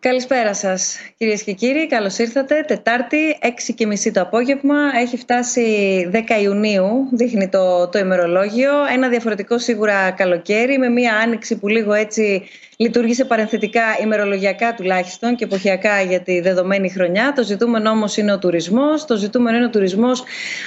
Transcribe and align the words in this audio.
Καλησπέρα 0.00 0.54
σας, 0.54 0.96
κυρίες 1.16 1.42
και 1.42 1.52
κύριοι. 1.52 1.86
Καλώς 1.86 2.18
ήρθατε. 2.18 2.64
Τετάρτη, 2.66 3.38
6.30 3.42 4.10
το 4.12 4.20
απόγευμα. 4.20 4.76
Έχει 5.00 5.16
φτάσει 5.16 5.62
10 6.12 6.18
Ιουνίου, 6.42 7.08
δείχνει 7.12 7.48
το, 7.48 7.88
το 7.88 7.98
ημερολόγιο. 7.98 8.72
Ένα 8.92 9.08
διαφορετικό 9.08 9.58
σίγουρα 9.58 10.10
καλοκαίρι, 10.10 10.78
με 10.78 10.88
μία 10.88 11.16
άνοιξη 11.16 11.58
που 11.58 11.68
λίγο 11.68 11.92
έτσι 11.92 12.48
λειτουργήσε 12.76 13.24
παρενθετικά, 13.24 13.82
ημερολογιακά 14.02 14.74
τουλάχιστον 14.74 15.34
και 15.36 15.44
εποχιακά 15.44 16.00
για 16.00 16.20
τη 16.20 16.40
δεδομένη 16.40 16.90
χρονιά. 16.90 17.32
Το 17.32 17.42
ζητούμενο 17.42 17.90
όμως 17.90 18.16
είναι 18.16 18.32
ο 18.32 18.38
τουρισμός. 18.38 19.04
Το 19.04 19.16
ζητούμενο 19.16 19.56
είναι 19.56 19.66
ο 19.66 19.70
τουρισμός 19.70 20.24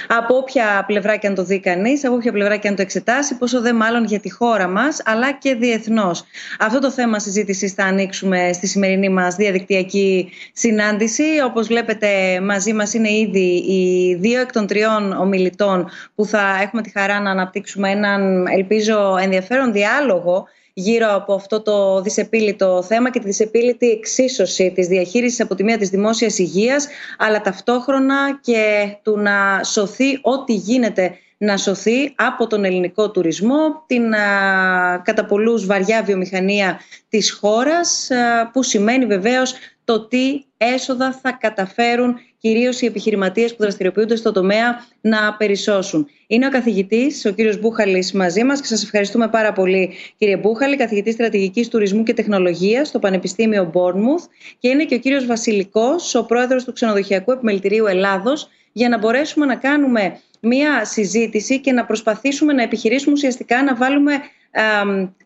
από 0.08 0.36
όποια 0.36 0.84
πλευρά 0.86 1.16
και 1.16 1.26
αν 1.26 1.34
το 1.34 1.44
δει 1.44 1.60
κανείς, 1.60 2.04
από 2.04 2.14
όποια 2.14 2.32
πλευρά 2.32 2.56
και 2.56 2.68
αν 2.68 2.76
το 2.76 2.82
εξετάσει, 2.82 3.38
πόσο 3.38 3.60
δε 3.60 3.72
μάλλον 3.72 4.04
για 4.04 4.20
τη 4.20 4.30
χώρα 4.32 4.68
μας, 4.68 5.02
αλλά 5.04 5.32
και 5.32 5.54
διεθνώς. 5.54 6.24
Αυτό 6.58 6.78
το 6.78 6.90
θέμα 6.90 7.18
συζήτησης 7.18 7.72
θα 7.72 7.84
ανοίξουμε 7.84 8.52
στη 8.52 8.66
σημερινή 8.66 9.08
μας 9.08 9.21
διαδικτυακή 9.28 10.30
συνάντηση. 10.52 11.24
Όπως 11.44 11.66
βλέπετε, 11.66 12.40
μαζί 12.40 12.72
μας 12.72 12.94
είναι 12.94 13.10
ήδη 13.10 13.64
οι 13.68 14.14
δύο 14.14 14.40
εκ 14.40 14.52
των 14.52 14.66
τριών 14.66 15.12
ομιλητών 15.12 15.88
που 16.14 16.24
θα 16.24 16.58
έχουμε 16.62 16.82
τη 16.82 16.90
χαρά 16.90 17.20
να 17.20 17.30
αναπτύξουμε 17.30 17.90
έναν, 17.90 18.46
ελπίζω, 18.46 19.16
ενδιαφέρον 19.20 19.72
διάλογο 19.72 20.46
γύρω 20.72 21.14
από 21.14 21.34
αυτό 21.34 21.62
το 21.62 22.00
δυσεπίλητο 22.00 22.82
θέμα 22.82 23.10
και 23.10 23.18
τη 23.18 23.26
δυσεπίλητη 23.26 23.90
εξίσωση 23.90 24.72
της 24.74 24.86
διαχείρισης 24.86 25.40
από 25.40 25.54
τη 25.54 25.64
μία 25.64 25.78
της 25.78 25.88
δημόσιας 25.88 26.38
υγείας 26.38 26.88
αλλά 27.18 27.40
ταυτόχρονα 27.40 28.38
και 28.40 28.96
του 29.02 29.18
να 29.18 29.64
σωθεί 29.64 30.18
ό,τι 30.22 30.54
γίνεται 30.54 31.18
να 31.42 31.56
σωθεί 31.56 32.14
από 32.16 32.46
τον 32.46 32.64
ελληνικό 32.64 33.10
τουρισμό, 33.10 33.84
την 33.86 34.14
α, 34.14 35.02
κατά 35.04 35.24
πολλούς 35.24 35.66
βαριά 35.66 36.02
βιομηχανία 36.02 36.80
της 37.08 37.32
χώρας, 37.32 38.08
που 38.52 38.62
σημαίνει 38.62 39.06
βεβαίως 39.06 39.54
το 39.84 40.06
τι 40.06 40.42
έσοδα 40.56 41.12
θα 41.22 41.32
καταφέρουν 41.32 42.14
κυρίως 42.38 42.80
οι 42.80 42.86
επιχειρηματίες 42.86 43.50
που 43.50 43.62
δραστηριοποιούνται 43.62 44.16
στο 44.16 44.32
τομέα 44.32 44.84
να 45.00 45.34
περισσώσουν. 45.34 46.08
Είναι 46.26 46.46
ο 46.46 46.50
καθηγητής, 46.50 47.24
ο 47.24 47.30
κύριος 47.30 47.60
Μπούχαλης 47.60 48.12
μαζί 48.12 48.44
μας 48.44 48.60
και 48.60 48.66
σας 48.66 48.82
ευχαριστούμε 48.82 49.28
πάρα 49.28 49.52
πολύ 49.52 49.92
κύριε 50.18 50.36
Μπούχαλη, 50.36 50.76
καθηγητής 50.76 51.14
στρατηγικής 51.14 51.68
τουρισμού 51.68 52.02
και 52.02 52.14
τεχνολογίας 52.14 52.88
στο 52.88 52.98
Πανεπιστήμιο 52.98 53.70
Μπόρνμουθ 53.72 54.24
και 54.58 54.68
είναι 54.68 54.84
και 54.84 54.94
ο 54.94 54.98
κύριος 54.98 55.26
Βασιλικός, 55.26 56.14
ο 56.14 56.24
πρόεδρος 56.24 56.64
του 56.64 56.72
Ξενοδοχειακού 56.72 57.32
Επιμελητηρίου 57.32 57.86
Ελλάδος 57.86 58.48
για 58.72 58.88
να 58.88 58.98
μπορέσουμε 58.98 59.46
να 59.46 59.56
κάνουμε 59.56 60.20
μία 60.40 60.84
συζήτηση 60.84 61.60
και 61.60 61.72
να 61.72 61.84
προσπαθήσουμε 61.84 62.52
να 62.52 62.62
επιχειρήσουμε 62.62 63.12
ουσιαστικά 63.12 63.62
να 63.62 63.74
βάλουμε 63.74 64.12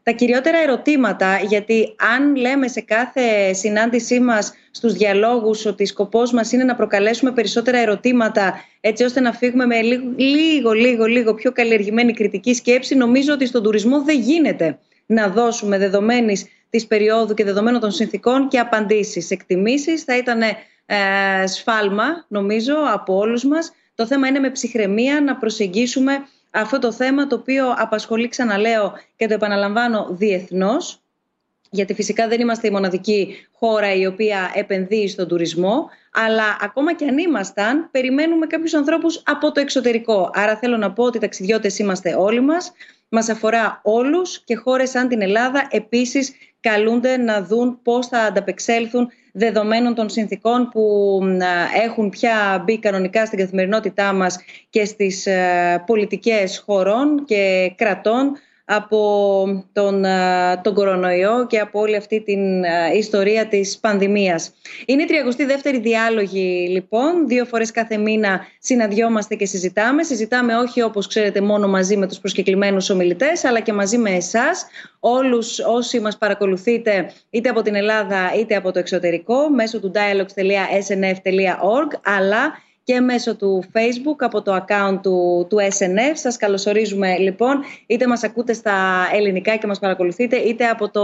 τα 0.03 0.13
κυριότερα 0.13 0.59
ερωτήματα 0.59 1.39
γιατί 1.49 1.95
αν 2.15 2.37
λέμε 2.37 2.69
σε 2.69 2.81
κάθε 2.81 3.53
συνάντησή 3.53 4.21
μας 4.21 4.53
στους 4.71 4.93
διαλόγους 4.93 5.67
ότι 5.67 5.85
σκοπός 5.85 6.33
μας 6.33 6.53
είναι 6.53 6.65
να 6.65 6.75
προκαλέσουμε 6.75 7.33
περισσότερα 7.33 7.79
ερωτήματα 7.79 8.55
έτσι 8.81 9.05
ώστε 9.05 9.21
να 9.21 9.33
φύγουμε 9.33 9.67
με 9.67 9.81
λίγο 9.81 10.05
λίγο 10.17 10.73
λίγο, 10.73 11.05
λίγο 11.05 11.35
πιο 11.35 11.53
καλλιεργημένη 11.53 12.13
κριτική 12.13 12.55
σκέψη 12.55 12.95
νομίζω 12.95 13.33
ότι 13.33 13.47
στον 13.47 13.63
τουρισμό 13.63 14.03
δεν 14.03 14.21
γίνεται 14.21 14.79
να 15.07 15.29
δώσουμε 15.29 15.79
δεδομένης 15.79 16.47
της 16.71 16.87
περίοδου 16.87 17.35
και 17.35 17.45
δεδομένων 17.45 17.81
των 17.81 17.91
συνθήκων 17.91 18.49
και 18.49 18.59
απαντήσεις. 18.59 19.31
Εκτιμήσεις 19.31 20.03
θα 20.03 20.17
ήταν 20.17 20.41
ε, 20.87 21.47
σφάλμα 21.47 22.25
νομίζω 22.29 22.75
από 22.93 23.17
όλους 23.17 23.45
μας. 23.45 23.73
Το 23.95 24.07
θέμα 24.07 24.29
είναι 24.29 24.39
με 24.39 24.51
ψυχραιμία 24.51 25.21
να 25.21 25.37
προσεγγίσουμε 25.37 26.27
αυτό 26.51 26.79
το 26.79 26.93
θέμα 26.93 27.27
το 27.27 27.37
οποίο 27.37 27.75
απασχολεί, 27.77 28.29
ξαναλέω 28.29 28.93
και 29.17 29.27
το 29.27 29.35
επαναλαμβάνω, 29.35 30.07
διεθνώς, 30.11 31.01
γιατί 31.71 31.95
φυσικά 31.95 32.29
δεν 32.29 32.41
είμαστε 32.41 32.67
η 32.67 32.71
μοναδική 32.71 33.47
χώρα 33.53 33.95
η 33.95 34.07
οποία 34.07 34.51
επενδύει 34.55 35.09
στον 35.09 35.29
τουρισμό, 35.29 35.91
αλλά 36.13 36.57
ακόμα 36.61 36.95
και 36.95 37.07
αν 37.07 37.19
ήμασταν, 37.19 37.89
περιμένουμε 37.91 38.47
κάποιους 38.47 38.75
ανθρώπους 38.75 39.23
από 39.25 39.53
το 39.53 39.61
εξωτερικό. 39.61 40.31
Άρα 40.35 40.57
θέλω 40.57 40.77
να 40.77 40.93
πω 40.93 41.05
ότι 41.05 41.19
ταξιδιώτες 41.19 41.79
είμαστε 41.79 42.15
όλοι 42.15 42.41
μας, 42.41 42.73
μας 43.09 43.29
αφορά 43.29 43.81
όλους 43.83 44.45
και 44.45 44.57
χώρες 44.57 44.91
σαν 44.91 45.09
την 45.09 45.23
Ελλάδα 45.23 45.67
επίσης 45.71 46.33
καλούνται 46.61 47.17
να 47.17 47.43
δουν 47.43 47.79
πώς 47.83 48.07
θα 48.07 48.19
ανταπεξέλθουν 48.19 49.09
δεδομένων 49.39 49.95
των 49.95 50.09
συνθήκων 50.09 50.69
που 50.69 51.21
έχουν 51.85 52.09
πια 52.09 52.63
μπει 52.65 52.79
κανονικά 52.79 53.27
στην 53.27 53.39
καθημερινότητά 53.39 54.13
μας 54.13 54.39
και 54.71 54.85
στις 54.85 55.27
ε, 55.27 55.83
πολιτικές 55.87 56.63
χωρών 56.67 57.25
και 57.25 57.73
κρατών 57.77 58.33
από 58.69 59.65
τον, 59.73 60.05
τον 60.63 60.75
κορονοϊό 60.75 61.47
και 61.47 61.59
από 61.59 61.81
όλη 61.81 61.97
αυτή 61.97 62.21
την 62.21 62.65
ιστορία 62.95 63.47
της 63.47 63.79
πανδημίας. 63.79 64.55
Είναι 64.87 65.03
η 65.03 65.07
32η 65.09 65.79
διάλογη 65.83 66.69
λοιπόν, 66.71 67.29
δύο 67.29 67.45
φορές 67.45 67.71
κάθε 67.71 67.97
μήνα 67.97 68.41
συναντιόμαστε 68.59 69.35
και 69.35 69.47
συζητάμε. 69.47 70.03
Συζητάμε 70.03 70.57
όχι 70.57 70.83
όπως 70.83 71.07
ξέρετε 71.07 71.41
μόνο 71.41 71.69
μαζί 71.69 71.97
με 71.97 72.07
τους 72.07 72.19
προσκεκλημένους 72.19 72.91
ομιλητές 72.91 73.45
αλλά 73.45 73.61
και 73.61 73.73
μαζί 73.73 73.99
με 73.99 74.11
εσάς, 74.11 74.67
όλους 75.01 75.59
όσοι 75.59 76.01
μας 76.01 76.19
παρακολουθείτε 76.19 77.11
είτε 77.31 77.49
από 77.49 77.63
την 77.63 77.75
Ελλάδα 77.75 78.33
είτε 78.39 78.57
από 78.57 78.73
το 78.73 78.79
εξωτερικό 78.79 79.49
μέσω 79.49 79.81
του 79.81 79.93
dialogues.snf.org 79.95 81.91
αλλά 82.03 82.65
και 82.87 83.01
μέσω 83.01 83.37
του 83.37 83.65
Facebook 83.73 84.17
από 84.19 84.43
το 84.43 84.57
account 84.57 84.99
του, 85.03 85.47
του 85.51 85.57
SNF. 85.57 86.13
Σας 86.13 86.37
καλωσορίζουμε 86.37 87.19
λοιπόν, 87.19 87.63
είτε 87.87 88.07
μας 88.07 88.23
ακούτε 88.23 88.53
στα 88.53 89.09
ελληνικά 89.13 89.57
και 89.57 89.67
μας 89.67 89.79
παρακολουθείτε, 89.79 90.37
είτε 90.37 90.67
από 90.67 90.91
το 90.91 91.03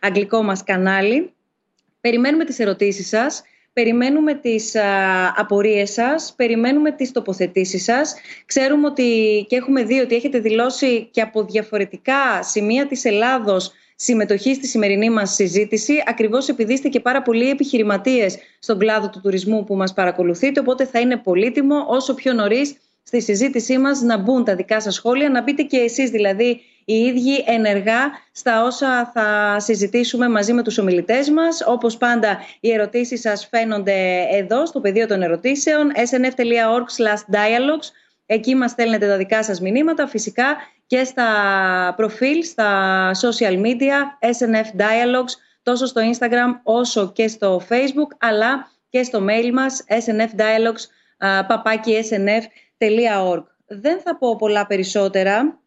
αγγλικό 0.00 0.42
μας 0.42 0.64
κανάλι. 0.64 1.32
Περιμένουμε 2.00 2.44
τις 2.44 2.58
ερωτήσεις 2.58 3.08
σας. 3.08 3.42
Περιμένουμε 3.72 4.34
τις 4.34 4.74
α, 4.74 4.82
απορίες 5.36 5.92
σας, 5.92 6.34
περιμένουμε 6.36 6.92
τις 6.92 7.12
τοποθετήσεις 7.12 7.84
σας. 7.84 8.14
Ξέρουμε 8.46 8.86
ότι 8.86 9.44
και 9.48 9.56
έχουμε 9.56 9.82
δει 9.82 10.00
ότι 10.00 10.14
έχετε 10.14 10.38
δηλώσει 10.38 11.08
και 11.10 11.20
από 11.20 11.44
διαφορετικά 11.44 12.42
σημεία 12.42 12.86
της 12.86 13.04
Ελλάδος 13.04 13.72
συμμετοχή 14.04 14.54
στη 14.54 14.66
σημερινή 14.66 15.10
μας 15.10 15.34
συζήτηση, 15.34 16.02
ακριβώς 16.06 16.48
επειδή 16.48 16.72
είστε 16.72 16.88
και 16.88 17.00
πάρα 17.00 17.22
πολλοί 17.22 17.50
επιχειρηματίες 17.50 18.38
στον 18.58 18.78
κλάδο 18.78 19.10
του 19.10 19.20
τουρισμού 19.22 19.64
που 19.64 19.76
μας 19.76 19.92
παρακολουθείτε, 19.92 20.60
οπότε 20.60 20.84
θα 20.84 21.00
είναι 21.00 21.16
πολύτιμο 21.16 21.84
όσο 21.88 22.14
πιο 22.14 22.32
νωρίς 22.32 22.76
στη 23.02 23.22
συζήτησή 23.22 23.78
μας 23.78 24.00
να 24.00 24.18
μπουν 24.18 24.44
τα 24.44 24.54
δικά 24.54 24.80
σας 24.80 24.94
σχόλια, 24.94 25.30
να 25.30 25.42
μπείτε 25.42 25.62
και 25.62 25.76
εσείς 25.76 26.10
δηλαδή 26.10 26.60
οι 26.84 26.94
ίδιοι 26.94 27.44
ενεργά 27.46 28.10
στα 28.32 28.64
όσα 28.64 29.10
θα 29.14 29.56
συζητήσουμε 29.60 30.28
μαζί 30.28 30.52
με 30.52 30.62
τους 30.62 30.78
ομιλητές 30.78 31.30
μας. 31.30 31.62
Όπως 31.66 31.96
πάντα 31.96 32.38
οι 32.60 32.72
ερωτήσεις 32.72 33.20
σας 33.20 33.48
φαίνονται 33.50 34.26
εδώ 34.30 34.66
στο 34.66 34.80
πεδίο 34.80 35.06
των 35.06 35.22
ερωτήσεων 35.22 35.92
snf.org 35.94 37.12
dialogues 37.32 37.90
Εκεί 38.26 38.54
μας 38.54 38.70
στέλνετε 38.70 39.06
τα 39.06 39.16
δικά 39.16 39.42
σας 39.42 39.60
μηνύματα. 39.60 40.06
Φυσικά 40.06 40.56
και 40.92 41.04
στα 41.04 41.94
προφίλ, 41.96 42.44
στα 42.44 43.10
social 43.14 43.62
media, 43.62 43.96
SNF 44.20 44.66
Dialogues, 44.76 45.34
τόσο 45.62 45.86
στο 45.86 46.00
Instagram 46.12 46.60
όσο 46.62 47.12
και 47.12 47.28
στο 47.28 47.62
Facebook, 47.68 48.16
αλλά 48.18 48.70
και 48.88 49.02
στο 49.02 49.24
mail 49.28 49.50
μας 49.52 49.84
snfdialogues, 49.88 50.86
papakisnf.org. 51.48 53.42
Δεν 53.66 54.00
θα 54.00 54.16
πω 54.18 54.36
πολλά 54.36 54.66
περισσότερα, 54.66 55.61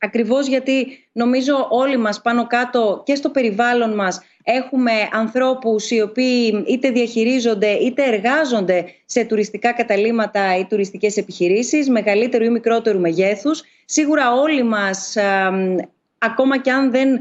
ακριβώς 0.00 0.46
γιατί 0.46 1.08
νομίζω 1.12 1.66
όλοι 1.70 1.96
μας 1.96 2.22
πάνω 2.22 2.46
κάτω 2.46 3.02
και 3.04 3.14
στο 3.14 3.30
περιβάλλον 3.30 3.94
μας 3.94 4.20
Έχουμε 4.42 4.92
ανθρώπους 5.12 5.90
οι 5.90 6.00
οποίοι 6.00 6.64
είτε 6.66 6.90
διαχειρίζονται 6.90 7.68
είτε 7.68 8.04
εργάζονται 8.04 8.84
σε 9.06 9.24
τουριστικά 9.24 9.72
καταλήμματα 9.72 10.56
ή 10.58 10.64
τουριστικές 10.64 11.16
επιχειρήσεις, 11.16 11.88
μεγαλύτερου 11.88 12.44
ή 12.44 12.48
μικρότερου 12.48 13.00
μεγέθους. 13.00 13.62
Σίγουρα 13.84 14.32
όλοι 14.32 14.62
μας, 14.62 15.16
ακόμα 16.18 16.58
και 16.58 16.70
αν 16.70 16.90
δεν 16.90 17.20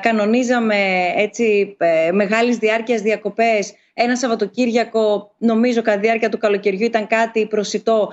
κανονίζαμε 0.00 0.76
έτσι, 1.16 1.76
ε, 1.78 2.10
μεγάλης 2.12 2.56
διάρκειας 2.56 3.00
διακοπές, 3.00 3.74
ένα 3.94 4.16
Σαββατοκύριακο, 4.16 5.34
νομίζω 5.38 5.82
κατά 5.82 6.00
διάρκεια 6.00 6.28
του 6.28 6.38
καλοκαιριού 6.38 6.84
ήταν 6.84 7.06
κάτι 7.06 7.46
προσιτό 7.46 8.12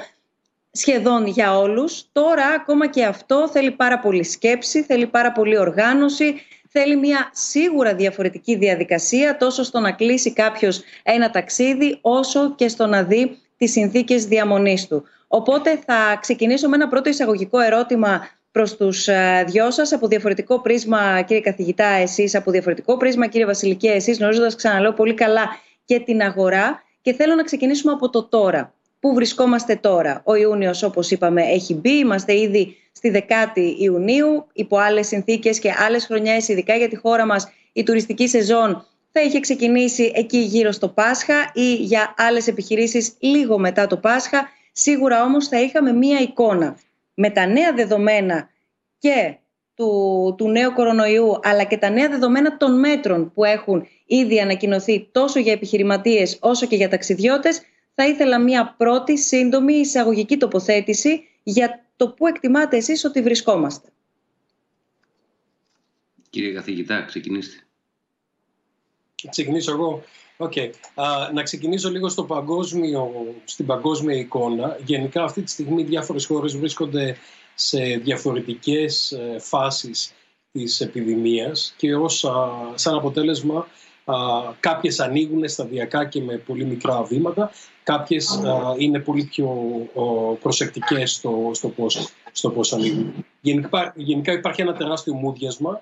σχεδόν 0.73 1.27
για 1.27 1.57
όλους. 1.57 2.05
Τώρα 2.11 2.45
ακόμα 2.45 2.87
και 2.87 3.05
αυτό 3.05 3.49
θέλει 3.51 3.71
πάρα 3.71 3.99
πολύ 3.99 4.23
σκέψη, 4.23 4.83
θέλει 4.83 5.07
πάρα 5.07 5.31
πολύ 5.31 5.57
οργάνωση, 5.57 6.41
θέλει 6.69 6.95
μια 6.95 7.29
σίγουρα 7.33 7.95
διαφορετική 7.95 8.55
διαδικασία 8.55 9.37
τόσο 9.37 9.63
στο 9.63 9.79
να 9.79 9.91
κλείσει 9.91 10.33
κάποιος 10.33 10.81
ένα 11.03 11.29
ταξίδι 11.29 11.97
όσο 12.01 12.55
και 12.55 12.67
στο 12.67 12.87
να 12.87 13.03
δει 13.03 13.37
τις 13.57 13.71
συνθήκες 13.71 14.25
διαμονής 14.25 14.87
του. 14.87 15.03
Οπότε 15.27 15.79
θα 15.85 16.17
ξεκινήσω 16.21 16.69
με 16.69 16.75
ένα 16.75 16.87
πρώτο 16.87 17.09
εισαγωγικό 17.09 17.59
ερώτημα 17.59 18.27
προς 18.51 18.77
τους 18.77 19.07
ε, 19.07 19.43
δυο 19.47 19.71
σας 19.71 19.93
από 19.93 20.07
διαφορετικό 20.07 20.61
πρίσμα 20.61 21.21
κύριε 21.21 21.41
καθηγητά 21.41 21.85
εσείς, 21.85 22.35
από 22.35 22.51
διαφορετικό 22.51 22.97
πρίσμα 22.97 23.27
κύριε 23.27 23.45
Βασιλική 23.45 23.87
εσείς 23.87 24.17
γνωρίζοντας 24.17 24.55
ξαναλέω 24.55 24.93
πολύ 24.93 25.13
καλά 25.13 25.49
και 25.85 25.99
την 25.99 26.21
αγορά 26.21 26.83
και 27.01 27.13
θέλω 27.13 27.35
να 27.35 27.43
ξεκινήσουμε 27.43 27.91
από 27.91 28.09
το 28.09 28.23
τώρα. 28.23 28.73
Πού 29.03 29.13
βρισκόμαστε 29.13 29.75
τώρα; 29.75 30.21
Ο 30.25 30.35
Ιούνιος 30.35 30.83
όπως 30.83 31.11
είπαμε 31.11 31.41
έχει 31.41 31.73
μπει, 31.73 31.91
είμαστε 31.91 32.39
ήδη 32.39 32.75
στη 32.91 33.11
10η 33.15 33.75
Ιουνίου, 33.77 34.47
υπό 34.53 34.77
άλλες 34.77 35.07
συνθήκες 35.07 35.59
και 35.59 35.73
άλλες 35.85 36.05
χρονιές, 36.05 36.47
ειδικά 36.47 36.75
για 36.75 36.87
τη 36.87 36.95
χώρα 36.95 37.25
μας, 37.25 37.47
η 37.73 37.83
τουριστική 37.83 38.27
σεζόν 38.27 38.85
θα 39.11 39.21
είχε 39.21 39.39
ξεκινήσει 39.39 40.11
εκεί 40.15 40.37
γύρω 40.37 40.71
στο 40.71 40.87
Πάσχα 40.87 41.51
ή 41.53 41.73
για 41.73 42.13
άλλες 42.17 42.47
επιχειρήσεις 42.47 43.13
λίγο 43.19 43.57
μετά 43.57 43.87
το 43.87 43.97
Πάσχα. 43.97 44.49
Σίγουρα 44.71 45.23
όμως 45.23 45.47
θα 45.47 45.61
είχαμε 45.61 45.91
μία 45.91 46.19
εικόνα 46.19 46.77
με 47.13 47.29
τα 47.29 47.45
νέα 47.45 47.73
δεδομένα 47.73 48.49
και 48.99 49.37
του, 49.75 50.35
του 50.37 50.49
νέου 50.49 50.73
κορονοϊού 50.73 51.39
αλλά 51.43 51.63
και 51.63 51.77
τα 51.77 51.89
νέα 51.89 52.09
δεδομένα 52.09 52.57
των 52.57 52.79
μέτρων 52.79 53.31
που 53.33 53.43
έχουν 53.43 53.87
ήδη 54.05 54.39
ανακοινωθεί 54.39 55.09
τόσο 55.11 55.39
για 55.39 55.51
επιχειρηματίες 55.51 56.37
όσο 56.41 56.65
και 56.65 56.75
για 56.75 56.89
ταξιδιώτες 56.89 57.61
θα 57.95 58.07
ήθελα 58.07 58.39
μία 58.39 58.75
πρώτη 58.77 59.17
σύντομη 59.17 59.73
εισαγωγική 59.73 60.37
τοποθέτηση 60.37 61.27
για 61.43 61.85
το 61.95 62.09
πού 62.09 62.27
εκτιμάτε 62.27 62.77
εσείς 62.77 63.03
ότι 63.03 63.21
βρισκόμαστε. 63.21 63.87
Κύριε 66.29 66.53
καθηγητά, 66.53 67.01
ξεκινήστε. 67.01 67.57
Ξεκινήσω 69.29 69.71
εγώ. 69.71 70.03
Okay. 70.37 70.69
να 71.33 71.43
ξεκινήσω 71.43 71.89
λίγο 71.89 72.09
στο 72.09 72.23
παγκόσμιο, 72.23 73.11
στην 73.43 73.65
παγκόσμια 73.65 74.15
εικόνα. 74.15 74.77
Γενικά 74.85 75.23
αυτή 75.23 75.41
τη 75.41 75.51
στιγμή 75.51 75.83
διάφορες 75.83 76.25
χώρες 76.25 76.57
βρίσκονται 76.57 77.17
σε 77.55 77.79
διαφορετικές 77.79 79.11
ε, 79.11 79.39
φάσεις 79.39 80.13
της 80.51 80.81
επιδημίας 80.81 81.73
και 81.77 81.95
ως, 81.95 82.25
σαν 82.75 82.95
αποτέλεσμα 82.95 83.67
α, 84.05 84.15
κάποιες 84.59 84.99
ανοίγουν 84.99 85.49
σταδιακά 85.49 86.05
και 86.05 86.21
με 86.21 86.37
πολύ 86.37 86.65
μικρά 86.65 87.03
βήματα, 87.03 87.51
κάποιες 87.83 88.39
είναι 88.77 88.99
πολύ 88.99 89.23
πιο 89.23 89.49
προσεκτικές 90.41 91.11
στο, 91.11 91.51
στο, 91.53 91.69
πώς, 91.69 92.09
στο 92.31 92.49
πώς 92.49 92.73
ανοίγουν. 92.73 93.25
Γενικά, 93.41 93.93
γενικά 93.95 94.31
υπάρχει 94.31 94.61
ένα 94.61 94.73
τεράστιο 94.73 95.13
μούδιασμα. 95.13 95.81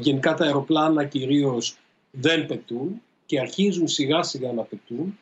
γενικά 0.00 0.34
τα 0.34 0.44
αεροπλάνα 0.44 1.04
κυρίως 1.04 1.76
δεν 2.10 2.46
πετούν 2.46 3.02
και 3.26 3.40
αρχίζουν 3.40 3.88
σιγά 3.88 4.22
σιγά 4.22 4.52
να 4.52 4.62
πετούν 4.62 5.18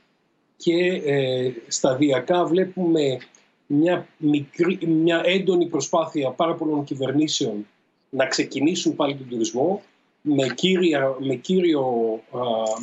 και 0.56 1.02
ε, 1.04 1.52
σταδιακά 1.68 2.44
βλέπουμε 2.44 3.18
μια, 3.66 4.06
μικρή, 4.16 4.78
μια 4.86 5.20
έντονη 5.24 5.66
προσπάθεια 5.66 6.30
πάρα 6.30 6.54
πολλών 6.54 6.84
κυβερνήσεων 6.84 7.66
να 8.10 8.26
ξεκινήσουν 8.26 8.96
πάλι 8.96 9.14
τον 9.14 9.28
τουρισμό 9.28 9.82
με, 10.22 10.48
κύρια, 10.54 11.16
με, 11.18 11.34
κύριο, 11.34 11.84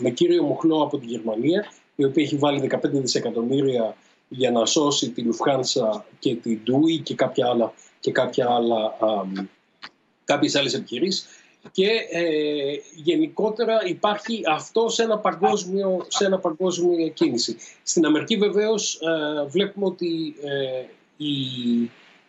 με 0.01 0.09
κύριο 0.09 0.43
μοχλό 0.43 0.83
από 0.83 0.97
τη 0.97 1.05
Γερμανία 1.05 1.71
η 1.95 2.03
οποία 2.03 2.23
έχει 2.23 2.35
βάλει 2.35 2.69
15 2.71 2.79
δισεκατομμύρια 2.83 3.95
για 4.27 4.51
να 4.51 4.65
σώσει 4.65 5.09
τη 5.09 5.21
Λουφχάνσα 5.21 6.05
και 6.19 6.35
την 6.35 6.59
Ντούι 6.63 6.99
και 6.99 7.15
κάποια 7.15 7.47
άλλα, 7.47 7.73
και 7.99 8.11
κάποια 8.11 8.49
άλλα, 8.49 8.85
α, 8.85 9.23
κάποιες 10.25 10.55
άλλες 10.55 10.73
επιχειρήσεις 10.73 11.27
και 11.71 11.89
ε, 12.11 12.23
γενικότερα 12.95 13.85
υπάρχει 13.85 14.41
αυτό 14.47 14.89
σε 14.89 15.03
ένα 15.03 15.17
παγκόσμιο, 15.17 16.05
σε 16.07 16.25
ένα 16.25 16.39
παγκόσμιο 16.39 17.07
κίνηση. 17.07 17.57
Στην 17.83 18.05
Αμερική 18.05 18.37
βεβαίως 18.37 18.95
ε, 19.01 19.45
βλέπουμε 19.47 19.85
ότι 19.85 20.35
ε, 20.43 20.85
η, 21.17 21.33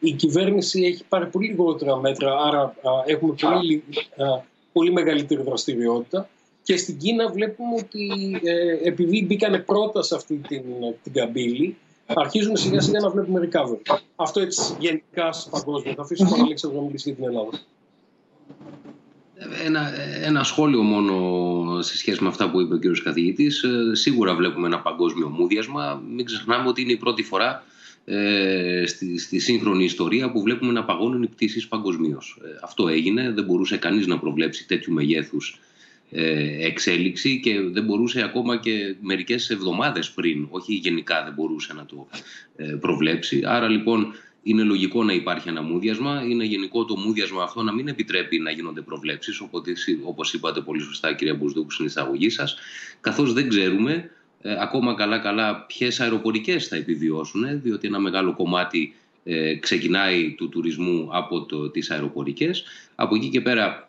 η 0.01 0.13
κυβέρνηση 0.13 0.83
έχει 0.83 1.05
πάρει 1.09 1.27
πολύ 1.27 1.47
λιγότερα 1.49 1.97
μέτρα, 1.97 2.37
άρα 2.37 2.75
έχουμε 3.07 3.35
πολύ, 3.41 3.85
πολύ 4.73 4.93
μεγαλύτερη 4.93 5.43
δραστηριότητα. 5.43 6.29
Και 6.67 6.77
στην 6.77 6.99
Κίνα 6.99 7.29
βλέπουμε 7.29 7.75
ότι 7.79 8.11
επειδή 8.85 9.25
μπήκανε 9.27 9.59
πρώτα 9.59 10.03
σε 10.03 10.15
αυτή 10.15 10.41
την, 10.49 10.63
την 11.03 11.13
καμπύλη, 11.13 11.77
αρχίζουν 12.07 12.57
σιγά 12.57 12.81
σιγά 12.81 13.01
να 13.01 13.11
βλέπουμε 13.11 13.49
recovery. 13.49 13.97
Αυτό 14.17 14.41
έτσι 14.41 14.77
γενικά 14.79 15.35
παγκόσμιο. 15.51 15.95
Θα 15.95 16.03
αφήσω 16.03 16.25
τον 16.25 16.41
Αλέξανδρο 16.41 16.81
να 16.81 16.87
μιλήσει 16.87 17.09
για 17.09 17.19
την 17.19 17.27
Ελλάδα. 17.27 17.61
Ένα, 19.65 19.91
ένα 20.25 20.43
σχόλιο 20.43 20.83
μόνο 20.83 21.83
σε 21.83 21.97
σχέση 21.97 22.23
με 22.23 22.29
αυτά 22.29 22.51
που 22.51 22.61
είπε 22.61 22.75
ο 22.75 22.79
κύριος 22.79 23.03
καθηγητής. 23.03 23.63
Ε, 23.63 23.95
σίγουρα 23.95 24.35
βλέπουμε 24.35 24.67
ένα 24.67 24.81
παγκόσμιο 24.81 25.29
μούδιασμα. 25.29 26.03
Μην 26.15 26.25
ξεχνάμε 26.25 26.69
ότι 26.69 26.83
είναι 26.83 26.93
η 26.93 26.97
πρώτη 26.97 27.23
φορά 27.23 27.65
ε, 28.05 28.83
στη, 28.87 29.19
στη 29.19 29.39
σύγχρονη 29.39 29.85
ιστορία 29.85 30.33
που 30.33 30.43
βλέπουμε 30.43 30.73
να 30.73 30.85
παγώνουν 30.85 31.23
οι 31.23 31.27
πτήσεις 31.27 31.69
παγκοσμίως. 31.69 32.39
Ε, 32.45 32.49
αυτό 32.63 32.89
έγινε. 32.89 33.31
Δεν 33.31 33.45
μπορούσε 33.45 33.77
κανείς 33.77 34.07
να 34.07 34.19
προβλέψει 34.19 34.67
τέτοιου 34.67 34.93
μεγέθους 34.93 35.61
ε, 35.61 35.66
εξέλιξη 36.61 37.41
και 37.41 37.61
δεν 37.61 37.85
μπορούσε 37.85 38.23
ακόμα 38.23 38.57
και 38.57 38.95
μερικές 39.01 39.51
εβδομάδες 39.51 40.11
πριν, 40.11 40.47
όχι 40.51 40.75
γενικά 40.75 41.25
δεν 41.25 41.33
μπορούσε 41.33 41.73
να 41.75 41.87
το 41.87 42.09
προβλέψει. 42.81 43.43
Άρα 43.45 43.69
λοιπόν 43.69 44.15
είναι 44.49 44.63
λογικό 44.63 45.05
να 45.05 45.13
υπάρχει 45.13 45.49
ένα 45.49 45.63
μούδιασμα. 45.63 46.23
Είναι 46.29 46.45
γενικό 46.45 46.85
το 46.85 46.97
μούδιασμα 46.97 47.43
αυτό 47.43 47.63
να 47.63 47.73
μην 47.73 47.89
επιτρέπει 47.89 48.39
να 48.39 48.51
γίνονται 48.51 48.81
προβλέψεις, 48.81 49.43
όπως 50.05 50.33
είπατε 50.35 50.61
πολύ 50.61 50.81
σωστά, 50.81 51.15
κυρία 51.15 51.35
Μπουσδούκου, 51.35 51.71
στην 51.71 51.85
εισαγωγή 51.85 52.31
σας, 52.31 52.57
καθώς 53.01 53.33
δεν 53.33 53.49
ξέρουμε 53.49 54.11
ε, 54.43 54.57
ακόμα 54.61 54.95
καλά-καλά 54.95 55.65
ποιες 55.69 56.01
αεροπορικές 56.01 56.67
θα 56.67 56.77
επιβιώσουν, 56.77 57.61
διότι 57.63 57.87
ένα 57.87 57.99
μεγάλο 57.99 58.35
κομμάτι 58.35 58.95
ε, 59.25 59.55
ξεκινάει 59.55 60.35
του 60.37 60.49
τουρισμού 60.49 61.09
από 61.13 61.45
το, 61.45 61.71
τις 61.71 61.91
αεροπορικές. 61.91 62.65
Από 62.95 63.15
εκεί 63.15 63.29
και 63.29 63.41
πέρα 63.41 63.86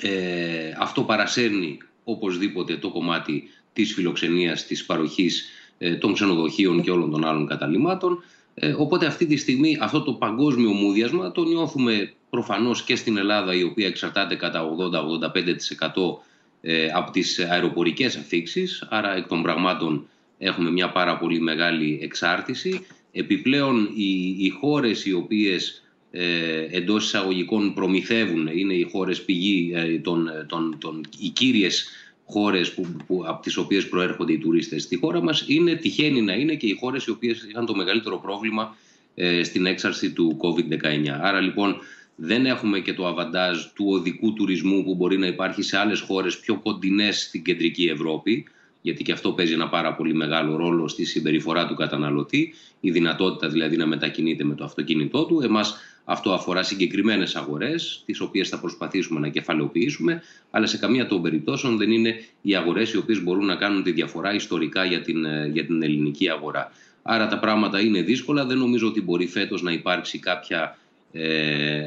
ε, 0.00 0.72
αυτό 0.78 1.02
παρασέρνει 1.02 1.78
οπωσδήποτε 2.04 2.76
το 2.76 2.90
κομμάτι 2.90 3.48
της 3.72 3.94
φιλοξενίας, 3.94 4.66
της 4.66 4.86
παροχής 4.86 5.48
ε, 5.78 5.94
των 5.94 6.12
ξενοδοχείων 6.12 6.82
και 6.82 6.90
όλων 6.90 7.10
των 7.10 7.24
άλλων 7.24 7.46
καταλήμματων. 7.46 8.22
Ε, 8.54 8.74
οπότε 8.78 9.06
αυτή 9.06 9.26
τη 9.26 9.36
στιγμή 9.36 9.78
αυτό 9.80 10.02
το 10.02 10.12
παγκόσμιο 10.12 10.70
μούδιασμα 10.70 11.32
το 11.32 11.44
νιώθουμε 11.44 12.12
προφανώς 12.30 12.82
και 12.82 12.96
στην 12.96 13.16
Ελλάδα 13.16 13.54
η 13.54 13.62
οποία 13.62 13.86
εξαρτάται 13.86 14.34
κατά 14.34 14.62
80-85% 14.62 16.18
ε, 16.60 16.88
από 16.94 17.10
τις 17.10 17.38
αεροπορικές 17.38 18.16
αφήξεις 18.16 18.86
άρα 18.90 19.16
εκ 19.16 19.26
των 19.26 19.42
πραγμάτων 19.42 20.08
έχουμε 20.38 20.70
μια 20.70 20.90
πάρα 20.90 21.18
πολύ 21.18 21.40
μεγάλη 21.40 21.98
εξάρτηση. 22.02 22.86
Επιπλέον 23.12 23.88
οι, 23.94 24.36
οι 24.38 24.48
χώρες 24.48 25.06
οι 25.06 25.12
οποίες 25.12 25.82
ε, 26.10 26.66
εντός 26.70 27.04
εισαγωγικών 27.04 27.74
προμηθεύουν 27.74 28.46
είναι 28.46 28.74
οι 28.74 28.88
χώρες 28.92 29.22
πηγή, 29.22 29.72
ε, 29.74 29.98
των, 29.98 30.28
των, 30.48 30.76
των, 30.80 31.00
οι 31.18 31.28
κύριες 31.28 31.88
χώρες 32.24 32.72
που, 32.74 32.96
που, 33.06 33.22
από 33.26 33.42
τις 33.42 33.56
οποίες 33.56 33.88
προέρχονται 33.88 34.32
οι 34.32 34.38
τουρίστες 34.38 34.82
στη 34.82 34.96
χώρα 34.96 35.22
μας 35.22 35.44
είναι 35.46 35.74
τυχαίνει 35.74 36.20
να 36.20 36.32
είναι 36.32 36.54
και 36.54 36.66
οι 36.66 36.76
χώρες 36.80 37.04
οι 37.04 37.10
οποίες 37.10 37.46
είχαν 37.50 37.66
το 37.66 37.74
μεγαλύτερο 37.74 38.18
πρόβλημα 38.18 38.76
ε, 39.14 39.42
στην 39.42 39.66
έξαρση 39.66 40.12
του 40.12 40.36
COVID-19. 40.40 41.08
Άρα 41.20 41.40
λοιπόν 41.40 41.76
δεν 42.16 42.46
έχουμε 42.46 42.80
και 42.80 42.94
το 42.94 43.06
αβαντάζ 43.06 43.64
του 43.74 43.86
οδικού 43.88 44.32
τουρισμού 44.32 44.84
που 44.84 44.94
μπορεί 44.94 45.18
να 45.18 45.26
υπάρχει 45.26 45.62
σε 45.62 45.78
άλλες 45.78 46.00
χώρες 46.00 46.38
πιο 46.38 46.56
κοντινές 46.56 47.22
στην 47.22 47.42
κεντρική 47.42 47.84
Ευρώπη 47.84 48.46
γιατί 48.86 49.02
και 49.02 49.12
αυτό 49.12 49.32
παίζει 49.32 49.52
ένα 49.52 49.68
πάρα 49.68 49.94
πολύ 49.94 50.14
μεγάλο 50.14 50.56
ρόλο 50.56 50.88
στη 50.88 51.04
συμπεριφορά 51.04 51.66
του 51.66 51.74
καταναλωτή, 51.74 52.54
η 52.80 52.90
δυνατότητα 52.90 53.48
δηλαδή 53.48 53.76
να 53.76 53.86
μετακινείται 53.86 54.44
με 54.44 54.54
το 54.54 54.64
αυτοκίνητό 54.64 55.24
του. 55.24 55.40
Εμάς 55.40 55.76
αυτό 56.08 56.32
αφορά 56.32 56.62
συγκεκριμένες 56.62 57.36
αγορές, 57.36 58.02
τις 58.06 58.20
οποίες 58.20 58.48
θα 58.48 58.60
προσπαθήσουμε 58.60 59.20
να 59.20 59.28
κεφαλαιοποιήσουμε, 59.28 60.22
αλλά 60.50 60.66
σε 60.66 60.78
καμία 60.78 61.06
των 61.06 61.22
περιπτώσεων 61.22 61.76
δεν 61.76 61.90
είναι 61.90 62.24
οι 62.42 62.54
αγορές 62.54 62.92
οι 62.92 62.96
οποίες 62.96 63.22
μπορούν 63.22 63.46
να 63.46 63.56
κάνουν 63.56 63.82
τη 63.82 63.92
διαφορά 63.92 64.34
ιστορικά 64.34 64.84
για 64.84 65.00
την, 65.00 65.24
ε, 65.24 65.50
για 65.52 65.66
την 65.66 65.82
ελληνική 65.82 66.30
αγορά. 66.30 66.72
Άρα 67.02 67.28
τα 67.28 67.38
πράγματα 67.38 67.80
είναι 67.80 68.02
δύσκολα. 68.02 68.44
Δεν 68.44 68.58
νομίζω 68.58 68.86
ότι 68.86 69.02
μπορεί 69.02 69.26
φέτος 69.26 69.62
να 69.62 69.72
υπάρξει 69.72 70.18
κάποια 70.18 70.78
ε, 71.12 71.86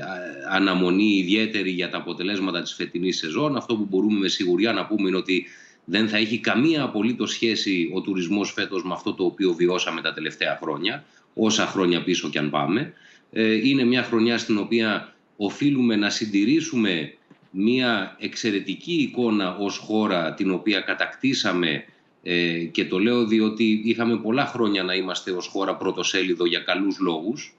αναμονή 0.50 1.18
ιδιαίτερη 1.18 1.70
για 1.70 1.90
τα 1.90 1.98
αποτελέσματα 1.98 2.62
της 2.62 2.74
φετινής 2.74 3.18
σεζόν. 3.18 3.56
Αυτό 3.56 3.76
που 3.76 3.88
μπορούμε 3.90 4.20
με 4.20 4.28
σιγουριά 4.28 4.74
να 4.74 4.86
πούμε 4.86 5.08
είναι 5.08 5.18
ότι 5.18 5.46
δεν 5.86 6.08
θα 6.08 6.18
έχει 6.18 6.38
καμία 6.40 6.84
απολύτως 6.84 7.32
σχέση 7.32 7.92
ο 7.94 8.02
τουρισμός 8.02 8.52
φέτος 8.52 8.84
με 8.84 8.94
αυτό 8.94 9.14
το 9.14 9.24
οποίο 9.26 9.54
βιώσαμε 9.54 10.02
τα 10.02 10.14
τελευταία 10.14 10.58
χρόνια, 10.62 11.04
όσα 11.34 11.66
χρόνια 11.66 12.04
πίσω 12.04 12.30
κι 12.30 12.38
αν 12.38 12.50
πάμε. 12.50 12.94
Ε, 13.32 13.68
είναι 13.68 13.84
μια 13.84 14.04
χρονιά 14.04 14.38
στην 14.38 14.58
οποία 14.58 15.14
οφείλουμε 15.38 15.96
να 15.96 16.10
συντηρήσουμε 16.10 17.14
μια 17.52 18.16
εξαιρετική 18.20 18.94
εικόνα 18.94 19.56
ως 19.58 19.78
χώρα 19.78 20.34
την 20.34 20.52
οποία 20.52 20.80
κατακτήσαμε 20.80 21.86
ε, 22.24 22.64
και 22.64 22.86
το 22.86 23.00
λέω 23.00 23.26
διότι 23.26 23.82
είχαμε 23.86 24.18
πολλά 24.18 24.46
χρόνια 24.46 24.84
να 24.84 24.94
είμαστε 24.94 25.32
ως 25.32 25.48
χώρα 25.48 25.76
πρωτοσέλιδο 25.76 26.46
για 26.46 26.60
καλούς 26.60 27.00
λόγους. 27.00 27.54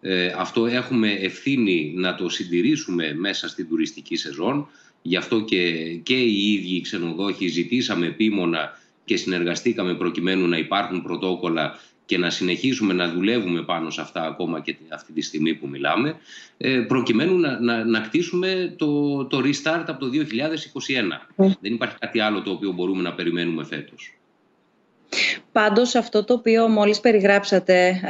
Ε, 0.00 0.26
αυτό 0.36 0.66
έχουμε 0.66 1.12
ευθύνη 1.12 1.92
να 1.96 2.14
το 2.14 2.28
συντηρήσουμε 2.28 3.14
μέσα 3.14 3.48
στην 3.48 3.68
τουριστική 3.68 4.16
σεζόν. 4.16 4.68
Γι' 5.02 5.16
αυτό 5.16 5.40
και, 5.40 5.94
και 6.02 6.14
οι 6.14 6.52
ίδιοι 6.52 6.74
οι 6.74 6.80
ξενοδόχοι 6.80 7.46
ζητήσαμε 7.46 8.06
επίμονα 8.06 8.78
και 9.04 9.16
συνεργαστήκαμε 9.16 9.94
προκειμένου 9.94 10.46
να 10.46 10.56
υπάρχουν 10.58 11.02
πρωτόκολλα 11.02 11.78
και 12.08 12.18
να 12.18 12.30
συνεχίσουμε 12.30 12.92
να 12.92 13.12
δουλεύουμε 13.12 13.62
πάνω 13.62 13.90
σε 13.90 14.00
αυτά 14.00 14.22
ακόμα 14.22 14.60
και 14.60 14.76
αυτή 14.88 15.12
τη 15.12 15.20
στιγμή 15.20 15.54
που 15.54 15.68
μιλάμε, 15.68 16.16
ε, 16.56 16.78
προκειμένου 16.88 17.38
να, 17.38 17.60
να, 17.60 17.84
να 17.84 18.00
κτίσουμε 18.00 18.74
το, 18.78 19.24
το 19.24 19.38
restart 19.38 19.84
από 19.86 19.98
το 19.98 20.10
2021. 20.12 20.16
Ναι. 21.36 21.54
Δεν 21.60 21.72
υπάρχει 21.72 21.96
κάτι 21.98 22.20
άλλο 22.20 22.42
το 22.42 22.50
οποίο 22.50 22.72
μπορούμε 22.72 23.02
να 23.02 23.12
περιμένουμε 23.12 23.64
φέτος. 23.64 24.17
Πάντως 25.52 25.94
αυτό 25.94 26.24
το 26.24 26.34
οποίο 26.34 26.68
μόλις 26.68 27.00
περιγράψατε 27.00 28.00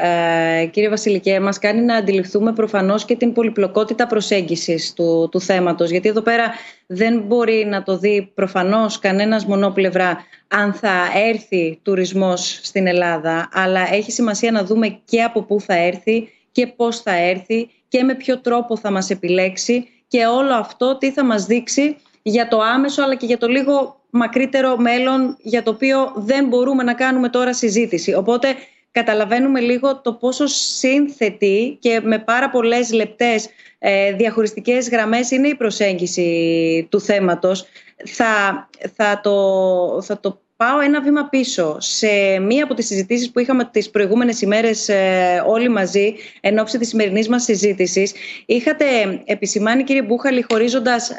ε, 0.63 0.67
κύριε 0.67 0.89
Βασιλικέ 0.89 1.41
μας 1.41 1.59
κάνει 1.59 1.81
να 1.81 1.95
αντιληφθούμε 1.95 2.53
προφανώς 2.53 3.05
και 3.05 3.17
την 3.17 3.33
πολυπλοκότητα 3.33 4.07
προσέγγισης 4.07 4.93
του, 4.93 5.29
του 5.31 5.41
θέματος. 5.41 5.91
Γιατί 5.91 6.09
εδώ 6.09 6.21
πέρα 6.21 6.53
δεν 6.87 7.21
μπορεί 7.21 7.67
να 7.69 7.83
το 7.83 7.99
δει 7.99 8.33
προφανώς 8.35 8.99
κανένας 8.99 9.45
μονόπλευρα 9.45 10.25
αν 10.49 10.73
θα 10.75 10.93
έρθει 11.15 11.81
τουρισμός 11.83 12.61
στην 12.63 12.87
Ελλάδα. 12.87 13.49
Αλλά 13.53 13.95
έχει 13.95 14.13
σημασία 14.13 14.51
να 14.51 14.65
δούμε 14.65 15.01
και 15.05 15.23
από 15.23 15.43
πού 15.43 15.61
θα 15.61 15.75
έρθει 15.75 16.29
και 16.53 16.67
πώς 16.67 17.01
θα 17.01 17.13
έρθει 17.15 17.71
και 17.89 18.03
με 18.03 18.15
ποιο 18.15 18.41
τρόπο 18.41 18.77
θα 18.77 18.91
μας 18.91 19.11
επιλέξει 19.11 19.89
και 20.09 20.27
όλο 20.27 20.55
αυτό 20.55 20.99
τι 20.99 21.13
θα 21.13 21.25
μας 21.25 21.45
δείξει 21.45 21.97
για 22.23 22.49
το 22.49 22.61
άμεσο 22.61 23.03
αλλά 23.03 23.15
και 23.15 23.27
για 23.27 23.39
το 23.39 23.47
λίγο 23.47 23.98
μακρύτερο 24.11 24.77
μέλλον 24.77 25.37
για 25.41 25.63
το 25.63 25.71
οποίο 25.71 26.13
δεν 26.17 26.47
μπορούμε 26.47 26.83
να 26.83 26.95
κάνουμε 26.95 27.29
τώρα 27.29 27.55
συζήτηση. 27.55 28.15
Οπότε 28.15 28.55
καταλαβαίνουμε 28.91 29.61
λίγο 29.61 30.01
το 30.01 30.13
πόσο 30.13 30.47
σύνθετη 30.47 31.77
και 31.81 32.01
με 32.05 32.19
πάρα 32.19 32.51
πολλές 32.51 32.93
λεπτές 32.93 33.49
ε, 33.79 34.13
διαχωριστικές 34.13 34.89
γραμμές 34.89 35.31
είναι 35.31 35.49
η 35.49 35.55
προσέγγιση 35.55 36.87
του 36.91 37.01
θέματος. 37.01 37.65
Θα, 38.05 38.69
θα, 38.95 39.21
το, 39.23 40.03
θα 40.03 40.21
το 40.21 40.41
πάω 40.59 40.81
ένα 40.81 41.01
βήμα 41.01 41.25
πίσω. 41.29 41.77
Σε 41.79 42.39
μία 42.39 42.65
από 42.65 42.75
τις 42.75 42.87
συζητήσεις 42.87 43.31
που 43.31 43.39
είχαμε 43.39 43.65
τις 43.65 43.91
προηγούμενες 43.91 44.41
ημέρες 44.41 44.89
ε, 44.89 45.43
όλοι 45.47 45.69
μαζί, 45.69 46.15
εν 46.41 46.59
ώψη 46.59 46.79
της 46.79 46.89
σημερινής 46.89 47.29
μας 47.29 47.43
συζήτησης, 47.43 48.15
είχατε 48.47 48.85
επισημάνει 49.25 49.85
κύριε 49.85 50.03
Μπούχαλη 50.03 50.45
χωρίζοντας, 50.51 51.13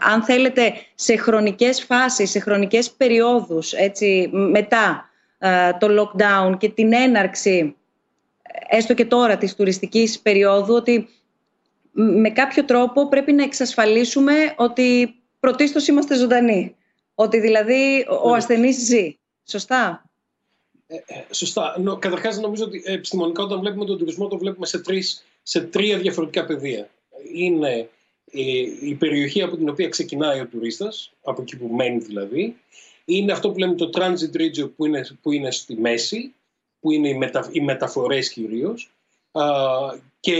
αν 0.00 0.22
θέλετε, 0.22 0.72
σε 0.94 1.16
χρονικές 1.16 1.82
φάσεις, 1.82 2.30
σε 2.30 2.38
χρονικές 2.38 2.90
περιόδους, 2.90 3.72
έτσι, 3.72 4.30
μετά 4.32 5.10
ε, 5.38 5.70
το 5.78 5.86
lockdown 6.00 6.58
και 6.58 6.68
την 6.68 6.92
έναρξη, 6.92 7.76
έστω 8.68 8.94
και 8.94 9.04
τώρα, 9.04 9.36
της 9.36 9.54
τουριστικής 9.54 10.18
περίοδου, 10.20 10.74
ότι 10.74 11.08
με 11.92 12.30
κάποιο 12.30 12.64
τρόπο 12.64 13.08
πρέπει 13.08 13.32
να 13.32 13.42
εξασφαλίσουμε 13.42 14.32
ότι 14.56 15.14
πρωτίστως 15.40 15.88
είμαστε 15.88 16.14
ζωντανοί. 16.14 16.76
Ότι 17.20 17.40
δηλαδή 17.40 18.06
ο 18.22 18.30
ναι. 18.30 18.36
ασθενής 18.36 18.76
ζει. 18.76 19.18
Σωστά. 19.44 20.10
Ε, 20.86 20.94
ε, 20.94 21.34
σωστά. 21.34 21.76
Νο, 21.80 21.96
καταρχάς 21.96 22.38
νομίζω 22.38 22.64
ότι 22.64 22.82
επιστημονικά 22.84 23.42
όταν 23.42 23.60
βλέπουμε 23.60 23.84
τον 23.84 23.98
τουρισμό 23.98 24.28
το 24.28 24.38
βλέπουμε 24.38 24.66
σε, 24.66 24.78
τρεις, 24.78 25.24
σε 25.42 25.60
τρία 25.60 25.98
διαφορετικά 25.98 26.44
πεδία. 26.44 26.90
Είναι 27.34 27.88
η, 28.80 28.94
περιοχή 28.94 29.42
από 29.42 29.56
την 29.56 29.68
οποία 29.68 29.88
ξεκινάει 29.88 30.40
ο 30.40 30.46
τουρίστας, 30.46 31.12
από 31.22 31.42
εκεί 31.42 31.56
που 31.56 31.66
μένει 31.66 31.98
δηλαδή. 31.98 32.56
Είναι 33.04 33.32
αυτό 33.32 33.50
που 33.50 33.58
λέμε 33.58 33.74
το 33.74 33.90
transit 33.94 34.36
region 34.36 34.70
που 34.76 34.86
είναι, 34.86 35.06
που 35.22 35.32
είναι 35.32 35.50
στη 35.50 35.76
μέση, 35.76 36.34
που 36.80 36.90
είναι 36.90 37.08
οι, 37.08 37.14
μετα, 37.14 37.48
οι 37.52 37.60
μεταφορές 37.60 38.32
κυρίως 38.32 38.90
και, 40.20 40.34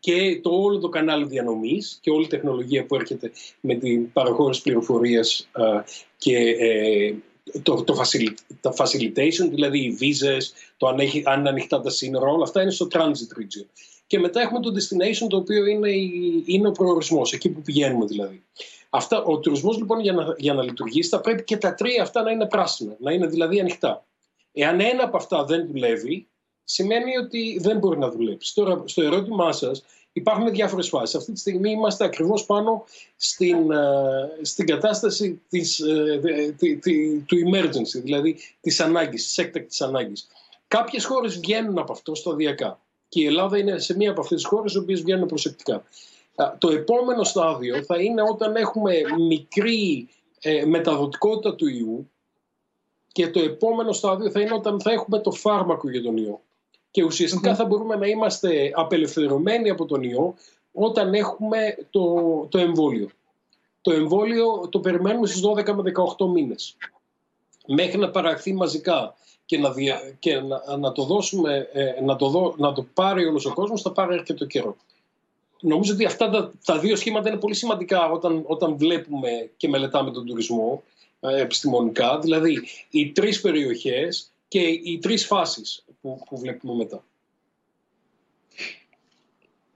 και 0.00 0.40
το 0.42 0.50
όλο 0.50 0.78
το 0.78 0.88
κανάλι 0.88 1.24
διανομής 1.24 1.98
και 2.00 2.10
όλη 2.10 2.24
η 2.24 2.28
τεχνολογία 2.28 2.86
που 2.86 2.94
έρχεται 2.94 3.32
με 3.60 3.74
την 3.74 4.12
παραχώρηση 4.12 4.62
πληροφορίας 4.62 5.48
και 6.16 6.36
ε, 6.38 7.14
το, 7.62 7.84
το, 7.84 7.94
το 8.60 8.74
facilitation, 8.76 9.48
δηλαδή 9.50 9.78
οι 9.78 9.90
βίζες, 9.90 10.52
το 10.76 10.86
αν, 10.86 10.98
έχει, 10.98 11.22
αν 11.26 11.46
ανοιχτά 11.46 11.80
τα 11.80 11.90
σύνορα, 11.90 12.30
όλα 12.30 12.42
αυτά 12.42 12.62
είναι 12.62 12.70
στο 12.70 12.86
transit 12.92 13.40
region. 13.40 13.66
Και 14.06 14.18
μετά 14.18 14.40
έχουμε 14.40 14.60
το 14.60 14.70
destination, 14.70 15.26
το 15.28 15.36
οποίο 15.36 15.66
είναι, 15.66 15.90
είναι 16.44 16.68
ο 16.68 16.72
προορισμός, 16.72 17.32
εκεί 17.32 17.48
που 17.48 17.62
πηγαίνουμε 17.62 18.04
δηλαδή. 18.04 18.42
Αυτά, 18.90 19.22
ο 19.22 19.38
τουρισμός 19.38 19.76
λοιπόν 19.76 20.00
για 20.00 20.12
να, 20.12 20.34
για 20.36 20.54
να 20.54 20.62
λειτουργήσει 20.62 21.08
θα 21.08 21.20
πρέπει 21.20 21.44
και 21.44 21.56
τα 21.56 21.74
τρία 21.74 22.02
αυτά 22.02 22.22
να 22.22 22.30
είναι 22.30 22.46
πράσινα, 22.46 22.96
να 22.98 23.12
είναι 23.12 23.26
δηλαδή 23.26 23.60
ανοιχτά. 23.60 24.04
Εάν 24.52 24.80
ένα 24.80 25.04
από 25.04 25.16
αυτά 25.16 25.44
δεν 25.44 25.66
δουλεύει, 25.66 26.26
σημαίνει 26.64 27.16
ότι 27.16 27.58
δεν 27.60 27.78
μπορεί 27.78 27.98
να 27.98 28.10
δουλέψει. 28.10 28.54
Τώρα, 28.54 28.82
στο 28.84 29.02
ερώτημά 29.02 29.52
σας, 29.52 29.84
υπάρχουν 30.12 30.50
διάφορες 30.50 30.88
φάσεις. 30.88 31.14
Αυτή 31.14 31.32
τη 31.32 31.38
στιγμή 31.38 31.70
είμαστε 31.70 32.04
ακριβώς 32.04 32.44
πάνω 32.44 32.84
στην, 33.16 33.70
ε, 33.70 34.38
στην 34.42 34.66
κατάσταση 34.66 35.40
της, 35.48 35.78
ε, 35.78 36.20
του 37.26 37.36
emergency, 37.36 38.02
δηλαδή 38.02 38.36
της 38.60 38.80
ανάγκης, 38.80 39.24
της 39.24 39.38
έκτακτης 39.38 39.80
ανάγκης. 39.80 40.26
Κάποιες 40.68 41.04
χώρες 41.04 41.38
βγαίνουν 41.38 41.78
από 41.78 41.92
αυτό 41.92 42.14
σταδιακά. 42.14 42.78
Και 43.08 43.20
η 43.20 43.26
Ελλάδα 43.26 43.58
είναι 43.58 43.78
σε 43.78 43.96
μία 43.96 44.10
από 44.10 44.20
αυτές 44.20 44.40
τις 44.40 44.46
χώρες, 44.46 44.74
οι 44.74 44.78
οποίες 44.78 45.02
βγαίνουν 45.02 45.26
προσεκτικά. 45.26 45.84
Το 46.58 46.70
επόμενο 46.70 47.24
στάδιο 47.24 47.82
θα 47.82 48.00
είναι 48.00 48.22
όταν 48.22 48.56
έχουμε 48.56 48.94
μικρή 49.28 50.08
ε, 50.40 50.64
μεταδοτικότητα 50.64 51.54
του 51.54 51.66
ιού 51.66 52.10
και 53.12 53.28
το 53.28 53.40
επόμενο 53.40 53.92
στάδιο 53.92 54.30
θα 54.30 54.40
είναι 54.40 54.54
όταν 54.54 54.80
θα 54.80 54.92
έχουμε 54.92 55.18
το 55.18 55.30
φάρμακο 55.30 55.90
για 55.90 56.02
τον 56.02 56.16
ιό 56.16 56.40
και 56.94 57.04
ουσιαστικα 57.04 57.54
θα 57.54 57.64
μπορούμε 57.64 57.96
να 57.96 58.06
είμαστε 58.06 58.70
απελευθερωμένοι 58.74 59.70
από 59.70 59.84
τον 59.84 60.02
ιό 60.02 60.34
όταν 60.72 61.14
έχουμε 61.14 61.76
το, 61.90 62.04
το 62.50 62.58
εμβόλιο. 62.58 63.10
Το 63.80 63.92
εμβόλιο 63.92 64.68
το 64.70 64.78
περιμένουμε 64.78 65.26
στις 65.26 65.42
12 65.44 65.72
με 65.72 65.92
18 66.18 66.26
μήνες. 66.32 66.76
Μέχρι 67.66 67.98
να 67.98 68.10
παραχθεί 68.10 68.52
μαζικά 68.52 69.14
και 69.44 69.58
να, 69.58 69.74
και 70.18 70.40
να, 70.40 70.76
να 70.76 70.92
το 70.92 71.02
δώσουμε, 71.04 71.68
ε, 71.72 72.00
να, 72.02 72.16
το 72.16 72.54
να 72.56 72.72
το 72.72 72.86
πάρει 72.94 73.26
όλος 73.26 73.46
ο 73.46 73.52
κόσμος 73.52 73.82
θα 73.82 73.92
πάρει 73.92 74.14
αρκετό 74.14 74.44
καιρό. 74.44 74.76
Νομίζω 75.60 75.92
ότι 75.92 76.04
αυτά 76.04 76.30
τα, 76.30 76.52
τα 76.64 76.78
δύο 76.78 76.96
σχήματα 76.96 77.28
είναι 77.28 77.38
πολύ 77.38 77.54
σημαντικά 77.54 78.10
όταν, 78.10 78.42
όταν 78.46 78.76
βλέπουμε 78.76 79.50
και 79.56 79.68
μελετάμε 79.68 80.10
τον 80.10 80.26
τουρισμό 80.26 80.82
ε, 81.20 81.40
επιστημονικά. 81.40 82.18
Δηλαδή 82.18 82.62
οι 82.90 83.12
τρεις 83.12 83.40
περιοχές 83.40 84.30
και 84.48 84.60
οι 84.60 84.98
τρεις 84.98 85.26
φάσεις 85.26 85.84
που, 86.04 86.22
που 86.28 86.38
βλέπουμε 86.38 86.74
μετά. 86.74 87.04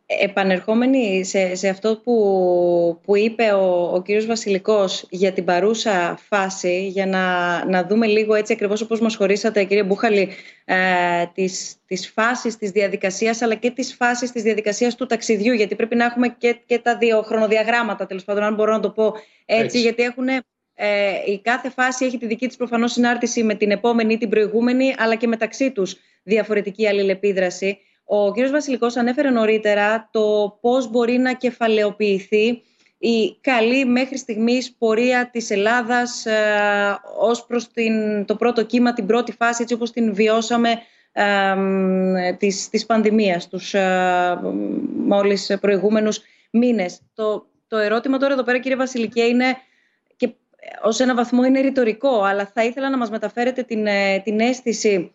Επανερχόμενοι 0.06 1.24
σε, 1.24 1.54
σε 1.54 1.68
αυτό 1.68 1.96
που, 1.96 3.00
που 3.04 3.16
είπε 3.16 3.52
ο, 3.52 3.94
ο 3.94 4.02
κύριος 4.02 4.26
Βασιλικός 4.26 5.06
για 5.10 5.32
την 5.32 5.44
παρούσα 5.44 6.18
φάση, 6.28 6.86
για 6.88 7.06
να, 7.06 7.64
να 7.64 7.86
δούμε 7.86 8.06
λίγο 8.06 8.34
έτσι 8.34 8.52
ακριβώς 8.52 8.80
όπως 8.80 9.00
μας 9.00 9.16
χωρίσατε 9.16 9.64
κύριε 9.64 9.82
Μπούχαλη, 9.82 10.28
ε, 10.64 11.26
τις, 11.34 11.76
τις 11.86 12.10
φάσεις 12.10 12.56
της 12.56 12.70
διαδικασίας 12.70 13.42
αλλά 13.42 13.54
και 13.54 13.70
τις 13.70 13.94
φάσεις 13.94 14.32
της 14.32 14.42
διαδικασίας 14.42 14.94
του 14.94 15.06
ταξιδιού, 15.06 15.52
γιατί 15.52 15.74
πρέπει 15.74 15.94
να 15.94 16.04
έχουμε 16.04 16.28
και, 16.28 16.60
και 16.66 16.78
τα 16.78 16.96
δύο 16.96 17.22
χρονοδιαγράμματα, 17.22 18.06
τέλος 18.06 18.24
πάντων, 18.24 18.42
αν 18.42 18.54
μπορώ 18.54 18.72
να 18.72 18.80
το 18.80 18.90
πω 18.90 19.14
έτσι. 19.46 19.80
γιατί 19.80 20.02
έχουν 20.02 20.28
ε, 20.80 21.32
η 21.32 21.40
κάθε 21.40 21.70
φάση 21.70 22.04
έχει 22.04 22.18
τη 22.18 22.26
δική 22.26 22.46
της 22.46 22.56
προφανώς 22.56 22.92
συνάρτηση 22.92 23.42
με 23.42 23.54
την 23.54 23.70
επόμενη 23.70 24.12
ή 24.12 24.18
την 24.18 24.28
προηγούμενη, 24.28 24.94
αλλά 24.98 25.14
και 25.14 25.26
μεταξύ 25.26 25.70
τους 25.70 25.96
διαφορετική 26.28 26.88
αλληλεπίδραση. 26.88 27.78
Ο 28.04 28.32
κ. 28.32 28.50
Βασιλικός 28.50 28.96
ανέφερε 28.96 29.30
νωρίτερα 29.30 30.08
το 30.12 30.58
πώς 30.60 30.90
μπορεί 30.90 31.18
να 31.18 31.32
κεφαλαιοποιηθεί 31.32 32.62
η 32.98 33.36
καλή 33.40 33.84
μέχρι 33.84 34.18
στιγμής 34.18 34.74
πορεία 34.78 35.30
της 35.32 35.50
Ελλάδας 35.50 36.26
ε, 36.26 36.34
ως 37.18 37.46
προς 37.46 37.68
την, 37.68 38.24
το 38.24 38.36
πρώτο 38.36 38.64
κύμα, 38.64 38.92
την 38.92 39.06
πρώτη 39.06 39.32
φάση, 39.32 39.62
έτσι 39.62 39.74
όπως 39.74 39.90
την 39.90 40.14
βιώσαμε 40.14 40.70
ε, 41.12 42.32
της, 42.32 42.68
της 42.68 42.86
πανδημίας 42.86 43.48
τους 43.48 43.74
ε, 43.74 44.40
μόλις 44.96 45.56
προηγούμενους 45.60 46.20
μήνες. 46.50 47.00
Το, 47.14 47.46
το 47.68 47.76
ερώτημα 47.76 48.18
τώρα 48.18 48.32
εδώ 48.32 48.42
πέρα 48.42 48.58
κύριε 48.58 48.76
Βασιλικέ 48.76 49.22
είναι 49.22 49.56
και 50.16 50.30
ως 50.82 51.00
ένα 51.00 51.14
βαθμό 51.14 51.44
είναι 51.44 51.60
ρητορικό, 51.60 52.22
αλλά 52.22 52.50
θα 52.54 52.64
ήθελα 52.64 52.90
να 52.90 52.96
μας 52.96 53.10
μεταφέρετε 53.10 53.62
την, 53.62 53.86
ε, 53.86 54.20
την 54.24 54.40
αίσθηση 54.40 55.12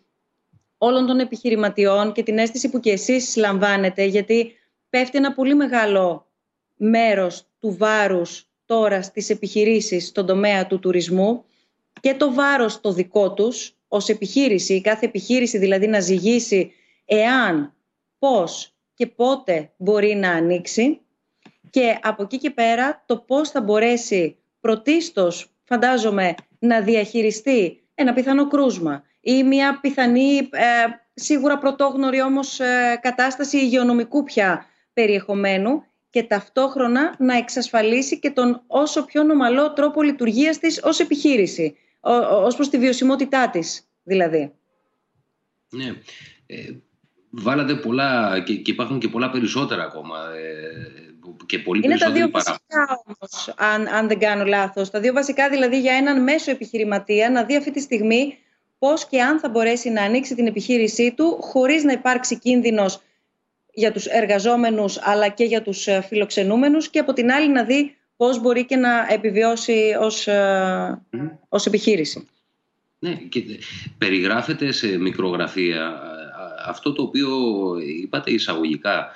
όλων 0.78 1.06
των 1.06 1.18
επιχειρηματιών 1.18 2.12
και 2.12 2.22
την 2.22 2.38
αίσθηση 2.38 2.70
που 2.70 2.80
και 2.80 2.90
εσείς 2.90 3.36
λαμβάνετε, 3.36 4.04
γιατί 4.04 4.52
πέφτει 4.88 5.18
ένα 5.18 5.32
πολύ 5.32 5.54
μεγάλο 5.54 6.26
μέρος 6.76 7.46
του 7.58 7.76
βάρους 7.76 8.48
τώρα 8.64 9.02
στις 9.02 9.30
επιχειρήσεις 9.30 10.06
στον 10.06 10.26
τομέα 10.26 10.66
του 10.66 10.78
τουρισμού 10.78 11.44
και 12.00 12.14
το 12.14 12.32
βάρος 12.34 12.80
το 12.80 12.92
δικό 12.92 13.32
τους 13.32 13.76
ως 13.88 14.08
επιχείρηση, 14.08 14.80
κάθε 14.80 15.06
επιχείρηση 15.06 15.58
δηλαδή 15.58 15.86
να 15.86 16.00
ζυγίσει 16.00 16.72
εάν, 17.04 17.74
πώς 18.18 18.74
και 18.94 19.06
πότε 19.06 19.72
μπορεί 19.76 20.14
να 20.14 20.30
ανοίξει 20.30 21.00
και 21.70 21.98
από 22.02 22.22
εκεί 22.22 22.38
και 22.38 22.50
πέρα 22.50 23.04
το 23.06 23.18
πώς 23.18 23.50
θα 23.50 23.60
μπορέσει 23.60 24.36
πρωτίστως, 24.60 25.50
φαντάζομαι, 25.64 26.34
να 26.58 26.80
διαχειριστεί 26.80 27.84
ένα 27.94 28.12
πιθανό 28.12 28.48
κρούσμα 28.48 29.04
ή 29.24 29.42
μια 29.42 29.78
πιθανή, 29.80 30.36
ε, 30.36 30.84
σίγουρα 31.14 31.58
πρωτόγνωρη 31.58 32.22
όμως 32.22 32.60
ε, 32.60 32.98
κατάσταση 33.02 33.56
υγειονομικού 33.56 34.22
πια 34.22 34.66
περιεχομένου 34.92 35.84
και 36.10 36.22
ταυτόχρονα 36.22 37.14
να 37.18 37.36
εξασφαλίσει 37.36 38.18
και 38.18 38.30
τον 38.30 38.62
όσο 38.66 39.04
πιο 39.04 39.22
νομαλό 39.22 39.72
τρόπο 39.72 40.02
λειτουργίας 40.02 40.58
της 40.58 40.80
ως 40.82 40.98
επιχείρηση, 40.98 41.76
ως 42.44 42.54
προς 42.54 42.68
τη 42.68 42.78
βιωσιμότητά 42.78 43.50
της 43.50 43.88
δηλαδή. 44.02 44.52
Ναι. 45.70 45.86
Ε, 46.46 46.56
βάλατε 47.30 47.74
πολλά 47.74 48.40
και, 48.40 48.54
και 48.54 48.70
υπάρχουν 48.70 48.98
και 48.98 49.08
πολλά 49.08 49.30
περισσότερα 49.30 49.82
ακόμα. 49.82 50.18
Ε, 50.34 51.02
και 51.46 51.58
πολύ 51.58 51.80
Είναι 51.84 51.96
τα 51.96 52.12
δύο 52.12 52.30
βασικά 52.30 53.02
όμως, 53.04 53.54
αν, 53.56 53.86
αν 53.86 54.08
δεν 54.08 54.18
κάνω 54.18 54.44
λάθος. 54.44 54.90
Τα 54.90 55.00
δύο 55.00 55.12
βασικά 55.12 55.48
δηλαδή 55.48 55.80
για 55.80 55.94
έναν 55.94 56.22
μέσο 56.22 56.50
επιχειρηματία 56.50 57.30
να 57.30 57.44
δει 57.44 57.56
αυτή 57.56 57.70
τη 57.70 57.80
στιγμή 57.80 58.38
πώς 58.84 59.06
και 59.06 59.22
αν 59.22 59.38
θα 59.38 59.48
μπορέσει 59.48 59.90
να 59.90 60.02
ανοίξει 60.02 60.34
την 60.34 60.46
επιχείρησή 60.46 61.14
του 61.16 61.38
χωρίς 61.40 61.84
να 61.84 61.92
υπάρξει 61.92 62.38
κίνδυνος 62.38 63.00
για 63.74 63.92
τους 63.92 64.06
εργαζόμενους 64.06 64.98
αλλά 65.00 65.28
και 65.28 65.44
για 65.44 65.62
τους 65.62 65.86
ε, 65.86 66.04
φιλοξενούμενους 66.08 66.88
και 66.88 66.98
από 66.98 67.12
την 67.12 67.30
άλλη 67.30 67.48
να 67.48 67.64
δει 67.64 67.96
πώς 68.16 68.40
μπορεί 68.40 68.64
και 68.64 68.76
να 68.76 69.06
επιβιώσει 69.10 69.96
ως, 70.00 70.26
mm. 70.28 71.30
ως 71.48 71.66
επιχείρηση. 71.66 72.28
Ναι, 72.98 73.14
και 73.14 73.42
περιγράφεται 73.98 74.72
σε 74.72 74.98
μικρογραφία 74.98 76.00
αυτό 76.66 76.92
το 76.92 77.02
οποίο 77.02 77.28
είπατε 78.00 78.30
εισαγωγικά 78.30 79.10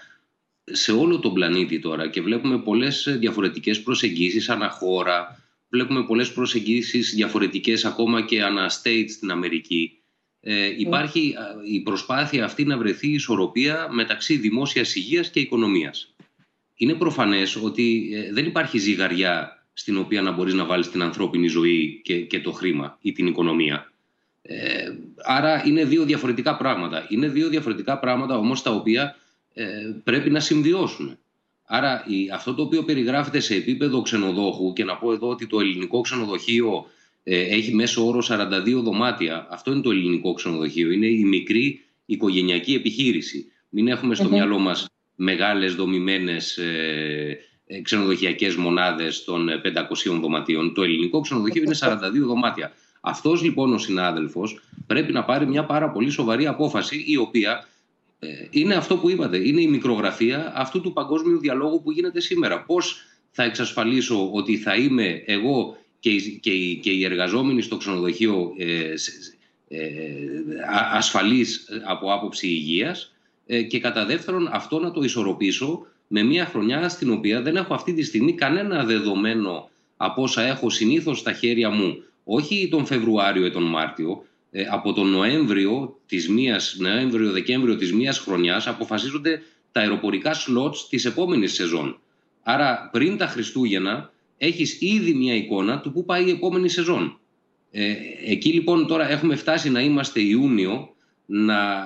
σε 0.65 0.93
όλο 0.93 1.19
τον 1.19 1.35
πλανήτη 1.35 1.79
τώρα 1.79 2.09
και 2.09 2.21
βλέπουμε 2.21 2.59
πολλές 2.59 3.17
διαφορετικές 3.19 3.83
προσεγγίσεις 3.83 4.49
αναχώρα, 4.49 5.43
βλέπουμε 5.69 6.05
πολλές 6.05 6.33
προσεγγίσεις 6.33 7.15
διαφορετικές 7.15 7.85
ακόμα 7.85 8.23
και 8.23 8.43
ανά 8.43 8.71
state 8.71 9.07
στην 9.09 9.31
Αμερική. 9.31 9.93
Ε, 10.41 10.75
υπάρχει 10.79 11.35
η 11.71 11.81
προσπάθεια 11.81 12.45
αυτή 12.45 12.65
να 12.65 12.79
βρεθεί 12.79 13.09
ισορροπία 13.09 13.89
μεταξύ 13.91 14.37
δημόσιας 14.37 14.95
υγείας 14.95 15.31
και 15.31 15.41
οικονομίας. 15.41 16.15
Είναι 16.75 16.95
προφανές 16.95 17.57
ότι 17.57 18.11
ε, 18.15 18.33
δεν 18.33 18.47
υπάρχει 18.47 18.79
ζυγαριά 18.79 19.63
στην 19.73 19.99
οποία 19.99 20.23
να 20.23 20.33
μπορείς 20.33 20.55
να 20.55 20.65
βάλεις 20.65 20.91
την 20.91 21.03
ανθρώπινη 21.03 21.49
ζωή 21.49 22.01
και, 22.05 22.21
και 22.21 22.41
το 22.41 22.53
χρήμα 22.53 22.99
ή 23.01 23.13
την 23.13 23.27
οικονομία. 23.27 23.93
Ε, 24.43 24.93
άρα 25.17 25.63
είναι 25.67 25.85
δύο 25.85 26.05
διαφορετικά 26.05 26.57
πράγματα. 26.57 27.07
Είναι 27.09 27.29
δύο 27.29 27.49
διαφορετικά 27.49 27.99
πράγματα 27.99 28.39
όμως 28.39 28.63
τα 28.63 28.71
οποία 28.71 29.17
ε, 29.55 29.65
πρέπει 30.05 30.31
να 30.31 30.41
συμβιώσουν. 30.41 31.19
Άρα 31.71 32.05
η, 32.07 32.31
αυτό 32.35 32.55
το 32.55 32.63
οποίο 32.63 32.85
περιγράφεται 32.85 33.41
σε 33.41 33.55
επίπεδο 33.55 34.03
ξενοδόχου 34.03 34.73
και 34.73 34.85
να 34.85 34.97
πω 34.97 35.13
εδώ 35.13 35.29
ότι 35.29 35.47
το 35.47 35.61
ελληνικό 35.61 36.01
ξενοδοχείο 36.01 36.87
ε, 37.23 37.41
έχει 37.41 37.75
μέσο 37.75 38.07
όρο 38.07 38.23
42 38.29 38.83
δωμάτια. 38.83 39.47
Αυτό 39.51 39.73
είναι 39.73 39.81
το 39.81 39.91
ελληνικό 39.91 40.33
ξενοδοχείο. 40.33 40.91
Είναι 40.91 41.07
η 41.07 41.25
μικρή 41.25 41.81
οικογενειακή 42.07 42.75
επιχείρηση. 42.75 43.53
Μην 43.69 43.89
έχουμε 43.89 44.15
στο 44.15 44.29
μυαλό 44.29 44.59
μας 44.59 44.87
μεγάλες 45.15 45.75
δομημένες 45.75 46.57
ε, 46.57 47.39
ε 47.67 47.81
ξενοδοχειακές 47.81 48.57
μονάδες 48.57 49.25
των 49.25 49.49
500 50.15 50.21
δωματίων. 50.21 50.75
Το 50.75 50.83
ελληνικό 50.83 51.21
ξενοδοχείο 51.21 51.63
είναι 51.63 51.77
42 51.81 52.27
δωμάτια. 52.27 52.73
Αυτός 53.01 53.43
λοιπόν 53.43 53.73
ο 53.73 53.79
συνάδελφος 53.79 54.61
πρέπει 54.87 55.13
να 55.13 55.25
πάρει 55.25 55.47
μια 55.47 55.65
πάρα 55.65 55.91
πολύ 55.91 56.11
σοβαρή 56.11 56.47
απόφαση 56.47 57.05
η 57.07 57.17
οποία 57.17 57.51
ε, 57.51 57.78
είναι 58.51 58.75
αυτό 58.75 58.97
που 58.97 59.11
είπατε, 59.11 59.49
είναι 59.49 59.61
η 59.61 59.67
μικρογραφία 59.67 60.53
αυτού 60.57 60.81
του 60.81 60.93
παγκόσμιου 60.93 61.39
διαλόγου 61.39 61.83
που 61.83 61.91
γίνεται 61.91 62.21
σήμερα. 62.21 62.63
Πώς 62.63 63.03
θα 63.31 63.43
εξασφαλίσω 63.43 64.33
ότι 64.33 64.57
θα 64.57 64.75
είμαι 64.75 65.23
εγώ 65.27 65.77
και 66.01 66.11
οι, 66.11 66.39
και 66.43 66.51
οι, 66.51 66.77
και 66.77 66.91
οι 66.91 67.05
εργαζόμενοι 67.05 67.63
στο 67.63 67.77
ξενοδοχείο 67.77 68.53
ε, 68.59 68.95
ε, 69.69 69.89
ασφαλείς 70.93 71.69
από 71.85 72.13
άποψη 72.13 72.47
υγείας 72.47 73.15
ε, 73.47 73.63
και 73.63 73.81
κατά 73.81 74.07
δεύτερον 74.07 74.49
αυτό 74.53 74.79
να 74.79 74.91
το 74.91 75.03
ισορροπήσω 75.03 75.87
με 76.07 76.23
μια 76.23 76.47
χρονιά 76.47 76.89
στην 76.89 77.11
οποία 77.11 77.43
δεν 77.43 77.57
έχω 77.57 77.75
αυτή 77.75 77.93
τη 77.93 78.03
στιγμή 78.03 78.35
κανένα 78.35 78.85
δεδομένο 78.85 79.71
από 79.97 80.23
όσα 80.23 80.43
έχω 80.43 80.71
συνήθως 80.71 81.19
στα 81.19 81.33
χέρια 81.33 81.71
μου 81.71 82.03
όχι 82.25 82.69
τον 82.71 82.87
Φεβρουάριο 82.87 83.47
ή 83.47 83.51
τον 83.51 83.63
Μάρτιο, 83.63 84.25
ε, 84.51 84.65
από 84.71 84.93
τον 84.93 85.11
Νοέμβριο 85.11 86.01
της 86.07 86.29
μίας, 86.29 86.77
Νοέμβριο-Δεκέμβριο 86.79 87.77
της 87.77 87.93
μίας 87.93 88.19
χρονιάς 88.19 88.67
αποφασίζονται 88.67 89.43
τα 89.73 89.81
αεροπορικά 89.81 90.35
σλότς 90.35 90.89
της 90.89 91.05
επόμενης 91.05 91.55
σεζόν. 91.55 92.01
Άρα 92.43 92.89
πριν 92.93 93.17
τα 93.17 93.27
Χριστούγεννα 93.27 94.13
έχεις 94.39 94.81
ήδη 94.81 95.15
μια 95.15 95.35
εικόνα 95.35 95.81
του 95.81 95.93
πού 95.93 96.05
πάει 96.05 96.27
η 96.27 96.31
επόμενη 96.31 96.69
σεζόν. 96.69 97.19
Ε, 97.71 97.95
εκεί 98.27 98.53
λοιπόν 98.53 98.87
τώρα 98.87 99.11
έχουμε 99.11 99.37
φτάσει 99.37 99.71
να 99.71 99.81
είμαστε 99.81 100.21
Ιούνιο, 100.21 100.95
να 101.27 101.83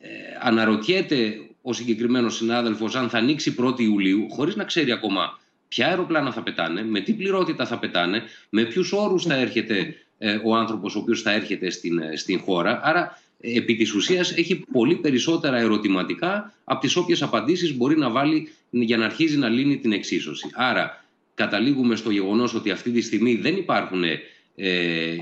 ε, 0.00 0.08
αναρωτιέται 0.40 1.34
ο 1.62 1.72
συγκεκριμένος 1.72 2.36
συνάδελφος 2.36 2.94
αν 2.94 3.08
θα 3.08 3.18
ανοίξει 3.18 3.54
1η 3.58 3.80
Ιουλίου, 3.80 4.26
χωρίς 4.30 4.56
να 4.56 4.64
ξέρει 4.64 4.92
ακόμα 4.92 5.38
ποια 5.68 5.86
αεροπλάνα 5.86 6.32
θα 6.32 6.42
πετάνε, 6.42 6.84
με 6.84 7.00
τι 7.00 7.12
πληρότητα 7.12 7.66
θα 7.66 7.78
πετάνε, 7.78 8.22
με 8.48 8.64
ποιους 8.64 8.92
όρους 8.92 9.24
θα 9.24 9.34
έρχεται 9.34 9.78
ε, 9.78 9.94
ο 10.44 10.54
άνθρωπος 10.54 10.96
ο 10.96 10.98
οποίος 10.98 11.22
θα 11.22 11.32
έρχεται 11.32 11.70
στην, 11.70 11.98
ε, 11.98 12.16
στην 12.16 12.40
χώρα. 12.40 12.80
Άρα, 12.82 13.22
επί 13.40 13.76
της 13.76 13.94
ουσίας 13.94 14.36
έχει 14.36 14.64
πολύ 14.72 14.94
περισσότερα 14.96 15.58
ερωτηματικά 15.58 16.52
από 16.64 16.80
τις 16.80 16.96
όποιες 16.96 17.22
απαντήσεις 17.22 17.76
μπορεί 17.76 17.98
να 17.98 18.10
βάλει 18.10 18.52
για 18.70 18.96
να 18.96 19.04
αρχίζει 19.04 19.36
να 19.36 19.48
λύνει 19.48 19.78
την 19.78 19.92
εξίσωση. 19.92 20.50
Άρα 20.54 21.04
καταλήγουμε 21.34 21.96
στο 21.96 22.10
γεγονός 22.10 22.54
ότι 22.54 22.70
αυτή 22.70 22.90
τη 22.90 23.00
στιγμή 23.00 23.34
δεν 23.34 23.56
υπάρχουν 23.56 24.02
ε, 24.56 25.16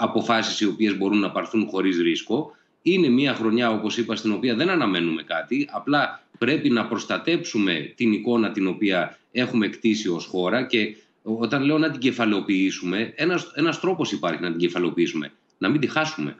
αποφάσεις 0.00 0.60
οι 0.60 0.66
οποίες 0.66 0.96
μπορούν 0.96 1.18
να 1.18 1.30
πάρθουν 1.30 1.66
χωρίς 1.66 1.98
ρίσκο. 1.98 2.56
Είναι 2.82 3.08
μια 3.08 3.34
χρονιά, 3.34 3.70
όπως 3.70 3.98
είπα, 3.98 4.16
στην 4.16 4.32
οποία 4.32 4.54
δεν 4.54 4.68
αναμένουμε 4.68 5.22
κάτι. 5.22 5.68
Απλά 5.70 6.22
πρέπει 6.38 6.70
να 6.70 6.86
προστατέψουμε 6.86 7.92
την 7.96 8.12
εικόνα 8.12 8.50
την 8.50 8.66
οποία 8.66 9.18
έχουμε 9.32 9.68
κτίσει 9.68 10.08
ως 10.08 10.26
χώρα 10.26 10.66
και 10.66 10.96
όταν 11.22 11.62
λέω 11.62 11.78
να 11.78 11.90
την 11.90 12.00
κεφαλαιοποιήσουμε, 12.00 13.12
ένας, 13.16 13.52
ένας 13.54 13.80
τρόπος 13.80 14.12
υπάρχει 14.12 14.42
να 14.42 14.50
την 14.50 14.58
κεφαλαιοποιήσουμε, 14.58 15.32
να 15.58 15.68
μην 15.68 15.80
τη 15.80 15.86
χάσουμε. 15.86 16.36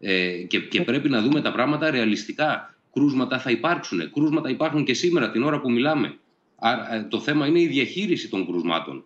Ε, 0.00 0.42
και, 0.42 0.60
και 0.60 0.82
πρέπει 0.82 1.08
να 1.08 1.22
δούμε 1.22 1.40
τα 1.40 1.52
πράγματα 1.52 1.90
ρεαλιστικά. 1.90 2.74
Κρούσματα 2.92 3.38
θα 3.38 3.50
υπάρξουν. 3.50 4.12
Κρούσματα 4.12 4.50
υπάρχουν 4.50 4.84
και 4.84 4.94
σήμερα 4.94 5.30
την 5.30 5.42
ώρα 5.42 5.60
που 5.60 5.70
μιλάμε. 5.70 6.18
Άρα, 6.56 6.94
ε, 6.94 7.06
το 7.10 7.20
θέμα 7.20 7.46
είναι 7.46 7.60
η 7.60 7.66
διαχείριση 7.66 8.28
των 8.28 8.46
κρούσματων. 8.46 9.04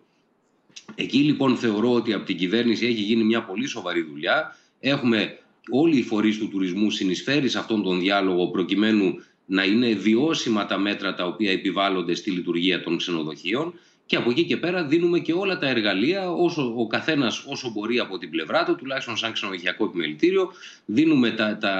Εκεί 0.95 1.17
λοιπόν 1.17 1.57
θεωρώ 1.57 1.93
ότι 1.93 2.13
από 2.13 2.25
την 2.25 2.37
κυβέρνηση 2.37 2.85
έχει 2.85 3.01
γίνει 3.01 3.23
μια 3.23 3.43
πολύ 3.43 3.67
σοβαρή 3.67 4.01
δουλειά. 4.01 4.55
Έχουμε 4.79 5.39
όλοι 5.69 5.97
οι 5.97 6.03
φορείς 6.03 6.37
του 6.37 6.49
τουρισμού 6.49 6.91
συνεισφέρει 6.91 7.49
σε 7.49 7.59
αυτόν 7.59 7.83
τον 7.83 7.99
διάλογο 7.99 8.47
προκειμένου 8.47 9.13
να 9.45 9.63
είναι 9.63 9.93
βιώσιμα 9.93 10.65
τα 10.65 10.77
μέτρα 10.77 11.13
τα 11.13 11.25
οποία 11.25 11.51
επιβάλλονται 11.51 12.15
στη 12.15 12.31
λειτουργία 12.31 12.83
των 12.83 12.97
ξενοδοχείων 12.97 13.73
και 14.07 14.15
από 14.15 14.29
εκεί 14.29 14.43
και 14.43 14.57
πέρα 14.57 14.83
δίνουμε 14.83 15.19
και 15.19 15.33
όλα 15.33 15.57
τα 15.57 15.67
εργαλεία 15.67 16.31
όσο 16.31 16.73
ο 16.77 16.87
καθένας 16.87 17.45
όσο 17.47 17.69
μπορεί 17.69 17.99
από 17.99 18.17
την 18.17 18.29
πλευρά 18.29 18.65
του, 18.65 18.75
τουλάχιστον 18.75 19.17
σαν 19.17 19.31
ξενοδοχειακό 19.31 19.85
επιμελητήριο, 19.85 20.51
δίνουμε 20.85 21.31
τα, 21.31 21.57
τα, 21.57 21.75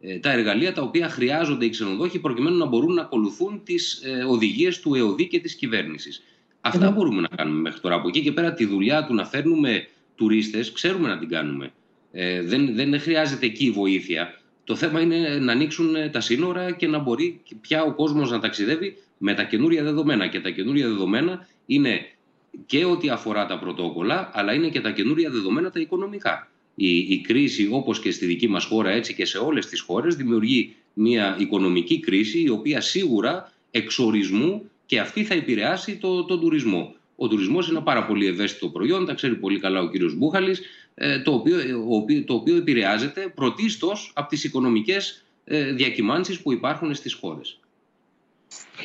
ε, 0.00 0.18
τα 0.18 0.30
εργαλεία 0.30 0.72
τα 0.72 0.82
οποία 0.82 1.08
χρειάζονται 1.08 1.64
οι 1.64 1.70
ξενοδόχοι 1.70 2.18
προκειμένου 2.18 2.56
να 2.56 2.66
μπορούν 2.66 2.94
να 2.94 3.02
ακολουθούν 3.02 3.60
τις 3.64 4.02
ε, 4.04 4.24
οδηγίες 4.24 4.80
του 4.80 4.94
ΕΟΔΗ 4.94 5.26
και 5.26 5.40
της 5.40 5.54
κυβέρνησης. 5.54 6.22
Αυτά 6.60 6.90
μπορούμε 6.90 7.20
να 7.20 7.28
κάνουμε 7.36 7.60
μέχρι 7.60 7.80
τώρα. 7.80 7.94
Από 7.94 8.08
εκεί 8.08 8.22
και 8.22 8.32
πέρα 8.32 8.52
τη 8.52 8.64
δουλειά 8.64 9.04
του 9.04 9.14
να 9.14 9.24
φέρνουμε 9.24 9.86
τουρίστες 10.14 10.72
ξέρουμε 10.72 11.08
να 11.08 11.18
την 11.18 11.28
κάνουμε. 11.28 11.72
Ε, 12.12 12.42
δεν, 12.42 12.74
δεν 12.74 13.00
χρειάζεται 13.00 13.46
εκεί 13.46 13.70
βοήθεια. 13.70 14.40
Το 14.64 14.76
θέμα 14.76 15.00
είναι 15.00 15.38
να 15.40 15.52
ανοίξουν 15.52 15.94
ε, 15.94 16.08
τα 16.08 16.20
σύνορα 16.20 16.70
και 16.70 16.86
να 16.86 16.98
μπορεί 16.98 17.40
πια 17.60 17.82
ο 17.82 17.94
κόσμος 17.94 18.30
να 18.30 18.38
ταξιδεύει 18.38 18.96
με 19.18 19.34
τα 19.34 19.42
καινούρια 19.44 19.82
δεδομένα. 19.82 20.26
Και 20.26 20.40
τα 20.40 20.50
καινούρια 20.50 20.88
δεδομένα 20.88 21.46
είναι 21.66 22.06
και 22.66 22.84
ό,τι 22.84 23.08
αφορά 23.08 23.46
τα 23.46 23.58
πρωτόκολλα, 23.58 24.30
αλλά 24.32 24.52
είναι 24.54 24.68
και 24.68 24.80
τα 24.80 24.90
καινούρια 24.90 25.30
δεδομένα 25.30 25.70
τα 25.70 25.80
οικονομικά. 25.80 26.50
Η, 26.74 26.98
η 26.98 27.20
κρίση, 27.20 27.68
όπως 27.70 28.00
και 28.00 28.10
στη 28.10 28.26
δική 28.26 28.48
μας 28.48 28.64
χώρα, 28.64 28.90
έτσι 28.90 29.14
και 29.14 29.24
σε 29.24 29.38
όλες 29.38 29.66
τις 29.66 29.80
χώρες, 29.80 30.16
δημιουργεί 30.16 30.74
μια 30.92 31.36
οικονομική 31.38 32.00
κρίση, 32.00 32.42
η 32.42 32.48
οποία 32.48 32.80
σίγουρα 32.80 33.52
εξορισμού 33.70 34.70
και 34.86 35.00
αυτή 35.00 35.24
θα 35.24 35.34
επηρεάσει 35.34 35.96
το, 35.96 36.24
τον 36.24 36.40
τουρισμό. 36.40 36.94
Ο 37.16 37.28
τουρισμός 37.28 37.68
είναι 37.68 37.76
ένα 37.76 37.84
πάρα 37.84 38.06
πολύ 38.06 38.26
ευαίσθητο 38.26 38.68
προϊόν, 38.68 39.06
τα 39.06 39.14
ξέρει 39.14 39.34
πολύ 39.34 39.60
καλά 39.60 39.80
ο 39.80 39.88
κύριος 39.88 40.14
Μπούχαλης, 40.14 40.60
ε, 40.94 41.22
το 41.22 41.32
οποίο, 41.32 41.58
το 42.26 42.34
οποίο 42.34 42.56
επηρεάζεται 42.56 43.32
πρωτίστως 43.34 44.12
από 44.14 44.28
τις 44.28 44.44
οικονομικές 44.44 45.24
ε, 45.44 45.72
διακυμάνσεις 45.72 46.40
που 46.40 46.52
υπάρχουν 46.52 46.94
στις 46.94 47.12
χώρες. 47.12 47.58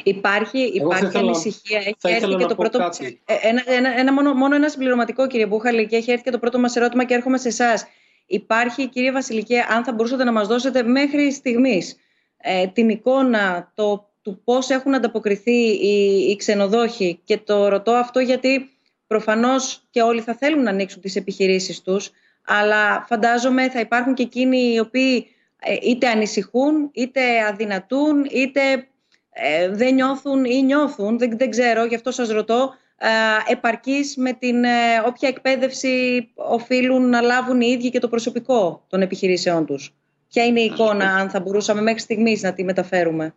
Υπάρχει, 0.04 0.60
υπάρχει 0.60 1.18
ανησυχία. 1.18 1.78
Έχει 1.78 1.96
έρθει 2.02 2.36
και 2.36 2.46
το 2.46 2.56
πρώτο. 2.56 2.90
Ε, 3.26 3.36
ένα, 3.42 3.64
ένα, 3.66 4.00
ένα, 4.00 4.14
μόνο, 4.14 4.34
μόνο 4.34 4.56
ένα 4.56 4.70
συμπληρωματικό, 4.70 5.28
κύριε 5.28 5.46
Μπούχαλη, 5.46 5.88
και 5.88 5.96
έχει 5.96 6.12
έρθει 6.12 6.24
και 6.24 6.32
το 6.32 6.40
πρώτο 6.40 6.60
μας 6.60 6.76
ερώτημα 6.76 7.04
και 7.04 7.14
έρχομαι 7.14 7.38
σε 7.38 7.48
εσάς. 7.48 7.86
Υπάρχει, 8.26 8.88
κύριε 8.88 9.12
Βασιλική, 9.12 9.58
αν 9.58 9.84
θα 9.84 9.94
μπορούσατε 9.94 10.24
να 10.24 10.32
μας 10.32 10.48
δώσετε 10.48 10.84
μέχρι 10.84 11.32
στιγμής 11.32 11.96
ε, 12.38 12.68
την 12.68 12.90
εικόνα, 12.90 13.72
το 13.76 14.10
του 14.22 14.42
πώς 14.44 14.70
έχουν 14.70 14.96
ανταποκριθεί 14.96 15.58
οι, 15.68 16.28
οι 16.30 16.36
ξενοδόχοι; 16.36 17.22
Και 17.24 17.38
το 17.38 17.68
ρωτώ 17.68 17.92
αυτό 17.92 18.20
γιατί 18.20 18.70
προφανώς 19.08 19.84
και 19.90 20.02
όλοι 20.02 20.22
θα 20.22 20.36
θέλουν 20.36 20.64
να 20.64 20.70
ανοίξουν 20.70 21.02
τις 21.02 21.16
επιχειρήσεις 21.16 21.82
τους 21.82 22.12
αλλά 22.46 23.06
φαντάζομαι 23.08 23.70
θα 23.70 23.80
υπάρχουν 23.80 24.14
και 24.14 24.24
εκείνοι 24.24 24.74
οι 24.74 24.80
οποίοι 24.80 25.28
ε, 25.60 25.76
είτε 25.82 26.08
ανησυχούν, 26.08 26.90
είτε 26.94 27.22
αδυνατούν, 27.50 28.26
είτε 28.32 28.88
ε, 29.34 29.70
δεν 29.70 29.94
νιώθουν 29.94 30.46
ή 30.46 30.64
νιώθουν, 30.64 31.18
δεν, 31.18 31.38
δεν 31.38 31.50
ξέρω, 31.50 31.86
γι' 31.86 31.96
αυτό 31.96 32.12
σας 32.12 32.30
ρωτώ, 32.30 32.74
ε, 32.98 33.08
επαρκής 33.52 34.18
με 34.18 34.34
την 34.34 34.64
ε, 34.64 34.70
όποια 35.06 35.30
εκπαίδευση 35.30 36.28
οφείλουν 36.36 37.10
να 37.10 37.22
λάβουν 37.22 37.62
οι 37.62 37.68
ίδιοι 37.78 37.90
και 37.90 38.00
το 38.00 38.08
προσωπικό 38.08 38.86
των 38.90 39.02
επιχειρήσεών 39.02 39.66
τους. 39.66 39.94
Ποια 40.30 40.46
είναι 40.46 40.60
η 40.62 40.66
εικόνα, 40.66 41.16
αν 41.16 41.30
θα 41.30 41.40
μπορούσαμε 41.40 41.82
μέχρι 41.82 42.00
στιγμής 42.00 42.42
να 42.42 42.54
τη 42.54 42.64
μεταφέρουμε; 42.64 43.36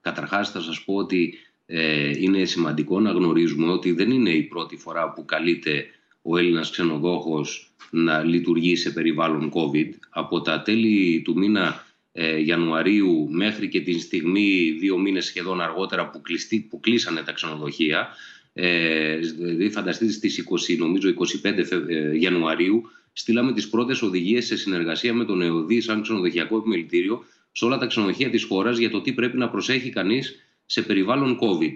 Καταρχάς 0.00 0.50
θα 0.50 0.60
σας 0.60 0.84
πω 0.84 0.94
ότι 0.94 1.34
ε, 1.66 2.10
είναι 2.18 2.44
σημαντικό 2.44 3.00
να 3.00 3.10
γνωρίζουμε 3.10 3.72
ότι 3.72 3.92
δεν 3.92 4.10
είναι 4.10 4.30
η 4.30 4.42
πρώτη 4.42 4.76
φορά 4.76 5.12
που 5.12 5.24
καλείται 5.24 5.86
ο 6.22 6.36
Έλληνας 6.36 6.70
ξενοδόχος 6.70 7.74
να 7.90 8.22
λειτουργεί 8.22 8.76
σε 8.76 8.90
περιβάλλον 8.90 9.52
COVID. 9.54 9.88
Από 10.10 10.40
τα 10.40 10.62
τέλη 10.62 11.22
του 11.24 11.36
μήνα 11.36 11.85
ε, 12.18 12.44
Ιανουαρίου 12.44 13.28
μέχρι 13.30 13.68
και 13.68 13.80
τη 13.80 13.98
στιγμή 13.98 14.76
δύο 14.80 14.98
μήνες 14.98 15.24
σχεδόν 15.24 15.60
αργότερα 15.60 16.10
που, 16.10 16.20
κλειστή, 16.20 16.66
που 16.70 16.80
κλείσανε 16.80 17.22
τα 17.22 17.32
ξενοδοχεία 17.32 18.08
ε, 18.52 19.16
δηλαδή 19.16 19.70
φανταστείτε 19.70 20.12
στις 20.12 20.44
20, 20.74 20.76
νομίζω 20.78 21.14
25 21.42 21.58
ε, 21.88 22.18
Ιανουαρίου 22.18 22.82
στείλαμε 23.12 23.52
τις 23.52 23.68
πρώτες 23.68 24.02
οδηγίες 24.02 24.46
σε 24.46 24.56
συνεργασία 24.56 25.14
με 25.14 25.24
τον 25.24 25.42
ΕΟΔΗ 25.42 25.80
σαν 25.80 26.02
ξενοδοχειακό 26.02 26.56
επιμελητήριο 26.56 27.24
σε 27.52 27.64
όλα 27.64 27.78
τα 27.78 27.86
ξενοδοχεία 27.86 28.30
της 28.30 28.44
χώρας 28.44 28.78
για 28.78 28.90
το 28.90 29.00
τι 29.00 29.12
πρέπει 29.12 29.36
να 29.36 29.48
προσέχει 29.48 29.90
κανείς 29.90 30.36
σε 30.66 30.82
περιβάλλον 30.82 31.38
COVID. 31.40 31.72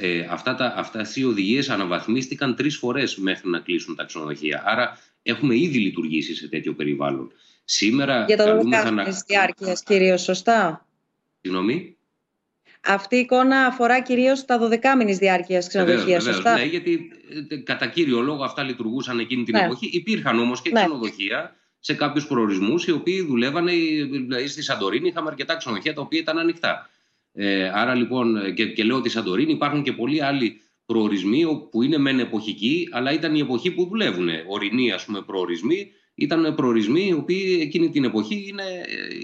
Ε, 0.00 0.26
αυτά 0.30 0.54
τα, 0.54 0.74
αυτά 0.76 1.06
οι 1.14 1.24
οδηγίες 1.24 1.68
αναβαθμίστηκαν 1.68 2.54
τρεις 2.54 2.76
φορές 2.76 3.16
μέχρι 3.16 3.50
να 3.50 3.58
κλείσουν 3.58 3.94
τα 3.94 4.04
ξενοδοχεία. 4.04 4.62
Άρα 4.66 4.98
έχουμε 5.22 5.58
ήδη 5.58 5.78
λειτουργήσει 5.78 6.34
σε 6.34 6.48
τέτοιο 6.48 6.74
περιβάλλον. 6.74 7.32
Σήμερα 7.64 8.24
για 8.26 8.36
το 8.36 8.58
12 8.58 8.92
να... 8.92 9.04
διάρκειας 9.26 9.82
κυρίως, 9.82 10.22
σωστά. 10.22 10.86
Συγγνώμη. 11.40 11.96
Αυτή 12.86 13.16
η 13.16 13.18
εικόνα 13.18 13.66
αφορά 13.66 14.02
κυρίως 14.02 14.44
τα 14.44 14.68
12 14.70 14.78
μήνες 14.98 15.18
διάρκειας 15.18 15.68
ξενοδοχεία, 15.68 16.20
σωστά; 16.20 16.54
Ναι, 16.54 16.64
γιατί 16.64 17.10
ε, 17.48 17.56
κατά 17.56 17.86
κύριο 17.86 18.20
λόγο 18.20 18.44
αυτά 18.44 18.62
λειτουργούσαν 18.62 19.18
εκείνη 19.18 19.44
την 19.44 19.56
ναι. 19.56 19.64
εποχή. 19.64 19.90
Υπήρχαν 19.92 20.38
όμως 20.38 20.62
και 20.62 20.70
ναι. 20.70 20.80
ξενοδοχεία 20.80 21.56
σε 21.78 21.94
κάποιους 21.94 22.26
προορισμούς 22.26 22.86
οι 22.86 22.92
οποίοι 22.92 23.22
δουλεύανε, 23.22 23.72
δηλαδή 24.10 24.46
στη 24.46 24.62
Σαντορίνη 24.62 25.08
είχαμε 25.08 25.28
αρκετά 25.28 25.56
ξενοδοχεία 25.56 25.94
τα 25.94 26.00
οποία 26.00 26.20
ήταν 26.20 26.38
ανοιχτά. 26.38 26.90
Ε, 27.32 27.70
άρα 27.74 27.94
λοιπόν, 27.94 28.54
και, 28.54 28.66
και 28.66 28.84
λέω 28.84 28.96
ότι 28.96 29.08
Σαντορίνη 29.08 29.52
υπάρχουν 29.52 29.82
και 29.82 29.92
πολλοί 29.92 30.22
άλλοι 30.22 30.60
προορισμοί 30.86 31.44
που 31.70 31.82
είναι 31.82 31.98
μεν 31.98 32.18
εποχικοί, 32.18 32.88
αλλά 32.92 33.12
ήταν 33.12 33.34
η 33.34 33.38
εποχή 33.40 33.70
που 33.70 33.86
δουλεύουν. 33.86 34.28
Ορεινοί, 34.48 34.92
ας 34.92 35.04
πούμε, 35.04 35.22
προορισμοί 35.22 35.92
ήταν 36.14 36.54
προορισμοί 36.54 37.06
οι 37.06 37.12
οποίοι 37.12 37.58
εκείνη 37.60 37.90
την 37.90 38.04
εποχή 38.04 38.44
είναι 38.48 38.62
ε, 38.86 39.14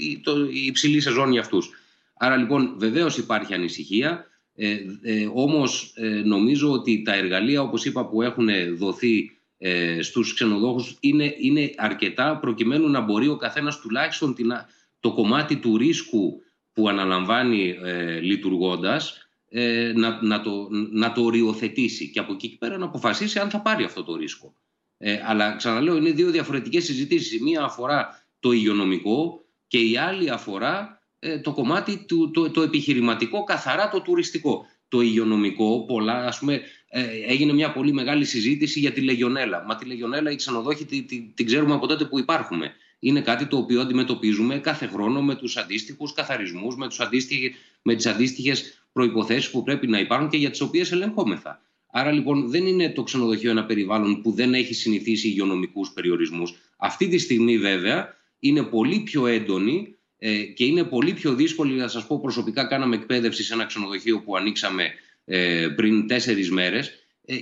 η 0.52 0.66
υψηλή 0.66 1.00
σεζόν 1.00 1.32
για 1.32 1.40
αυτούς. 1.40 1.70
Άρα 2.14 2.36
λοιπόν 2.36 2.74
βεβαίως 2.78 3.18
υπάρχει 3.18 3.54
ανησυχία, 3.54 4.26
ε, 4.54 4.76
ε, 5.02 5.30
όμως 5.34 5.92
ε, 5.96 6.08
νομίζω 6.08 6.72
ότι 6.72 7.02
τα 7.02 7.14
εργαλεία 7.14 7.62
όπως 7.62 7.84
είπα 7.84 8.06
που 8.06 8.22
έχουν 8.22 8.48
δοθεί 8.76 9.40
ε, 9.58 10.02
στους 10.02 10.34
ξενοδόχους 10.34 10.96
είναι, 11.00 11.34
είναι 11.38 11.70
αρκετά 11.76 12.38
προκειμένου 12.38 12.88
να 12.88 13.00
μπορεί 13.00 13.28
ο 13.28 13.36
καθένας 13.36 13.80
τουλάχιστον 13.80 14.34
την, 14.34 14.52
το 15.00 15.12
κομμάτι 15.12 15.56
του 15.56 15.76
ρίσκου 15.76 16.42
που 16.72 16.88
αναλαμβάνει 16.88 17.76
ε, 17.82 18.20
λειτουργώντας 18.20 19.28
ε, 19.48 19.92
να, 19.94 20.22
να, 20.22 20.40
το, 20.40 20.68
να 20.90 21.12
το 21.12 21.22
οριοθετήσει 21.22 22.10
και 22.10 22.18
από 22.18 22.32
εκεί 22.32 22.48
και 22.48 22.56
πέρα 22.58 22.78
να 22.78 22.84
αποφασίσει 22.84 23.38
αν 23.38 23.50
θα 23.50 23.60
πάρει 23.60 23.84
αυτό 23.84 24.04
το 24.04 24.16
ρίσκο. 24.16 24.54
Ε, 25.02 25.20
αλλά 25.24 25.56
ξαναλέω 25.56 25.96
είναι 25.96 26.10
δύο 26.10 26.30
διαφορετικές 26.30 26.84
συζητήσεις. 26.84 27.32
Η 27.32 27.42
μία 27.42 27.62
αφορά 27.62 28.24
το 28.40 28.52
υγειονομικό 28.52 29.44
και 29.66 29.78
η 29.78 29.96
άλλη 29.96 30.30
αφορά 30.30 31.02
ε, 31.18 31.38
το 31.38 31.52
κομμάτι 31.52 32.04
του, 32.08 32.30
το, 32.30 32.50
το 32.50 32.62
επιχειρηματικό, 32.62 33.44
καθαρά 33.44 33.88
το 33.88 34.00
τουριστικό. 34.00 34.66
Το 34.88 35.00
υγειονομικό, 35.00 35.84
πολλά, 35.84 36.26
ας 36.26 36.38
πούμε, 36.38 36.60
ε, 36.88 37.02
έγινε 37.26 37.52
μια 37.52 37.72
πολύ 37.72 37.92
μεγάλη 37.92 38.24
συζήτηση 38.24 38.80
για 38.80 38.92
τη 38.92 39.00
Λεγιονέλα. 39.00 39.64
Μα 39.66 39.76
τη 39.76 39.84
Λεγιονέλα 39.84 40.30
οι 40.30 40.36
ξενοδόχοι 40.36 40.84
την, 40.84 41.06
την, 41.06 41.34
την 41.34 41.46
ξέρουμε 41.46 41.74
από 41.74 41.86
τότε 41.86 42.04
που 42.04 42.18
υπάρχουμε. 42.18 42.72
Είναι 42.98 43.20
κάτι 43.20 43.46
το 43.46 43.56
οποίο 43.56 43.80
αντιμετωπίζουμε 43.80 44.58
κάθε 44.58 44.86
χρόνο 44.86 45.22
με 45.22 45.34
τους 45.34 45.56
αντίστοιχους 45.56 46.12
καθαρισμούς, 46.12 46.76
με, 46.76 46.88
τους 46.88 47.00
αντίστοιχες, 47.00 47.52
με 47.82 47.94
τις 47.94 48.06
αντίστοιχες 48.06 48.84
προϋποθέσεις 48.92 49.50
που 49.50 49.62
πρέπει 49.62 49.86
να 49.86 49.98
υπάρχουν 49.98 50.28
και 50.28 50.36
για 50.36 50.50
τις 50.50 50.60
οποίες 50.60 50.92
ελεγχόμεθα. 50.92 51.62
Άρα 51.92 52.12
λοιπόν 52.12 52.50
δεν 52.50 52.66
είναι 52.66 52.90
το 52.90 53.02
ξενοδοχείο 53.02 53.50
ένα 53.50 53.64
περιβάλλον 53.64 54.22
που 54.22 54.30
δεν 54.30 54.54
έχει 54.54 54.74
συνηθίσει 54.74 55.28
υγειονομικούς 55.28 55.90
περιορισμούς. 55.90 56.54
Αυτή 56.76 57.08
τη 57.08 57.18
στιγμή 57.18 57.58
βέβαια 57.58 58.16
είναι 58.38 58.62
πολύ 58.62 59.00
πιο 59.00 59.26
έντονη 59.26 59.96
ε, 60.18 60.42
και 60.42 60.64
είναι 60.64 60.84
πολύ 60.84 61.12
πιο 61.12 61.34
δύσκολη. 61.34 61.72
Να 61.72 61.88
σας 61.88 62.06
πω 62.06 62.20
προσωπικά, 62.20 62.64
κάναμε 62.64 62.96
εκπαίδευση 62.96 63.42
σε 63.42 63.54
ένα 63.54 63.64
ξενοδοχείο 63.64 64.20
που 64.20 64.36
ανοίξαμε 64.36 64.84
ε, 65.24 65.68
πριν 65.76 66.06
τέσσερις 66.06 66.50
μέρες. 66.50 66.90
Ε, 67.24 67.36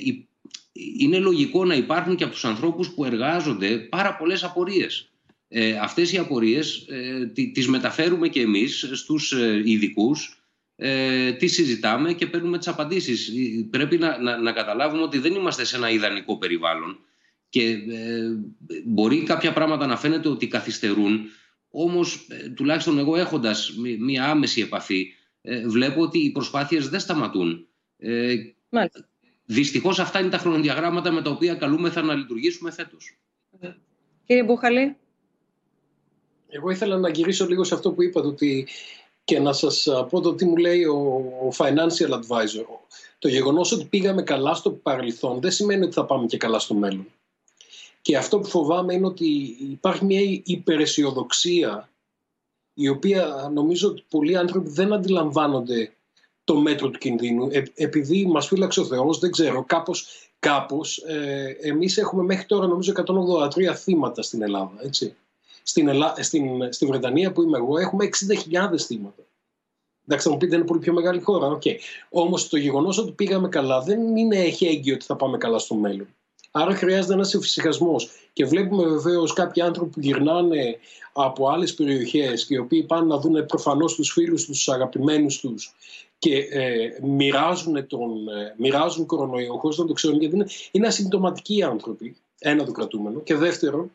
είναι 0.99 1.19
λογικό 1.19 1.65
να 1.65 1.75
υπάρχουν 1.75 2.17
και 2.17 2.25
από 2.25 2.33
τους 2.33 2.45
ανθρώπους 2.45 2.91
που 2.91 3.05
εργάζονται 3.05 3.77
πάρα 3.77 4.17
πολλές 4.17 4.45
απορίες. 4.45 5.11
Ε, 5.49 5.79
αυτές 5.79 6.13
οι 6.13 6.19
απορίες 6.19 6.87
ε, 6.89 7.27
τις 7.53 7.69
μεταφέρουμε 7.69 8.29
και 8.29 8.41
εμείς 8.41 8.91
στους 8.93 9.33
ε, 9.33 9.63
ειδικούς 9.65 10.38
ε, 10.81 11.33
τι 11.33 11.47
συζητάμε 11.47 12.13
και 12.13 12.27
παίρνουμε 12.27 12.59
τις 12.59 12.69
απαντήσεις. 12.69 13.33
Πρέπει 13.71 13.99
να, 13.99 14.19
να, 14.19 14.37
να 14.37 14.53
καταλάβουμε 14.53 15.03
ότι 15.03 15.19
δεν 15.19 15.35
είμαστε 15.35 15.65
σε 15.65 15.77
ένα 15.77 15.91
ιδανικό 15.91 16.39
περιβάλλον 16.39 16.99
και 17.49 17.71
ε, 17.71 18.29
μπορεί 18.85 19.23
κάποια 19.23 19.53
πράγματα 19.53 19.87
να 19.87 19.97
φαίνεται 19.97 20.29
ότι 20.29 20.49
καθυστερούν, 20.49 21.21
όμως 21.71 22.27
ε, 22.29 22.49
τουλάχιστον 22.49 22.99
εγώ 22.99 23.17
έχοντας 23.17 23.73
μία 23.99 24.31
άμεση 24.31 24.61
επαφή 24.61 25.13
ε, 25.43 25.67
βλέπω 25.67 26.01
ότι 26.01 26.19
οι 26.19 26.31
προσπάθειες 26.31 26.89
δεν 26.89 27.01
σταματούν. 27.01 27.67
Ε, 27.99 28.35
δυστυχώς 29.45 29.99
αυτά 29.99 30.21
είναι 30.21 30.29
τα 30.29 30.39
χρονοδιαγράμματα 30.39 31.11
με 31.11 31.23
τα 31.23 31.31
οποία 31.31 31.55
καλούμεθα 31.55 32.03
να 32.03 32.15
λειτουργήσουμε 32.15 32.71
φέτος. 32.71 33.19
Κύριε 34.25 34.45
Μπούχαλη. 34.45 34.97
Εγώ 36.49 36.71
ήθελα 36.71 36.99
να 36.99 37.09
γυρίσω 37.09 37.47
λίγο 37.47 37.65
σε 37.65 37.75
αυτό 37.75 37.93
που 37.93 38.03
είπατε 38.03 38.27
ότι 38.27 38.69
και 39.29 39.39
να 39.39 39.53
σας 39.53 39.89
πω 40.11 40.21
το 40.21 40.35
τι 40.35 40.45
μου 40.45 40.57
λέει 40.57 40.85
ο 40.85 41.53
financial 41.57 42.11
advisor. 42.11 42.65
Το 43.19 43.29
γεγονός 43.29 43.73
ότι 43.73 43.85
πήγαμε 43.85 44.23
καλά 44.23 44.55
στο 44.55 44.71
παρελθόν 44.71 45.41
δεν 45.41 45.51
σημαίνει 45.51 45.85
ότι 45.85 45.93
θα 45.93 46.05
πάμε 46.05 46.27
και 46.27 46.37
καλά 46.37 46.59
στο 46.59 46.75
μέλλον. 46.75 47.07
Και 48.03 48.17
αυτό 48.17 48.39
που 48.39 48.47
φοβάμαι 48.47 48.95
είναι 48.95 49.07
ότι 49.07 49.57
υπάρχει 49.59 50.05
μια 50.05 50.21
υπεραισιοδοξία 50.45 51.89
η 52.75 52.89
οποία 52.89 53.51
νομίζω 53.55 53.89
ότι 53.89 54.05
πολλοί 54.11 54.37
άνθρωποι 54.37 54.71
δεν 54.71 54.93
αντιλαμβάνονται 54.93 55.93
το 56.45 56.57
μέτρο 56.57 56.91
του 56.91 56.99
κινδύνου. 56.99 57.49
Ε, 57.51 57.63
επειδή 57.75 58.27
μας 58.27 58.47
φύλαξε 58.47 58.81
ο 58.81 58.85
Θεός, 58.85 59.19
δεν 59.19 59.31
ξέρω, 59.31 59.65
κάπως, 59.65 60.07
κάπως 60.39 60.99
ε, 60.99 61.57
εμείς 61.61 61.97
έχουμε 61.97 62.23
μέχρι 62.23 62.45
τώρα 62.47 62.67
νομίζω 62.67 62.93
183 63.59 63.75
θύματα 63.75 64.23
στην 64.23 64.43
Ελλάδα, 64.43 64.75
έτσι 64.83 65.17
στην, 65.69 65.89
Ελλά... 65.89 66.15
στην... 66.19 66.73
στη 66.73 66.87
Βρετανία 66.87 67.33
που 67.33 67.43
είμαι 67.43 67.59
εγώ 67.59 67.79
έχουμε 67.79 68.09
60.000 68.73 68.79
θύματα. 68.79 69.23
Εντάξει, 70.07 70.27
θα 70.27 70.33
μου 70.33 70.39
πείτε 70.39 70.57
είναι 70.57 70.65
πολύ 70.65 70.81
πιο 70.81 70.93
μεγάλη 70.93 71.21
χώρα. 71.21 71.59
Okay. 71.59 71.75
Όμως 72.11 72.49
το 72.49 72.57
γεγονός 72.57 72.99
ότι 72.99 73.13
πήγαμε 73.13 73.49
καλά 73.49 73.81
δεν 73.81 74.17
είναι 74.17 74.37
έχει 74.37 74.67
έγκυο 74.67 74.95
ότι 74.95 75.05
θα 75.05 75.17
πάμε 75.17 75.39
καλά 75.39 75.59
στο 75.59 75.75
μέλλον. 75.75 76.07
Άρα 76.51 76.75
χρειάζεται 76.75 77.13
ένας 77.13 77.35
εφησυχασμό. 77.35 77.97
Και 78.33 78.45
βλέπουμε 78.45 78.89
βεβαίως 78.89 79.33
κάποιοι 79.33 79.63
άνθρωποι 79.63 79.91
που 79.91 80.01
γυρνάνε 80.01 80.79
από 81.13 81.49
άλλες 81.49 81.75
περιοχές 81.75 82.47
και 82.47 82.55
οι 82.55 82.59
οποίοι 82.59 82.83
πάνε 82.83 83.07
να 83.07 83.19
δουν 83.19 83.47
προφανώς 83.47 83.95
τους 83.95 84.11
φίλους 84.13 84.45
τους, 84.45 84.57
τους 84.57 84.69
αγαπημένους 84.69 85.41
τους 85.41 85.75
και 86.19 86.37
ε, 86.37 86.99
μοιράζουν, 87.03 87.87
τον, 87.87 88.29
ε, 88.29 88.55
μοιράζουν 88.59 89.07
κορονοϊό 89.07 89.57
χωρίς 89.59 89.79
να 89.79 89.87
το 89.87 89.93
ξέρουν 89.93 90.21
γιατί 90.21 90.35
είναι, 90.35 90.47
είναι 90.71 90.87
ασυμπτωματικοί 90.87 91.63
άνθρωποι. 91.63 92.17
Ένα 92.39 92.65
το 92.65 92.73
κρατούμενο. 92.73 93.21
Και 93.21 93.35
δεύτερον, 93.35 93.93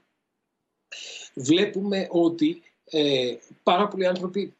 βλέπουμε 1.34 2.08
ότι 2.12 2.62
ε, 2.86 3.36
πάρα 3.64 3.88
πολλοί 3.88 4.08
άνθρωποι 4.08 4.54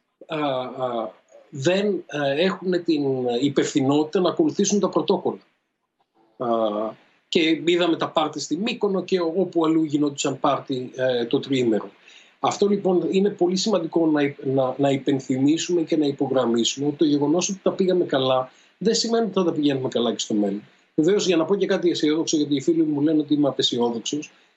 δεν 1.50 2.04
έχουν 2.36 2.84
την 2.84 3.02
υπευθυνότητα 3.40 4.20
να 4.20 4.28
ακολουθήσουν 4.28 4.80
τα 4.80 4.88
πρωτόκολλα. 4.88 5.40
και 7.28 7.62
είδαμε 7.64 7.96
τα 7.96 8.08
πάρτι 8.08 8.40
στη 8.40 8.56
Μύκονο 8.56 9.04
και 9.04 9.20
όπου 9.20 9.64
αλλού 9.64 9.82
γινόντουσαν 9.82 10.40
πάρτι 10.40 10.90
ε, 10.94 11.24
το 11.24 11.40
τριήμερο. 11.40 11.90
Αυτό 12.40 12.66
λοιπόν 12.66 13.06
είναι 13.10 13.30
πολύ 13.30 13.56
σημαντικό 13.56 14.06
να, 14.06 14.34
να, 14.44 14.74
να 14.78 14.90
υπενθυμίσουμε 14.90 15.82
και 15.82 15.96
να 15.96 16.06
υπογραμμίσουμε 16.06 16.86
ότι 16.86 16.96
το 16.96 17.04
γεγονός 17.04 17.48
ότι 17.48 17.58
τα 17.62 17.72
πήγαμε 17.72 18.04
καλά 18.04 18.50
δεν 18.78 18.94
σημαίνει 18.94 19.24
ότι 19.24 19.32
θα 19.32 19.44
τα 19.44 19.52
πηγαίνουμε 19.52 19.88
καλά 19.88 20.12
και 20.12 20.18
στο 20.18 20.34
μέλλον. 20.34 20.62
Βεβαίως, 20.94 21.26
για 21.26 21.36
να 21.36 21.44
πω 21.44 21.56
και 21.56 21.66
κάτι 21.66 21.90
αισιόδοξο, 21.90 22.36
γιατί 22.36 22.54
οι 22.54 22.60
φίλοι 22.60 22.82
μου 22.82 23.00
λένε 23.00 23.20
ότι 23.20 23.34
είμαι 23.34 23.48
απεσιόδοξος, 23.48 24.26
ε, 24.26 24.53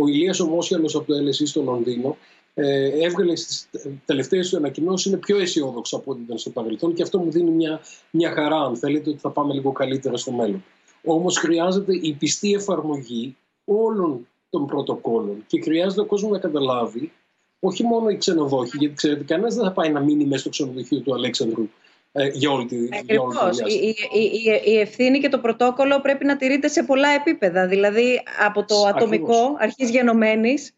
ο 0.00 0.06
Ηλίας 0.08 0.40
Ομόσιαλος 0.40 0.94
από 0.94 1.06
το 1.06 1.14
LSE 1.14 1.46
στο 1.46 1.62
Λονδίνο 1.62 2.16
ε, 2.54 3.04
έβγαλε 3.04 3.36
στις 3.36 3.68
τελευταίες 4.04 4.48
του 4.48 4.56
ανακοινώσεις 4.56 5.06
είναι 5.06 5.16
πιο 5.16 5.38
αισιόδοξο 5.38 5.96
από 5.96 6.10
ό,τι 6.10 6.22
ήταν 6.22 6.38
στο 6.38 6.50
παρελθόν 6.50 6.94
και 6.94 7.02
αυτό 7.02 7.18
μου 7.18 7.30
δίνει 7.30 7.50
μια, 7.50 7.80
μια 8.10 8.32
χαρά 8.32 8.56
αν 8.56 8.76
θέλετε 8.76 9.10
ότι 9.10 9.18
θα 9.18 9.30
πάμε 9.30 9.54
λίγο 9.54 9.72
καλύτερα 9.72 10.16
στο 10.16 10.32
μέλλον. 10.32 10.64
Όμως 11.04 11.36
χρειάζεται 11.38 11.92
η 12.02 12.12
πιστή 12.12 12.52
εφαρμογή 12.52 13.36
όλων 13.64 14.28
των 14.50 14.66
πρωτοκόλων 14.66 15.44
και 15.46 15.60
χρειάζεται 15.60 16.00
ο 16.00 16.04
κόσμος 16.06 16.30
να 16.30 16.38
καταλάβει 16.38 17.12
όχι 17.60 17.82
μόνο 17.82 18.08
οι 18.08 18.16
ξενοδόχοι, 18.16 18.76
γιατί 18.76 18.94
ξέρετε, 18.94 19.24
κανένας 19.24 19.54
δεν 19.54 19.64
θα 19.64 19.72
πάει 19.72 19.90
να 19.90 20.00
μείνει 20.00 20.24
μέσα 20.24 20.40
στο 20.40 20.48
ξενοδοχείο 20.48 21.00
του 21.00 21.14
Αλέξανδρου 21.14 21.68
ε, 22.16 22.28
για 22.28 22.50
όλη 22.50 22.66
τη, 22.66 22.76
η, 22.76 23.96
η, 24.12 24.62
η, 24.64 24.78
ευθύνη 24.78 25.20
και 25.20 25.28
το 25.28 25.38
πρωτόκολλο 25.38 26.00
πρέπει 26.00 26.24
να 26.24 26.36
τηρείται 26.36 26.68
σε 26.68 26.82
πολλά 26.82 27.08
επίπεδα. 27.08 27.66
Δηλαδή 27.66 28.22
από 28.46 28.64
το 28.64 28.84
ατομικό, 28.86 29.56
αρχής 29.58 29.90
γενομένης, 29.90 30.74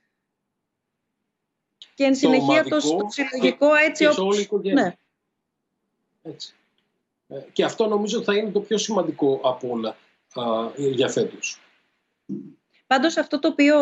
και 1.95 2.05
εν 2.05 2.15
συνεχεία 2.15 2.63
το, 2.63 2.71
το 2.71 3.07
συλλογικό 3.09 3.75
έτσι 3.75 4.05
και 4.05 4.21
όπως... 4.21 4.49
Ναι. 4.63 4.97
Έτσι. 6.23 6.55
Ε, 7.29 7.39
και 7.53 7.65
αυτό 7.65 7.87
νομίζω 7.87 8.23
θα 8.23 8.35
είναι 8.37 8.51
το 8.51 8.61
πιο 8.61 8.79
σημαντικό 8.79 9.41
από 9.43 9.69
όλα 9.69 9.97
α, 10.35 10.43
για 10.77 11.09
φέτος. 11.09 11.61
Πάντως 12.87 13.17
αυτό 13.17 13.39
το 13.39 13.49
οποίο 13.49 13.79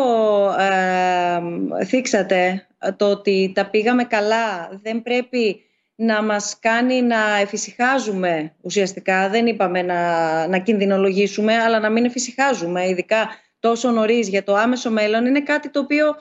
ε, 0.59 1.85
θίξατε, 1.85 2.67
το 2.97 3.09
ότι 3.09 3.51
τα 3.55 3.69
πήγαμε 3.69 4.03
καλά, 4.03 4.69
δεν 4.81 5.01
πρέπει 5.01 5.64
να 5.95 6.21
μας 6.21 6.59
κάνει 6.59 7.01
να 7.01 7.37
εφησυχάζουμε 7.37 8.55
ουσιαστικά. 8.61 9.29
Δεν 9.29 9.45
είπαμε 9.47 9.81
να, 9.81 10.47
να 10.47 10.57
κινδυνολογήσουμε, 10.57 11.55
αλλά 11.55 11.79
να 11.79 11.89
μην 11.89 12.05
εφησυχάζουμε, 12.05 12.87
ειδικά 12.87 13.29
τόσο 13.59 13.91
νωρίς 13.91 14.27
για 14.27 14.43
το 14.43 14.55
άμεσο 14.55 14.91
μέλλον, 14.91 15.25
είναι 15.25 15.41
κάτι 15.41 15.69
το 15.69 15.79
οποίο 15.79 16.15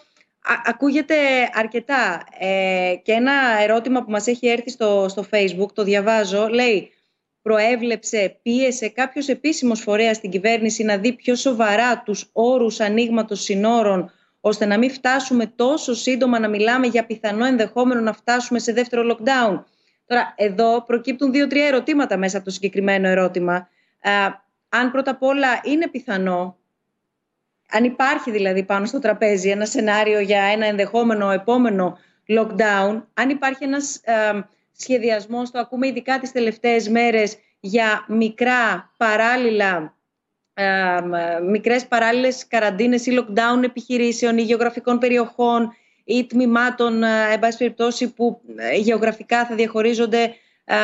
ακούγεται 0.64 1.14
αρκετά. 1.52 2.24
Ε, 2.38 2.94
και 3.02 3.12
ένα 3.12 3.32
ερώτημα 3.62 4.04
που 4.04 4.10
μας 4.10 4.26
έχει 4.26 4.48
έρθει 4.48 4.70
στο, 4.70 5.06
στο 5.08 5.24
Facebook, 5.30 5.72
το 5.74 5.84
διαβάζω, 5.84 6.48
λέει 6.48 6.92
προέβλεψε, 7.42 8.38
πίεσε 8.42 8.88
κάποιος 8.88 9.28
επίσημος 9.28 9.80
φορέας 9.80 10.16
στην 10.16 10.30
κυβέρνηση 10.30 10.84
να 10.84 10.96
δει 10.96 11.12
πιο 11.12 11.34
σοβαρά 11.34 12.02
τους 12.02 12.28
όρους 12.32 12.80
ανοίγματος 12.80 13.42
συνόρων 13.42 14.10
ώστε 14.46 14.66
να 14.66 14.78
μην 14.78 14.90
φτάσουμε 14.90 15.46
τόσο 15.46 15.94
σύντομα 15.94 16.38
να 16.38 16.48
μιλάμε 16.48 16.86
για 16.86 17.06
πιθανό 17.06 17.44
ενδεχόμενο 17.44 18.00
να 18.00 18.12
φτάσουμε 18.12 18.58
σε 18.58 18.72
δεύτερο 18.72 19.02
lockdown. 19.10 19.62
Τώρα, 20.06 20.34
εδώ 20.36 20.82
προκύπτουν 20.82 21.32
δύο-τρία 21.32 21.66
ερωτήματα 21.66 22.16
μέσα 22.16 22.36
από 22.36 22.46
το 22.46 22.50
συγκεκριμένο 22.50 23.08
ερώτημα. 23.08 23.68
αν 24.68 24.90
πρώτα 24.90 25.10
απ' 25.10 25.22
όλα 25.22 25.60
είναι 25.62 25.88
πιθανό, 25.88 26.56
αν 27.70 27.84
υπάρχει 27.84 28.30
δηλαδή 28.30 28.64
πάνω 28.64 28.86
στο 28.86 28.98
τραπέζι 28.98 29.48
ένα 29.48 29.66
σενάριο 29.66 30.20
για 30.20 30.42
ένα 30.42 30.66
ενδεχόμενο 30.66 31.30
επόμενο 31.30 31.98
lockdown, 32.28 33.02
αν 33.14 33.28
υπάρχει 33.28 33.64
ένας 33.64 34.00
σχεδιασμός, 34.76 35.50
το 35.50 35.58
ακούμε 35.58 35.86
ειδικά 35.86 36.18
τις 36.18 36.32
τελευταίες 36.32 36.88
μέρες, 36.88 37.36
για 37.60 38.04
μικρά 38.08 38.92
παράλληλα 38.96 39.76
ε, 39.76 39.93
μικρές 41.50 41.86
παράλληλες 41.86 42.46
καραντίνες 42.46 43.06
ή 43.06 43.18
lockdown 43.18 43.62
επιχειρήσεων 43.64 44.38
ή 44.38 44.42
γεωγραφικών 44.42 44.98
περιοχών 44.98 45.72
ή 46.04 46.26
τμήματων, 46.26 47.02
ε, 47.02 47.32
εν 47.32 47.38
πάση 47.38 47.58
περιπτώσει, 47.58 48.12
που 48.12 48.40
ε, 48.56 48.76
γεωγραφικά 48.76 49.46
θα 49.46 49.54
διαχωρίζονται 49.54 50.34
ε, 50.64 50.76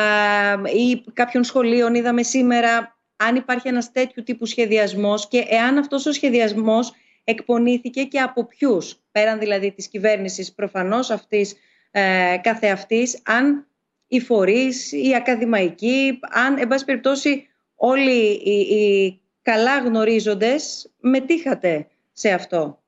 ή 0.77 1.03
κάποιων 1.13 1.43
σχολείων. 1.43 1.95
Είδαμε 1.95 2.23
σήμερα 2.23 2.97
αν 3.15 3.35
υπάρχει 3.35 3.67
ένας 3.67 3.91
τέτοιου 3.91 4.23
τύπου 4.23 4.45
σχεδιασμός 4.45 5.27
και 5.27 5.45
εάν 5.49 5.77
αυτός 5.77 6.05
ο 6.05 6.11
σχεδιασμός 6.11 6.93
εκπονήθηκε 7.23 8.03
και 8.03 8.19
από 8.19 8.45
ποιους, 8.45 8.99
πέραν 9.11 9.39
δηλαδή 9.39 9.71
της 9.71 9.87
κυβέρνησης 9.87 10.53
προφανώς 10.53 11.09
αυτής 11.09 11.55
ε, 11.91 12.37
καθεαυτής, 12.41 13.21
αν 13.25 13.67
οι 14.07 14.19
φορείς, 14.19 14.91
οι 14.91 15.15
ακαδημαϊκοί, 15.15 16.19
αν, 16.29 16.57
εν 16.57 16.67
πάση 16.67 16.85
περιπτώσει, 16.85 17.47
όλοι 17.75 18.41
οι, 18.43 18.59
οι 18.59 19.21
καλά 19.41 19.79
γνωρίζοντες 19.79 20.91
μετήχατε 20.99 21.87
σε 22.11 22.29
αυτό; 22.29 22.79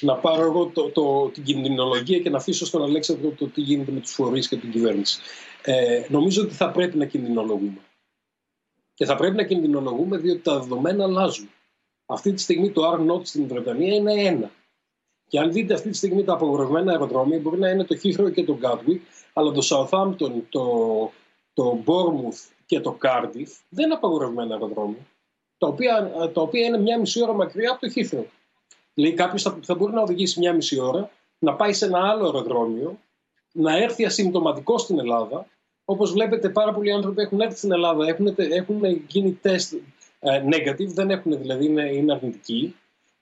Να 0.00 0.16
πάρω 0.16 0.42
εγώ 0.42 0.66
το, 0.66 0.90
το, 0.90 1.28
την 1.28 1.42
κινδυνολογία 1.42 2.18
και 2.18 2.30
να 2.30 2.36
αφήσω 2.36 2.66
στον 2.66 2.82
Αλέξανδρο 2.82 3.30
το 3.30 3.46
τι 3.46 3.60
γίνεται 3.60 3.92
με 3.92 4.00
τους 4.00 4.12
φορείς 4.12 4.48
και 4.48 4.56
την 4.56 4.70
κυβέρνηση. 4.70 5.20
Ε, 5.62 6.06
νομίζω 6.08 6.42
ότι 6.42 6.54
θα 6.54 6.70
πρέπει 6.70 6.98
να 6.98 7.04
κινδυνολογούμε. 7.04 7.80
Και 8.94 9.04
θα 9.04 9.16
πρέπει 9.16 9.36
να 9.36 9.44
κινδυνολογούμε 9.44 10.16
διότι 10.16 10.40
τα 10.40 10.58
δεδομένα 10.58 11.04
αλλάζουν. 11.04 11.50
Αυτή 12.06 12.32
τη 12.32 12.40
στιγμή 12.40 12.70
το 12.70 12.92
R0 12.92 13.20
στην 13.22 13.48
Βρετανία 13.48 13.94
είναι 13.94 14.12
ένα. 14.12 14.50
Και 15.26 15.38
αν 15.38 15.52
δείτε 15.52 15.74
αυτή 15.74 15.90
τη 15.90 15.96
στιγμή 15.96 16.24
τα 16.24 16.32
απογορευμένα 16.32 16.92
αεροδρόμια, 16.92 17.38
μπορεί 17.38 17.58
να 17.58 17.68
είναι 17.68 17.84
το 17.84 17.96
Heathrow 18.02 18.32
και 18.32 18.44
το 18.44 18.58
Gatwick, 18.62 19.00
αλλά 19.32 19.52
το 19.52 19.60
Southampton, 19.64 20.32
το, 20.48 21.12
το 21.54 21.82
Bournemouth 21.86 22.57
και 22.68 22.80
το 22.80 22.98
Cardiff 23.02 23.50
δεν 23.68 23.84
είναι 23.84 23.94
απαγορευμένα 23.94 24.54
αεροδρόμια, 24.54 25.06
τα 25.58 25.66
οποία, 25.66 26.12
τα 26.32 26.40
οποία 26.40 26.66
είναι 26.66 26.78
μια 26.78 26.98
μισή 26.98 27.22
ώρα 27.22 27.32
μακριά 27.32 27.70
από 27.70 27.80
το 27.80 27.92
Heathrow. 27.94 28.24
Δηλαδή 28.94 29.14
κάποιος 29.14 29.42
θα, 29.42 29.58
θα 29.62 29.74
μπορεί 29.74 29.92
να 29.92 30.02
οδηγήσει 30.02 30.38
μια 30.38 30.52
μισή 30.52 30.80
ώρα, 30.80 31.10
να 31.38 31.54
πάει 31.54 31.72
σε 31.72 31.84
ένα 31.84 32.08
άλλο 32.08 32.24
αεροδρόμιο, 32.24 32.98
να 33.52 33.76
έρθει 33.76 34.04
ασυμπτωματικό 34.04 34.78
στην 34.78 34.98
Ελλάδα. 34.98 35.46
Όπως 35.84 36.12
βλέπετε, 36.12 36.48
πάρα 36.48 36.72
πολλοί 36.72 36.92
άνθρωποι 36.92 37.22
έχουν 37.22 37.40
έρθει 37.40 37.56
στην 37.56 37.72
Ελλάδα, 37.72 38.06
έχουν, 38.06 38.34
έχουν 38.36 38.84
γίνει 39.08 39.32
τεστ 39.32 39.74
ε, 40.20 40.42
negative, 40.44 40.86
δεν 40.86 41.10
έχουν 41.10 41.38
δηλαδή, 41.38 41.64
είναι, 41.64 41.92
είναι 41.92 42.12
αρνητικοί 42.12 42.76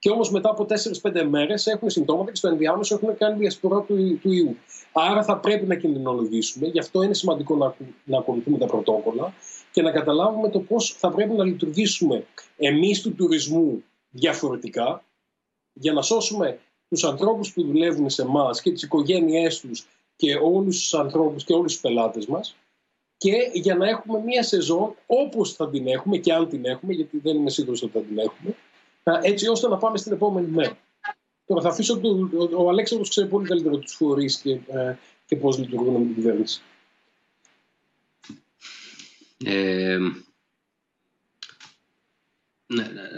και 0.07 0.13
όμως 0.13 0.31
μετά 0.31 0.51
από 0.51 0.67
4-5 1.03 1.27
μέρες 1.29 1.67
έχουν 1.67 1.91
συμπτώματα 1.91 2.31
και 2.31 2.37
στο 2.37 2.49
ενδιάμεσο 2.49 2.95
έχουν 2.95 3.17
κάνει 3.17 3.39
διασπορά 3.39 3.81
του, 3.81 4.19
του 4.23 4.33
ιού. 4.33 4.57
Άρα 4.93 5.25
θα 5.25 5.39
πρέπει 5.39 5.67
να 5.67 5.75
κινδυνολογήσουμε, 5.75 6.67
γι' 6.67 6.79
αυτό 6.79 7.03
είναι 7.03 7.15
σημαντικό 7.15 7.57
να, 7.57 7.77
να 8.05 8.19
ακολουθούμε 8.19 8.59
τα 8.59 8.67
πρωτόκολλα 8.67 9.35
και 9.73 9.83
να 9.83 9.91
καταλάβουμε 9.91 10.49
το 10.49 10.61
πώς 10.61 10.93
θα 10.99 11.11
πρέπει 11.11 11.33
να 11.33 11.45
λειτουργήσουμε 11.45 12.27
εμείς 12.57 13.01
του 13.01 13.15
τουρισμού 13.15 13.85
διαφορετικά 14.11 15.05
για 15.73 15.93
να 15.93 16.03
σώσουμε 16.03 16.59
τους 16.89 17.05
ανθρώπους 17.05 17.53
που 17.53 17.63
δουλεύουν 17.63 18.11
σε 18.11 18.23
εμάς 18.23 18.61
και 18.61 18.73
τις 18.73 18.83
οικογένειές 18.83 19.61
τους 19.61 19.87
και 20.17 20.35
όλους 20.35 20.79
τους 20.79 20.95
ανθρώπους 20.95 21.45
και 21.45 21.53
όλους 21.53 21.73
τους 21.73 21.81
πελάτες 21.81 22.27
μας 22.27 22.57
και 23.17 23.51
για 23.53 23.75
να 23.75 23.89
έχουμε 23.89 24.19
μία 24.19 24.43
σεζόν 24.43 24.95
όπως 25.07 25.53
θα 25.53 25.71
την 25.71 25.87
έχουμε 25.87 26.17
και 26.17 26.33
αν 26.33 26.49
την 26.49 26.65
έχουμε, 26.65 26.93
γιατί 26.93 27.19
δεν 27.19 27.37
είμαι 27.37 27.51
σίγουρος 27.51 27.83
ότι 27.83 27.93
θα 27.93 28.01
την 28.01 28.19
έχουμε, 28.19 28.55
έτσι 29.13 29.49
ώστε 29.49 29.69
να 29.69 29.77
πάμε 29.77 29.99
στην 29.99 30.13
επόμενη 30.13 30.47
μέρα. 30.47 30.79
Τώρα 31.47 31.63
θα 31.63 31.69
αφήσω 31.69 31.99
το, 32.01 32.09
ο, 32.37 32.65
ο 32.65 32.69
Αλέξανδρος 32.69 33.09
ξέρει 33.09 33.29
πολύ 33.29 33.49
καλύτερα 33.49 33.79
τους 33.79 33.95
φορείς 33.95 34.37
και, 34.37 34.51
ε, 34.67 34.97
και 35.27 35.37
πώς 35.37 35.59
λειτουργούν 35.59 35.93
με 35.93 36.05
την 36.05 36.15
κυβέρνηση. 36.15 36.63
Ε, 39.45 39.99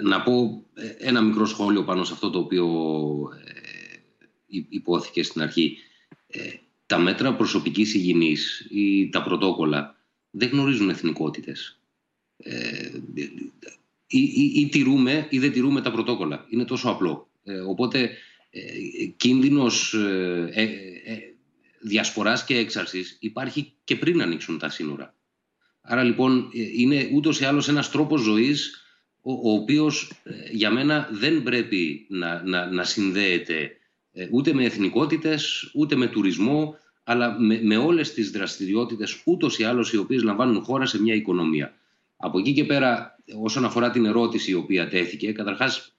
να 0.02 0.22
πω 0.22 0.62
ένα 0.98 1.20
μικρό 1.20 1.46
σχόλιο 1.46 1.84
πάνω 1.84 2.04
σε 2.04 2.12
αυτό 2.12 2.30
το 2.30 2.38
οποίο 2.38 2.66
ε, 3.44 3.98
υπόθηκε 4.68 5.22
στην 5.22 5.42
αρχή. 5.42 5.78
Ε, 6.26 6.50
τα 6.86 6.98
μέτρα 6.98 7.34
προσωπικής 7.34 7.94
υγιεινής 7.94 8.66
ή 8.70 9.08
τα 9.08 9.22
πρωτόκολλα 9.22 9.96
δεν 10.30 10.48
γνωρίζουν 10.48 10.90
εθνικότητες. 10.90 11.80
Ε, 12.36 12.90
ή, 14.08 14.20
ή, 14.20 14.52
ή, 14.54 14.68
τηρούμε 14.68 15.26
ή 15.30 15.38
δεν 15.38 15.52
τηρούμε 15.52 15.80
τα 15.80 15.90
πρωτόκολλα. 15.90 16.46
Είναι 16.48 16.64
τόσο 16.64 16.88
απλό. 16.88 17.28
Ε, 17.44 17.58
οπότε 17.58 18.10
ε, 18.50 18.60
κίνδυνος 19.16 19.94
ε, 19.94 20.48
ε, 20.52 20.62
ε, 20.62 21.18
διασποράς 21.80 22.44
και 22.44 22.56
έξαρσης 22.56 23.16
υπάρχει 23.20 23.72
και 23.84 23.96
πριν 23.96 24.22
ανοίξουν 24.22 24.58
τα 24.58 24.68
σύνορα. 24.68 25.14
Άρα 25.80 26.02
λοιπόν 26.02 26.50
ε, 26.54 26.60
είναι 26.76 27.10
ούτως 27.12 27.40
ή 27.40 27.44
άλλως 27.44 27.68
ένας 27.68 27.90
τρόπος 27.90 28.20
ζωής 28.20 28.82
ο, 29.22 29.32
ο 29.32 29.52
οποίος 29.52 30.12
για 30.52 30.70
μένα 30.70 31.08
δεν 31.12 31.42
πρέπει 31.42 32.06
να, 32.08 32.42
να, 32.44 32.70
να 32.70 32.84
συνδέεται 32.84 33.72
ούτε 34.30 34.52
με 34.52 34.64
εθνικότητες, 34.64 35.70
ούτε 35.74 35.96
με 35.96 36.06
τουρισμό, 36.06 36.76
αλλά 37.04 37.40
με, 37.40 37.60
με 37.62 37.76
όλες 37.76 38.12
τις 38.12 38.30
δραστηριότητες 38.30 39.22
ούτως 39.24 39.58
ή 39.58 39.64
άλλως 39.64 39.92
οι 39.92 39.96
οποίες 39.96 40.22
λαμβάνουν 40.22 40.62
χώρα 40.62 40.86
σε 40.86 41.00
μια 41.00 41.14
οικονομία. 41.14 41.74
Από 42.16 42.38
εκεί 42.38 42.52
και 42.52 42.64
πέρα 42.64 43.17
όσον 43.42 43.64
αφορά 43.64 43.90
την 43.90 44.04
ερώτηση 44.04 44.50
η 44.50 44.54
οποία 44.54 44.88
τέθηκε, 44.88 45.32
καταρχάς 45.32 45.92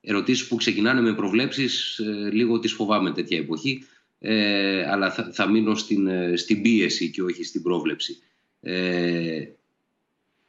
ερωτήσεις 0.00 0.48
που 0.48 0.56
ξεκινάνε 0.56 1.00
με 1.00 1.14
προβλέψεις, 1.14 1.98
ε, 1.98 2.30
λίγο 2.32 2.58
τις 2.58 2.72
φοβάμαι 2.72 3.12
τέτοια 3.12 3.38
εποχή, 3.38 3.84
ε, 4.18 4.90
αλλά 4.90 5.10
θα, 5.10 5.30
θα 5.32 5.48
μείνω 5.48 5.74
στην, 5.74 6.06
ε, 6.06 6.36
στην 6.36 6.62
πίεση 6.62 7.10
και 7.10 7.22
όχι 7.22 7.44
στην 7.44 7.62
πρόβλεψη. 7.62 8.18
Ε, 8.60 9.44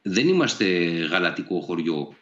δεν 0.02 0.28
είμαστε 0.28 0.64
γαλατικό 1.10 1.60
χωριό 1.60 2.14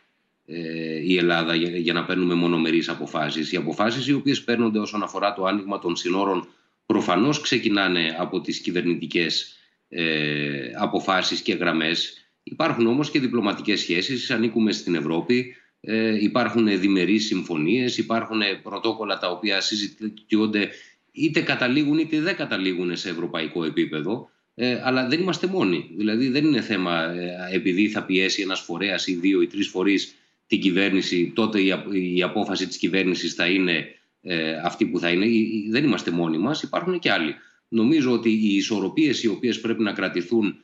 ε, 0.46 1.02
η 1.02 1.16
Ελλάδα 1.16 1.54
για, 1.54 1.70
για 1.70 1.92
να 1.92 2.04
παίρνουμε 2.04 2.34
μονομερείς 2.34 2.88
αποφάσεις. 2.88 3.52
Οι 3.52 3.56
αποφάσεις 3.56 4.06
οι 4.06 4.12
οποίες 4.12 4.44
παίρνονται 4.44 4.78
όσον 4.78 5.02
αφορά 5.02 5.34
το 5.34 5.44
άνοιγμα 5.44 5.78
των 5.78 5.96
συνόρων 5.96 6.48
προφανώς 6.86 7.40
ξεκινάνε 7.40 8.16
από 8.18 8.40
τις 8.40 8.60
κυβερνητικές 8.60 9.56
ε, 9.88 10.70
αποφάσεις 10.78 11.40
και 11.40 11.54
γραμμές 11.54 12.25
Υπάρχουν 12.48 12.86
όμως 12.86 13.10
και 13.10 13.20
διπλωματικές 13.20 13.80
σχέσεις, 13.80 14.30
ανήκουμε 14.30 14.72
στην 14.72 14.94
Ευρώπη, 14.94 15.54
ε, 15.80 16.22
υπάρχουν 16.22 16.80
διμερείς 16.80 17.26
συμφωνίες, 17.26 17.98
υπάρχουν 17.98 18.40
πρωτόκολλα 18.62 19.18
τα 19.18 19.30
οποία 19.30 19.60
συζητιούνται 19.60 20.70
είτε 21.12 21.40
καταλήγουν 21.40 21.98
είτε 21.98 22.20
δεν 22.20 22.36
καταλήγουν 22.36 22.96
σε 22.96 23.08
ευρωπαϊκό 23.08 23.64
επίπεδο. 23.64 24.30
Ε, 24.54 24.80
αλλά 24.84 25.08
δεν 25.08 25.20
είμαστε 25.20 25.46
μόνοι. 25.46 25.90
Δηλαδή 25.96 26.28
δεν 26.28 26.44
είναι 26.44 26.60
θέμα 26.60 27.04
ε, 27.04 27.30
επειδή 27.52 27.88
θα 27.88 28.04
πιέσει 28.04 28.42
ένας 28.42 28.60
φορέας 28.60 29.06
ή 29.06 29.14
δύο 29.14 29.42
ή 29.42 29.46
τρεις 29.46 29.68
φορείς 29.68 30.14
την 30.46 30.60
κυβέρνηση, 30.60 31.32
τότε 31.34 31.60
η, 31.60 31.72
η 32.14 32.22
απόφαση 32.22 32.66
της 32.66 32.76
κυβέρνησης 32.76 33.34
θα 33.34 33.46
είναι 33.46 33.86
ε, 34.22 34.52
αυτή 34.64 34.86
που 34.86 34.98
θα 34.98 35.10
είναι. 35.10 35.26
Δεν 35.70 35.84
είμαστε 35.84 36.10
μόνοι 36.10 36.38
μας, 36.38 36.62
υπάρχουν 36.62 36.98
και 36.98 37.10
άλλοι. 37.10 37.34
Νομίζω 37.68 38.12
ότι 38.12 38.30
οι 38.30 38.54
ισορροπίες 38.54 39.22
οι 39.22 39.28
οποίες 39.28 39.60
πρέπει 39.60 39.82
να 39.82 39.92
κρατηθούν 39.92 40.56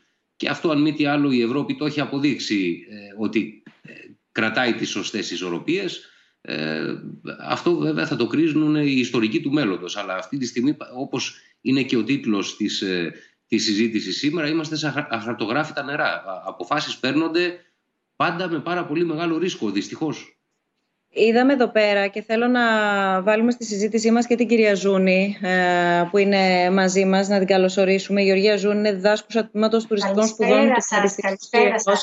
και 0.43 0.49
αυτό 0.49 0.71
αν 0.71 0.81
μη 0.81 0.93
τι 0.93 1.07
άλλο 1.07 1.31
η 1.31 1.43
Ευρώπη 1.43 1.75
το 1.75 1.85
έχει 1.85 2.01
αποδείξει 2.01 2.87
ε, 2.91 3.23
ότι 3.23 3.63
ε, 3.83 3.93
κρατάει 4.33 4.75
τις 4.75 4.91
σωστές 4.91 5.31
ισορροπίες. 5.31 6.05
Ε, 6.41 6.95
αυτό 7.41 7.77
βέβαια 7.77 8.07
θα 8.07 8.17
το 8.17 8.27
κρίζουν 8.27 8.75
οι 8.75 8.95
ιστορικοί 8.99 9.41
του 9.41 9.53
μέλλοντος. 9.53 9.97
Αλλά 9.97 10.15
αυτή 10.15 10.39
τη 10.39 10.47
στιγμή 10.47 10.77
όπως 10.97 11.37
είναι 11.61 11.83
και 11.83 11.97
ο 11.97 12.05
τίτλος 12.05 12.57
της, 12.57 12.83
ε, 12.83 13.13
της 13.47 13.65
συζήτησης 13.65 14.17
σήμερα 14.17 14.49
είμαστε 14.49 14.77
σε 14.77 15.07
αχαρτογράφητα 15.09 15.83
νερά. 15.83 16.23
Αποφάσεις 16.45 16.99
παίρνονται 16.99 17.61
πάντα 18.17 18.49
με 18.49 18.61
πάρα 18.61 18.87
πολύ 18.87 19.05
μεγάλο 19.05 19.39
ρίσκο 19.39 19.71
δυστυχώς. 19.71 20.42
Είδαμε 21.15 21.53
εδώ 21.53 21.69
πέρα 21.69 22.07
και 22.07 22.23
θέλω 22.23 22.47
να 22.47 22.63
βάλουμε 23.23 23.51
στη 23.51 23.65
συζήτησή 23.65 24.11
μας 24.11 24.27
και 24.27 24.35
την 24.35 24.49
κυρία 24.49 24.75
Ζούνη 24.75 25.37
ε, 25.43 26.03
που 26.11 26.19
είναι 26.19 26.71
μαζί 26.71 27.05
μας, 27.05 27.29
να 27.29 27.39
την 27.39 27.47
καλωσορίσουμε. 27.47 28.23
Η 28.23 28.25
Γεωργία 28.25 28.57
Ζούνη 28.57 28.79
είναι 28.79 28.93
διδάσκουσα 28.93 29.49
τμήματος 29.49 29.87
τουριστικών 29.87 30.27
σπουδών. 30.27 30.71
Καλησπέρα 31.21 31.79
σας. 31.79 32.03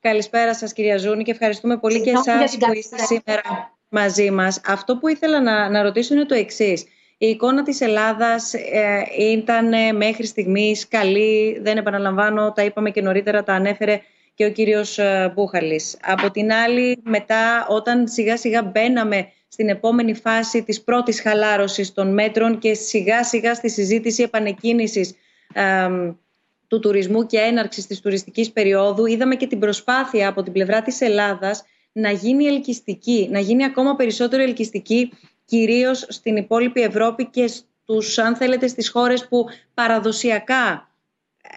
Καλησπέρα 0.00 0.54
σας 0.54 0.72
κυρία 0.72 0.96
Ζούνη 0.96 1.22
και 1.22 1.30
ευχαριστούμε 1.30 1.76
πολύ 1.76 2.00
και 2.00 2.10
εσάς 2.10 2.56
που 2.56 2.72
είστε 2.72 2.96
σήμερα 2.98 3.76
μαζί 3.88 4.30
μας. 4.30 4.60
Αυτό 4.66 4.96
που 4.96 5.08
ήθελα 5.08 5.42
να, 5.42 5.68
να 5.68 5.82
ρωτήσω 5.82 6.14
είναι 6.14 6.24
το 6.24 6.34
εξής. 6.34 6.84
Η 7.18 7.26
εικόνα 7.26 7.62
της 7.62 7.80
Ελλάδας 7.80 8.54
ε, 8.54 9.04
ήταν 9.30 9.96
μέχρι 9.96 10.26
στιγμής 10.26 10.88
καλή, 10.88 11.58
δεν 11.62 11.76
επαναλαμβάνω, 11.76 12.52
τα 12.52 12.64
είπαμε 12.64 12.90
και 12.90 13.02
νωρίτερα, 13.02 13.42
τα 13.42 13.52
ανέφερε 13.52 14.00
και 14.36 14.44
ο 14.44 14.50
κύριος 14.50 14.98
ε, 14.98 15.32
Μπούχαλης. 15.34 15.96
Από 16.02 16.30
την 16.30 16.52
άλλη, 16.52 17.00
μετά, 17.04 17.66
όταν 17.68 18.08
σιγά 18.08 18.36
σιγά 18.36 18.62
μπαίναμε 18.62 19.28
στην 19.48 19.68
επόμενη 19.68 20.14
φάση 20.14 20.62
της 20.62 20.82
πρώτης 20.82 21.20
χαλάρωσης 21.20 21.92
των 21.92 22.12
μέτρων 22.12 22.58
και 22.58 22.74
σιγά 22.74 23.24
σιγά 23.24 23.54
στη 23.54 23.70
συζήτηση 23.70 24.22
επανεκκίνησης 24.22 25.14
του 26.66 26.78
τουρισμού 26.78 27.26
και 27.26 27.38
έναρξης 27.38 27.86
της 27.86 28.00
τουριστικής 28.00 28.52
περίοδου, 28.52 29.06
είδαμε 29.06 29.36
και 29.36 29.46
την 29.46 29.58
προσπάθεια 29.58 30.28
από 30.28 30.42
την 30.42 30.52
πλευρά 30.52 30.82
της 30.82 31.00
Ελλάδας 31.00 31.64
να 31.92 32.10
γίνει 32.10 32.44
ελκυστική, 32.44 33.28
να 33.30 33.38
γίνει 33.38 33.64
ακόμα 33.64 33.96
περισσότερο 33.96 34.42
ελκυστική 34.42 35.12
κυρίως 35.44 36.06
στην 36.08 36.36
υπόλοιπη 36.36 36.80
Ευρώπη 36.80 37.26
και 37.26 37.46
στους, 37.46 38.18
αν 38.18 38.36
θέλετε, 38.36 38.68
στις 38.68 38.88
χώρες 38.88 39.28
που 39.28 39.46
παραδοσιακά 39.74 40.90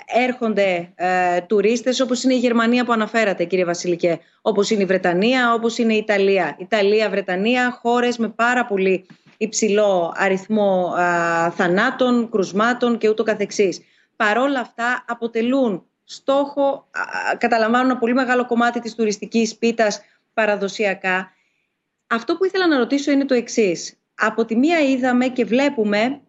έρχονται 0.06 0.92
ε, 0.96 1.42
τουρίστες 1.42 2.00
όπως 2.00 2.24
είναι 2.24 2.34
η 2.34 2.38
Γερμανία 2.38 2.86
που 2.86 2.92
αναφέρατε 2.92 3.44
κύριε 3.44 3.66
Βασιλικέ, 3.66 4.20
όπως 4.42 4.70
είναι 4.70 4.82
η 4.82 4.86
Βρετανία, 4.86 5.54
όπως 5.54 5.78
είναι 5.78 5.94
η 5.94 5.98
Ιταλία. 5.98 6.56
Ιταλία, 6.60 7.10
Βρετανία, 7.10 7.80
χώρες 7.82 8.18
με 8.18 8.30
πάρα 8.30 8.66
πολύ 8.66 9.06
υψηλό 9.38 10.14
αριθμό 10.16 10.94
ε, 10.98 11.50
θανάτων, 11.50 12.30
κρουσμάτων 12.30 12.98
και 12.98 13.10
ούτω 13.10 13.24
καθεξής. 13.24 13.82
Παρόλα 14.16 14.60
αυτά 14.60 15.06
αποτελούν 15.08 15.84
στόχο, 16.04 16.88
ε, 17.32 17.36
καταλαμβάνουν 17.38 17.90
ένα 17.90 18.00
πολύ 18.00 18.14
μεγάλο 18.14 18.46
κομμάτι 18.46 18.80
της 18.80 18.96
τουριστικής 18.96 19.58
πίτας 19.58 20.02
παραδοσιακά. 20.34 21.32
Αυτό 22.08 22.38
που 22.38 22.46
ήθελα 22.46 22.68
να 22.68 22.78
ρωτήσω 22.78 23.12
είναι 23.12 23.26
το 23.26 23.34
εξής. 23.34 24.00
Από 24.16 24.46
τη 24.46 24.56
μία 24.56 24.80
είδαμε 24.80 25.28
και 25.28 25.46
βλέπουμε 25.46 26.22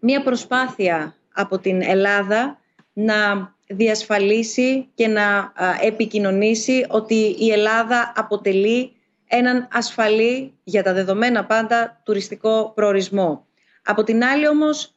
μία 0.00 0.22
προσπάθεια 0.22 1.16
από 1.32 1.58
την 1.58 1.82
Ελλάδα 1.82 2.61
να 2.92 3.50
διασφαλίσει 3.66 4.88
και 4.94 5.08
να 5.08 5.52
επικοινωνήσει 5.80 6.86
ότι 6.88 7.36
η 7.38 7.50
Ελλάδα 7.50 8.12
αποτελεί 8.16 8.92
έναν 9.26 9.68
ασφαλή 9.72 10.52
για 10.64 10.82
τα 10.82 10.92
δεδομένα 10.92 11.44
πάντα 11.44 12.00
τουριστικό 12.04 12.72
προορισμό. 12.74 13.46
Από 13.84 14.04
την 14.04 14.24
άλλη 14.24 14.48
όμως 14.48 14.94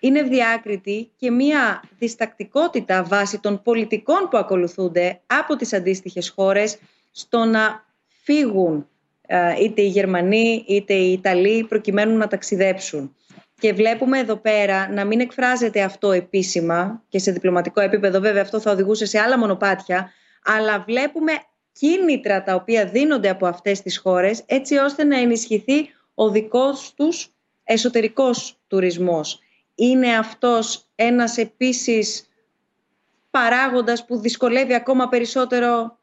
είναι 0.00 0.22
διάκριτη 0.22 1.10
και 1.16 1.30
μία 1.30 1.82
διστακτικότητα 1.98 3.02
βάσει 3.02 3.40
των 3.40 3.62
πολιτικών 3.62 4.28
που 4.30 4.36
ακολουθούνται 4.36 5.20
από 5.26 5.56
τις 5.56 5.72
αντίστοιχες 5.72 6.28
χώρες 6.28 6.78
στο 7.10 7.44
να 7.44 7.84
φύγουν 8.06 8.88
είτε 9.60 9.82
οι 9.82 9.88
Γερμανοί 9.88 10.64
είτε 10.68 10.94
οι 10.94 11.12
Ιταλοί 11.12 11.64
προκειμένου 11.64 12.16
να 12.16 12.26
ταξιδέψουν. 12.26 13.16
Και 13.60 13.72
βλέπουμε 13.72 14.18
εδώ 14.18 14.36
πέρα 14.36 14.92
να 14.92 15.04
μην 15.04 15.20
εκφράζεται 15.20 15.82
αυτό 15.82 16.12
επίσημα 16.12 17.02
και 17.08 17.18
σε 17.18 17.30
διπλωματικό 17.32 17.80
επίπεδο 17.80 18.20
βέβαια 18.20 18.42
αυτό 18.42 18.60
θα 18.60 18.70
οδηγούσε 18.70 19.06
σε 19.06 19.18
άλλα 19.18 19.38
μονοπάτια, 19.38 20.12
αλλά 20.44 20.84
βλέπουμε 20.86 21.32
κίνητρα 21.72 22.42
τα 22.42 22.54
οποία 22.54 22.84
δίνονται 22.86 23.28
από 23.28 23.46
αυτές 23.46 23.82
τις 23.82 23.98
χώρες 23.98 24.42
έτσι 24.46 24.76
ώστε 24.76 25.04
να 25.04 25.18
ενισχυθεί 25.18 25.88
ο 26.14 26.30
δικός 26.30 26.94
τους 26.96 27.34
εσωτερικός 27.64 28.58
τουρισμός. 28.66 29.40
Είναι 29.74 30.16
αυτός 30.16 30.88
ένας 30.94 31.36
επίσης 31.36 32.28
παράγοντας 33.30 34.04
που 34.04 34.18
δυσκολεύει 34.18 34.74
ακόμα 34.74 35.08
περισσότερο 35.08 35.97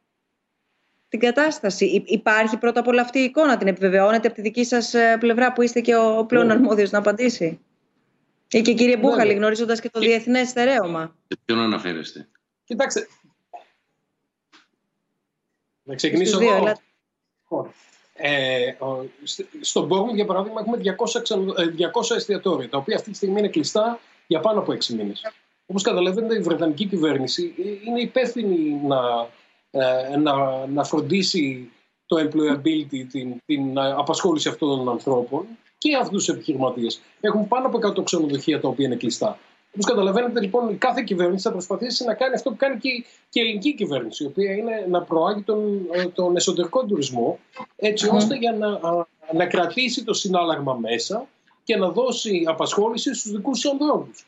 την 1.10 1.20
κατάσταση. 1.20 2.04
Υπάρχει 2.06 2.58
πρώτα 2.58 2.80
απ' 2.80 2.88
όλα 2.88 3.02
αυτή 3.02 3.20
η 3.20 3.24
εικόνα, 3.24 3.58
την 3.58 3.68
επιβεβαιώνετε 3.68 4.28
από 4.28 4.36
τη 4.36 4.42
δική 4.42 4.64
σας 4.64 4.94
ε, 4.94 5.18
πλευρά 5.20 5.54
που 5.54 5.62
είστε 5.62 5.82
και 5.82 5.96
ο 5.96 6.26
πλέον 6.26 6.46
ναι. 6.46 6.54
αρμόδιος 6.54 6.92
να 6.92 6.98
απαντήσει; 6.98 7.60
Ή 8.50 8.62
και 8.62 8.74
κύριε 8.74 8.98
Μπούχαλη, 8.98 9.34
γνωρίζοντας 9.34 9.80
και 9.80 9.90
το 9.90 10.00
και... 10.00 10.08
διεθνές 10.08 10.50
στερέωμα. 10.50 11.16
Σε 11.28 11.40
ποιον 11.46 11.60
αναφέρεστε; 11.60 12.28
Κοιτάξτε. 12.64 13.08
Να 15.84 15.96
ξεκινήσω 15.96 16.38
δύο, 16.38 16.56
εγώ. 16.56 16.66
Λοιπόν, 17.48 17.72
ε, 18.14 18.76
στον 19.62 19.86
Μπόρμου, 19.86 20.14
για 20.16 20.26
παράδειγμα, 20.26 20.62
έχουμε 20.62 20.78
200, 20.78 21.36
200 22.02 22.12
ε, 22.12 22.16
εστιατόρια, 22.16 22.70
τα 22.70 22.78
οποία 22.78 22.96
αυτή 22.96 23.10
τη 23.10 23.16
στιγμή 23.16 23.40
είναι 23.40 23.48
κλειστά 23.48 24.00
για 24.28 24.40
πάνω 24.40 24.60
από 24.60 24.72
6 24.72 24.86
μήνες. 24.86 25.22
Όπως 25.66 25.84
καταλαβαίνετε, 25.84 26.36
η 26.36 26.40
Βρετανική 26.40 26.86
κυβέρνηση 26.86 27.54
είναι 27.86 28.02
υπεύθυνη 28.02 28.82
να 28.88 29.30
ε, 30.12 30.18
να, 30.18 30.66
να 30.68 30.84
φροντίσει 30.84 31.72
το 32.06 32.18
employability, 32.20 33.06
την, 33.12 33.42
την 33.46 33.80
απασχόληση 33.80 34.50
αυτών 34.50 34.78
των 34.78 34.90
ανθρώπων 34.90 35.46
και 35.78 35.96
αυτούς 35.96 36.26
τους 36.26 36.36
επιχειρηματίες. 36.36 37.02
Έχουν 37.22 37.48
πάνω 37.48 37.68
από 37.68 37.80
100 38.00 38.04
ξενοδοχεία 38.04 38.60
τα 38.60 38.68
οποία 38.68 38.86
είναι 38.86 38.96
κλειστά. 38.96 39.38
Όπως 39.74 39.86
καταλαβαίνετε, 39.86 40.42
λοιπόν, 40.42 40.78
κάθε 40.78 41.02
κυβέρνηση 41.02 41.44
θα 41.44 41.52
προσπαθήσει 41.52 42.06
να 42.06 42.14
κάνει 42.14 42.34
αυτό 42.34 42.50
που 42.50 42.56
κάνει 42.56 42.78
και, 42.78 42.90
και 43.30 43.40
η 43.40 43.44
ελληνική 43.44 43.76
κυβέρνηση, 43.76 44.24
η 44.24 44.28
οποία 44.28 44.52
είναι 44.52 44.86
να 44.90 45.02
προάγει 45.02 45.42
τον, 45.42 45.88
ε, 45.92 46.06
τον 46.06 46.36
εσωτερικό 46.36 46.86
τουρισμό, 46.86 47.40
έτσι 47.76 48.10
ώστε 48.10 48.36
για 48.36 48.52
να, 48.52 48.80
να 49.34 49.46
κρατήσει 49.46 50.04
το 50.04 50.14
συνάλλαγμα 50.14 50.74
μέσα 50.74 51.28
και 51.64 51.76
να 51.76 51.90
δώσει 51.90 52.44
απασχόληση 52.48 53.14
στους 53.14 53.32
δικούς 53.32 53.60
τους 53.60 53.72
ανθρώπους. 53.72 54.26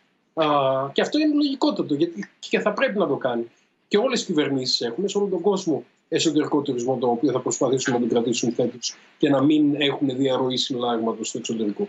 Και 0.93 1.01
αυτό 1.01 1.19
είναι 1.19 1.33
λογικότατο 1.33 1.93
γιατί 1.93 2.29
και 2.39 2.59
θα 2.59 2.73
πρέπει 2.73 2.97
να 2.97 3.07
το 3.07 3.15
κάνει 3.15 3.51
και 3.87 3.97
όλες 3.97 4.21
οι 4.21 4.25
κυβερνήσεις 4.25 4.81
έχουν 4.81 5.09
σε 5.09 5.17
όλο 5.17 5.27
τον 5.27 5.41
κόσμο 5.41 5.85
εσωτερικό 6.07 6.61
τουρισμό, 6.61 6.97
το 6.97 7.07
οποίο 7.07 7.31
θα 7.31 7.39
προσπαθήσουν 7.39 7.93
να 7.93 7.99
τον 7.99 8.09
κρατήσουν 8.09 8.53
φέτος 8.53 8.95
και 9.17 9.29
να 9.29 9.43
μην 9.43 9.81
έχουν 9.81 10.17
διαρροή 10.17 10.57
συλλάγματος 10.57 11.27
στο 11.27 11.37
εξωτερικό. 11.37 11.87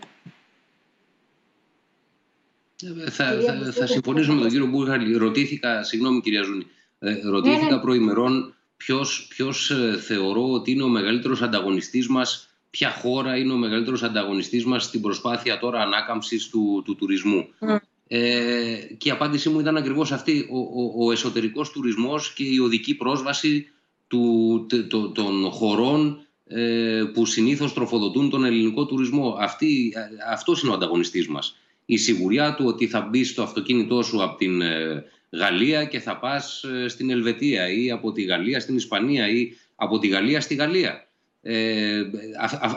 Ε, 2.81 3.09
θα, 3.09 3.41
θα, 3.41 3.71
θα 3.71 3.87
συμφωνήσω 3.87 4.33
με 4.33 4.41
τον 4.41 4.49
κύριο 4.49 4.65
Μπούχαλη. 4.67 5.17
Ρωτήθηκα, 5.17 5.83
συγγνώμη 5.83 6.21
κυρία 6.21 6.43
Ζούνη, 6.43 6.65
ε, 6.99 7.19
ρωτήθηκα 7.23 7.65
ναι, 7.65 7.75
ναι. 7.75 7.81
προημερών 7.81 8.53
ποιος, 8.77 9.27
ποιος 9.29 9.71
ε, 9.71 9.97
θεωρώ 9.97 10.51
ότι 10.51 10.71
είναι 10.71 10.83
ο 10.83 10.87
μεγαλύτερος 10.87 11.41
ανταγωνιστής 11.41 12.07
μας, 12.07 12.49
ποια 12.69 12.91
χώρα 12.91 13.37
είναι 13.37 13.53
ο 13.53 13.57
μεγαλύτερος 13.57 14.03
ανταγωνιστής 14.03 14.65
μας 14.65 14.83
στην 14.83 15.01
προσπάθεια 15.01 15.59
τώρα 15.59 15.81
ανάκαμψης 15.81 16.49
του, 16.49 16.81
του 16.85 16.95
τουρισμού. 16.95 17.47
Mm. 17.59 17.77
Ε, 18.11 18.75
και 18.97 19.07
η 19.09 19.11
απάντησή 19.11 19.49
μου 19.49 19.59
ήταν 19.59 19.77
ακριβώς 19.77 20.11
αυτή, 20.11 20.47
ο, 20.51 20.57
ο, 20.57 21.05
ο 21.05 21.11
εσωτερικός 21.11 21.69
τουρισμός 21.69 22.33
και 22.33 22.43
η 22.43 22.59
οδική 22.59 22.95
πρόσβαση 22.95 23.67
του, 24.07 24.65
το, 24.89 25.09
των 25.09 25.49
χωρών 25.51 26.19
ε, 26.47 27.03
που 27.13 27.25
συνήθως 27.25 27.73
τροφοδοτούν 27.73 28.29
τον 28.29 28.43
ελληνικό 28.43 28.85
τουρισμό. 28.85 29.35
Αυτή, 29.39 29.93
αυτός 30.31 30.61
είναι 30.61 30.71
ο 30.71 30.73
ανταγωνιστής 30.73 31.27
μας. 31.27 31.55
Η 31.85 31.97
σιγουριά 31.97 32.55
του 32.55 32.65
ότι 32.65 32.87
θα 32.87 33.01
μπει 33.01 33.23
στο 33.23 33.43
αυτοκίνητό 33.43 34.01
σου 34.01 34.23
από 34.23 34.37
την 34.37 34.61
ε, 34.61 35.03
Γαλλία 35.31 35.85
και 35.85 35.99
θα 35.99 36.17
πας 36.17 36.63
ε, 36.63 36.87
στην 36.87 37.09
Ελβετία 37.09 37.69
ή 37.69 37.91
από 37.91 38.11
τη 38.11 38.21
Γαλλία 38.21 38.59
στην 38.59 38.75
Ισπανία 38.75 39.29
ή 39.29 39.51
από 39.75 39.99
τη 39.99 40.07
Γαλλία 40.07 40.41
στη 40.41 40.55
Γαλλία. 40.55 41.07
Ε, 41.41 42.01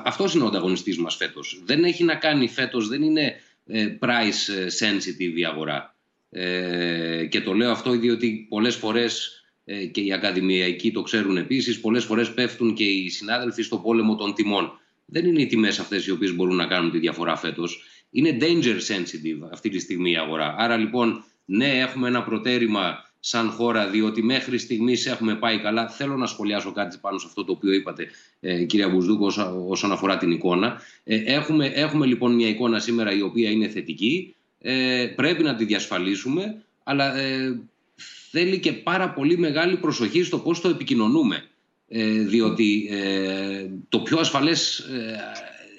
αυτός 0.05 0.35
είναι 0.35 0.45
ο 0.45 0.47
ανταγωνιστής 0.47 0.99
μας 0.99 1.17
φέτος. 1.17 1.63
Δεν 1.65 1.85
έχει 1.85 2.05
να 2.05 2.15
κάνει 2.15 2.49
φέτος, 2.49 2.89
δεν 2.89 3.03
είναι 3.03 3.23
ε, 3.25 3.33
price 4.01 4.69
sensitive 4.81 5.37
η 5.37 5.45
αγορά. 5.45 5.97
Ε, 6.31 7.27
και 7.27 7.41
το 7.41 7.53
λέω 7.53 7.71
αυτό 7.71 7.91
διότι 7.91 8.47
πολλές 8.49 8.75
φορές 8.77 9.43
ε, 9.65 9.85
και 9.85 10.01
οι 10.01 10.13
ακαδημιακοί 10.13 10.93
το 10.93 11.03
ξέρουν 11.03 11.37
επίσης, 11.37 11.81
πολλές 11.81 12.05
φορές 12.05 12.35
πέφτουν 12.35 12.75
και 12.75 12.85
οι 12.85 13.09
συνάδελφοι 13.09 13.63
στο 13.63 13.79
πόλεμο 13.79 14.17
των 14.17 14.35
τιμών. 14.35 14.73
Δεν 15.07 15.27
είναι 15.27 15.41
οι 15.41 15.47
τιμές 15.47 15.79
αυτές 15.79 16.07
οι 16.07 16.11
οποίες 16.11 16.35
μπορούν 16.35 16.57
να 16.57 16.67
κάνουν 16.67 16.91
τη 16.91 16.99
διαφορά 16.99 17.37
φέτος. 17.37 17.83
Είναι 18.11 18.37
danger 18.41 18.77
sensitive 18.77 19.49
αυτή 19.53 19.69
τη 19.69 19.79
στιγμή 19.79 20.11
η 20.11 20.17
αγορά. 20.17 20.55
Άρα 20.59 20.77
λοιπόν, 20.77 21.25
ναι, 21.45 21.79
έχουμε 21.79 22.09
ένα 22.09 22.23
προτέρημα 22.23 23.12
σαν 23.25 23.51
χώρα, 23.51 23.89
διότι 23.89 24.23
μέχρι 24.23 24.59
στιγμής 24.59 25.07
έχουμε 25.07 25.35
πάει 25.35 25.59
καλά. 25.59 25.89
Θέλω 25.89 26.17
να 26.17 26.27
σχολιάσω 26.27 26.73
κάτι 26.73 26.99
πάνω 27.01 27.19
σε 27.19 27.27
αυτό 27.29 27.45
το 27.45 27.53
οποίο 27.53 27.73
είπατε, 27.73 28.09
ε, 28.41 28.65
κυρία 28.65 28.89
Μπουσδούκο, 28.89 29.33
όσον 29.69 29.93
αφορά 29.93 30.17
την 30.17 30.31
εικόνα. 30.31 30.81
Ε, 31.05 31.17
έχουμε, 31.17 31.67
έχουμε 31.67 32.07
λοιπόν 32.07 32.35
μια 32.35 32.49
εικόνα 32.49 32.79
σήμερα 32.79 33.13
η 33.13 33.23
οποία 33.23 33.51
είναι 33.51 33.69
θετική. 33.69 34.35
Ε, 34.59 35.07
πρέπει 35.17 35.43
να 35.43 35.55
τη 35.55 35.65
διασφαλίσουμε, 35.65 36.63
αλλά 36.83 37.17
ε, 37.17 37.61
θέλει 38.31 38.59
και 38.59 38.73
πάρα 38.73 39.11
πολύ 39.13 39.39
μεγάλη 39.39 39.77
προσοχή 39.77 40.23
στο 40.23 40.39
πώς 40.39 40.61
το 40.61 40.69
επικοινωνούμε. 40.69 41.45
Ε, 41.89 42.23
διότι 42.23 42.89
ε, 42.91 43.67
το 43.89 44.01
πιο 44.01 44.19
ασφαλές 44.19 44.79
ε, 44.79 45.21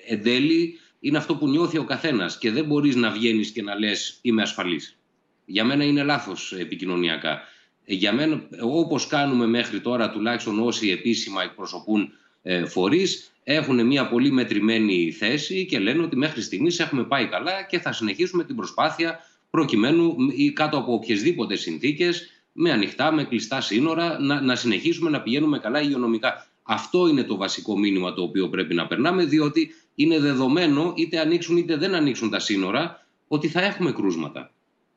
εν 0.07 0.23
τέλει 0.23 0.79
είναι 0.99 1.17
αυτό 1.17 1.35
που 1.35 1.47
νιώθει 1.47 1.77
ο 1.77 1.83
καθένας 1.83 2.37
και 2.37 2.51
δεν 2.51 2.65
μπορείς 2.65 2.95
να 2.95 3.11
βγαίνεις 3.11 3.49
και 3.49 3.61
να 3.61 3.79
λες 3.79 4.17
είμαι 4.21 4.41
ασφαλής 4.41 4.97
για 5.45 5.63
μένα 5.63 5.83
είναι 5.83 6.03
λάθος 6.03 6.53
επικοινωνιακά. 6.53 7.41
Για 7.85 8.13
μένα, 8.13 8.47
όπως 8.61 9.07
κάνουμε 9.07 9.47
μέχρι 9.47 9.79
τώρα, 9.79 10.09
τουλάχιστον 10.11 10.59
όσοι 10.59 10.89
επίσημα 10.89 11.43
εκπροσωπούν 11.43 12.11
ε, 12.41 12.65
φορείς 12.65 13.31
έχουν 13.43 13.85
μια 13.85 14.07
πολύ 14.07 14.31
μετρημένη 14.31 15.11
θέση 15.11 15.65
και 15.65 15.79
λένε 15.79 16.03
ότι 16.03 16.15
μέχρι 16.15 16.41
στιγμής 16.41 16.79
έχουμε 16.79 17.03
πάει 17.03 17.27
καλά 17.27 17.63
και 17.63 17.79
θα 17.79 17.91
συνεχίσουμε 17.91 18.43
την 18.43 18.55
προσπάθεια 18.55 19.19
προκειμένου 19.49 20.15
ή 20.35 20.51
κάτω 20.51 20.77
από 20.77 20.93
οποιασδήποτε 20.93 21.55
συνθήκες 21.55 22.29
με 22.53 22.71
ανοιχτά, 22.71 23.11
με 23.11 23.23
κλειστά 23.23 23.61
σύνορα, 23.61 24.19
να, 24.19 24.41
να 24.41 24.55
συνεχίσουμε 24.55 25.09
να 25.09 25.21
πηγαίνουμε 25.21 25.59
καλά 25.59 25.81
υγειονομικά. 25.81 26.47
Αυτό 26.63 27.07
είναι 27.07 27.23
το 27.23 27.35
βασικό 27.35 27.77
μήνυμα 27.77 28.13
το 28.13 28.21
οποίο 28.21 28.49
πρέπει 28.49 28.73
να 28.73 28.87
περνάμε, 28.87 29.25
διότι 29.25 29.73
είναι 29.95 30.19
δεδομένο, 30.19 30.93
είτε 30.95 31.19
ανοίξουν 31.19 31.57
είτε 31.57 31.77
δεν 31.77 31.95
ανοίξουν 31.95 32.29
τα 32.29 32.39
σύνορα, 32.39 33.05
ότι 33.27 33.47
θα 33.47 33.61
έχουμε 33.61 33.91
κρούσματα. 33.91 34.52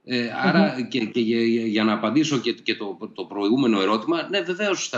Ε, 0.08 0.30
αρα 0.42 0.86
και, 0.88 1.04
και 1.04 1.20
για, 1.20 1.84
να 1.84 1.92
απαντήσω 1.92 2.38
και, 2.38 2.52
και 2.52 2.74
το, 2.74 2.98
το 3.14 3.24
προηγούμενο 3.24 3.80
ερώτημα, 3.80 4.28
ναι 4.28 4.40
βεβαίως 4.40 4.92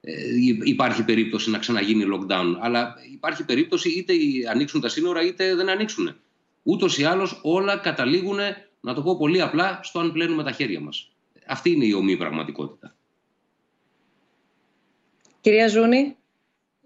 ε, 0.00 0.14
υπάρχει 0.62 1.04
περίπτωση 1.04 1.50
να 1.50 1.58
ξαναγίνει 1.58 2.04
lockdown, 2.14 2.56
αλλά 2.60 2.94
υπάρχει 3.12 3.44
περίπτωση 3.44 3.88
είτε 3.88 4.14
ανοίξουν 4.50 4.80
τα 4.80 4.88
σύνορα 4.88 5.22
είτε 5.22 5.54
δεν 5.54 5.68
ανοίξουν. 5.68 6.16
Ούτως 6.62 6.98
ή 6.98 7.04
άλλως 7.04 7.40
όλα 7.42 7.76
καταλήγουν, 7.76 8.38
να 8.80 8.94
το 8.94 9.02
πω 9.02 9.16
πολύ 9.16 9.40
απλά, 9.40 9.80
στο 9.82 9.98
αν 9.98 10.12
πλένουμε 10.12 10.42
τα 10.42 10.52
χέρια 10.52 10.80
μας. 10.80 11.12
Αυτή 11.46 11.70
είναι 11.70 11.84
η 11.84 11.92
ομή 11.92 12.16
πραγματικότητα. 12.16 12.94
Κυρία 15.40 15.68
Ζούνη. 15.68 16.16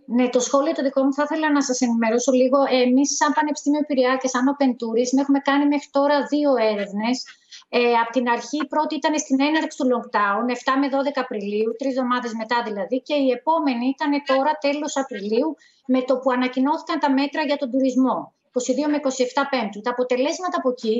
Ναι, 0.07 0.29
το 0.29 0.41
σχόλιο 0.41 0.73
το 0.73 0.83
δικό 0.83 1.03
μου 1.03 1.13
θα 1.13 1.23
ήθελα 1.23 1.53
να 1.53 1.63
σας 1.63 1.81
ενημερώσω 1.81 2.33
λίγο. 2.33 2.59
Εμείς 2.85 3.17
σαν 3.17 3.33
Πανεπιστήμιο 3.33 3.81
Πειραιά 3.87 4.17
και 4.17 4.29
σαν 4.29 4.45
Open 4.53 4.71
Tourism 4.81 5.19
έχουμε 5.21 5.39
κάνει 5.39 5.67
μέχρι 5.67 5.89
τώρα 5.91 6.27
δύο 6.27 6.51
έρευνες. 6.57 7.25
Ε, 7.73 7.93
από 8.03 8.11
την 8.17 8.27
αρχή 8.29 8.57
η 8.65 8.67
πρώτη 8.73 8.95
ήταν 9.01 9.19
στην 9.25 9.39
έναρξη 9.49 9.77
του 9.79 9.87
lockdown, 9.93 10.45
7 10.59 10.73
με 10.81 10.87
12 10.89 11.21
Απριλίου, 11.25 11.71
τρεις 11.79 11.93
εβδομάδες 11.97 12.33
μετά 12.41 12.59
δηλαδή, 12.69 12.97
και 13.09 13.17
η 13.27 13.29
επόμενη 13.39 13.87
ήταν 13.95 14.13
τώρα 14.31 14.53
τέλος 14.67 14.93
Απριλίου, 15.03 15.49
με 15.93 16.01
το 16.09 16.15
που 16.21 16.31
ανακοινώθηκαν 16.37 16.99
τα 17.05 17.11
μέτρα 17.19 17.43
για 17.49 17.59
τον 17.61 17.71
τουρισμό. 17.73 18.19
22 18.53 18.89
με 18.93 18.99
27 19.03 19.43
Πέμπτου. 19.53 19.81
Τα 19.87 19.93
αποτελέσματα 19.97 20.57
από 20.61 20.69
εκεί, 20.75 20.97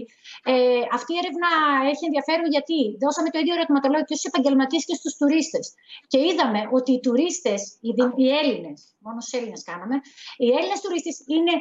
ε, 0.53 0.55
αυτή 0.97 1.11
η 1.15 1.19
έρευνα 1.23 1.51
έχει 1.93 2.05
ενδιαφέρον 2.09 2.47
γιατί 2.57 2.79
δώσαμε 3.03 3.29
το 3.33 3.39
ίδιο 3.43 3.55
ερωτηματολόγιο 3.57 4.07
και 4.09 4.17
στους 4.19 4.29
επαγγελματίες 4.33 4.85
και 4.89 4.97
στους 5.01 5.13
τουρίστες. 5.19 5.65
Και 6.11 6.19
είδαμε 6.29 6.61
ότι 6.79 6.91
οι 6.95 7.01
τουρίστες, 7.07 7.61
οι, 7.87 7.91
οι 8.23 8.27
Έλληνες, 8.41 8.79
μόνο 9.05 9.19
στους 9.21 9.35
Έλληνες 9.39 9.63
κάναμε, 9.71 9.97
οι 10.45 10.49
Έλληνες 10.59 10.81
τουρίστες 10.85 11.17
είναι 11.35 11.55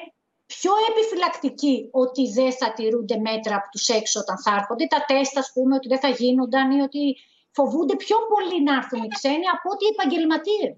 πιο 0.53 0.73
επιφυλακτικοί 0.89 1.75
ότι 2.03 2.23
δεν 2.37 2.51
θα 2.59 2.67
τηρούνται 2.77 3.17
μέτρα 3.27 3.55
από 3.59 3.67
τους 3.73 3.87
έξω 3.99 4.19
όταν 4.23 4.37
θα 4.43 4.51
έρχονται. 4.59 4.85
Τα 4.95 5.01
τεστ, 5.09 5.37
ας 5.37 5.49
πούμε, 5.53 5.73
ότι 5.75 5.87
δεν 5.87 5.99
θα 6.05 6.09
γίνονταν 6.19 6.71
ή 6.77 6.79
ότι 6.87 7.03
φοβούνται 7.57 7.95
πιο 8.05 8.17
πολύ 8.31 8.57
να 8.63 8.73
έρθουν 8.79 9.01
οι 9.03 9.11
ξένοι 9.17 9.47
από 9.55 9.67
ότι 9.73 9.83
οι 9.85 9.93
επαγγελματίες. 9.95 10.77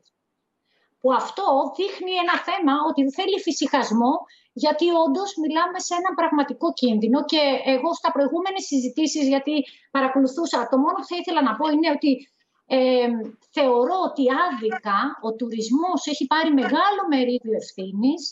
Που 0.99 1.09
αυτό 1.21 1.45
δείχνει 1.77 2.13
ένα 2.23 2.35
θέμα 2.47 2.73
ότι 2.89 3.01
θέλει 3.17 3.37
φυσικασμό 3.47 4.13
γιατί 4.63 4.85
όντως 5.05 5.29
μιλάμε 5.43 5.79
σε 5.87 5.93
έναν 5.99 6.13
πραγματικό 6.19 6.67
κίνδυνο 6.81 7.19
και 7.31 7.41
εγώ 7.73 7.89
στα 7.99 8.09
προηγούμενες 8.15 8.63
συζητήσεις, 8.69 9.25
γιατί 9.33 9.55
παρακολουθούσα, 9.95 10.67
το 10.71 10.77
μόνο 10.83 10.95
που 10.99 11.09
θα 11.11 11.17
ήθελα 11.21 11.41
να 11.47 11.53
πω 11.57 11.65
είναι 11.69 11.89
ότι 11.97 12.11
ε, 12.77 13.07
θεωρώ 13.55 13.97
ότι 14.09 14.23
άδικα 14.47 14.99
ο 15.27 15.29
τουρισμός 15.37 15.99
έχει 16.11 16.25
πάρει 16.33 16.51
μεγάλο 16.61 17.01
μερίδιο 17.11 17.55
ευθύνης, 17.61 18.23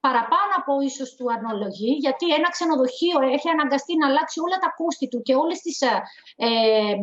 παραπάνω 0.00 0.52
από 0.60 0.80
ίσως 0.80 1.14
του 1.14 1.26
αναλογεί, 1.32 1.92
γιατί 2.04 2.34
ένα 2.34 2.48
ξενοδοχείο 2.50 3.20
έχει 3.36 3.48
αναγκαστεί 3.48 3.96
να 3.96 4.06
αλλάξει 4.06 4.40
όλα 4.40 4.58
τα 4.58 4.70
κόστη 4.76 5.08
του 5.08 5.22
και 5.22 5.34
όλες 5.34 5.60
τις, 5.60 5.80
ε, 5.80 6.02
ε 6.36 6.94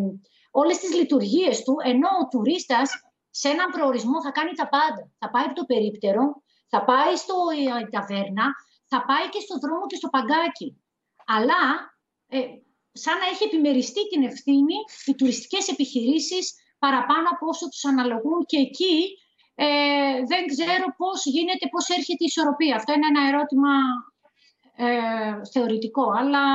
όλες 0.51 0.77
τις 0.77 0.95
λειτουργίες 0.95 1.63
του, 1.63 1.75
ενώ 1.83 2.09
ο 2.21 2.27
τουρίστας 2.27 2.89
σε 3.29 3.47
έναν 3.49 3.67
προορισμό 3.71 4.21
θα 4.21 4.31
κάνει 4.31 4.53
τα 4.61 4.67
πάντα. 4.69 5.03
Θα 5.19 5.29
πάει 5.29 5.43
από 5.43 5.55
το 5.55 5.65
περίπτερο, 5.65 6.23
θα 6.69 6.83
πάει 6.83 7.15
στο 7.15 7.35
ε, 7.81 7.87
ταβέρνα, 7.93 8.45
θα 8.91 9.05
πάει 9.05 9.29
και 9.29 9.39
στο 9.39 9.55
δρόμο 9.63 9.85
και 9.87 9.95
στο 9.95 10.09
παγκάκι. 10.09 10.69
Αλλά 11.25 11.61
ε, 12.27 12.39
σαν 12.91 13.17
να 13.17 13.25
έχει 13.25 13.43
επιμεριστεί 13.43 14.07
την 14.07 14.23
ευθύνη 14.23 14.77
οι 15.05 15.15
τουριστικές 15.15 15.67
επιχειρήσεις 15.67 16.53
παραπάνω 16.79 17.27
από 17.33 17.47
όσο 17.47 17.69
τους 17.69 17.85
αναλογούν 17.85 18.45
και 18.45 18.57
εκεί 18.57 18.95
ε, 19.59 19.67
δεν 20.31 20.43
ξέρω 20.53 20.85
πώς 20.97 21.25
γίνεται, 21.25 21.65
πώς 21.73 21.89
έρχεται 21.97 22.23
η 22.25 22.29
ισορροπία. 22.31 22.75
Αυτό 22.75 22.93
είναι 22.93 23.09
ένα 23.13 23.27
ερώτημα 23.31 23.73
ε, 24.75 24.89
θεωρητικό, 25.53 26.05
αλλά 26.19 26.45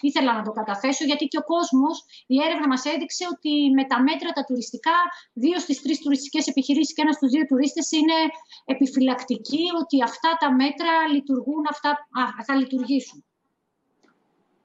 ήθελα 0.00 0.32
να 0.32 0.42
το 0.42 0.50
καταθέσω 0.50 1.04
γιατί 1.04 1.24
και 1.26 1.38
ο 1.38 1.44
κόσμος, 1.54 2.04
η 2.26 2.36
έρευνα 2.46 2.66
μας 2.68 2.84
έδειξε 2.84 3.24
ότι 3.34 3.52
με 3.78 3.84
τα 3.84 4.02
μέτρα 4.02 4.30
τα 4.32 4.44
τουριστικά, 4.44 4.98
δύο 5.32 5.58
στις 5.58 5.82
τρεις 5.82 5.98
τουριστικές 5.98 6.46
επιχειρήσεις 6.46 6.94
και 6.94 7.02
ένας 7.02 7.14
στους 7.14 7.30
δύο 7.30 7.44
τουρίστες 7.46 7.92
είναι 7.92 8.18
επιφυλακτικοί 8.64 9.64
ότι 9.82 10.02
αυτά 10.02 10.30
τα 10.40 10.52
μέτρα 10.52 10.92
λειτουργούν, 11.12 11.64
αυτά, 11.70 12.08
θα 12.46 12.54
λειτουργήσουν. 12.54 13.24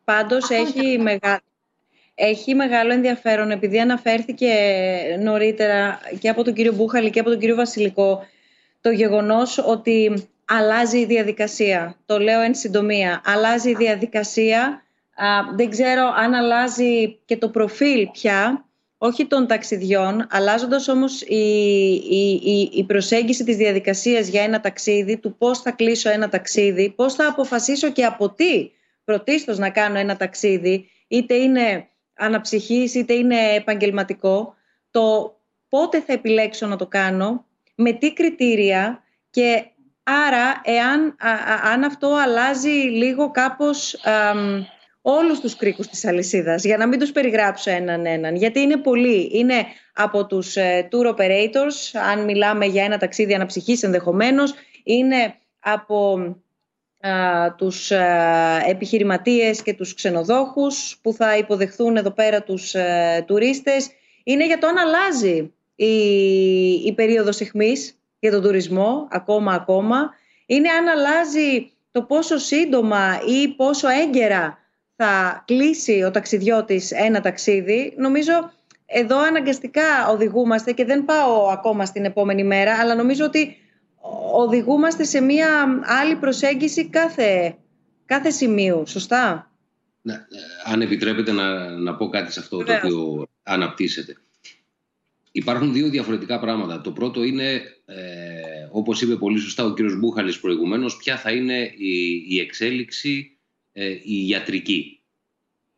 Πάντως 0.03 0.49
έχει, 0.49 0.97
μεγα... 0.97 1.41
έχει 2.21 2.55
μεγάλο 2.55 2.93
ενδιαφέρον 2.93 3.51
επειδή 3.51 3.79
αναφέρθηκε 3.79 4.53
νωρίτερα 5.19 5.99
και 6.19 6.29
από 6.29 6.43
τον 6.43 6.53
κύριο 6.53 6.73
Μπούχαλη 6.73 7.09
και 7.09 7.19
από 7.19 7.29
τον 7.29 7.39
κύριο 7.39 7.55
Βασιλικό 7.55 8.25
το 8.81 8.89
γεγονός 8.89 9.57
ότι 9.57 10.27
αλλάζει 10.45 10.99
η 10.99 11.05
διαδικασία. 11.05 11.95
Το 12.05 12.19
λέω 12.19 12.41
εν 12.41 12.55
συντομία. 12.55 13.21
Αλλάζει 13.25 13.69
η 13.69 13.75
διαδικασία. 13.75 14.83
δεν 15.55 15.69
ξέρω 15.69 16.13
αν 16.17 16.33
αλλάζει 16.33 17.19
και 17.25 17.37
το 17.37 17.49
προφίλ 17.49 18.07
πια, 18.07 18.65
όχι 18.97 19.25
των 19.25 19.47
ταξιδιών, 19.47 20.27
αλλάζοντας 20.29 20.87
όμως 20.87 21.21
η, 21.21 21.93
η, 22.09 22.69
η, 22.73 22.83
προσέγγιση 22.83 23.43
της 23.43 23.55
διαδικασίας 23.55 24.27
για 24.27 24.43
ένα 24.43 24.59
ταξίδι, 24.59 25.17
του 25.17 25.35
πώς 25.37 25.59
θα 25.59 25.71
κλείσω 25.71 26.09
ένα 26.09 26.29
ταξίδι, 26.29 26.93
πώς 26.95 27.13
θα 27.13 27.27
αποφασίσω 27.27 27.91
και 27.91 28.05
από 28.05 28.29
τι 28.29 28.71
πρωτίστως 29.03 29.57
να 29.57 29.69
κάνω 29.69 29.99
ένα 29.99 30.17
ταξίδι, 30.17 30.89
είτε 31.07 31.33
είναι 31.33 31.88
αναψυχής 32.19 32.95
είτε 32.95 33.13
είναι 33.13 33.53
επαγγελματικό, 33.55 34.55
το 34.91 35.35
πότε 35.69 36.01
θα 36.01 36.13
επιλέξω 36.13 36.67
να 36.67 36.75
το 36.75 36.87
κάνω, 36.87 37.45
με 37.75 37.91
τι 37.91 38.13
κριτήρια 38.13 39.03
και 39.29 39.65
Άρα, 40.27 40.61
εάν 40.63 41.15
αν 41.73 41.83
αυτό 41.83 42.13
αλλάζει 42.13 42.69
λίγο 42.69 43.31
κάπως 43.31 43.93
α, 43.93 44.33
όλους 45.01 45.39
τους 45.39 45.55
κρίκους 45.55 45.87
της 45.87 46.05
αλυσίδας, 46.05 46.63
για 46.63 46.77
να 46.77 46.87
μην 46.87 46.99
τους 46.99 47.11
περιγράψω 47.11 47.71
έναν 47.71 48.05
έναν, 48.05 48.35
γιατί 48.35 48.59
είναι 48.59 48.77
πολλοί. 48.77 49.29
Είναι 49.33 49.65
από 49.93 50.25
τους 50.25 50.55
ε, 50.55 50.87
tour 50.91 51.15
operators, 51.15 51.99
αν 52.11 52.23
μιλάμε 52.23 52.65
για 52.65 52.83
ένα 52.83 52.97
ταξίδι 52.97 53.33
αναψυχής 53.33 53.83
ενδεχομένως, 53.83 54.53
είναι 54.83 55.35
από 55.59 56.13
α, 56.13 56.35
τους 57.57 57.91
α, 57.91 58.67
επιχειρηματίες 58.67 59.61
και 59.61 59.73
τους 59.73 59.93
ξενοδόχους 59.93 60.99
που 61.01 61.13
θα 61.13 61.37
υποδεχθούν 61.37 61.97
εδώ 61.97 62.11
πέρα 62.11 62.43
τους 62.43 62.73
ε, 62.73 63.23
τουρίστες. 63.27 63.89
Είναι 64.23 64.45
για 64.45 64.57
το 64.57 64.67
αν 64.67 64.77
αλλάζει 64.77 65.53
η, 65.75 65.93
η 66.85 66.93
περίοδος 66.95 67.39
εχμής 67.39 67.99
για 68.19 68.31
τον 68.31 68.41
τουρισμό, 68.41 69.07
ακόμα 69.11 69.53
ακόμα, 69.53 70.13
είναι 70.45 70.69
αν 70.69 70.87
αλλάζει 70.87 71.71
το 71.91 72.01
πόσο 72.01 72.37
σύντομα 72.37 73.19
ή 73.27 73.47
πόσο 73.47 73.87
έγκαιρα 73.87 74.57
θα 74.95 75.43
κλείσει 75.47 76.03
ο 76.03 76.11
ταξιδιώτης 76.11 76.91
ένα 76.91 77.21
ταξίδι. 77.21 77.93
Νομίζω 77.97 78.51
εδώ 78.85 79.19
αναγκαστικά 79.19 80.09
οδηγούμαστε 80.09 80.71
και 80.71 80.85
δεν 80.85 81.05
πάω 81.05 81.47
ακόμα 81.47 81.85
στην 81.85 82.05
επόμενη 82.05 82.43
μέρα, 82.43 82.77
αλλά 82.79 82.95
νομίζω 82.95 83.25
ότι 83.25 83.57
οδηγούμαστε 84.33 85.03
σε 85.03 85.21
μια 85.21 85.81
άλλη 85.83 86.15
προσέγγιση 86.15 86.89
κάθε, 86.89 87.57
κάθε 88.05 88.29
σημείου. 88.29 88.83
Σωστά; 88.87 89.51
Ναι, 90.01 90.13
ε, 90.13 90.17
αν 90.65 90.81
επιτρέπετε 90.81 91.31
να, 91.31 91.69
να 91.69 91.95
πω 91.95 92.09
κάτι 92.09 92.31
σε 92.31 92.39
αυτό 92.39 92.63
το 92.63 92.73
οποίο 92.73 93.27
αναπτύσσεται. 93.43 94.15
Υπάρχουν 95.31 95.73
δύο 95.73 95.89
διαφορετικά 95.89 96.39
πράγματα. 96.39 96.81
Το 96.81 96.91
πρώτο 96.91 97.23
είναι, 97.23 97.61
ε, 97.85 98.67
όπως 98.71 99.01
είπε 99.01 99.15
πολύ 99.15 99.39
σωστά 99.39 99.63
ο 99.63 99.73
κύριος 99.73 99.99
Μπούχαλης 99.99 100.39
προηγουμένως, 100.39 100.97
ποια 100.97 101.17
θα 101.17 101.31
είναι 101.31 101.73
η, 101.77 102.25
η 102.29 102.39
εξέλιξη 102.39 103.37
ε, 103.73 103.89
η 104.03 104.27
ιατρική. 104.27 104.99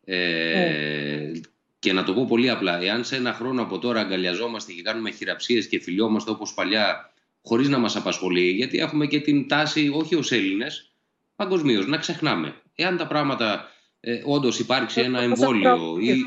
Ε, 0.04 0.16
ναι. 0.54 1.40
Και 1.78 1.92
να 1.92 2.04
το 2.04 2.14
πω 2.14 2.24
πολύ 2.24 2.50
απλά, 2.50 2.82
εάν 2.82 3.04
σε 3.04 3.16
ένα 3.16 3.32
χρόνο 3.32 3.62
από 3.62 3.78
τώρα 3.78 4.00
αγκαλιαζόμαστε 4.00 4.72
και 4.72 4.82
κάνουμε 4.82 5.10
χειραψίες 5.10 5.68
και 5.68 5.80
φιλιόμαστε 5.80 6.30
όπως 6.30 6.54
παλιά, 6.54 7.11
χωρίς 7.42 7.68
να 7.68 7.78
μας 7.78 7.96
απασχολεί, 7.96 8.50
γιατί 8.50 8.78
έχουμε 8.78 9.06
και 9.06 9.20
την 9.20 9.48
τάση, 9.48 9.90
όχι 9.94 10.14
ως 10.14 10.32
Έλληνες, 10.32 10.92
παγκοσμίως, 11.36 11.86
να 11.86 11.96
ξεχνάμε. 11.96 12.54
Εάν 12.74 12.96
τα 12.96 13.06
πράγματα 13.06 13.68
ε, 14.00 14.22
όντως 14.24 14.58
υπάρξει 14.58 15.00
ένα 15.00 15.20
εμβόλιο 15.20 15.98
ή 16.00 16.20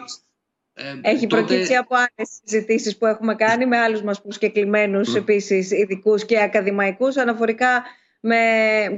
ε, 0.74 0.99
Έχει 1.01 1.28
τότε... 1.28 1.43
προκύψει 1.43 1.76
από 1.76 1.95
άλλες 1.95 2.39
συζητήσεις 2.43 2.97
που 2.97 3.05
έχουμε 3.05 3.36
κάνει 3.36 3.66
με 3.66 3.78
άλλους 3.78 4.01
μας 4.01 4.22
προσκεκλημένους 4.22 5.13
mm. 5.13 5.18
επίσης 5.18 5.72
ειδικούς 5.72 6.26
και 6.26 6.41
ακαδημαϊκούς 6.41 7.18
αναφορικά 7.18 7.84
με, 8.20 8.38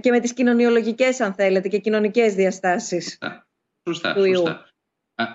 και 0.01 0.11
με 0.11 0.19
τις 0.19 0.33
κοινωνιολογικές, 0.33 1.19
αν 1.19 1.33
θέλετε, 1.33 1.67
και 1.67 1.77
κοινωνικές 1.77 2.33
διαστάσεις. 2.33 3.17
Σωστά. 3.87 4.15
σωστά. 4.17 4.65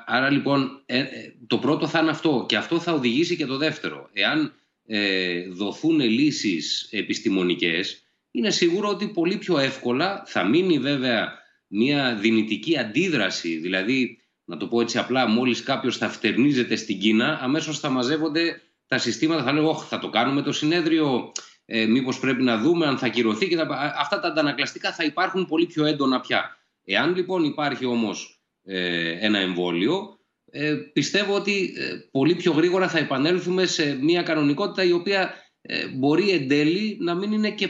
Άρα 0.07 0.31
λοιπόν 0.31 0.83
ε, 0.87 0.99
ε, 0.99 1.07
το 1.47 1.59
πρώτο 1.59 1.87
θα 1.87 1.99
είναι 1.99 2.11
αυτό 2.11 2.45
και 2.49 2.57
αυτό 2.57 2.81
θα 2.81 2.93
οδηγήσει 2.93 3.37
και 3.37 3.47
το 3.47 3.57
δεύτερο. 3.57 4.09
Εάν 4.13 4.55
ε, 4.95 5.49
δοθούν 5.49 6.01
λύσεις 6.01 6.89
επιστημονικές, 6.91 8.03
είναι 8.31 8.51
σίγουρο 8.51 8.89
ότι 8.89 9.09
πολύ 9.09 9.37
πιο 9.37 9.59
εύκολα 9.59 10.23
θα 10.27 10.45
μείνει 10.45 10.79
βέβαια 10.79 11.33
μια 11.67 12.15
δυνητική 12.15 12.79
αντίδραση, 12.79 13.57
δηλαδή 13.57 14.19
να 14.45 14.57
το 14.57 14.67
πω 14.67 14.81
έτσι 14.81 14.99
απλά, 14.99 15.29
μόλις 15.29 15.63
κάποιος 15.63 15.97
θα 15.97 16.09
φτερνίζεται 16.09 16.77
στην 16.77 17.01
Κίνα, 17.01 17.39
αμέσως 17.43 17.79
θα 17.79 17.89
μαζεύονται 17.89 18.61
τα 18.87 18.99
συστήματα, 18.99 19.43
θα 19.43 19.53
λέγω, 19.53 19.79
θα 19.79 19.99
το 19.99 20.09
κάνουμε 20.09 20.43
το 20.43 20.53
συνέδριο, 20.53 21.33
ε, 21.65 21.87
μήπως 21.87 22.19
πρέπει 22.19 22.43
να 22.43 22.59
δούμε 22.59 22.87
αν 22.87 22.99
θα 22.99 23.09
κυρωθεί 23.09 23.49
και 23.49 23.57
τα... 23.57 23.95
αυτά 23.99 24.21
τα 24.21 24.29
αντανακλαστικά 24.29 24.93
θα 24.93 25.05
υπάρχουν 25.05 25.47
πολύ 25.47 25.67
πιο 25.67 25.85
έντονα 25.85 26.21
πια. 26.21 26.57
Εάν 26.85 27.15
λοιπόν 27.15 27.45
υπάρχει 27.45 27.85
όμως 27.85 28.41
ε, 28.65 29.11
ένα 29.27 29.39
εμβόλιο, 29.39 30.19
ε, 30.55 30.75
πιστεύω 30.93 31.35
ότι 31.35 31.73
ε, 31.77 31.95
πολύ 32.11 32.35
πιο 32.35 32.53
γρήγορα 32.53 32.89
θα 32.89 32.99
επανέλθουμε 32.99 33.67
σε 33.67 33.99
μια 34.01 34.23
κανονικότητα 34.23 34.85
η 34.85 34.93
οποία 34.93 35.35
ε, 35.63 35.87
μπορεί 35.87 36.31
εν 36.31 36.49
τέλει 36.49 36.97
να 37.01 37.15
μην 37.15 37.33
είναι 37.33 37.51
και 37.51 37.69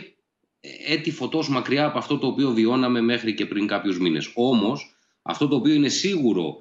έτη 0.86 1.10
φωτός 1.10 1.48
μακριά 1.48 1.84
από 1.84 1.98
αυτό 1.98 2.18
το 2.18 2.26
οποίο 2.26 2.50
βιώναμε 2.50 3.00
μέχρι 3.00 3.34
και 3.34 3.46
πριν 3.46 3.66
κάποιους 3.66 3.98
μήνες. 3.98 4.30
Όμως, 4.34 4.94
αυτό 5.22 5.48
το 5.48 5.56
οποίο 5.56 5.74
είναι 5.74 5.88
σίγουρο 5.88 6.60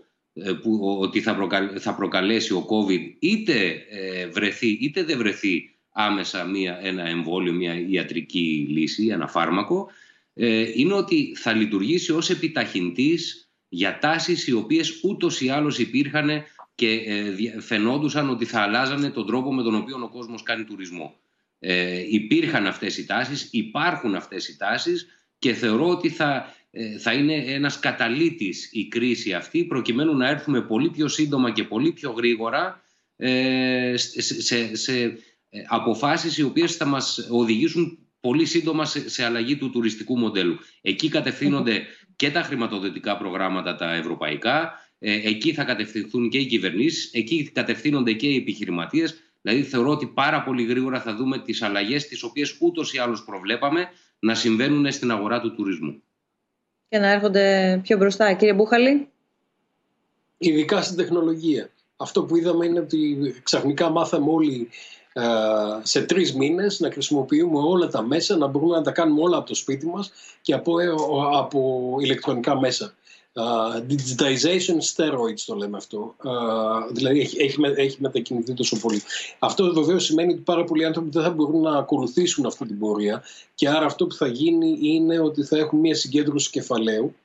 που, 0.61 0.97
ότι 1.01 1.21
θα, 1.21 1.47
θα 1.79 1.95
προκαλέσει 1.95 2.53
ο 2.53 2.65
COVID 2.69 3.15
είτε 3.19 3.85
βρεθεί 4.31 4.67
είτε 4.67 5.03
δεν 5.03 5.17
βρεθεί 5.17 5.69
άμεσα 5.91 6.45
μια, 6.45 6.79
ένα 6.83 7.07
εμβόλιο, 7.07 7.53
μια 7.53 7.85
ιατρική 7.89 8.67
λύση, 8.69 9.07
ένα 9.07 9.27
φάρμακο, 9.27 9.89
είναι 10.75 10.93
ότι 10.93 11.35
θα 11.35 11.53
λειτουργήσει 11.53 12.11
ως 12.11 12.29
επιταχυντής 12.29 13.50
για 13.73 13.97
τάσεις 13.99 14.47
οι 14.47 14.53
οποίες 14.53 14.99
ούτως 15.03 15.41
ή 15.41 15.49
άλλως 15.49 15.79
υπήρχαν 15.79 16.43
και 16.75 16.87
ε, 16.87 17.59
φαινόντουσαν 17.59 18.29
ότι 18.29 18.45
θα 18.45 18.61
αλλάζανε 18.61 19.09
τον 19.09 19.25
τρόπο 19.25 19.53
με 19.53 19.63
τον 19.63 19.75
οποίο 19.75 19.99
ο 20.03 20.09
κόσμος 20.09 20.43
κάνει 20.43 20.63
τουρισμό. 20.63 21.19
Ε, 21.59 22.03
υπήρχαν 22.09 22.67
αυτές 22.67 22.97
οι 22.97 23.05
τάσεις, 23.05 23.47
υπάρχουν 23.51 24.15
αυτές 24.15 24.47
οι 24.47 24.57
τάσεις 24.57 25.07
και 25.39 25.53
θεωρώ 25.53 25.87
ότι 25.89 26.09
θα, 26.09 26.55
ε, 26.71 26.97
θα 26.97 27.13
είναι 27.13 27.33
ένας 27.33 27.79
καταλήτης 27.79 28.69
η 28.71 28.87
κρίση 28.87 29.33
αυτή 29.33 29.65
προκειμένου 29.65 30.17
να 30.17 30.29
έρθουμε 30.29 30.61
πολύ 30.61 30.89
πιο 30.89 31.07
σύντομα 31.07 31.51
και 31.51 31.63
πολύ 31.63 31.91
πιο 31.91 32.11
γρήγορα 32.11 32.81
ε, 33.15 33.93
σε, 33.97 34.41
σε, 34.41 34.75
σε 34.75 35.03
ε, 35.49 35.61
αποφάσεις 35.67 36.37
οι 36.37 36.43
οποίες 36.43 36.75
θα 36.75 36.85
μας 36.85 37.27
οδηγήσουν 37.29 37.97
πολύ 38.21 38.45
σύντομα 38.45 38.85
σε, 38.85 39.09
σε 39.09 39.25
αλλαγή 39.25 39.57
του 39.57 39.69
τουριστικού 39.69 40.17
μοντέλου. 40.17 40.57
Εκεί 40.81 41.09
κατευθύνονται 41.09 41.85
και 42.21 42.31
τα 42.31 42.41
χρηματοδοτικά 42.41 43.17
προγράμματα 43.17 43.75
τα 43.75 43.93
ευρωπαϊκά, 43.93 44.79
ε, 44.99 45.13
εκεί 45.29 45.53
θα 45.53 45.63
κατευθυνθούν 45.63 46.29
και 46.29 46.37
οι 46.37 46.45
κυβερνήσεις, 46.45 47.09
εκεί 47.13 47.51
κατευθύνονται 47.53 48.13
και 48.13 48.27
οι 48.27 48.35
επιχειρηματίες. 48.35 49.21
Δηλαδή 49.41 49.63
θεωρώ 49.63 49.89
ότι 49.89 50.05
πάρα 50.05 50.43
πολύ 50.43 50.63
γρήγορα 50.63 51.01
θα 51.01 51.15
δούμε 51.15 51.39
τις 51.39 51.61
αλλαγές 51.61 52.07
τις 52.07 52.23
οποίες 52.23 52.57
ούτως 52.59 52.93
ή 52.93 52.97
άλλως 52.97 53.23
προβλέπαμε 53.23 53.89
να 54.19 54.35
συμβαίνουν 54.35 54.91
στην 54.91 55.11
αγορά 55.11 55.41
του 55.41 55.55
τουρισμού. 55.55 56.03
Και 56.89 56.97
να 56.97 57.09
έρχονται 57.11 57.79
πιο 57.83 57.97
μπροστά. 57.97 58.33
Κύριε 58.33 58.53
Μπούχαλη. 58.53 59.07
Ειδικά 60.37 60.81
στην 60.81 60.97
τεχνολογία. 60.97 61.69
Αυτό 61.95 62.23
που 62.23 62.35
είδαμε 62.35 62.65
είναι 62.65 62.79
ότι 62.79 63.33
ξαφνικά 63.43 63.89
μάθαμε 63.89 64.31
όλοι 64.31 64.69
ε, 64.69 65.00
σε 65.83 66.01
τρεις 66.01 66.33
μήνες 66.33 66.79
να 66.79 66.91
χρησιμοποιούμε 66.91 67.59
όλα 67.59 67.87
τα 67.87 68.01
μέσα, 68.01 68.37
να 68.37 68.47
μπορούμε 68.47 68.75
να 68.75 68.81
τα 68.81 68.91
κάνουμε 68.91 69.21
όλα 69.21 69.37
από 69.37 69.47
το 69.47 69.55
σπίτι 69.55 69.85
μας 69.85 70.11
και 70.41 70.53
από, 70.53 70.79
ε, 70.79 70.87
από 71.33 71.95
ηλεκτρονικά 71.99 72.59
μέσα. 72.59 72.93
Uh, 73.33 73.91
digitization 73.91 74.77
steroids 74.93 75.39
το 75.45 75.55
λέμε 75.55 75.77
αυτό. 75.77 76.15
Uh, 76.23 76.91
δηλαδή 76.91 77.19
έχει, 77.19 77.41
έχει, 77.41 77.57
έχει 77.75 77.97
μετακινηθεί 78.01 78.53
τόσο 78.53 78.79
πολύ. 78.79 79.01
Αυτό 79.39 79.73
βεβαίως 79.73 80.05
σημαίνει 80.05 80.31
ότι 80.31 80.41
πάρα 80.41 80.63
πολλοί 80.63 80.85
άνθρωποι 80.85 81.09
δεν 81.11 81.23
θα 81.23 81.29
μπορούν 81.29 81.61
να 81.61 81.77
ακολουθήσουν 81.77 82.45
αυτή 82.45 82.65
την 82.65 82.79
πορεία 82.79 83.23
και 83.55 83.69
άρα 83.69 83.85
αυτό 83.85 84.07
που 84.07 84.13
θα 84.13 84.27
γίνει 84.27 84.77
είναι 84.81 85.19
ότι 85.19 85.43
θα 85.43 85.57
έχουν 85.57 85.79
μια 85.79 85.95
συγκέντρωση 85.95 86.49
κεφαλαίου 86.49 87.15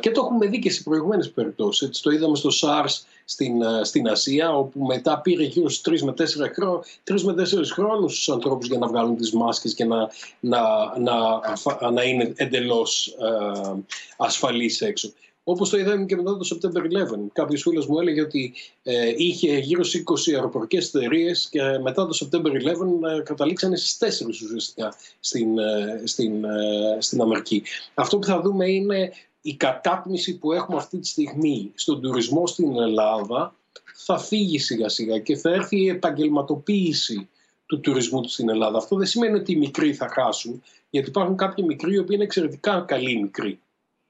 και 0.00 0.10
το 0.10 0.22
έχουμε 0.24 0.46
δει 0.46 0.58
και 0.58 0.70
σε 0.70 0.82
προηγούμενες 0.82 1.30
περιπτώσεις. 1.30 2.00
Το 2.00 2.10
είδαμε 2.10 2.36
στο 2.36 2.50
SARS 2.60 3.04
στην, 3.28 3.52
στην 3.82 4.08
Ασία, 4.08 4.56
όπου 4.56 4.84
μετά 4.84 5.20
πήρε 5.20 5.42
γύρω 5.42 5.68
στους 5.68 6.00
3 6.02 6.04
με 6.04 6.14
4 6.18 6.24
χρόνο, 6.54 6.82
με 7.24 7.32
4 7.32 7.44
χρόνους 7.72 8.12
στους 8.12 8.28
ανθρώπους 8.28 8.66
για 8.66 8.78
να 8.78 8.86
βγάλουν 8.86 9.16
τις 9.16 9.32
μάσκες 9.32 9.74
και 9.74 9.84
να, 9.84 10.08
να, 10.40 10.60
να, 10.98 11.90
να 11.90 12.02
είναι 12.02 12.32
εντελώς 12.36 13.06
ε, 13.06 13.82
ασφαλείς 14.16 14.80
έξω. 14.80 15.12
Όπως 15.48 15.70
το 15.70 15.78
είδαμε 15.78 16.04
και 16.04 16.16
μετά 16.16 16.36
το 16.36 16.48
September 16.54 16.80
11. 16.80 17.18
Κάποιος 17.32 17.62
φίλος 17.62 17.86
μου 17.86 18.00
έλεγε 18.00 18.20
ότι 18.20 18.54
ε, 18.82 19.12
είχε 19.16 19.58
γύρω 19.58 19.84
στις 19.84 20.02
20 20.30 20.34
αεροπορικές 20.34 20.94
εταιρείες 20.94 21.48
και 21.50 21.62
μετά 21.82 22.06
το 22.06 22.18
September 22.20 22.46
11 22.46 23.18
ε, 23.18 23.20
καταλήξανε 23.22 23.76
στις 23.76 24.22
4 24.24 24.26
ουσιαστικά 24.28 24.94
στην, 25.20 25.58
ε, 25.58 26.02
στην, 26.04 26.44
ε, 26.44 26.96
στην 26.98 27.20
Αμερική. 27.20 27.62
Αυτό 27.94 28.18
που 28.18 28.26
θα 28.26 28.40
δούμε 28.40 28.70
είναι 28.70 29.12
η 29.46 29.54
κατάπνιση 29.54 30.38
που 30.38 30.52
έχουμε 30.52 30.76
αυτή 30.76 30.98
τη 30.98 31.06
στιγμή 31.06 31.72
στον 31.74 32.00
τουρισμό 32.00 32.46
στην 32.46 32.76
Ελλάδα 32.76 33.54
θα 33.94 34.18
φύγει 34.18 34.58
σιγά 34.58 34.88
σιγά 34.88 35.18
και 35.18 35.36
θα 35.36 35.50
έρθει 35.50 35.76
η 35.80 35.88
επαγγελματοποίηση 35.88 37.28
του 37.66 37.80
τουρισμού 37.80 38.28
στην 38.28 38.48
Ελλάδα. 38.48 38.78
Αυτό 38.78 38.96
δεν 38.96 39.06
σημαίνει 39.06 39.38
ότι 39.38 39.52
οι 39.52 39.56
μικροί 39.56 39.94
θα 39.94 40.08
χάσουν, 40.08 40.62
γιατί 40.90 41.08
υπάρχουν 41.08 41.36
κάποιοι 41.36 41.64
μικροί 41.68 41.94
οι 41.94 41.98
οποίοι 41.98 42.10
είναι 42.12 42.24
εξαιρετικά 42.24 42.80
καλοί 42.80 43.20
μικροί. 43.20 43.60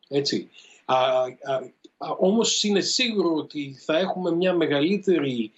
Έτσι. 0.08 0.48
Α, 0.84 0.96
α, 0.96 1.60
όμως 2.18 2.62
είναι 2.62 2.80
σίγουρο 2.80 3.34
ότι 3.34 3.76
θα 3.84 3.98
έχουμε 3.98 4.30
μια 4.30 4.54
μεγαλύτερη 4.54 5.52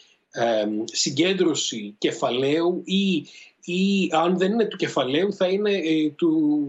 συγκέντρωση 0.84 1.94
κεφαλαίου 1.98 2.82
ή 2.84 3.26
ή 3.72 4.10
αν 4.12 4.38
δεν 4.38 4.52
είναι 4.52 4.64
του 4.64 4.76
κεφαλαίου 4.76 5.32
θα 5.32 5.46
είναι 5.48 5.70
ε, 5.70 6.10
του, 6.10 6.62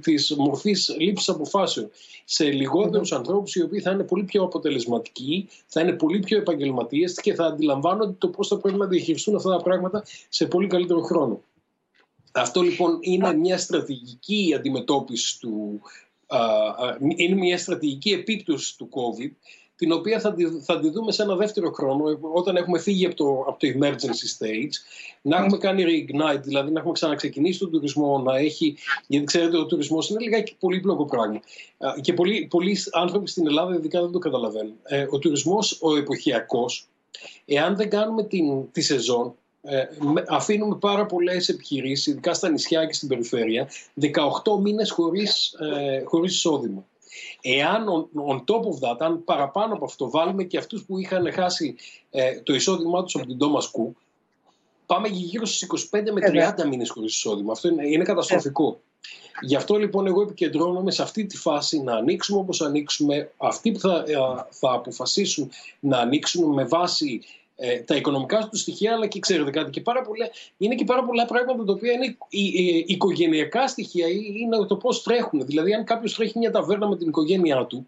της 0.00 0.34
μορφής 0.36 0.96
λήψης 0.98 1.28
αποφάσεων. 1.28 1.90
Σε 2.24 2.44
λιγότερους 2.50 3.12
ανθρώπους 3.12 3.54
οι 3.54 3.62
οποίοι 3.62 3.80
θα 3.80 3.90
είναι 3.90 4.02
πολύ 4.02 4.24
πιο 4.24 4.42
αποτελεσματικοί, 4.42 5.48
θα 5.66 5.80
είναι 5.80 5.92
πολύ 5.92 6.18
πιο 6.18 6.38
επαγγελματίες 6.38 7.20
και 7.20 7.34
θα 7.34 7.44
αντιλαμβάνονται 7.44 8.14
το 8.18 8.28
πώς 8.28 8.48
θα 8.48 8.58
πρέπει 8.58 8.78
να 8.78 8.86
διαχειριστούν 8.86 9.36
αυτά 9.36 9.50
τα 9.50 9.62
πράγματα 9.62 10.04
σε 10.28 10.46
πολύ 10.46 10.66
καλύτερο 10.66 11.00
χρόνο. 11.00 11.40
Αυτό 12.32 12.60
λοιπόν 12.60 12.98
είναι 13.00 13.34
μια 13.34 13.58
στρατηγική 13.58 14.54
αντιμετώπιση 14.56 15.40
του, 15.40 15.80
είναι 17.16 17.36
μια 17.36 17.58
στρατηγική 17.58 18.10
επίπτωση 18.10 18.78
του 18.78 18.88
COVID 18.92 19.30
την 19.78 19.92
οποία 19.92 20.20
θα 20.20 20.34
τη, 20.34 20.44
θα 20.44 20.80
τη 20.80 20.90
δούμε 20.90 21.12
σε 21.12 21.22
ένα 21.22 21.36
δεύτερο 21.36 21.70
χρόνο, 21.70 22.18
όταν 22.34 22.56
έχουμε 22.56 22.78
φύγει 22.78 23.06
από 23.06 23.14
το, 23.14 23.44
από 23.46 23.58
το 23.58 23.68
emergency 23.74 24.44
stage, 24.44 24.72
να 25.22 25.36
έχουμε 25.36 25.58
κάνει 25.58 25.84
reignite, 25.86 26.40
δηλαδή 26.42 26.72
να 26.72 26.78
έχουμε 26.78 26.92
ξαναξεκινήσει 26.92 27.58
τον 27.58 27.70
τουρισμό, 27.70 28.18
να 28.18 28.36
έχει, 28.36 28.76
γιατί 29.06 29.24
ξέρετε 29.26 29.56
ο 29.56 29.66
τουρισμός 29.66 30.10
είναι 30.10 30.20
λιγάκι 30.20 30.56
πολύπλοκο 30.58 31.04
πράγμα. 31.04 31.40
Και 32.00 32.12
πολλοί, 32.12 32.46
πολλοί 32.50 32.76
άνθρωποι 32.92 33.28
στην 33.28 33.46
Ελλάδα 33.46 33.74
ειδικά 33.74 34.00
δεν 34.00 34.10
το 34.10 34.18
καταλαβαίνουν. 34.18 34.74
Ε, 34.82 35.06
ο 35.10 35.18
τουρισμός, 35.18 35.78
ο 35.80 35.96
εποχιακός, 35.96 36.88
εάν 37.44 37.76
δεν 37.76 37.90
κάνουμε 37.90 38.22
την, 38.22 38.72
τη 38.72 38.80
σεζόν, 38.80 39.34
ε, 39.62 39.84
αφήνουμε 40.28 40.76
πάρα 40.76 41.06
πολλές 41.06 41.48
επιχειρήσεις, 41.48 42.06
ειδικά 42.06 42.34
στα 42.34 42.48
νησιά 42.48 42.86
και 42.86 42.92
στην 42.92 43.08
περιφέρεια, 43.08 43.68
18 43.94 44.60
μήνες 44.60 44.90
χωρίς, 44.90 45.52
ε, 45.52 46.02
χωρίς 46.04 46.34
εισόδημα. 46.34 46.86
Εάν 47.40 47.86
on, 48.28 48.36
top 48.36 48.60
of 48.60 48.90
that, 48.90 48.96
αν 48.98 49.24
παραπάνω 49.24 49.74
από 49.74 49.84
αυτό 49.84 50.10
βάλουμε 50.10 50.44
και 50.44 50.58
αυτούς 50.58 50.84
που 50.84 50.98
είχαν 50.98 51.32
χάσει 51.32 51.74
ε, 52.10 52.40
το 52.40 52.54
εισόδημά 52.54 53.02
τους 53.02 53.14
από 53.14 53.26
την 53.26 53.36
Thomas 53.40 53.64
Cook, 53.64 53.92
πάμε 54.86 55.08
γύρω 55.08 55.46
στους 55.46 55.88
25 55.92 56.02
με 56.12 56.52
30 56.58 56.68
μήνες 56.68 56.90
χωρίς 56.90 57.14
εισόδημα. 57.14 57.52
Αυτό 57.52 57.68
είναι, 57.68 57.86
είναι 57.86 58.04
καταστροφικό. 58.04 58.80
Γι' 59.40 59.56
αυτό 59.56 59.76
λοιπόν 59.76 60.06
εγώ 60.06 60.22
επικεντρώνομαι 60.22 60.90
σε 60.90 61.02
αυτή 61.02 61.26
τη 61.26 61.36
φάση 61.36 61.82
να 61.82 61.94
ανοίξουμε 61.94 62.38
όπως 62.38 62.60
ανοίξουμε. 62.60 63.30
Αυτοί 63.36 63.72
που 63.72 63.78
θα, 63.78 64.04
ε, 64.06 64.14
θα 64.50 64.72
αποφασίσουν 64.72 65.50
να 65.80 65.98
ανοίξουν 65.98 66.52
με 66.52 66.64
βάση 66.64 67.20
ε, 67.60 67.78
τα 67.78 67.96
οικονομικά 67.96 68.48
του 68.50 68.56
στοιχεία, 68.56 68.92
αλλά 68.92 69.06
και 69.06 69.18
ξέρετε 69.18 69.50
κάτι, 69.50 69.70
και 69.70 69.80
πάρα 69.80 70.02
πολλά, 70.02 70.28
είναι 70.56 70.74
και 70.74 70.84
πάρα 70.84 71.04
πολλά 71.04 71.24
πράγματα 71.24 71.64
τα 71.64 71.72
οποία 71.72 71.92
είναι 71.92 72.16
οικογενειακά 72.86 73.68
στοιχεία 73.68 74.06
ή 74.08 74.20
είναι 74.40 74.66
το 74.66 74.76
πώς 74.76 75.02
τρέχουν. 75.02 75.46
Δηλαδή, 75.46 75.74
αν 75.74 75.84
κάποιος 75.84 76.14
τρέχει 76.14 76.38
μια 76.38 76.50
ταβέρνα 76.50 76.88
με 76.88 76.96
την 76.96 77.08
οικογένειά 77.08 77.66
του, 77.66 77.86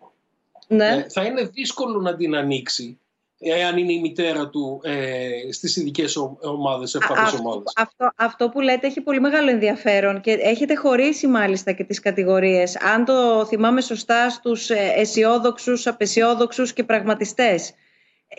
ναι. 0.69 0.87
ε, 0.87 1.07
θα 1.09 1.25
είναι 1.25 1.43
δύσκολο 1.43 2.01
να 2.01 2.17
την 2.17 2.35
ανοίξει 2.35 2.99
εάν 3.41 3.77
είναι 3.77 3.93
η 3.93 4.01
μητέρα 4.01 4.49
του 4.49 4.81
ε, 4.83 5.53
στις 5.53 5.77
ειδικές 5.77 6.17
ομάδες, 6.41 6.95
ευπαθείς 6.95 7.41
ομάδες. 7.41 7.73
Αυτό, 7.77 8.13
αυτό 8.17 8.49
που 8.49 8.61
λέτε 8.61 8.87
έχει 8.87 9.01
πολύ 9.01 9.21
μεγάλο 9.21 9.51
ενδιαφέρον 9.51 10.21
και 10.21 10.31
έχετε 10.31 10.75
χωρίσει 10.75 11.27
μάλιστα 11.27 11.73
και 11.73 11.85
τις 11.85 12.01
κατηγορίες. 12.01 12.77
Αν 12.77 13.05
το 13.05 13.45
θυμάμαι 13.47 13.81
σωστά 13.81 14.31
στους 14.31 14.71
ε, 14.71 14.93
αισιόδοξους, 14.97 15.87
απεσιόδοξους 15.87 16.73
και 16.73 16.85
πραγματιστές 16.85 17.73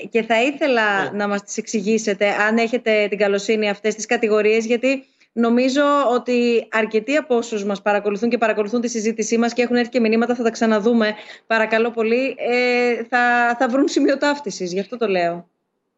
και 0.10 0.24
θα 0.24 0.44
ήθελα 0.44 1.04
ναι. 1.04 1.18
να 1.18 1.28
μας 1.28 1.44
τις 1.44 1.58
εξηγήσετε 1.58 2.30
αν 2.30 2.58
έχετε 2.58 3.08
την 3.08 3.18
καλοσύνη 3.18 3.70
αυτές 3.70 3.96
τις 3.96 4.06
κατηγορίες 4.06 4.66
γιατί 4.66 5.06
νομίζω 5.34 5.84
ότι 6.14 6.68
αρκετοί 6.72 7.16
από 7.16 7.36
όσους 7.36 7.64
μας 7.64 7.82
παρακολουθούν 7.82 8.30
και 8.30 8.38
παρακολουθούν 8.38 8.82
τη 8.82 8.88
συζήτησή 8.88 9.38
μας 9.38 9.54
και 9.54 9.62
έχουν 9.62 9.76
έρθει 9.76 9.90
και 9.90 10.00
μηνύματα, 10.00 10.36
θα 10.36 10.44
τα 10.44 10.52
ξαναδούμε 10.52 11.14
παρακαλώ 11.48 11.92
πολύ, 11.92 12.36
ε, 12.38 13.04
θα, 13.04 13.56
θα 13.60 13.68
βρουν 13.70 13.88
σημείο 13.88 14.18
ταύτισης, 14.18 14.74
γι' 14.74 14.80
αυτό 14.80 14.98
το 14.98 15.08
λέω. 15.08 15.50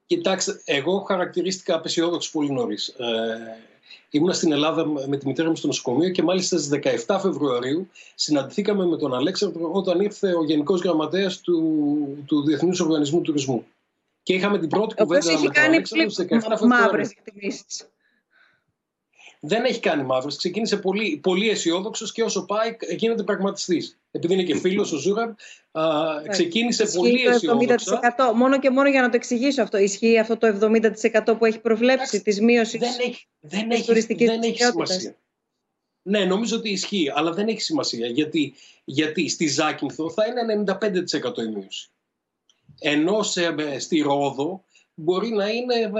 Κοιτάξτε, 0.05 0.61
εγώ 0.65 0.99
χαρακτηρίστηκα 0.99 1.75
απαισιόδοξος 1.75 2.31
πολύ 2.33 2.51
νωρίς. 2.51 2.87
Ε, 2.87 3.03
ήμουνα 4.09 4.33
στην 4.33 4.51
Ελλάδα 4.51 4.85
με 5.07 5.17
τη 5.17 5.27
μητέρα 5.27 5.49
μου 5.49 5.55
στο 5.55 5.67
νοσοκομείο 5.67 6.09
και 6.09 6.23
μάλιστα 6.23 6.57
στις 6.57 6.79
17 7.07 7.17
Φεβρουαρίου 7.21 7.89
συναντηθήκαμε 8.15 8.85
με 8.85 8.97
τον 8.97 9.13
Αλέξανδρο 9.13 9.69
όταν 9.73 9.99
ήρθε 9.99 10.33
ο 10.33 10.43
Γενικός 10.43 10.81
Γραμματέας 10.81 11.41
του, 11.41 12.23
του 12.25 12.43
Διεθνούς 12.43 12.79
Οργανισμού 12.79 13.21
Τουρισμού. 13.21 13.65
Και 14.23 14.33
είχαμε 14.33 14.59
την 14.59 14.69
πρώτη 14.69 14.95
κουβέντα 14.95 15.39
με 15.39 15.49
τον 15.49 15.63
Αλέξανδρο 15.63 16.09
στις 16.09 16.27
17 16.29 16.37
Φεβρουαρίου 16.41 17.09
δεν 19.45 19.63
έχει 19.63 19.79
κάνει 19.79 20.03
μαύρες. 20.03 20.35
Ξεκίνησε 20.35 20.77
πολύ, 20.77 21.19
πολύ 21.23 21.49
αισιόδοξος 21.49 22.11
και 22.11 22.23
όσο 22.23 22.45
πάει 22.45 22.75
γίνεται 22.89 23.23
πραγματιστής. 23.23 23.99
Επειδή 24.11 24.33
είναι 24.33 24.43
και 24.43 24.55
φίλος 24.55 24.91
ο 24.91 24.97
Ζούραμπ, 24.97 25.29
ναι. 25.29 26.27
ξεκίνησε 26.27 26.83
Ισχύει 26.83 26.97
πολύ 26.97 27.25
αισιόδοξο. 27.25 27.99
Μόνο 28.35 28.59
και 28.59 28.69
μόνο 28.69 28.89
για 28.89 29.01
να 29.01 29.09
το 29.09 29.15
εξηγήσω 29.15 29.61
αυτό. 29.61 29.77
Ισχύει 29.77 30.19
αυτό 30.19 30.37
το 30.37 30.47
70% 30.47 31.37
που 31.37 31.45
έχει 31.45 31.59
προβλέψει 31.59 32.21
της 32.21 32.41
μείωσης 32.41 32.81
της 33.69 33.85
τουριστικής 33.85 34.29
Δεν 34.29 34.41
έχει 34.41 34.63
σημασία. 34.63 35.15
Ναι, 36.01 36.25
νομίζω 36.25 36.57
ότι 36.57 36.69
ισχύει, 36.69 37.11
αλλά 37.15 37.31
δεν 37.31 37.47
έχει 37.47 37.61
σημασία. 37.61 38.07
Γιατί, 38.07 38.53
γιατί 38.83 39.29
στη 39.29 39.47
Ζάκυνθο 39.47 40.09
θα 40.09 40.23
είναι 40.25 40.63
95% 40.79 41.37
η 41.37 41.47
μείωση. 41.47 41.89
Ενώ 42.79 43.23
σε, 43.23 43.55
στη 43.79 43.99
Ρόδο 43.99 44.63
μπορεί 44.93 45.29
να 45.29 45.47
είναι 45.47 45.91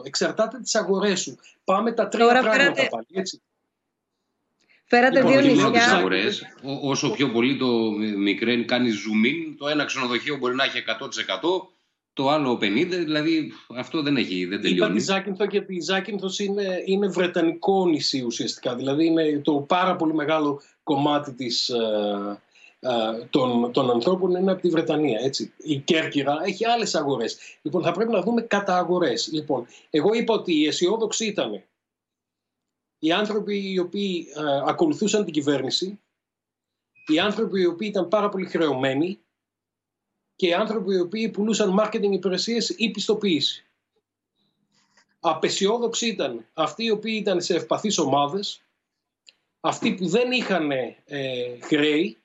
60%. 0.00 0.04
Εξαρτάται 0.04 0.58
τις 0.60 0.74
αγορές 0.74 1.20
σου. 1.20 1.38
Πάμε 1.64 1.92
τα 1.92 2.08
τρία 2.08 2.26
Τώρα 2.26 2.40
πράγματα 2.40 2.74
φέρατε... 2.74 2.88
πάλι, 2.90 3.06
έτσι. 3.10 3.42
Φέρατε 4.84 5.16
λοιπόν, 5.16 5.32
δύο 5.32 5.40
νησιά. 5.40 5.70
Τις 5.70 5.86
αγορές, 5.86 6.42
όσο 6.82 7.10
πιο 7.10 7.30
πολύ 7.30 7.56
το 7.56 7.66
μικρέν 8.16 8.66
κάνει 8.66 8.90
zoom 8.90 9.26
in, 9.26 9.54
το 9.58 9.68
ένα 9.68 9.84
ξενοδοχείο 9.84 10.36
μπορεί 10.36 10.54
να 10.54 10.64
έχει 10.64 10.82
100%, 11.00 11.68
το 12.12 12.28
άλλο 12.28 12.52
50%, 12.52 12.58
δηλαδή 12.88 13.52
αυτό 13.76 14.02
δεν 14.02 14.16
έχει, 14.16 14.44
δεν 14.44 14.60
τελειώνει. 14.60 14.90
Είπα 14.90 14.98
τη 14.98 15.04
Ζάκυνθο 15.04 15.46
και 15.46 15.64
η 15.66 15.80
Ζάκυνθος 15.80 16.38
είναι, 16.38 16.82
είναι 16.84 17.06
βρετανικό 17.06 17.86
νησί 17.86 18.22
ουσιαστικά, 18.22 18.74
δηλαδή 18.74 19.06
είναι 19.06 19.40
το 19.44 19.52
πάρα 19.52 19.96
πολύ 19.96 20.14
μεγάλο 20.14 20.60
κομμάτι 20.82 21.32
της, 21.32 21.68
ε, 21.68 22.42
των, 23.30 23.72
των 23.72 23.90
ανθρώπων 23.90 24.34
είναι 24.34 24.52
από 24.52 24.60
τη 24.60 24.68
Βρετανία. 24.68 25.20
Έτσι. 25.20 25.52
Η 25.56 25.78
Κέρκυρα 25.78 26.40
έχει 26.44 26.64
άλλες 26.64 26.94
αγορές. 26.94 27.38
Λοιπόν, 27.62 27.82
θα 27.82 27.92
πρέπει 27.92 28.10
να 28.12 28.20
δούμε 28.20 28.42
κατά 28.42 28.76
αγορές. 28.76 29.28
Λοιπόν, 29.32 29.66
εγώ 29.90 30.12
είπα 30.12 30.34
ότι 30.34 30.54
οι 30.54 30.66
αισιόδοξοι 30.66 31.26
ήταν 31.26 31.62
οι 32.98 33.12
άνθρωποι 33.12 33.72
οι 33.72 33.78
οποίοι 33.78 34.26
ακολουθούσαν 34.66 35.24
την 35.24 35.32
κυβέρνηση, 35.32 36.00
οι 37.06 37.18
άνθρωποι 37.18 37.60
οι 37.60 37.66
οποίοι 37.66 37.88
ήταν 37.90 38.08
πάρα 38.08 38.28
πολύ 38.28 38.46
χρεωμένοι 38.46 39.20
και 40.36 40.46
οι 40.46 40.54
άνθρωποι 40.54 40.94
οι 40.94 41.00
οποίοι 41.00 41.28
πουλούσαν 41.28 41.80
marketing 41.80 42.10
υπηρεσίες 42.12 42.68
ή 42.68 42.90
πιστοποίηση. 42.90 43.64
Απεσιόδοξοι 45.20 46.06
ήταν 46.06 46.46
αυτοί 46.54 46.84
οι 46.84 46.90
οποίοι 46.90 47.18
ήταν 47.20 47.40
σε 47.40 47.54
ευπαθείς 47.54 47.98
ομάδες, 47.98 48.62
αυτοί 49.60 49.94
που 49.94 50.08
δεν 50.08 50.32
είχαν 50.32 50.70
ε, 50.70 51.58
χρέη, 51.60 52.21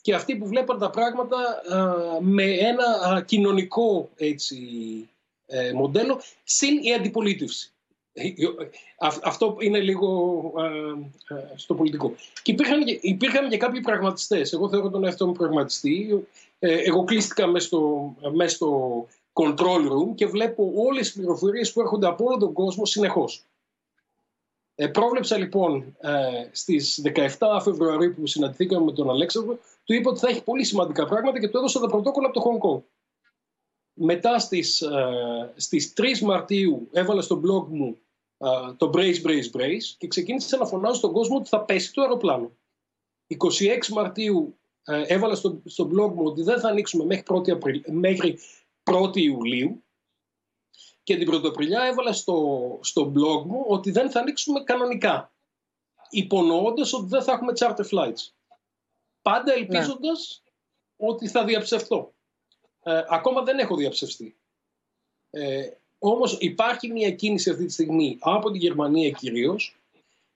και 0.00 0.14
αυτοί 0.14 0.36
που 0.36 0.46
βλέπαν 0.46 0.78
τα 0.78 0.90
πράγματα 0.90 1.62
με 2.20 2.44
ένα 2.44 3.22
κοινωνικό 3.26 4.10
έτσι, 4.16 4.58
ε, 5.46 5.72
μοντέλο 5.72 6.20
συν 6.44 6.78
η 6.82 6.94
αντιπολίτευση. 6.94 7.72
Ε, 8.12 8.30
αυτό 9.22 9.56
είναι 9.60 9.80
λίγο 9.80 10.52
στο 11.54 11.74
πολιτικό. 11.74 12.14
Και 12.42 12.52
υπήρχαν, 12.52 12.82
υπήρχαν 13.00 13.48
και 13.48 13.56
κάποιοι 13.56 13.80
πραγματιστές. 13.80 14.52
Εγώ 14.52 14.68
θεωρώ 14.68 14.90
τον 14.90 15.04
εαυτό 15.04 15.26
μου 15.26 15.32
πραγματιστή. 15.32 16.26
Ε, 16.58 16.74
εγώ 16.74 17.04
κλείστηκα 17.04 17.46
μέσα 17.46 17.66
στο, 17.66 18.14
μέσα 18.32 18.54
στο 18.54 19.06
control 19.32 19.90
room 19.90 20.14
και 20.14 20.26
βλέπω 20.26 20.72
όλες 20.76 21.06
τις 21.06 21.12
πληροφορίες 21.12 21.72
που 21.72 21.80
έρχονται 21.80 22.06
από 22.06 22.24
όλο 22.24 22.36
τον 22.36 22.52
κόσμο 22.52 22.84
συνεχώς. 22.84 23.44
Ε, 24.74 24.86
πρόβλεψα 24.86 25.38
λοιπόν 25.38 25.96
ε, 26.00 26.48
στις 26.52 27.02
17 27.38 27.58
Φεβρουαρίου 27.62 28.14
που 28.14 28.26
συναντηθήκαμε 28.26 28.84
με 28.84 28.92
τον 28.92 29.10
Αλέξανδρο, 29.10 29.58
του 29.88 29.94
είπα 29.94 30.10
ότι 30.10 30.18
θα 30.18 30.28
έχει 30.28 30.42
πολύ 30.42 30.64
σημαντικά 30.64 31.06
πράγματα 31.06 31.40
και 31.40 31.48
του 31.48 31.56
έδωσα 31.56 31.80
τα 31.80 31.86
πρωτόκολλα 31.86 32.28
από 32.28 32.40
το 32.40 32.50
Hong 32.50 32.68
Kong. 32.68 32.82
Μετά 33.92 34.38
στις, 34.38 34.80
ε, 34.80 35.52
στις 35.56 35.92
3 35.96 36.20
Μαρτίου 36.20 36.88
έβαλα 36.92 37.20
στο 37.20 37.40
blog 37.44 37.66
μου 37.68 37.98
ε, 38.38 38.72
το 38.76 38.90
brace, 38.94 39.22
brace, 39.24 39.50
brace 39.56 39.94
και 39.98 40.08
ξεκίνησα 40.08 40.56
να 40.56 40.66
φωνάζω 40.66 40.94
στον 40.94 41.12
κόσμο 41.12 41.36
ότι 41.36 41.48
θα 41.48 41.60
πέσει 41.60 41.92
το 41.92 42.02
αεροπλάνο. 42.02 42.52
26 43.26 43.86
Μαρτίου 43.92 44.58
ε, 44.84 45.02
έβαλα 45.06 45.34
στο, 45.34 45.60
στο 45.64 45.84
blog 45.84 46.12
μου 46.12 46.24
ότι 46.24 46.42
δεν 46.42 46.60
θα 46.60 46.68
ανοίξουμε 46.68 47.04
μέχρι 47.04 47.24
1η, 47.28 47.50
Απριλ, 47.50 47.82
μέχρι 47.86 48.38
1η 48.90 49.16
Ιουλίου 49.16 49.84
και 51.02 51.16
την 51.16 51.26
Πρωτοπριλιά 51.26 51.82
έβαλα 51.82 52.12
στο, 52.12 52.78
στο 52.82 53.12
blog 53.14 53.44
μου 53.44 53.64
ότι 53.66 53.90
δεν 53.90 54.10
θα 54.10 54.20
ανοίξουμε 54.20 54.60
κανονικά. 54.64 55.32
Υπονοώντας 56.10 56.92
ότι 56.92 57.06
δεν 57.08 57.22
θα 57.22 57.32
έχουμε 57.32 57.52
charter 57.58 57.84
flights. 57.90 58.37
Πάντα 59.28 59.52
ελπίζοντας 59.52 60.42
ότι 60.96 61.28
θα 61.28 61.44
διαψευθώ. 61.44 62.12
Ε, 62.82 63.02
ακόμα 63.08 63.42
δεν 63.42 63.58
έχω 63.58 63.76
διαψευστεί. 63.76 64.36
Ε, 65.30 65.68
όμως 65.98 66.36
υπάρχει 66.40 66.92
μια 66.92 67.10
κίνηση 67.10 67.50
αυτή 67.50 67.64
τη 67.64 67.72
στιγμή 67.72 68.18
από 68.20 68.50
τη 68.50 68.58
Γερμανία 68.58 69.10
κυρίως 69.10 69.76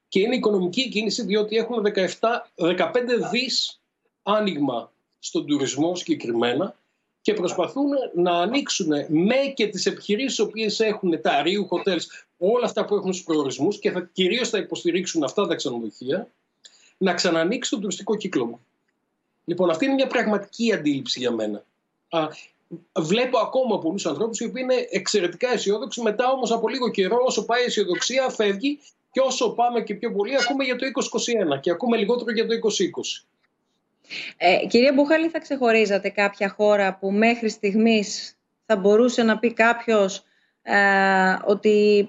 και 0.09 0.21
είναι 0.21 0.35
οικονομική 0.35 0.89
κίνηση 0.89 1.23
διότι 1.23 1.57
έχουν 1.57 1.83
17, 1.95 2.07
15 2.55 2.93
δις 3.31 3.81
άνοιγμα 4.23 4.93
στον 5.19 5.47
τουρισμό 5.47 5.95
συγκεκριμένα 5.95 6.77
και 7.21 7.35
προσπαθούν 7.35 7.91
να 8.15 8.33
ανοίξουν 8.33 8.89
με 9.09 9.37
και 9.55 9.69
τις 9.69 9.87
επιχειρήσεις 9.87 10.39
οι 10.39 10.43
οποίες 10.43 10.81
έχουν 10.81 11.21
τα 11.21 11.43
ρίου 11.43 11.69
hotels, 11.71 12.05
όλα 12.39 12.65
αυτά 12.65 12.85
που 12.85 12.95
έχουν 12.95 13.13
στους 13.13 13.25
προορισμούς 13.25 13.79
και 13.79 13.91
θα, 13.91 14.11
κυρίως 14.13 14.49
θα 14.49 14.59
υποστηρίξουν 14.59 15.25
αυτά 15.25 15.47
τα 15.47 15.55
ξενοδοχεία, 15.55 16.29
να 16.99 17.15
ξανανοίξει 17.15 17.71
τον 17.71 17.81
τουριστικό 17.81 18.17
κύκλο 18.17 18.61
Λοιπόν, 19.45 19.71
αυτή 19.71 19.85
είναι 19.85 19.95
μια 19.95 20.07
πραγματική 20.07 20.73
αντίληψη 20.73 21.19
για 21.19 21.31
μένα. 21.31 21.65
Α, 22.09 22.29
βλέπω 22.99 23.39
ακόμα 23.39 23.79
πολλούς 23.79 24.07
ανθρώπους 24.07 24.41
οι 24.41 24.45
οποίοι 24.45 24.63
είναι 24.65 24.87
εξαιρετικά 24.91 25.53
αισιόδοξοι, 25.53 26.03
μετά 26.03 26.31
όμως 26.31 26.53
από 26.53 26.69
λίγο 26.69 26.91
καιρό 26.91 27.19
όσο 27.27 27.45
πάει 27.45 27.63
η 27.63 27.65
αισιοδοξία 27.65 28.29
φεύγει 28.29 28.79
και 29.13 29.21
όσο 29.21 29.51
πάμε 29.51 29.81
και 29.81 29.95
πιο 29.95 30.13
πολύ 30.13 30.37
ακούμε 30.37 30.65
για 30.65 30.77
το 30.77 30.87
2021 31.57 31.61
και 31.61 31.71
ακούμε 31.71 31.97
λιγότερο 31.97 32.33
για 32.33 32.47
το 32.47 32.55
2020. 32.55 33.25
Ε, 34.37 34.67
κυρία 34.67 34.93
Μπουχάλη, 34.93 35.29
θα 35.29 35.41
ξεχωρίζατε 35.41 36.09
κάποια 36.09 36.49
χώρα 36.49 36.97
που 36.99 37.11
μέχρι 37.11 37.49
στιγμής 37.49 38.37
θα 38.67 38.77
μπορούσε 38.77 39.23
να 39.23 39.39
πει 39.39 39.53
κάποιος 39.53 40.25
ε, 40.63 40.77
ότι 41.45 42.09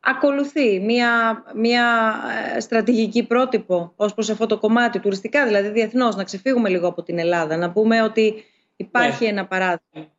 ακολουθεί 0.00 0.80
μια, 0.80 1.42
μια 1.54 2.14
ε, 2.54 2.60
στρατηγική 2.60 3.22
πρότυπο 3.22 3.92
ως 3.96 4.14
προς 4.14 4.30
αυτό 4.30 4.46
το 4.46 4.58
κομμάτι 4.58 5.00
τουριστικά, 5.00 5.46
δηλαδή 5.46 5.68
διεθνώς, 5.68 6.16
να 6.16 6.24
ξεφύγουμε 6.24 6.68
λίγο 6.68 6.88
από 6.88 7.02
την 7.02 7.18
Ελλάδα, 7.18 7.56
να 7.56 7.70
πούμε 7.70 8.02
ότι 8.02 8.44
υπάρχει 8.76 9.24
ναι. 9.24 9.30
ένα 9.30 9.46
παράδειγμα. 9.46 10.16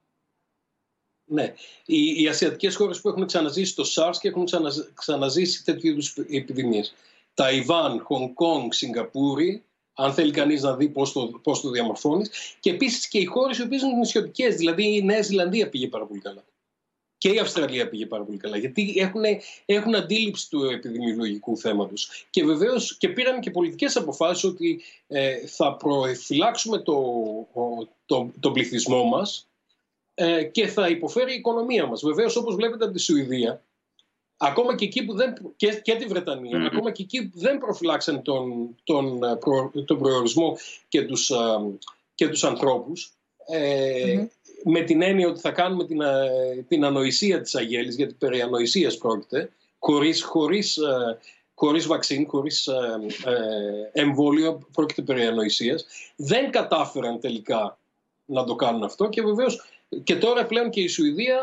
Ναι. 1.25 1.53
Οι, 1.85 2.21
οι 2.21 2.27
ασιατικές 2.27 2.75
χώρες 2.75 3.01
που 3.01 3.09
έχουν 3.09 3.25
ξαναζήσει 3.25 3.75
το 3.75 3.83
SARS 3.95 4.15
και 4.19 4.27
έχουν 4.27 4.47
ξαναζήσει 4.93 5.63
τέτοιου 5.63 5.89
είδους 5.89 6.17
επιδημίες. 6.17 6.93
Ταϊβάν, 7.33 7.99
Χονγκ 8.03 8.33
Κόνγκ, 8.33 8.71
Σιγκαπούρη, 8.71 9.63
αν 9.93 10.13
θέλει 10.13 10.31
κανείς 10.31 10.61
να 10.61 10.75
δει 10.75 10.89
πώς 10.89 11.11
το, 11.11 11.39
πώς 11.43 11.61
το 11.61 11.69
διαμορφώνεις. 11.69 12.29
Και 12.59 12.69
επίσης 12.69 13.07
και 13.07 13.17
οι 13.17 13.25
χώρες 13.25 13.57
οι 13.57 13.61
οποίες 13.61 13.81
είναι 13.81 13.93
νησιωτικές. 13.93 14.55
Δηλαδή 14.55 14.95
η 14.95 15.01
Νέα 15.01 15.21
Ζηλανδία 15.21 15.69
πήγε 15.69 15.87
πάρα 15.87 16.05
πολύ 16.05 16.19
καλά. 16.19 16.43
Και 17.19 17.29
η 17.29 17.39
Αυστραλία 17.39 17.89
πήγε 17.89 18.05
πάρα 18.05 18.23
πολύ 18.23 18.37
καλά. 18.37 18.57
Γιατί 18.57 18.93
έχουν, 18.97 19.21
έχουν 19.65 19.95
αντίληψη 19.95 20.49
του 20.49 20.63
επιδημιολογικού 20.63 21.57
θέματος. 21.57 22.25
Και 22.29 22.43
βεβαίως 22.43 22.97
και 22.97 23.09
πήραν 23.09 23.39
και 23.39 23.51
πολιτικές 23.51 23.95
αποφάσεις 23.95 24.43
ότι 24.43 24.81
ε, 25.07 25.47
θα 25.47 25.75
προφυλάξουμε 25.75 26.79
το, 26.79 27.03
το, 28.05 28.31
τον 28.39 28.53
πληθυσμό 28.53 29.03
μας 29.03 29.47
ε, 30.13 30.43
και 30.43 30.67
θα 30.67 30.89
υποφέρει 30.89 31.31
η 31.31 31.35
οικονομία 31.35 31.85
μας. 31.85 32.01
Βεβαίως, 32.01 32.35
όπως 32.35 32.55
βλέπετε 32.55 32.83
από 32.83 32.93
τη 32.93 32.99
Σουηδία, 32.99 33.63
ακόμα 34.37 34.75
και 34.75 34.85
εκεί 34.85 35.05
που 35.05 35.13
δεν, 35.13 35.53
και, 35.55 35.81
και 35.83 35.95
τη 35.95 36.05
Βρετανία, 36.05 36.65
ακόμα 36.65 36.91
και 36.91 37.03
εκεί 37.03 37.27
που 37.27 37.39
δεν 37.39 37.57
προφυλάξαν 37.57 38.21
τον, 38.21 38.75
τον, 38.83 39.23
ε, 39.23 39.37
τον 39.85 39.97
προορισμό 39.97 40.57
και 40.87 41.01
τους, 41.01 41.29
ε, 41.29 41.35
και 42.15 42.27
τους 42.27 42.43
ανθρώπους, 42.43 43.13
ε, 43.47 44.25
με 44.63 44.81
την 44.81 45.01
έννοια 45.01 45.27
ότι 45.27 45.39
θα 45.39 45.51
κάνουμε 45.51 45.85
την, 45.85 46.01
την 46.67 46.85
ανοησία 46.85 47.41
της 47.41 47.55
αγέλης, 47.55 47.95
γιατί 47.95 48.13
περί 48.13 48.41
ανοησίας 48.41 48.97
πρόκειται, 48.97 49.51
χωρίς, 49.79 50.23
χωρίς, 50.23 50.79
χωρίς 51.53 51.87
βαξίν, 51.87 52.27
χωρίς 52.27 52.69
εμβόλιο, 53.91 54.67
πρόκειται 54.73 55.01
περί 55.01 55.25
ανοησίας, 55.25 55.85
δεν 56.15 56.51
κατάφεραν 56.51 57.19
τελικά 57.19 57.77
να 58.25 58.43
το 58.43 58.55
κάνουν 58.55 58.83
αυτό 58.83 59.09
και 59.09 59.21
βεβαίως 59.21 59.61
και 60.03 60.15
τώρα 60.15 60.45
πλέον 60.45 60.69
και 60.69 60.81
η 60.81 60.87
Σουηδία 60.87 61.39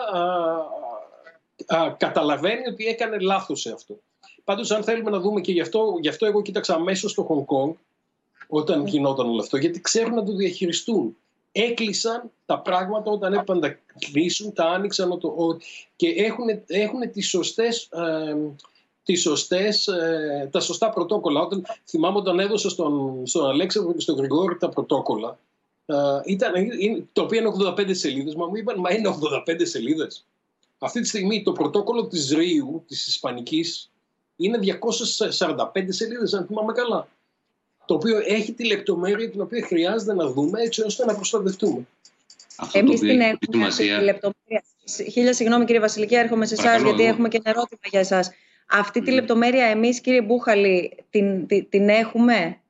α, 1.67 1.95
καταλαβαίνει 1.97 2.67
ότι 2.69 2.87
έκανε 2.87 3.19
λάθος 3.19 3.61
σε 3.61 3.73
αυτό. 3.73 3.99
Πάντως 4.45 4.71
αν 4.71 4.83
θέλουμε 4.83 5.11
να 5.11 5.19
δούμε 5.19 5.41
και 5.41 5.53
γι' 5.53 5.61
αυτό, 5.61 5.99
γι 6.01 6.09
αυτό 6.09 6.27
εγώ 6.27 6.43
κοίταξα 6.43 6.75
αμέσως 6.75 7.11
στο 7.11 7.23
Χονγκ 7.23 7.45
Κόνγκ 7.45 7.75
όταν 8.49 8.83
ναι. 8.83 8.89
γινόταν 8.89 9.29
όλο 9.29 9.41
αυτό, 9.41 9.57
γιατί 9.57 9.81
ξέρουν 9.81 10.14
να 10.14 10.25
το 10.25 10.33
διαχειριστούν. 10.33 11.17
Έκλεισαν 11.57 12.30
τα 12.46 12.61
πράγματα 12.61 13.11
όταν 13.11 13.32
έπρεπε 13.32 13.54
να 13.54 13.61
τα 13.61 13.78
κλείσουν, 13.98 14.52
τα 14.52 14.64
άνοιξαν 14.64 15.18
και 15.96 16.09
έχουν, 16.09 16.46
έχουν 16.66 17.11
τις 17.12 17.28
σωστές, 17.28 17.88
ε, 17.92 18.36
τις 19.02 19.20
σωστές, 19.20 19.86
ε, 19.86 20.48
τα 20.52 20.61
σωστά 20.61 20.90
πρωτόκολλα. 20.90 21.40
Όταν, 21.40 21.64
θυμάμαι 21.88 22.18
όταν 22.18 22.38
έδωσα 22.38 22.70
στον, 22.70 23.26
στον 23.26 23.48
Αλέξανδρο 23.48 23.92
και 23.92 24.00
στον 24.00 24.16
Γρηγόρη 24.16 24.57
τα 24.57 24.68
πρωτόκολλα, 24.68 25.38
ε, 25.86 25.94
ήταν, 26.24 26.52
το 27.12 27.22
οποίο 27.22 27.38
είναι 27.40 27.48
85 27.48 27.94
σελίδες, 27.94 28.34
μα 28.34 28.46
μου 28.46 28.57
είπαν, 28.57 28.76
μα 28.78 28.92
είναι 28.92 29.09
85 29.09 29.66
σελίδες. 29.66 30.26
Αυτή 30.78 31.00
τη 31.00 31.09
στιγμή 31.09 31.42
το 31.42 31.52
πρωτόκολλο 31.52 32.07
της 32.07 32.30
Ρίου, 32.30 32.84
της 32.86 33.07
Ισπανικής, 33.07 33.90
είναι 34.36 34.59
245 34.59 35.92
σελίδες, 35.92 36.34
αν 36.34 36.46
θυμάμαι 36.46 36.72
καλά 36.72 37.09
το 37.87 37.95
οποίο 37.95 38.22
έχει 38.26 38.53
τη 38.53 38.66
λεπτομέρεια 38.66 39.30
την 39.30 39.41
οποία 39.41 39.66
χρειάζεται 39.66 40.14
να 40.14 40.26
δούμε 40.26 40.62
έτσι 40.62 40.82
ώστε 40.82 41.05
να 41.05 41.14
προστατευτούμε. 41.14 41.87
Εμείς 42.72 43.01
την 43.01 43.20
έχουμε 43.20 43.66
αυτή 43.66 43.82
τη 43.82 44.03
λεπτομέρεια. 44.03 44.64
Χίλια 45.11 45.32
συγγνώμη 45.32 45.64
κύριε 45.64 45.80
Βασιλική, 45.80 46.14
έρχομαι 46.14 46.47
σε 46.47 46.55
εσάς 46.55 46.82
γιατί 46.82 47.05
έχουμε 47.05 47.28
και 47.28 47.41
ένα 47.45 47.51
ερώτημα 47.51 47.80
για 47.91 48.01
εσάς. 48.01 48.30
Αυτή 48.70 49.03
τη 49.03 49.11
λεπτομέρεια 49.11 49.64
εμείς, 49.64 50.01
κύριε 50.01 50.22
Μπούχαλη 50.22 50.97
την, 51.11 51.47
την, 51.47 51.68
την 51.68 51.89
έχουμε; 51.89 52.61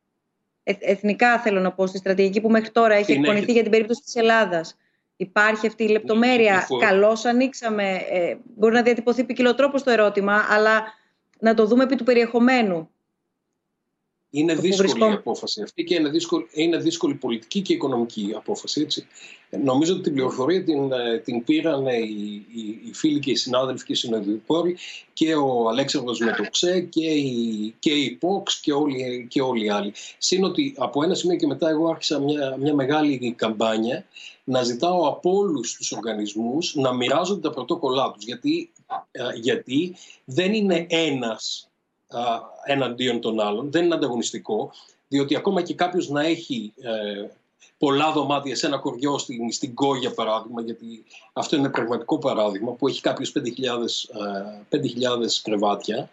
Ε, 0.62 0.72
εθνικά 0.80 1.40
θέλω 1.40 1.60
να 1.60 1.72
πω 1.72 1.86
στη 1.86 1.98
στρατηγική 1.98 2.40
που 2.40 2.50
μέχρι 2.50 2.70
τώρα 2.70 2.94
έχει 2.94 3.12
εκπονηθεί 3.12 3.52
για 3.52 3.62
την 3.62 3.70
περίπτωση 3.70 4.02
της 4.02 4.14
Ελλάδας. 4.14 4.76
Υπάρχει 5.16 5.66
αυτή 5.66 5.84
η 5.84 5.88
λεπτομέρεια. 5.88 6.66
Καλώς 6.80 7.24
ανοίξαμε. 7.24 7.94
Ε, 8.10 8.36
μπορεί 8.56 8.74
να 8.74 8.82
διατυπωθεί 8.82 9.24
ποικιλοτρόπως 9.24 9.82
το 9.82 9.90
ερώτημα, 9.90 10.46
αλλά 10.48 10.82
να 11.38 11.54
το 11.54 11.66
δούμε 11.66 11.82
επί 11.82 11.96
του 11.96 12.04
περιεχομένου. 12.04 12.90
Είναι 14.30 14.54
δύσκολη 14.54 15.10
η 15.10 15.14
απόφαση 15.14 15.62
αυτή 15.62 15.84
και 15.84 15.94
είναι 15.94 16.08
δύσκολη, 16.08 16.46
είναι 16.52 16.76
δύσκολη 16.76 17.14
πολιτική 17.14 17.60
και 17.60 17.72
οικονομική 17.72 18.32
απόφαση. 18.36 18.80
Έτσι. 18.80 19.06
Νομίζω 19.64 19.92
ότι 19.92 20.02
την 20.02 20.12
πληροφορία 20.12 20.64
την, 20.64 20.92
ε, 20.92 21.18
την 21.18 21.44
πήραν 21.44 21.86
οι, 21.86 22.46
οι, 22.54 22.80
οι, 22.84 22.92
φίλοι 22.94 23.18
και 23.18 23.30
οι 23.30 23.34
συνάδελφοι 23.34 23.84
και 23.84 23.92
οι 23.92 23.96
συνοδοιπόροι 23.96 24.76
και 25.12 25.34
ο 25.34 25.68
Αλέξανδρος 25.68 26.18
Μετοξέ 26.18 26.80
και 26.80 27.06
η, 27.06 27.74
και 27.78 27.90
η 27.90 28.18
POX 28.22 28.52
και 28.62 28.72
όλοι, 28.72 29.26
και 29.30 29.40
όλοι 29.40 29.64
οι 29.64 29.68
άλλοι. 29.68 29.92
Συν 30.18 30.44
ότι 30.44 30.74
από 30.76 31.02
ένα 31.02 31.14
σημείο 31.14 31.36
και 31.36 31.46
μετά 31.46 31.68
εγώ 31.68 31.88
άρχισα 31.88 32.20
μια, 32.20 32.56
μια 32.56 32.74
μεγάλη 32.74 33.34
καμπάνια 33.36 34.06
να 34.44 34.62
ζητάω 34.62 35.08
από 35.08 35.36
όλους 35.36 35.74
τους 35.74 35.92
οργανισμούς 35.92 36.74
να 36.74 36.94
μοιράζονται 36.94 37.40
τα 37.40 37.54
πρωτόκολλά 37.54 38.10
τους. 38.10 38.24
Γιατί, 38.24 38.72
ε, 39.10 39.22
γιατί 39.34 39.96
δεν 40.24 40.54
είναι 40.54 40.86
ένας 40.88 41.70
εναντίον 42.64 43.20
των 43.20 43.40
άλλων. 43.40 43.70
Δεν 43.70 43.84
είναι 43.84 43.94
ανταγωνιστικό, 43.94 44.70
διότι 45.08 45.36
ακόμα 45.36 45.62
και 45.62 45.74
κάποιος 45.74 46.08
να 46.08 46.26
έχει 46.26 46.72
ε, 46.80 47.28
πολλά 47.78 48.12
δωμάτια 48.12 48.56
σε 48.56 48.66
ένα 48.66 48.78
κοριό 48.78 49.18
στην, 49.18 49.52
στην 49.52 49.74
για 50.00 50.14
παράδειγμα, 50.14 50.62
γιατί 50.62 51.04
αυτό 51.32 51.56
είναι 51.56 51.68
πραγματικό 51.68 52.18
παράδειγμα, 52.18 52.72
που 52.72 52.88
έχει 52.88 53.00
κάποιος 53.00 53.32
5.000, 53.36 53.42
5.000 54.70 54.80
κρεβάτια, 55.42 56.10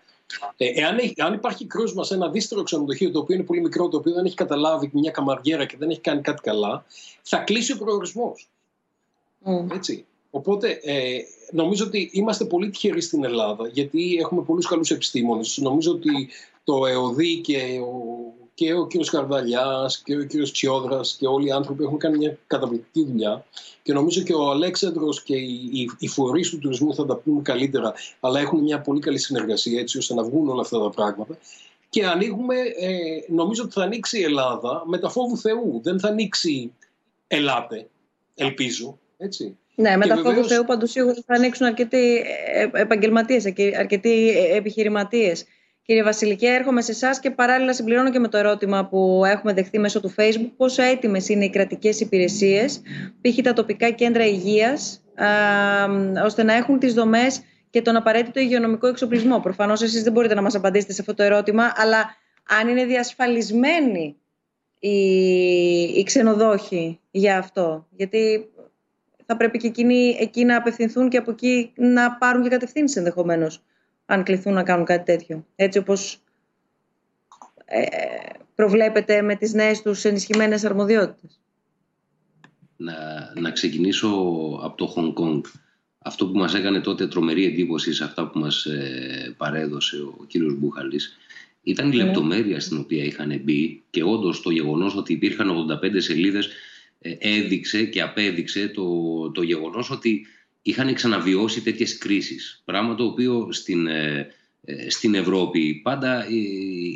ε, 0.58 0.82
εάν, 0.82 0.98
έχει, 0.98 1.14
αν 1.18 1.34
υπάρχει 1.34 1.66
κρούσμα 1.66 2.04
σε 2.04 2.14
ένα 2.14 2.30
δύστερο 2.30 2.64
ξενοδοχείο 2.64 3.12
το 3.12 3.20
οποίο 3.20 3.36
είναι 3.36 3.44
πολύ 3.44 3.62
μικρό, 3.62 3.88
το 3.88 3.98
οποίο 3.98 4.14
δεν 4.14 4.26
έχει 4.26 4.36
καταλάβει 4.36 4.90
μια 4.94 5.12
καμαριέρα 5.12 5.66
και 5.66 5.78
δεν 5.78 5.90
έχει 5.90 6.00
κάνει 6.00 6.22
κάτι 6.22 6.42
καλά, 6.42 6.86
θα 7.22 7.38
κλείσει 7.38 7.72
ο 7.74 7.78
προορισμός. 7.78 8.50
Mm. 9.46 9.72
Έτσι. 9.74 10.06
Οπότε 10.36 10.80
ε, 10.84 11.18
νομίζω 11.52 11.86
ότι 11.86 12.10
είμαστε 12.14 12.46
πολύ 12.46 12.70
τυχεροί 12.70 13.02
στην 13.02 13.24
Ελλάδα 13.24 13.68
γιατί 13.68 14.18
έχουμε 14.20 14.42
πολλούς 14.42 14.68
καλούς 14.68 14.92
επιστήμονες. 14.92 15.58
Νομίζω 15.58 15.92
ότι 15.92 16.30
το 16.64 16.86
ΕΟΔΗ 16.86 17.42
και 17.42 17.80
ο, 17.84 17.94
και 18.54 18.74
ο 18.74 18.88
κύριος 18.88 19.10
Καρδαλιάς 19.10 20.02
και 20.02 20.16
ο 20.16 20.24
κύριος 20.24 20.52
Τσιόδρας 20.52 21.16
και 21.20 21.28
όλοι 21.28 21.48
οι 21.48 21.52
άνθρωποι 21.52 21.84
έχουν 21.84 21.98
κάνει 21.98 22.18
μια 22.18 22.38
καταπληκτική 22.48 23.06
δουλειά 23.06 23.46
και 23.84 23.94
νομίζω 23.94 24.22
και 24.22 24.34
ο 24.34 24.50
Αλέξανδρος 24.50 25.24
και 25.24 25.36
οι, 25.36 25.70
οι, 25.74 25.90
οι 26.00 26.08
φορείς 26.08 26.50
του 26.50 26.58
τουρισμού 26.58 26.94
θα 26.94 27.06
τα 27.06 27.16
πούμε 27.16 27.42
καλύτερα 27.42 27.94
αλλά 28.20 28.40
έχουν 28.40 28.60
μια 28.60 28.82
πολύ 28.82 29.00
καλή 29.00 29.18
συνεργασία 29.18 29.80
έτσι 29.80 29.98
ώστε 29.98 30.14
να 30.14 30.24
βγουν 30.24 30.50
όλα 30.50 30.62
αυτά 30.62 30.80
τα 30.80 30.90
πράγματα 30.90 31.38
και 31.90 32.06
ανοίγουμε, 32.06 32.56
ε, 32.56 32.92
νομίζω 33.28 33.64
ότι 33.64 33.74
θα 33.74 33.84
ανοίξει 33.84 34.20
η 34.20 34.24
Ελλάδα 34.24 34.84
με 34.86 34.98
τα 34.98 35.10
φόβου 35.10 35.38
Θεού. 35.38 35.82
Δεν 35.84 36.00
θα 36.00 36.08
ανοίξει 36.08 36.74
ελάτε, 37.28 37.88
ελπίζω. 38.36 39.00
Έτσι. 39.18 39.58
Ναι, 39.76 39.98
με 39.98 40.08
τα 40.08 40.16
φόβου 40.16 40.30
βεβαίως... 40.30 40.48
Θεού 40.48 40.64
παντού 40.64 40.86
σίγουρα 40.86 41.16
θα 41.26 41.36
ανοίξουν 41.36 41.68
αρκετοί 41.68 42.24
ε, 42.54 42.82
επαγγελματίες, 42.82 43.54
αρκετοί 43.80 44.30
ε, 44.30 44.58
επιχειρηματίες. 44.58 45.46
Κύριε 45.86 46.04
Βασιλική, 46.04 46.46
έρχομαι 46.46 46.82
σε 46.82 46.92
εσάς 46.92 47.20
και 47.20 47.32
παράλληλα 47.32 47.74
συμπληρώνω 47.74 48.12
και 48.12 48.20
με 48.20 48.28
το 48.28 48.38
ερώτημα 48.38 48.86
που 48.86 49.22
έχουμε 49.26 49.54
δεχθεί 49.54 49.80
μέσω 49.80 50.00
του 50.00 50.14
Facebook. 50.18 50.52
Πόσο 50.58 50.82
έτοιμες 50.82 51.30
είναι 51.30 51.46
οι 51.46 51.50
κρατικές 51.50 52.00
υπηρεσίες, 52.00 52.82
π.χ. 53.22 53.42
τα 53.44 53.54
τοπικά 53.54 53.90
κέντρα 53.90 54.26
υγείας, 54.26 55.04
ώστε 56.26 56.44
να 56.44 56.54
έχουν 56.54 56.80
τις 56.80 56.94
δομές 56.94 57.42
και 57.70 57.82
τον 57.82 57.96
απαραίτητο 57.96 58.40
υγειονομικό 58.40 58.88
εξοπλισμό. 58.88 59.40
Προφανώς 59.40 59.82
εσείς 59.82 60.04
δεν 60.04 60.12
μπορείτε 60.12 60.34
να 60.34 60.42
μας 60.42 60.56
απαντήσετε 60.56 60.94
σε 60.94 61.02
αυτό 61.02 61.14
το 61.14 61.24
ερώτημα, 61.24 61.74
αλλά 61.76 62.16
αν 62.62 62.68
είναι 62.68 62.86
διασφαλισμένοι 62.86 64.16
οι, 64.80 64.98
οι 65.82 66.04
ξενοδόχοι 66.04 67.00
για 67.12 67.38
αυτό. 67.38 67.88
Γιατί 67.92 68.50
θα 69.26 69.38
πρέπει 69.38 69.58
και 69.58 69.68
εκείνοι 69.68 70.18
εκεί 70.20 70.46
να 70.46 70.58
απευθυνθούν 70.58 71.10
και 71.10 71.18
από 71.18 71.32
εκεί 71.32 71.72
να 71.76 72.16
πάρουν 72.16 72.44
και 72.44 72.50
κατευθύνσεις 72.50 72.98
ενδεχομένως, 72.98 73.64
αν 74.06 74.24
κληθούν 74.24 74.54
να 74.54 74.64
κάνουν 74.64 74.86
κάτι 74.86 75.04
τέτοιο. 75.04 75.46
Έτσι 75.56 75.78
όπως 75.78 76.20
ε, 77.66 77.86
προβλέπεται 78.56 79.22
με 79.22 79.36
τις 79.36 79.54
νέες 79.54 79.82
τους 79.82 80.04
ενισχυμένες 80.06 80.64
αρμοδιότητες. 80.66 81.40
Να, 82.76 82.94
να 83.36 83.52
ξεκινήσω 83.52 84.08
από 84.64 84.78
το 84.78 84.88
Χονγκ 84.88 85.14
Κόνγκ. 85.14 85.44
Αυτό 86.06 86.28
που 86.28 86.38
μας 86.38 86.54
έκανε 86.54 86.80
τότε 86.80 87.08
τρομερή 87.08 87.46
εντύπωση 87.46 87.94
σε 87.94 88.04
αυτά 88.04 88.28
που 88.28 88.40
μας 88.40 88.66
ε, 88.66 89.34
παρέδωσε 89.38 89.98
ο 89.98 90.26
κύριος 90.28 90.54
Μπουχαλής 90.54 91.18
ήταν 91.64 91.92
η 91.92 91.96
ναι. 91.96 92.04
λεπτομέρεια 92.04 92.60
στην 92.60 92.78
οποία 92.78 93.04
είχαν 93.04 93.42
μπει 93.44 93.84
και 93.90 94.04
όντως 94.04 94.42
το 94.42 94.50
γεγονός 94.50 94.96
ότι 94.96 95.14
υπήρχαν 95.14 95.68
85 95.84 95.96
σελίδες 95.98 96.46
ε, 96.46 96.52
έδειξε 97.20 97.84
και 97.84 98.02
απέδειξε 98.02 98.68
το, 98.68 98.86
το 99.32 99.42
γεγονός 99.42 99.92
ότι 99.92 100.26
είχαν 100.62 100.94
ξαναβιώσει 100.94 101.62
τέτοιες 101.62 101.98
κρίσεις. 101.98 102.62
Πράγμα 102.66 102.96
το 102.96 103.04
οποίο 103.04 103.48
στην, 103.52 103.88
ε, 103.88 104.28
ε, 104.62 104.90
στην 104.90 105.14
Ευρώπη 105.14 105.80
πάντα 105.84 106.26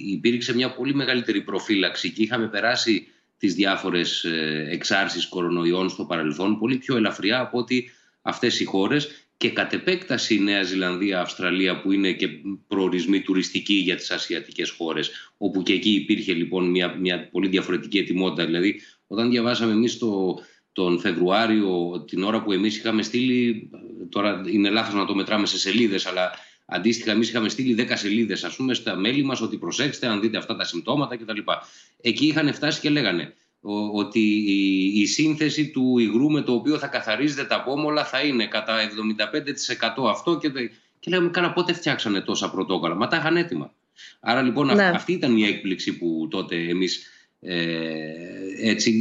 υπήρξε 0.06 0.56
μια 0.56 0.74
πολύ 0.74 0.96
μεγαλύτερη 0.96 1.42
προφύλαξη 1.42 2.12
και 2.12 2.24
είχαμε 2.24 2.48
περάσει 2.48 3.08
τις 3.38 3.54
διάφορες 3.54 4.26
εξάρσεις 4.70 5.28
κορονοϊών 5.28 5.90
στο 5.90 6.06
παρελθόν 6.06 6.60
πολύ 6.60 6.78
πιο 6.78 6.96
ελαφριά 6.96 7.40
από 7.40 7.58
ότι 7.58 7.90
αυτές 8.22 8.60
οι 8.60 8.64
χώρες 8.64 9.28
και 9.38 9.50
κατ' 9.50 9.74
επέκταση 9.74 10.36
η 10.36 10.40
Νέα 10.40 10.64
Ζηλανδία, 10.64 11.22
Αυστραλία 11.22 11.82
που 11.82 11.92
είναι 11.92 12.12
και 12.12 12.28
προορισμοί 12.68 13.22
τουριστικοί 13.22 13.74
για 13.74 13.96
τις 13.96 14.12
ασιατικές 14.12 14.70
χώρες 14.70 15.12
όπου 15.38 15.64
και 15.64 15.74
εκεί 15.74 15.90
υπήρχε 15.90 16.34
λοιπόν 16.34 16.70
μια, 16.70 16.96
μια 16.96 17.30
πολύ 17.30 17.48
διαφορετική 17.48 17.98
ετοιμότητα 17.98 18.46
δηλαδή 18.46 18.82
όταν 19.08 19.30
διαβάσαμε 19.30 19.72
εμείς 19.72 19.98
το, 19.98 20.40
τον 20.72 21.00
Φεβρουάριο, 21.00 22.04
την 22.08 22.24
ώρα 22.24 22.44
που 22.44 22.52
εμείς 22.52 22.78
είχαμε 22.78 23.02
στείλει, 23.02 23.70
τώρα 24.10 24.42
είναι 24.52 24.70
λάθος 24.70 24.94
να 24.94 25.06
το 25.06 25.16
μετράμε 25.16 25.46
σε 25.46 25.58
σελίδες, 25.58 26.06
αλλά 26.06 26.32
αντίστοιχα 26.66 27.12
εμείς 27.12 27.30
είχαμε 27.30 27.50
στείλει 27.50 27.88
10 27.90 27.92
σελίδες 27.94 28.44
ας 28.44 28.56
πούμε 28.56 28.74
στα 28.74 28.96
μέλη 28.96 29.24
μας 29.24 29.42
ότι 29.42 29.58
προσέξτε 29.58 30.08
αν 30.08 30.22
δείτε 30.22 30.38
αυτά 30.38 30.56
τα 30.56 30.64
συμπτώματα 30.64 31.18
κτλ. 31.18 31.40
Εκεί 32.02 32.26
είχαν 32.26 32.54
φτάσει 32.54 32.80
και 32.80 32.90
λέγανε 32.90 33.34
ότι 33.94 34.20
η, 34.94 35.06
σύνθεση 35.06 35.70
του 35.70 35.98
υγρού 35.98 36.32
με 36.32 36.42
το 36.42 36.54
οποίο 36.54 36.78
θα 36.78 36.88
καθαρίζετε 36.88 37.44
τα 37.44 37.64
πόμολα 37.64 38.06
θα 38.06 38.22
είναι 38.22 38.48
κατά 38.48 38.78
75% 40.04 40.10
αυτό 40.10 40.38
και, 40.38 40.50
και 41.00 41.10
λέγαμε 41.10 41.30
κάνα 41.30 41.54
πότε 41.54 41.74
φτιάξανε 41.74 42.22
τόσα 42.22 42.52
πρωτόκολλα. 42.52 42.96
Μα 42.96 43.08
τα 43.08 43.18
είχαν 43.18 43.38
έτοιμα. 43.38 43.74
Άρα 44.20 44.42
λοιπόν 44.42 44.76
ναι. 44.76 44.86
αυτή 44.86 45.14
ήταν 45.14 45.38
η 45.38 45.44
έκπληξη 45.44 45.98
που 45.98 46.28
τότε 46.30 46.56
εμείς 46.56 46.98
ε, 46.98 47.17
έτσι, 48.62 48.92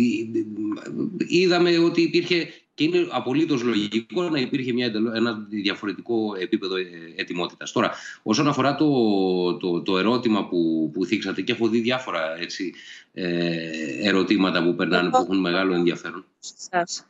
είδαμε 1.28 1.78
ότι 1.78 2.02
υπήρχε 2.02 2.48
και 2.76 2.84
είναι 2.84 3.06
απολύτως 3.10 3.62
λογικό 3.62 4.22
να 4.22 4.38
υπήρχε 4.38 4.72
μια, 4.72 4.92
ένα 5.14 5.46
διαφορετικό 5.48 6.34
επίπεδο 6.40 6.76
ε, 6.76 6.84
ετοιμότητας. 7.16 7.72
Τώρα, 7.72 7.92
όσον 8.22 8.48
αφορά 8.48 8.74
το, 8.74 9.56
το, 9.56 9.82
το 9.82 9.98
ερώτημα 9.98 10.48
που, 10.48 10.90
που 10.94 11.04
θίξατε 11.04 11.42
και 11.42 11.52
έχω 11.52 11.68
δει 11.68 11.80
διάφορα 11.80 12.40
έτσι, 12.40 12.74
ε, 13.12 13.68
ερωτήματα 14.02 14.62
που 14.62 14.74
περνάνε 14.74 15.10
που 15.10 15.16
έχουν 15.16 15.40
μεγάλο 15.40 15.74
ενδιαφέρον. 15.74 16.24
Σας. 16.38 17.06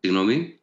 Συγγνώμη. 0.00 0.58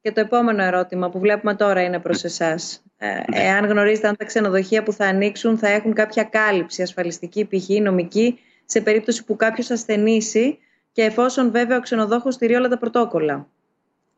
Και 0.00 0.12
το 0.12 0.20
επόμενο 0.20 0.62
ερώτημα 0.62 1.10
που 1.10 1.18
βλέπουμε 1.18 1.54
τώρα 1.54 1.82
είναι 1.82 2.00
προς 2.00 2.22
ναι. 2.22 2.28
εσάς. 2.28 2.82
Ε, 2.96 3.06
ναι. 3.06 3.22
εάν 3.30 3.64
γνωρίζετε 3.64 4.08
αν 4.08 4.16
τα 4.16 4.24
ξενοδοχεία 4.24 4.82
που 4.82 4.92
θα 4.92 5.06
ανοίξουν 5.06 5.58
θα 5.58 5.68
έχουν 5.68 5.92
κάποια 5.92 6.22
κάλυψη 6.22 6.82
ασφαλιστική, 6.82 7.44
π.χ. 7.44 7.68
νομική, 7.68 8.38
σε 8.72 8.80
περίπτωση 8.80 9.24
που 9.24 9.36
κάποιος 9.36 9.70
ασθενήσει 9.70 10.58
και 10.92 11.02
εφόσον 11.02 11.50
βέβαια 11.50 11.76
ο 11.76 11.80
ξενοδόχος 11.80 12.34
στηρεί 12.34 12.54
όλα 12.54 12.68
τα 12.68 12.78
πρωτόκολλα 12.78 13.48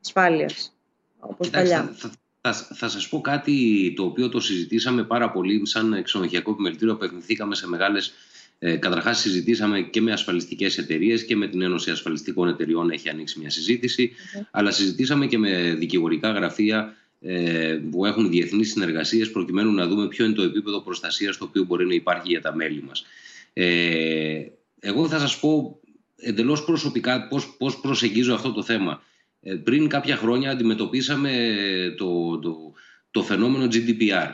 ασφάλειας, 0.02 0.76
όπως 1.18 1.50
παλιά. 1.50 1.94
Θα, 1.96 2.10
θα, 2.40 2.52
θα 2.74 2.88
σας 2.88 3.08
πω 3.08 3.20
κάτι 3.20 3.92
το 3.96 4.04
οποίο 4.04 4.28
το 4.28 4.40
συζητήσαμε 4.40 5.04
πάρα 5.04 5.30
πολύ 5.30 5.66
σαν 5.66 6.02
ξενοδοχειακό 6.02 6.50
επιμελητήριο, 6.50 6.92
απευθυνθήκαμε 6.92 7.54
σε 7.54 7.68
μεγάλες 7.68 8.12
Ε, 8.58 8.76
Καταρχάς, 8.76 9.18
συζητήσαμε 9.18 9.80
και 9.80 10.00
με 10.00 10.12
ασφαλιστικές 10.12 10.78
εταιρείες 10.78 11.24
και 11.24 11.36
με 11.36 11.48
την 11.48 11.62
Ένωση 11.62 11.90
Ασφαλιστικών 11.90 12.48
Εταιριών 12.48 12.90
έχει 12.90 13.08
ανοίξει 13.08 13.38
μια 13.38 13.50
συζήτηση. 13.50 14.12
Αλλά 14.50 14.70
συζητήσαμε 14.70 15.26
και 15.26 15.38
με 15.38 15.74
δικηγορικά 15.74 16.30
γραφεία 16.30 16.96
ε, 17.20 17.80
που 17.90 18.06
έχουν 18.06 18.30
διεθνείς 18.30 18.70
συνεργασίες 18.70 19.30
προκειμένου 19.30 19.72
να 19.72 19.86
δούμε 19.86 20.08
ποιο 20.08 20.24
είναι 20.24 20.34
το 20.34 20.42
επίπεδο 20.42 20.80
προστασίας 20.80 21.36
το 21.36 21.44
οποίο 21.44 21.64
μπορεί 21.64 21.86
να 21.86 21.94
υπάρχει 21.94 22.28
για 22.28 22.40
τα 22.40 22.54
μέλη 22.54 22.82
μας. 22.82 23.04
Ε, 23.56 24.42
εγώ 24.80 25.08
θα 25.08 25.18
σας 25.18 25.40
πω 25.40 25.80
εντελώς 26.16 26.64
προσωπικά 26.64 27.28
πώς 27.58 27.80
προσεγγίζω 27.80 28.34
αυτό 28.34 28.52
το 28.52 28.62
θέμα. 28.62 29.02
Ε, 29.40 29.54
πριν 29.54 29.88
κάποια 29.88 30.16
χρόνια 30.16 30.50
αντιμετωπίσαμε 30.50 31.32
το, 31.96 32.38
το, 32.38 32.72
το 33.10 33.22
φαινόμενο 33.22 33.64
GDPR. 33.64 34.30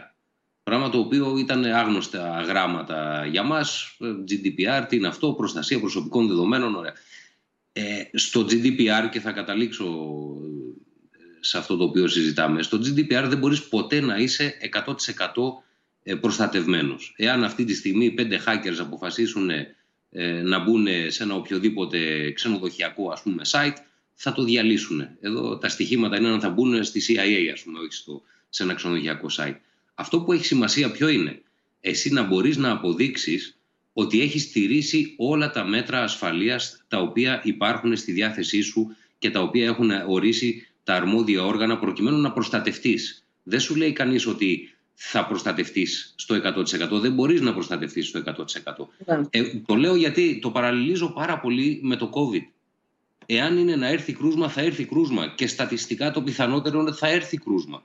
Πράγμα 0.62 0.89
το 0.89 0.99
οποίο 0.99 1.39
ήταν 1.39 1.64
άγνωστα 1.64 2.41
γράμματα 2.41 3.27
για 3.27 3.43
μας. 3.43 3.97
GDPR, 4.01 4.85
τι 4.89 4.97
είναι 4.97 5.07
αυτό, 5.07 5.33
προστασία 5.33 5.81
προσωπικών 5.81 6.29
δεδομένων. 6.29 6.75
Ωραία. 6.75 6.93
Ε, 7.73 8.03
στο 8.12 8.41
GDPR 8.41 9.09
και 9.11 9.21
θα 9.21 9.33
καταλήξω 9.33 9.85
ε, 11.11 11.18
σε 11.41 11.59
αυτό 11.59 11.77
το 11.77 11.85
οποίο 11.85 12.09
συζητάμε. 12.09 12.62
Στο 12.62 12.79
GDPR 12.79 13.25
δεν 13.27 13.39
μπορείς 13.39 13.68
ποτέ 13.68 14.01
να 14.01 14.16
είσαι 14.16 14.55
100% 14.73 14.87
ε, 14.87 14.95
προστατευμένος. 16.20 17.14
Εάν 17.16 17.44
αυτή 17.44 17.64
τη 17.64 17.74
στιγμή 17.74 18.11
πέντε 18.11 18.40
hackers 18.46 18.78
αποφασίσουν 18.80 19.51
να 20.44 20.59
μπουν 20.59 20.86
σε 21.09 21.22
ένα 21.22 21.34
οποιοδήποτε 21.34 22.30
ξενοδοχειακό 22.30 23.11
ας 23.11 23.22
πούμε 23.22 23.42
site, 23.46 23.76
θα 24.14 24.32
το 24.32 24.42
διαλύσουν. 24.44 25.09
Εδώ 25.20 25.59
τα 25.59 25.68
στοιχήματα 25.68 26.16
είναι 26.16 26.28
αν 26.28 26.40
θα 26.40 26.48
μπουν 26.48 26.84
στη 26.84 27.03
CIA, 27.09 27.53
ας 27.53 27.62
πούμε, 27.62 27.78
όχι 27.78 27.92
στο, 27.92 28.22
σε 28.48 28.62
ένα 28.62 28.74
ξενοδοχειακό 28.74 29.26
site. 29.36 29.57
Αυτό 29.94 30.20
που 30.20 30.32
έχει 30.32 30.44
σημασία 30.44 30.90
ποιο 30.90 31.09
είναι; 31.09 31.42
Εσύ 31.80 32.12
να 32.12 32.22
μπορείς 32.22 32.57
να 32.57 32.70
αποδείξεις 32.70 33.59
ότι 33.92 34.20
έχεις 34.20 34.42
στηρίσει 34.42 35.14
όλα 35.16 35.51
τα 35.51 35.64
μέτρα 35.64 36.03
ασφαλείας 36.03 36.84
τα 36.88 36.98
οποία 36.98 37.40
υπάρχουν 37.44 37.96
στη 37.96 38.12
διάθεσή 38.12 38.61
σου 38.61 38.96
και 39.18 39.30
τα 39.30 39.40
οποία 39.40 39.64
έχουν 39.64 39.90
ορίσει 40.07 40.66
τα 40.84 40.94
αρμόδια 40.94 41.44
όργανα 41.44 41.78
προκειμένου 41.78 42.20
να 42.20 42.32
προστατευτείς. 42.32 43.26
Δεν 43.42 43.61
σου 43.61 43.76
λέει 43.76 43.92
κανείς 43.92 44.26
ότι 44.26 44.74
θα 45.03 45.26
προστατευτείς 45.26 46.14
στο 46.16 46.34
100%. 46.34 47.01
Δεν 47.01 47.12
μπορείς 47.12 47.40
να 47.40 47.53
προστατευτείς 47.53 48.09
στο 48.09 48.22
100%. 48.26 48.34
Ναι. 49.07 49.20
Ε, 49.30 49.42
το 49.66 49.74
λέω 49.74 49.94
γιατί 49.94 50.38
το 50.42 50.51
παραλληλίζω 50.51 51.12
πάρα 51.12 51.40
πολύ 51.40 51.80
με 51.82 51.96
το 51.96 52.11
COVID. 52.14 52.42
Εάν 53.26 53.59
είναι 53.59 53.76
να 53.76 53.88
έρθει 53.88 54.12
κρούσμα, 54.12 54.48
θα 54.48 54.61
έρθει 54.61 54.84
κρούσμα. 54.84 55.34
Και 55.34 55.46
στατιστικά 55.46 56.11
το 56.11 56.22
πιθανότερο 56.22 56.80
είναι 56.80 56.88
ότι 56.88 56.98
θα 56.98 57.09
έρθει 57.09 57.36
κρούσμα. 57.36 57.82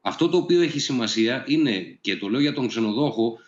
Αυτό 0.00 0.28
το 0.28 0.36
οποίο 0.36 0.60
έχει 0.62 0.78
σημασία 0.78 1.44
είναι, 1.46 1.98
και 2.00 2.16
το 2.16 2.28
λέω 2.28 2.40
για 2.40 2.52
τον 2.52 2.68
ξενοδόχο 2.68 3.38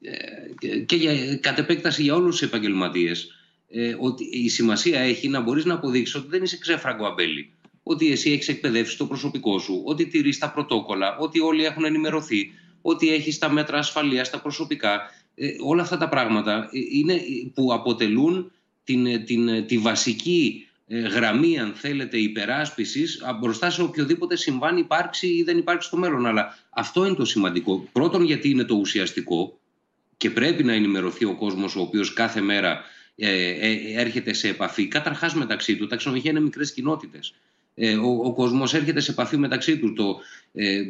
ε, 0.00 0.78
και 0.78 0.96
για, 0.96 1.36
κατ' 1.36 1.58
επέκταση 1.58 2.02
για 2.02 2.14
όλους 2.14 2.38
τους 2.38 2.48
επαγγελματίες, 2.48 3.28
ε, 3.68 3.96
ότι 3.98 4.24
η 4.24 4.48
σημασία 4.48 5.00
έχει 5.00 5.28
να 5.28 5.40
μπορείς 5.40 5.64
να 5.64 5.74
αποδείξεις 5.74 6.14
ότι 6.14 6.28
δεν 6.28 6.42
είσαι 6.42 6.58
ξέφραγκο 6.58 7.06
αμπέλι. 7.06 7.52
Ότι 7.82 8.12
εσύ 8.12 8.30
έχεις 8.30 8.48
εκπαιδεύσει 8.48 8.96
το 8.96 9.06
προσωπικό 9.06 9.58
σου, 9.58 9.82
ότι 9.84 10.06
τηρείς 10.06 10.38
τα 10.38 10.50
πρωτόκολλα, 10.50 11.16
ότι 11.18 11.40
όλοι 11.40 11.64
έχουν 11.64 11.84
ενημερωθεί, 11.84 12.52
ότι 12.82 13.12
έχεις 13.12 13.38
τα 13.38 13.50
μέτρα 13.50 13.78
ασφαλείας, 13.78 14.30
τα 14.30 14.40
προσωπικά. 14.40 15.00
Ε, 15.34 15.48
όλα 15.64 15.82
αυτά 15.82 15.96
τα 15.96 16.08
πράγματα 16.08 16.68
είναι 16.92 17.20
που 17.54 17.72
αποτελούν 17.72 18.52
την, 18.84 19.24
την, 19.24 19.66
τη 19.66 19.78
βασική 19.78 20.66
ε, 20.86 20.98
γραμμή, 20.98 21.58
αν 21.58 21.72
θέλετε, 21.74 22.18
υπεράσπισης 22.18 23.22
μπροστά 23.40 23.70
σε 23.70 23.82
οποιοδήποτε 23.82 24.36
συμβάν 24.36 24.76
υπάρξει 24.76 25.26
ή 25.26 25.42
δεν 25.42 25.58
υπάρξει 25.58 25.88
στο 25.88 25.96
μέλλον. 25.96 26.26
Αλλά 26.26 26.58
αυτό 26.70 27.06
είναι 27.06 27.14
το 27.14 27.24
σημαντικό. 27.24 27.88
Πρώτον, 27.92 28.24
γιατί 28.24 28.50
είναι 28.50 28.64
το 28.64 28.74
ουσιαστικό 28.74 29.58
και 30.16 30.30
πρέπει 30.30 30.64
να 30.64 30.72
ενημερωθεί 30.72 31.24
ο 31.24 31.34
κόσμος 31.34 31.76
ο 31.76 31.80
οποίος 31.80 32.12
κάθε 32.12 32.40
μέρα 32.40 32.80
ε, 33.16 33.30
ε, 33.30 34.00
έρχεται 34.00 34.32
σε 34.32 34.48
επαφή. 34.48 34.88
Καταρχάς 34.88 35.34
μεταξύ 35.34 35.76
του, 35.76 35.86
τα 35.86 35.96
ξενοδοχεία 35.96 36.30
είναι 36.30 36.40
μικρές 36.40 36.72
κοινότητες. 36.72 37.34
Ε, 37.74 37.94
ο, 37.94 38.08
ο 38.08 38.32
κόσμος 38.32 38.74
έρχεται 38.74 39.00
σε 39.00 39.10
επαφή 39.10 39.36
μεταξύ 39.36 39.78
τους. 39.78 39.92
Το, 39.96 40.20
ε, 40.52 40.82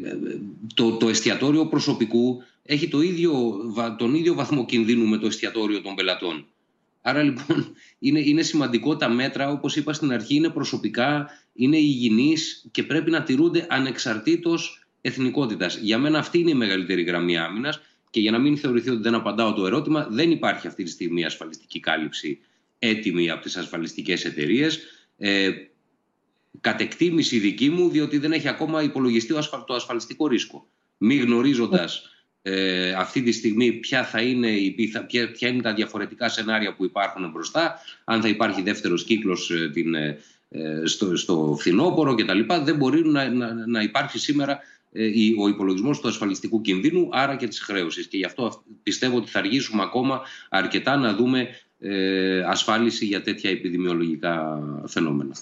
το, 0.74 0.92
το 0.92 1.08
εστιατόριο 1.08 1.66
προσωπικού 1.66 2.42
έχει 2.62 2.88
το 2.88 3.00
ίδιο, 3.00 3.60
τον 3.98 4.14
ίδιο 4.14 4.34
βαθμό 4.34 4.64
κινδύνου 4.64 5.06
με 5.06 5.18
το 5.18 5.26
εστιατόριο 5.26 5.82
των 5.82 5.94
πελατών. 5.94 6.46
Άρα 7.02 7.22
λοιπόν 7.22 7.74
είναι, 7.98 8.20
είναι 8.20 8.42
σημαντικό 8.42 8.96
τα 8.96 9.08
μέτρα, 9.08 9.50
όπως 9.50 9.76
είπα 9.76 9.92
στην 9.92 10.12
αρχή, 10.12 10.34
είναι 10.34 10.48
προσωπικά, 10.48 11.30
είναι 11.52 11.76
υγιεινείς 11.76 12.66
και 12.70 12.82
πρέπει 12.82 13.10
να 13.10 13.22
τηρούνται 13.22 13.66
ανεξαρτήτως 13.68 14.86
εθνικότητας. 15.00 15.76
Για 15.76 15.98
μένα 15.98 16.18
αυτή 16.18 16.38
είναι 16.38 16.50
η 16.50 16.54
μεγαλύτερη 16.54 17.02
γραμμή 17.02 17.38
άμυνας 17.38 17.80
και 18.10 18.20
για 18.20 18.30
να 18.30 18.38
μην 18.38 18.56
θεωρηθεί 18.56 18.90
ότι 18.90 19.02
δεν 19.02 19.14
απαντάω 19.14 19.52
το 19.52 19.66
ερώτημα, 19.66 20.06
δεν 20.10 20.30
υπάρχει 20.30 20.66
αυτή 20.66 20.82
τη 20.82 20.90
στιγμή 20.90 21.24
ασφαλιστική 21.24 21.80
κάλυψη 21.80 22.38
έτοιμη 22.78 23.30
από 23.30 23.42
τις 23.42 23.56
ασφαλιστικές 23.56 24.24
εταιρείες. 24.24 24.80
Ε, 25.18 25.50
κατ' 26.60 26.80
εκτίμηση 26.80 27.38
δική 27.38 27.70
μου, 27.70 27.88
διότι 27.88 28.18
δεν 28.18 28.32
έχει 28.32 28.48
ακόμα 28.48 28.82
υπολογιστεί 28.82 29.34
το 29.66 29.74
ασφαλιστικό 29.74 30.26
ρίσκο. 30.26 30.66
Μη 30.96 31.16
γνωρίζοντας 31.16 32.10
ε, 32.42 32.92
αυτή 32.92 33.22
τη 33.22 33.32
στιγμή 33.32 33.72
ποια, 33.72 34.04
θα 34.04 34.20
είναι, 34.20 34.48
ποια, 35.06 35.30
ποια 35.30 35.48
είναι 35.48 35.62
τα 35.62 35.74
διαφορετικά 35.74 36.28
σενάρια 36.28 36.74
που 36.74 36.84
υπάρχουν 36.84 37.30
μπροστά, 37.30 37.78
αν 38.04 38.20
θα 38.20 38.28
υπάρχει 38.28 38.62
δεύτερος 38.62 39.04
κύκλος 39.04 39.50
ε, 39.50 39.70
την, 39.72 39.94
ε, 39.94 40.18
ε, 40.48 40.86
στο, 40.86 41.16
στο 41.16 41.56
φθινόπωρο 41.58 42.14
κτλ. 42.14 42.40
Δεν 42.62 42.76
μπορεί 42.76 43.06
να, 43.06 43.28
να, 43.28 43.66
να 43.66 43.82
υπάρχει 43.82 44.18
σήμερα 44.18 44.58
ο 45.40 45.48
υπολογισμός 45.48 46.00
του 46.00 46.08
ασφαλιστικού 46.08 46.60
κινδύνου, 46.60 47.08
άρα 47.12 47.36
και 47.36 47.48
της 47.48 47.60
χρέωσης. 47.60 48.06
Και 48.06 48.16
γι' 48.16 48.24
αυτό 48.24 48.64
πιστεύω 48.82 49.16
ότι 49.16 49.30
θα 49.30 49.38
αργήσουμε 49.38 49.82
ακόμα 49.82 50.20
αρκετά 50.48 50.96
να 50.96 51.14
δούμε 51.14 51.48
ασφάλιση 52.46 53.06
για 53.06 53.22
τέτοια 53.22 53.50
επιδημιολογικά 53.50 54.62
φαινόμενα. 54.86 55.36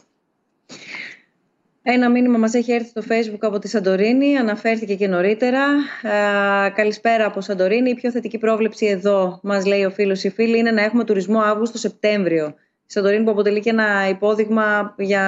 Ένα 1.91 2.11
μήνυμα 2.11 2.39
μας 2.39 2.55
έχει 2.55 2.73
έρθει 2.73 2.89
στο 2.89 3.03
facebook 3.09 3.39
από 3.41 3.59
τη 3.59 3.69
Σαντορίνη, 3.69 4.37
αναφέρθηκε 4.37 4.95
και 4.95 5.09
νωρίτερα. 5.09 5.65
Ε, 6.03 6.71
καλησπέρα 6.71 7.27
από 7.27 7.41
Σαντορίνη. 7.41 7.91
Η 7.91 7.95
πιο 7.95 8.11
θετική 8.11 8.39
πρόβλεψη 8.39 8.87
εδώ, 8.87 9.41
μας 9.43 9.67
λέει 9.67 9.85
ο 9.85 9.91
φίλος 9.91 10.25
ή 10.25 10.31
φίλη, 10.31 10.59
είναι 10.59 10.71
να 10.71 10.83
έχουμε 10.83 11.05
τουρισμό 11.05 11.41
Αύγουστο-Σεπτέμβριο. 11.41 12.47
Η 12.87 12.93
Σαντορίνη 12.93 13.25
που 13.25 13.31
αποτελεί 13.31 13.61
και 13.61 13.71
ένα 13.71 14.09
υπόδειγμα 14.09 14.95
για 14.99 15.23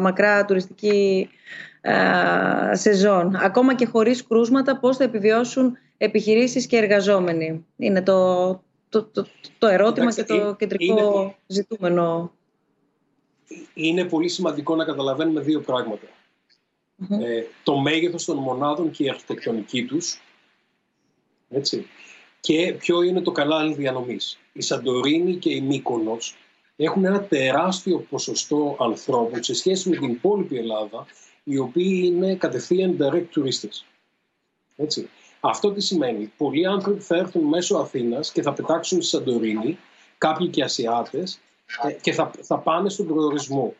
μακρά 0.00 0.44
τουριστική 0.44 1.28
ε, 1.80 1.94
σεζόν. 2.72 3.36
Ακόμα 3.42 3.74
και 3.74 3.86
χωρίς 3.86 4.26
κρούσματα, 4.26 4.78
πώς 4.78 4.96
θα 4.96 5.04
επιβιώσουν 5.04 5.76
επιχειρήσεις 5.96 6.66
και 6.66 6.76
εργαζόμενοι; 6.76 7.66
Είναι 7.76 8.02
το, 8.02 8.48
το, 8.88 9.02
το, 9.02 9.26
το 9.58 9.66
ερώτημα 9.66 10.12
και 10.12 10.24
το 10.24 10.54
κεντρικό 10.58 11.34
ζητούμενο 11.46 12.35
είναι 13.74 14.04
πολύ 14.04 14.28
σημαντικό 14.28 14.74
να 14.74 14.84
καταλαβαίνουμε 14.84 15.40
δύο 15.40 15.64
Ε, 17.10 17.44
το 17.62 17.76
μέγεθος 17.76 18.24
των 18.24 18.36
μονάδων 18.36 18.90
και 18.90 19.04
η 19.04 19.08
αρχιτεκτονική 19.08 19.84
τους. 19.84 20.20
Έτσι. 21.50 21.86
Και 22.40 22.74
ποιο 22.78 23.02
είναι 23.02 23.20
το 23.20 23.32
καλάλι 23.32 23.74
διανομής. 23.74 24.38
Η 24.52 24.60
Σαντορίνη 24.60 25.36
και 25.36 25.54
η 25.54 25.60
Μύκονος 25.60 26.36
έχουν 26.76 27.04
ένα 27.04 27.22
τεράστιο 27.22 27.98
ποσοστό 27.98 28.76
ανθρώπων 28.80 29.42
σε 29.42 29.54
σχέση 29.54 29.88
με 29.88 29.96
την 29.96 30.10
υπόλοιπη 30.10 30.56
Ελλάδα, 30.56 31.06
οι 31.44 31.58
οποίοι 31.58 32.02
είναι 32.04 32.34
κατευθείαν 32.34 32.96
direct 33.00 33.26
τουρίστες. 33.30 33.84
Έτσι. 34.76 35.08
Αυτό 35.40 35.72
τι 35.72 35.80
σημαίνει. 35.80 36.32
Πολλοί 36.36 36.66
άνθρωποι 36.66 37.00
θα 37.00 37.16
έρθουν 37.16 37.42
μέσω 37.42 37.76
Αθήνας 37.76 38.32
και 38.32 38.42
θα 38.42 38.52
πετάξουν 38.52 39.02
στη 39.02 39.16
Σαντορίνη, 39.16 39.78
κάποιοι 40.18 40.48
και 40.48 40.62
Ασιάτες, 40.62 41.34
ε, 41.34 41.40
και 42.00 42.12
θα, 42.12 42.30
θα 42.42 42.58
πάνε 42.58 42.88
στον 42.88 43.06
προορισμό. 43.06 43.74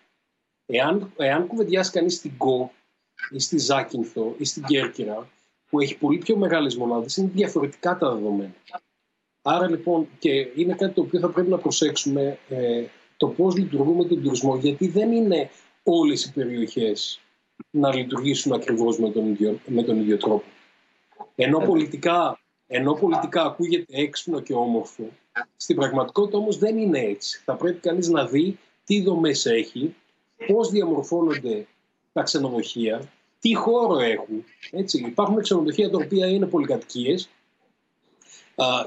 Εάν, 0.67 1.13
εάν 1.17 1.47
κουβεντιάσει 1.47 1.91
κανείς 1.91 2.15
στην 2.15 2.33
Γκο 2.37 2.73
ή 3.31 3.39
στη 3.39 3.59
Ζάκυνθο 3.59 4.35
ή 4.39 4.45
στην 4.45 4.65
Κέρκυρα, 4.65 5.29
που 5.71 5.81
έχει 5.81 5.99
πολύ 5.99 6.19
πιο 6.19 6.37
μεγάλες 6.37 6.77
μονάδες, 6.77 7.17
είναι 7.17 7.31
διαφορετικά 7.35 7.97
τα 7.97 8.15
δεδομένα. 8.15 8.55
Άρα 9.43 9.71
λοιπόν, 9.71 10.09
και 10.19 10.31
είναι 10.31 10.75
κάτι 10.75 10.95
το 10.95 11.01
οποίο 11.01 11.21
θα 11.21 11.29
πρέπει 11.29 11.49
να 11.49 11.59
προσέξουμε 11.59 12.39
ε, 12.49 12.85
το 13.17 13.29
πώς 13.29 13.57
λειτουργούμε 13.57 14.05
τον 14.05 14.23
τουρισμό, 14.23 14.57
γιατί 14.57 14.89
δεν 14.89 15.13
είναι 15.13 15.51
όλες 15.83 16.25
οι 16.25 16.33
περιοχές 16.33 17.21
να 17.71 17.95
λειτουργήσουν 17.95 18.53
ακριβώς 18.53 18.99
με, 18.99 19.11
τον 19.11 19.27
ίδιο, 19.27 19.59
με 19.67 19.83
τον 19.83 20.01
ίδιο 20.01 20.17
τρόπο. 20.17 20.45
Ενώ 21.35 21.59
πολιτικά, 21.59 22.41
ενώ 22.67 22.93
πολιτικά 22.93 23.43
ακούγεται 23.43 24.01
έξυπνο 24.01 24.41
και 24.41 24.55
όμορφο, 24.55 25.09
στην 25.57 25.77
πραγματικότητα 25.77 26.39
όμως 26.39 26.59
δεν 26.59 26.79
είναι 26.79 27.01
έτσι. 27.01 27.43
Θα 27.45 27.55
πρέπει 27.55 27.79
κανείς 27.79 28.09
να 28.09 28.27
δει 28.27 28.59
τι 28.85 29.03
δομές 29.03 29.47
έχει, 29.47 29.95
πώς 30.47 30.71
διαμορφώνονται 30.71 31.67
τα 32.13 32.23
ξενοδοχεία, 32.23 33.13
τι 33.41 33.55
χώρο 33.55 33.99
έχουν. 33.99 34.45
Έτσι. 34.71 35.05
Υπάρχουν 35.07 35.43
ξενοδοχεία 35.43 35.91
τα 35.91 35.99
οποία 36.05 36.27
είναι 36.27 36.47
πολυκατοικίες 36.47 37.29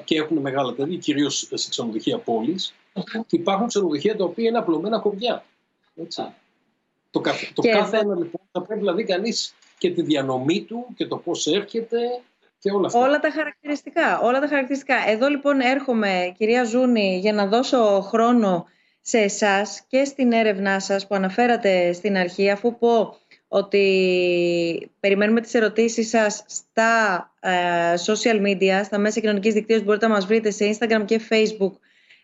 και 0.04 0.16
έχουν 0.16 0.38
μεγάλα 0.38 0.74
τέλη, 0.74 0.98
κυρίως 0.98 1.50
σε 1.54 1.70
ξενοδοχεία 1.70 2.18
πόλης. 2.18 2.74
Και 3.28 3.36
υπάρχουν 3.36 3.68
ξενοδοχεία 3.68 4.16
τα 4.16 4.24
οποία 4.24 4.48
είναι 4.48 4.58
απλωμένα 4.58 5.00
χωριά. 5.00 5.46
Έτσι. 5.96 6.22
Το, 7.12 7.22
το 7.54 7.62
κάθε 7.62 7.98
ένα 7.98 8.16
λοιπόν 8.16 8.42
θα 8.52 8.62
πρέπει 8.62 8.84
να 8.84 8.94
δει 8.94 9.04
κανείς 9.04 9.56
και 9.78 9.92
τη 9.92 10.02
διανομή 10.02 10.64
του 10.64 10.86
και 10.96 11.06
το 11.06 11.18
πώς 11.18 11.48
έρχεται 11.48 12.22
Και 12.60 12.72
όλα, 12.72 12.86
αυτά. 12.86 13.00
όλα 13.00 13.20
τα 13.20 13.32
χαρακτηριστικά. 13.32 14.20
Όλα 14.20 14.40
τα 14.40 14.48
χαρακτηριστικά. 14.48 14.96
Εδώ 15.08 15.28
λοιπόν 15.28 15.60
έρχομαι, 15.60 16.34
κυρία 16.38 16.64
Ζούνη, 16.64 17.18
για 17.22 17.34
να 17.34 17.48
δώσω 17.48 18.02
χρόνο 18.02 18.66
σε 19.02 19.18
εσάς 19.18 19.84
και 19.88 20.04
στην 20.04 20.32
έρευνά 20.32 20.80
σας 20.80 21.08
που 21.08 21.16
αναφέρατε 21.16 21.94
στην 21.94 22.18
αρχή, 22.18 22.50
αφού 22.50 22.78
πω 22.78 23.18
ότι 23.48 24.92
περιμένουμε 25.00 25.42
τις 25.42 25.54
ερωτήσεις 25.54 26.10
σας 26.10 26.44
στα 26.48 27.34
ε, 27.40 27.94
social 28.06 28.42
media, 28.42 28.82
στα 28.84 28.98
μέσα 28.98 29.20
κοινωνικής 29.20 29.54
δικτύωσης, 29.54 29.86
μπορείτε 29.86 30.08
να 30.08 30.14
μας 30.14 30.26
βρείτε 30.26 30.52
σε 30.52 30.76
Instagram 30.76 31.02
και 31.06 31.22
Facebook, 31.30 31.72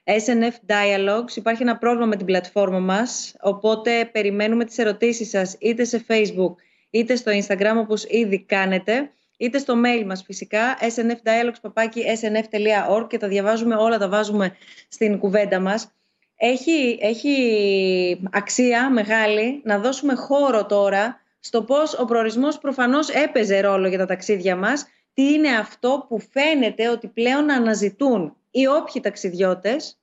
SNF 0.04 0.74
Dialogues. 0.74 1.36
Υπάρχει 1.36 1.62
ένα 1.62 1.78
πρόβλημα 1.78 2.06
με 2.06 2.16
την 2.16 2.26
πλατφόρμα 2.26 2.80
μας, 2.80 3.36
οπότε 3.42 4.10
περιμένουμε 4.12 4.66
τις 4.66 4.78
ερωτήσεις 4.78 5.30
σας 5.30 5.56
είτε 5.60 5.84
σε 5.84 6.06
Facebook 6.08 6.54
είτε 6.90 7.16
στο 7.16 7.32
Instagram, 7.32 7.76
όπως 7.78 8.06
ήδη 8.10 8.40
κάνετε, 8.40 9.12
είτε 9.38 9.58
στο 9.58 9.74
mail 9.86 10.06
μας 10.06 10.24
φυσικά, 10.24 10.78
snfdialogues.org 10.80 13.08
και 13.08 13.18
τα 13.18 13.28
διαβάζουμε 13.28 13.76
όλα, 13.76 13.98
τα 13.98 14.10
βάζουμε 14.10 14.56
στην 14.88 15.20
κουβέντα 15.20 15.60
μας. 15.60 15.92
Έχει, 16.36 16.98
έχει 17.02 18.30
αξία 18.32 18.90
μεγάλη 18.90 19.62
να 19.64 19.80
δώσουμε 19.80 20.16
χώρο 20.16 20.66
τώρα 20.66 21.22
στο 21.40 21.64
πώς 21.64 22.00
ο 22.00 22.06
προορισμός 22.06 22.58
προφανώς 22.58 23.10
έπαιζε 23.10 23.60
ρόλο 23.60 23.88
για 23.88 23.98
τα 23.98 24.06
ταξίδια 24.06 24.56
μας, 24.56 24.88
τι 25.14 25.34
είναι 25.34 25.50
αυτό 25.50 26.06
που 26.08 26.20
φαίνεται 26.32 26.90
ότι 26.90 27.08
πλέον 27.08 27.52
αναζητούν 27.52 28.36
οι 28.52 28.68
όποιοι 28.68 29.02
ταξιδιώτες, 29.02 30.00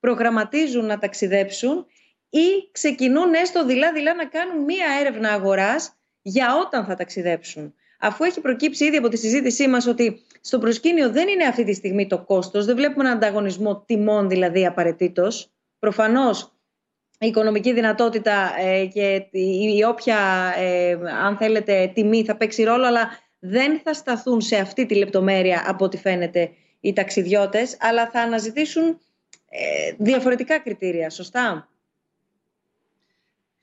προγραμματίζουν 0.00 0.86
να 0.86 0.98
ταξιδέψουν 0.98 1.86
ή 2.30 2.70
ξεκινούν 2.72 3.34
έστω 3.34 3.64
δειλά-δειλά 3.64 4.14
να 4.14 4.26
κάνουν 4.26 4.64
μία 4.64 4.86
έρευνα 5.00 5.32
αγοράς 5.32 5.96
για 6.22 6.56
όταν 6.56 6.84
θα 6.84 6.94
ταξιδέψουν. 6.94 7.74
Αφού 8.04 8.24
έχει 8.24 8.40
προκύψει 8.40 8.84
ήδη 8.84 8.96
από 8.96 9.08
τη 9.08 9.16
συζήτησή 9.16 9.68
μας 9.68 9.86
ότι 9.86 10.22
στο 10.40 10.58
προσκήνιο 10.58 11.10
δεν 11.10 11.28
είναι 11.28 11.44
αυτή 11.44 11.64
τη 11.64 11.72
στιγμή 11.72 12.06
το 12.06 12.18
κόστος, 12.18 12.64
δεν 12.64 12.76
βλέπουμε 12.76 13.04
έναν 13.04 13.16
ανταγωνισμό 13.16 13.82
τιμών 13.86 14.28
δηλαδή 14.28 14.66
απαραίτητος. 14.66 15.50
Προφανώς 15.78 16.52
η 17.18 17.26
οικονομική 17.26 17.72
δυνατότητα 17.72 18.54
ε, 18.58 18.86
και 18.86 19.26
η 19.38 19.84
όποια, 19.84 20.18
ε, 20.56 20.98
αν 21.24 21.36
θέλετε, 21.36 21.90
τιμή 21.94 22.24
θα 22.24 22.36
παίξει 22.36 22.62
ρόλο, 22.62 22.86
αλλά 22.86 23.10
δεν 23.38 23.80
θα 23.84 23.94
σταθούν 23.94 24.40
σε 24.40 24.56
αυτή 24.56 24.86
τη 24.86 24.94
λεπτομέρεια 24.94 25.64
από 25.66 25.84
ό,τι 25.84 25.96
φαίνεται 25.96 26.50
οι 26.80 26.92
ταξιδιώτες, 26.92 27.76
αλλά 27.80 28.10
θα 28.10 28.20
αναζητήσουν 28.20 28.98
ε, 29.48 29.92
διαφορετικά 29.98 30.58
κριτήρια, 30.58 31.10
σωστά; 31.10 31.68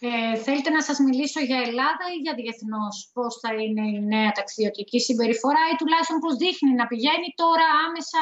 Ε, 0.02 0.38
θέλετε 0.38 0.70
να 0.70 0.82
σας 0.82 1.00
μιλήσω 1.00 1.40
για 1.40 1.58
Ελλάδα 1.58 2.06
ή 2.16 2.18
για 2.22 2.34
διεθνώς 2.34 3.10
πώς 3.14 3.40
θα 3.42 3.54
είναι 3.54 3.88
η 3.88 4.02
νέα 4.02 4.32
ταξιδιωτική 4.32 5.00
συμπεριφορά 5.00 5.60
ή 5.74 5.76
τουλάχιστον 5.76 6.20
πώς 6.20 6.36
δείχνει 6.36 6.74
να 6.74 6.88
πηγαίνει 6.88 7.34
τώρα 7.36 7.66
άμεσα 7.88 8.22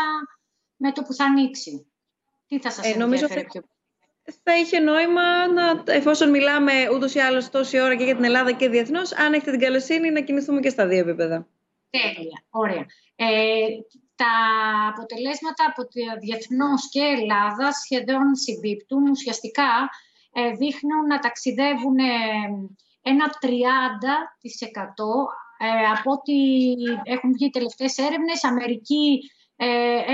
με 0.76 0.92
το 0.92 1.02
που 1.02 1.14
θα 1.14 1.26
ανοίξει; 1.26 1.92
Τι 2.48 2.60
θα 2.60 2.72
σας 2.72 2.94
ε, 2.94 2.98
νομίζω 2.98 3.28
θα, 3.28 3.46
πιο 3.46 3.62
θα 4.44 4.58
είχε 4.58 4.80
νόημα, 4.80 5.48
να, 5.48 5.84
εφόσον 5.86 6.30
μιλάμε 6.30 6.74
ούτως 6.94 7.14
ή 7.14 7.20
άλλως 7.20 7.50
τόση 7.50 7.80
ώρα 7.80 7.96
και 7.96 8.04
για 8.04 8.16
την 8.16 8.24
Ελλάδα 8.24 8.52
και 8.52 8.70
διεθνώς, 8.70 9.14
αν 9.14 9.34
έχετε 9.34 9.52
την 9.52 9.60
καλοσύνη 9.60 10.10
να 10.10 10.22
κινηθούμε 10.22 10.60
και 10.60 10.70
στα 10.70 10.88
δύο 10.88 11.00
επίπεδα. 11.00 11.48
Τέλεια, 11.90 12.44
ωραία. 12.50 12.86
Ε, 13.16 13.66
τα 14.16 14.34
αποτελέσματα 14.94 15.66
από 15.68 15.88
τη 15.88 16.02
διεθνώς 16.20 16.90
και 16.90 17.02
Ελλάδα 17.02 17.72
σχεδόν 17.72 18.36
συμπίπτουν. 18.36 19.10
Ουσιαστικά 19.10 19.64
ε, 19.64 19.88
δείχνουν 20.58 21.06
να 21.08 21.20
ταξιδεύουν 21.20 21.98
ε, 21.98 22.04
ένα 23.02 23.26
30% 23.42 23.48
ε, 25.58 25.86
από 25.96 26.12
ό,τι 26.12 26.38
έχουν 27.04 27.32
βγει 27.34 27.46
οι 27.46 27.50
τελευταίες 27.50 27.98
έρευνες. 27.98 28.44
Αμερική 28.44 29.32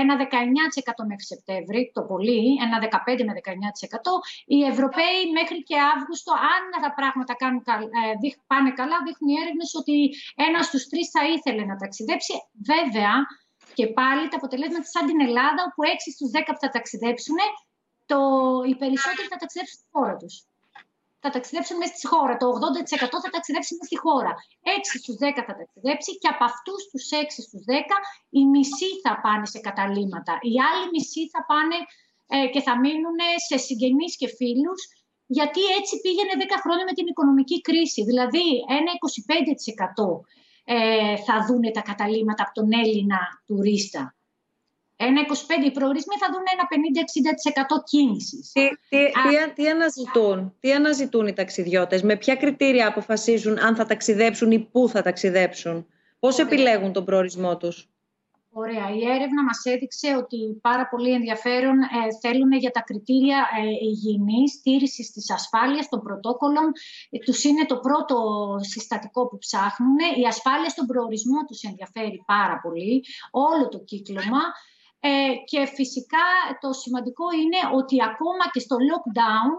ένα 0.02 0.14
19% 0.16 1.02
μέχρι 1.10 1.24
Σεπτέμβρη, 1.32 1.90
το 1.94 2.02
πολύ, 2.02 2.42
ένα 2.64 2.76
15 2.82 3.24
με 3.28 3.32
19%. 3.32 4.12
Οι 4.52 4.58
Ευρωπαίοι 4.72 5.20
μέχρι 5.38 5.58
και 5.68 5.76
Αύγουστο, 5.94 6.32
αν 6.54 6.62
τα 6.84 6.90
πράγματα 6.98 7.34
κάνουν, 7.42 7.62
πάνε 8.50 8.70
καλά, 8.80 8.96
δείχνουν 9.06 9.28
οι 9.30 9.40
έρευνες 9.42 9.70
ότι 9.80 9.96
ένας 10.48 10.64
στους 10.66 10.84
τρεις 10.90 11.06
θα 11.14 11.22
ήθελε 11.34 11.64
να 11.70 11.76
ταξιδέψει. 11.82 12.34
Βέβαια, 12.72 13.12
και 13.78 13.86
πάλι 13.98 14.24
τα 14.28 14.36
αποτελέσματα 14.40 14.88
σαν 14.94 15.04
την 15.10 15.20
Ελλάδα, 15.26 15.60
όπου 15.68 15.80
6 15.82 16.10
στους 16.16 16.30
10 16.34 16.52
που 16.54 16.62
θα 16.64 16.70
ταξιδέψουν 16.76 17.38
το, 18.10 18.18
οι 18.68 18.74
περισσότεροι 18.82 19.26
θα 19.32 19.38
ταξιδέψουν 19.42 19.78
στη 19.80 19.88
χώρα 19.94 20.16
τους. 20.16 20.34
Θα 21.22 21.30
ταξιδέψουν 21.34 21.76
μέσα 21.76 21.94
στη 21.98 22.06
χώρα. 22.12 22.34
Το 22.42 22.46
80% 23.06 23.16
θα 23.24 23.30
ταξιδέψει 23.34 23.72
μέσα 23.74 23.88
στη 23.90 23.98
χώρα. 24.04 24.32
6 24.32 25.02
στους 25.02 25.16
10 25.20 25.42
θα 25.48 25.54
ταξιδέψει 25.60 26.10
και 26.22 26.28
από 26.34 26.44
αυτούς 26.50 26.80
τους 26.90 27.04
6 27.12 27.44
στους 27.46 27.62
10 27.66 27.96
οι 28.36 28.42
μισοί 28.52 28.90
θα 29.04 29.12
πάνε 29.24 29.46
σε 29.54 29.58
καταλήμματα. 29.68 30.32
Οι 30.48 30.54
άλλοι 30.68 30.84
μισοί 30.94 31.22
θα 31.34 31.40
πάνε 31.50 31.78
ε, 32.34 32.46
και 32.52 32.60
θα 32.66 32.74
μείνουν 32.82 33.18
σε 33.48 33.56
συγγενείς 33.66 34.12
και 34.20 34.28
φίλους 34.38 34.80
γιατί 35.36 35.62
έτσι 35.78 35.94
πήγαινε 36.04 36.34
10 36.38 36.44
χρόνια 36.64 36.84
με 36.88 36.94
την 36.98 37.06
οικονομική 37.06 37.58
κρίση. 37.68 38.00
Δηλαδή 38.10 38.46
ένα 38.78 38.90
25% 40.04 40.20
ε, 40.64 41.16
θα 41.26 41.36
δούνε 41.46 41.70
τα 41.70 41.82
καταλήμματα 41.90 42.42
από 42.42 42.54
τον 42.58 42.68
Έλληνα 42.82 43.20
τουρίστα 43.46 44.02
ένα 44.96 45.20
25 45.60 45.64
οι 45.64 45.70
προορισμοί 45.70 46.14
θα 46.18 46.28
δουν 46.32 46.42
ένα 46.52 46.64
50-60% 47.80 47.84
κίνησης. 47.84 48.52
Τι, 48.52 48.68
τι, 48.88 48.98
τι, 49.54 49.68
αναζητούν, 49.68 50.54
τι 50.60 50.72
αναζητούν 50.72 51.26
οι 51.26 51.32
ταξιδιώτες, 51.32 52.02
με 52.02 52.16
ποια 52.16 52.36
κριτήρια 52.36 52.86
αποφασίζουν 52.86 53.58
αν 53.58 53.76
θα 53.76 53.86
ταξιδέψουν 53.86 54.50
ή 54.50 54.58
πού 54.58 54.88
θα 54.88 55.02
ταξιδέψουν, 55.02 55.86
πώς 56.18 56.38
επιλέγουν 56.38 56.92
τον 56.92 57.04
προορισμό 57.04 57.56
τους; 57.56 57.88
Ωραία. 58.56 58.90
Η 58.90 59.02
έρευνα 59.16 59.42
μας 59.44 59.60
έδειξε 59.64 60.16
ότι 60.16 60.58
πάρα 60.62 60.88
πολύ 60.88 61.12
ενδιαφέρον 61.12 61.80
ε, 61.82 61.86
θέλουν 62.20 62.52
για 62.52 62.70
τα 62.70 62.80
κριτήρια 62.80 63.48
ε, 63.60 63.86
υγιεινής, 63.88 64.52
στήρησης 64.52 65.10
της 65.10 65.30
ασφάλειας 65.30 65.88
των 65.88 66.02
πρωτόκολλων. 66.02 66.72
Ε, 67.10 67.18
τους 67.18 67.44
είναι 67.44 67.64
το 67.66 67.76
πρώτο 67.76 68.16
συστατικό 68.60 69.28
που 69.28 69.38
ψάχνουν. 69.38 69.96
Η 70.22 70.26
ασφάλεια 70.26 70.68
στον 70.68 70.86
προορισμό 70.86 71.44
τους 71.46 71.62
ενδιαφέρει 71.62 72.22
πάρα 72.26 72.60
πολύ. 72.62 73.04
Όλο 73.30 73.68
το 73.68 73.78
κύκλωμα. 73.78 74.42
Ε, 75.06 75.34
και 75.50 75.60
φυσικά 75.78 76.28
το 76.62 76.70
σημαντικό 76.82 77.26
είναι 77.42 77.60
ότι 77.80 77.96
ακόμα 78.10 78.44
και 78.52 78.60
στο 78.66 78.76
lockdown 78.90 79.52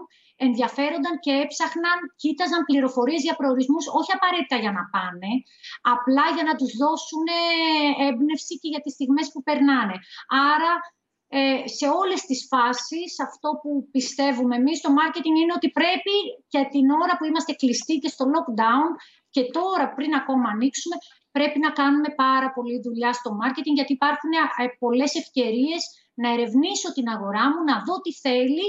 ενδιαφέρονταν 0.46 1.14
και 1.24 1.32
έψαχναν, 1.44 1.98
κοίταζαν 2.20 2.62
πληροφορίες 2.68 3.22
για 3.26 3.38
προορισμούς, 3.40 3.84
όχι 3.98 4.12
απαραίτητα 4.18 4.56
για 4.64 4.72
να 4.78 4.82
πάνε, 4.94 5.32
απλά 5.94 6.26
για 6.36 6.44
να 6.48 6.54
τους 6.58 6.72
δώσουν 6.82 7.26
έμπνευση 8.08 8.54
και 8.60 8.68
για 8.72 8.82
τις 8.84 8.92
στιγμές 8.96 9.26
που 9.32 9.40
περνάνε. 9.48 9.96
Άρα, 10.52 10.72
ε, 11.38 11.62
σε 11.78 11.86
όλες 12.00 12.20
τις 12.28 12.40
φάσεις, 12.50 13.10
αυτό 13.28 13.48
που 13.62 13.70
πιστεύουμε 13.94 14.54
εμείς 14.60 14.78
στο 14.78 14.90
marketing 14.98 15.36
είναι 15.42 15.56
ότι 15.58 15.68
πρέπει 15.80 16.16
και 16.52 16.60
την 16.74 16.86
ώρα 17.02 17.14
που 17.16 17.24
είμαστε 17.28 17.52
κλειστοί 17.60 17.94
και 18.02 18.10
στο 18.14 18.24
lockdown 18.34 18.88
και 19.34 19.42
τώρα 19.56 19.86
πριν 19.96 20.10
ακόμα 20.20 20.46
ανοίξουμε, 20.54 20.96
πρέπει 21.36 21.58
να 21.66 21.70
κάνουμε 21.80 22.10
πάρα 22.24 22.48
πολλή 22.56 22.78
δουλειά 22.86 23.12
στο 23.18 23.30
marketing 23.40 23.74
γιατί 23.78 23.92
υπάρχουν 23.98 24.32
ε, 24.32 24.66
πολλές 24.84 25.12
ευκαιρίες 25.22 25.82
να 26.20 26.28
ερευνήσω 26.34 26.88
την 26.96 27.06
αγορά 27.14 27.44
μου, 27.52 27.60
να 27.70 27.76
δω 27.86 27.94
τι 28.04 28.12
θέλει 28.24 28.66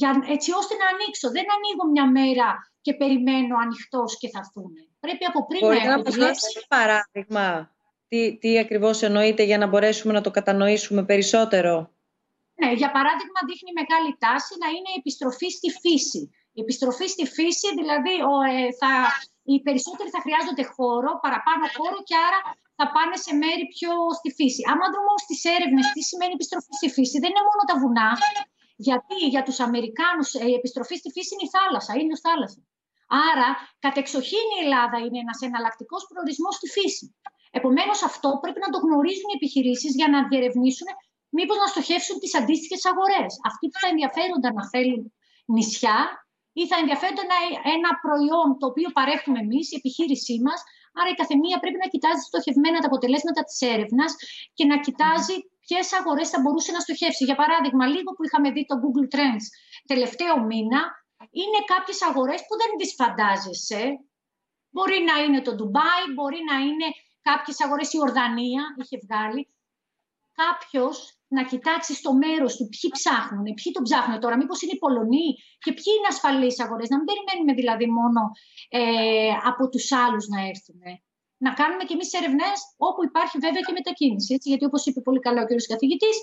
για, 0.00 0.10
έτσι 0.34 0.48
ώστε 0.60 0.74
να 0.80 0.86
ανοίξω. 0.92 1.26
Δεν 1.36 1.46
ανοίγω 1.56 1.84
μια 1.94 2.06
μέρα 2.18 2.48
και 2.84 2.92
περιμένω 3.00 3.54
ανοιχτός 3.64 4.10
και 4.20 4.28
θα 4.32 4.38
έρθουν. 4.44 4.68
Πρέπει 5.04 5.24
από 5.30 5.40
πριν 5.48 5.60
Μπορείτε 5.62 5.86
να 5.86 5.92
έχω 5.92 6.02
ένα 6.22 6.64
παράδειγμα 6.76 7.44
τι, 8.08 8.20
τι 8.40 8.50
ακριβώς 8.64 8.96
εννοείται 9.08 9.42
για 9.50 9.58
να 9.62 9.66
μπορέσουμε 9.66 10.12
να 10.12 10.22
το 10.26 10.30
κατανοήσουμε 10.30 11.02
περισσότερο; 11.10 11.74
Ναι, 12.60 12.70
για 12.80 12.90
παράδειγμα 12.96 13.40
δείχνει 13.48 13.70
μεγάλη 13.80 14.10
τάση 14.24 14.52
να 14.62 14.68
είναι 14.74 14.90
η 14.94 14.98
επιστροφή 15.02 15.48
στη 15.58 15.68
φύση. 15.82 16.22
Η 16.58 16.60
επιστροφή 16.60 17.06
στη 17.14 17.24
φύση, 17.36 17.68
δηλαδή 17.80 18.14
ο, 18.30 18.34
ε, 18.54 18.62
θα 18.80 18.92
οι 19.50 19.56
περισσότεροι 19.66 20.08
θα 20.14 20.20
χρειάζονται 20.24 20.64
χώρο, 20.74 21.10
παραπάνω 21.24 21.64
χώρο 21.76 21.98
και 22.08 22.16
άρα 22.26 22.40
θα 22.78 22.86
πάνε 22.94 23.16
σε 23.24 23.32
μέρη 23.42 23.64
πιο 23.74 23.92
στη 24.18 24.28
φύση. 24.38 24.62
Άμα 24.72 24.84
δούμε 24.92 25.08
όμως 25.12 25.22
τις 25.30 25.40
έρευνες 25.56 25.86
τι 25.94 26.00
σημαίνει 26.10 26.34
επιστροφή 26.38 26.72
στη 26.80 26.88
φύση, 26.96 27.16
δεν 27.22 27.30
είναι 27.32 27.46
μόνο 27.48 27.62
τα 27.70 27.76
βουνά. 27.82 28.10
Γιατί 28.88 29.16
για 29.34 29.42
τους 29.46 29.58
Αμερικάνους 29.66 30.28
ε, 30.40 30.44
η 30.52 30.54
επιστροφή 30.60 30.96
στη 31.02 31.08
φύση 31.14 31.30
είναι 31.32 31.46
η 31.48 31.50
θάλασσα, 31.56 31.92
ήλιο 32.00 32.16
θάλασσα. 32.26 32.60
Άρα, 33.30 33.48
κατεξοχήν 33.86 34.46
η 34.56 34.58
Ελλάδα 34.64 34.96
είναι 35.04 35.18
ένας 35.24 35.38
εναλλακτικός 35.48 36.02
προορισμός 36.10 36.54
στη 36.58 36.68
φύση. 36.76 37.04
Επομένως, 37.58 37.98
αυτό 38.10 38.28
πρέπει 38.42 38.60
να 38.64 38.70
το 38.72 38.78
γνωρίζουν 38.84 39.28
οι 39.30 39.36
επιχειρήσεις 39.40 39.92
για 39.98 40.08
να 40.12 40.18
διερευνήσουν 40.28 40.88
μήπως 41.36 41.56
να 41.62 41.66
στοχεύσουν 41.72 42.16
τις 42.22 42.32
αντίστοιχες 42.40 42.82
αγορές. 42.90 43.32
Αυτοί 43.48 43.64
που 43.70 43.78
θα 43.82 43.88
ενδιαφέρονταν 43.92 44.52
να 44.58 44.64
θέλουν 44.72 45.02
νησιά 45.54 45.98
ή 46.52 46.62
θα 46.70 46.76
ενδιαφέρονται 46.82 47.24
ένα, 47.28 47.38
ένα 47.76 47.90
προϊόν 48.04 48.48
το 48.60 48.66
οποίο 48.70 48.88
παρέχουμε 48.98 49.38
εμείς, 49.44 49.66
η 49.72 49.76
επιχείρησή 49.80 50.36
μας. 50.46 50.60
Άρα 50.98 51.10
η 51.14 51.16
καθεμία 51.20 51.56
πρέπει 51.62 51.80
να 51.84 51.88
κοιτάζει 51.92 52.22
στοχευμένα 52.30 52.78
τα 52.82 52.88
αποτελέσματα 52.90 53.40
της 53.48 53.58
έρευνας 53.74 54.12
και 54.56 54.64
να 54.70 54.76
κοιτάζει 54.84 55.34
ποιες 55.64 55.86
αγορές 55.98 56.28
θα 56.32 56.38
μπορούσε 56.40 56.70
να 56.76 56.80
στοχεύσει. 56.86 57.22
Για 57.28 57.38
παράδειγμα, 57.42 57.84
λίγο 57.94 58.10
που 58.12 58.24
είχαμε 58.26 58.48
δει 58.54 58.62
το 58.70 58.76
Google 58.82 59.08
Trends 59.14 59.44
τελευταίο 59.92 60.34
μήνα, 60.50 60.80
είναι 61.40 61.60
κάποιες 61.72 61.98
αγορές 62.08 62.40
που 62.46 62.54
δεν 62.60 62.70
τις 62.78 62.90
φαντάζεσαι. 63.00 63.82
Μπορεί 64.72 64.98
να 65.08 65.14
είναι 65.22 65.40
το 65.46 65.52
Ντουμπάι, 65.54 66.04
μπορεί 66.14 66.40
να 66.50 66.56
είναι 66.66 66.88
κάποιες 67.22 67.62
αγορές, 67.64 67.92
η 67.92 67.98
Ορδανία 68.06 68.62
είχε 68.80 68.98
βγάλει, 69.04 69.42
κάποιος 70.42 71.19
να 71.36 71.42
κοιτάξεις 71.50 71.96
στο 72.02 72.10
μέρος 72.22 72.52
του 72.56 72.64
ποιοι 72.72 72.88
ψάχνουν, 72.96 73.46
ποιοι 73.58 73.68
το 73.76 73.82
ψάχνουν 73.86 74.16
τώρα, 74.22 74.36
μήπως 74.40 74.58
είναι 74.62 74.74
οι 74.76 74.82
Πολωνοί 74.84 75.28
και 75.64 75.72
ποιοι 75.78 75.90
είναι 75.96 76.10
ασφαλείς 76.14 76.56
αγορές. 76.64 76.88
Να 76.92 76.96
μην 76.98 77.06
περιμένουμε 77.10 77.52
δηλαδή 77.60 77.86
μόνο 77.98 78.20
ε, 78.78 79.32
από 79.50 79.62
τους 79.72 79.86
άλλους 80.04 80.24
να 80.32 80.38
έρθουν. 80.52 80.80
Να 81.46 81.50
κάνουμε 81.60 81.82
κι 81.86 81.94
εμείς 81.96 82.08
ερευνές 82.18 82.58
όπου 82.88 83.00
υπάρχει 83.08 83.36
βέβαια 83.44 83.62
και 83.66 83.74
μετακίνηση. 83.78 84.30
Έτσι, 84.36 84.46
γιατί 84.50 84.64
όπως 84.70 84.82
είπε 84.86 85.00
πολύ 85.08 85.20
καλά 85.26 85.40
ο 85.44 85.46
κ. 85.48 85.52
καθηγητής, 85.72 86.16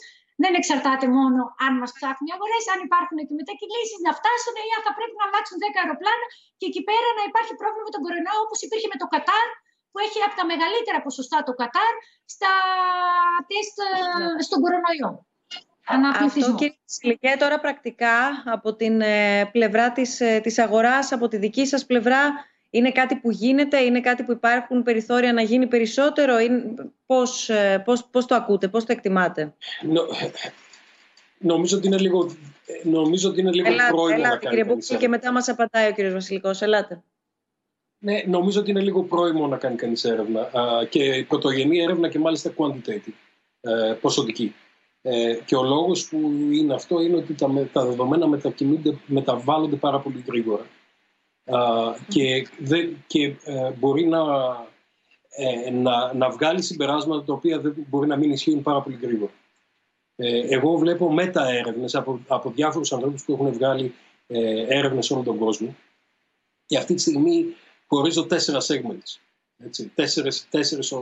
δεν 0.43 0.53
εξαρτάται 0.59 1.07
μόνο 1.17 1.41
αν 1.65 1.71
μας 1.81 1.91
ψάχνουν 1.97 2.25
οι 2.29 2.33
αγορές, 2.37 2.63
αν 2.73 2.79
υπάρχουν 2.87 3.17
και 3.27 3.35
μετακινήσεις 3.41 3.99
να 4.07 4.11
φτάσουν 4.19 4.53
ή 4.67 4.71
αν 4.77 4.81
θα 4.87 4.91
πρέπει 4.97 5.15
να 5.19 5.25
αλλάξουν 5.27 5.55
10 5.63 5.65
αεροπλάνα 5.81 6.27
και 6.59 6.67
εκεί 6.71 6.81
πέρα 6.89 7.09
να 7.17 7.23
υπάρχει 7.29 7.53
πρόβλημα 7.59 7.85
με 7.87 7.93
τον 7.95 8.01
κορονοϊό 8.05 8.39
όπως 8.45 8.59
υπήρχε 8.65 8.87
με 8.93 8.97
το 9.01 9.07
Κατάρ 9.13 9.47
που 9.97 10.03
έχει 10.07 10.19
από 10.27 10.35
τα 10.35 10.45
μεγαλύτερα 10.45 11.01
ποσοστά 11.01 11.43
το 11.43 11.53
Κατάρ 11.61 11.93
στα 12.25 12.53
τεστ 13.49 13.77
ναι. 13.77 14.41
στον 14.41 14.59
κορονοϊό. 14.61 15.25
Αυτό 16.21 16.55
και 17.19 17.35
τώρα 17.39 17.59
πρακτικά 17.59 18.43
από 18.45 18.75
την 18.75 19.01
ε, 19.01 19.45
πλευρά 19.51 19.91
της, 19.91 20.19
ε, 20.19 20.39
της 20.43 20.59
αγοράς, 20.59 21.11
από 21.11 21.27
τη 21.27 21.37
δική 21.37 21.65
σας 21.65 21.85
πλευρά, 21.85 22.33
είναι 22.69 22.91
κάτι 22.91 23.15
που 23.15 23.31
γίνεται, 23.31 23.79
είναι 23.79 23.99
κάτι 23.99 24.23
που 24.23 24.31
υπάρχουν 24.31 24.83
περιθώρια 24.83 25.33
να 25.33 25.41
γίνει 25.41 25.67
περισσότερο, 25.67 26.39
ή 26.39 26.49
πώς, 27.05 27.49
ε, 27.49 27.81
πώς, 27.85 28.07
πώς 28.11 28.25
το 28.25 28.35
ακούτε, 28.35 28.67
πώς 28.67 28.85
το 28.85 28.91
εκτιμάτε; 28.91 29.53
Νο, 29.81 30.01
νομίζω 31.37 31.77
ότι 31.77 31.87
είναι 31.87 31.97
λίγο, 31.97 32.35
νομίζω 32.83 33.29
ότι 33.29 33.39
είναι 33.39 33.51
λίγο 33.51 33.67
ελάτε, 33.67 33.91
πρόημο 33.91 34.15
ελάτε, 34.15 34.45
να 34.45 34.51
κάνει 34.51 34.77
κύριε 34.77 34.97
και 34.97 35.07
μετά 35.07 35.31
μας 35.31 35.49
απαντάει 35.49 35.89
ο 35.89 35.93
κύριος 35.93 36.13
Βασιλικός. 36.13 36.61
Ελάτε. 36.61 37.03
Ναι, 38.07 38.23
νομίζω 38.25 38.59
ότι 38.59 38.69
είναι 38.69 38.81
λίγο 38.81 39.03
πρόημο 39.03 39.47
να 39.47 39.57
κάνει 39.57 39.75
κανείς 39.75 40.03
έρευνα 40.03 40.49
και 40.89 41.25
πρωτογενή 41.27 41.79
έρευνα 41.79 42.09
και 42.09 42.19
μάλιστα 42.19 42.53
quantitative, 42.57 43.13
ε, 43.61 43.93
ποσοτική. 44.01 44.55
Ε, 45.01 45.33
και 45.45 45.55
ο 45.55 45.63
λόγος 45.63 46.07
που 46.07 46.17
είναι 46.51 46.73
αυτό 46.73 47.01
είναι 47.01 47.15
ότι 47.15 47.33
τα, 47.33 47.67
τα 47.73 47.85
δεδομένα 47.85 48.39
μεταβάλλονται 49.05 49.75
πάρα 49.75 49.99
πολύ 49.99 50.23
γρήγορα. 50.27 50.65
και, 52.07 52.47
και 53.07 53.35
ε, 53.43 53.71
μπορεί 53.71 54.05
να, 54.05 54.23
να, 55.71 56.13
να 56.13 56.29
βγάλει 56.29 56.61
συμπεράσματα 56.61 57.23
τα 57.23 57.33
οποία 57.33 57.59
δεν 57.59 57.85
μπορεί 57.89 58.07
να 58.07 58.15
μην 58.15 58.31
ισχύουν 58.31 58.61
πάρα 58.61 58.81
πολύ 58.81 58.99
γρήγορα. 59.01 59.31
εγώ 60.49 60.77
βλέπω 60.77 61.11
μεταέρευνες 61.11 61.95
από, 61.95 62.19
από 62.27 62.51
διάφορους 62.51 62.93
ανθρώπους 62.93 63.23
που 63.23 63.33
έχουν 63.33 63.51
βγάλει 63.51 63.93
ε, 64.27 64.65
έρευνες 64.77 65.05
σε 65.05 65.13
όλο 65.13 65.23
τον 65.23 65.37
κόσμο 65.37 65.75
και 66.67 66.77
αυτή 66.77 66.93
τη 66.93 67.01
στιγμή 67.01 67.55
χωρίζω 67.87 68.25
τέσσερα 68.25 68.59
segments, 68.61 69.19
έτσι, 69.57 69.91
τέσσερες, 69.95 70.47
τέσσερες 70.49 70.93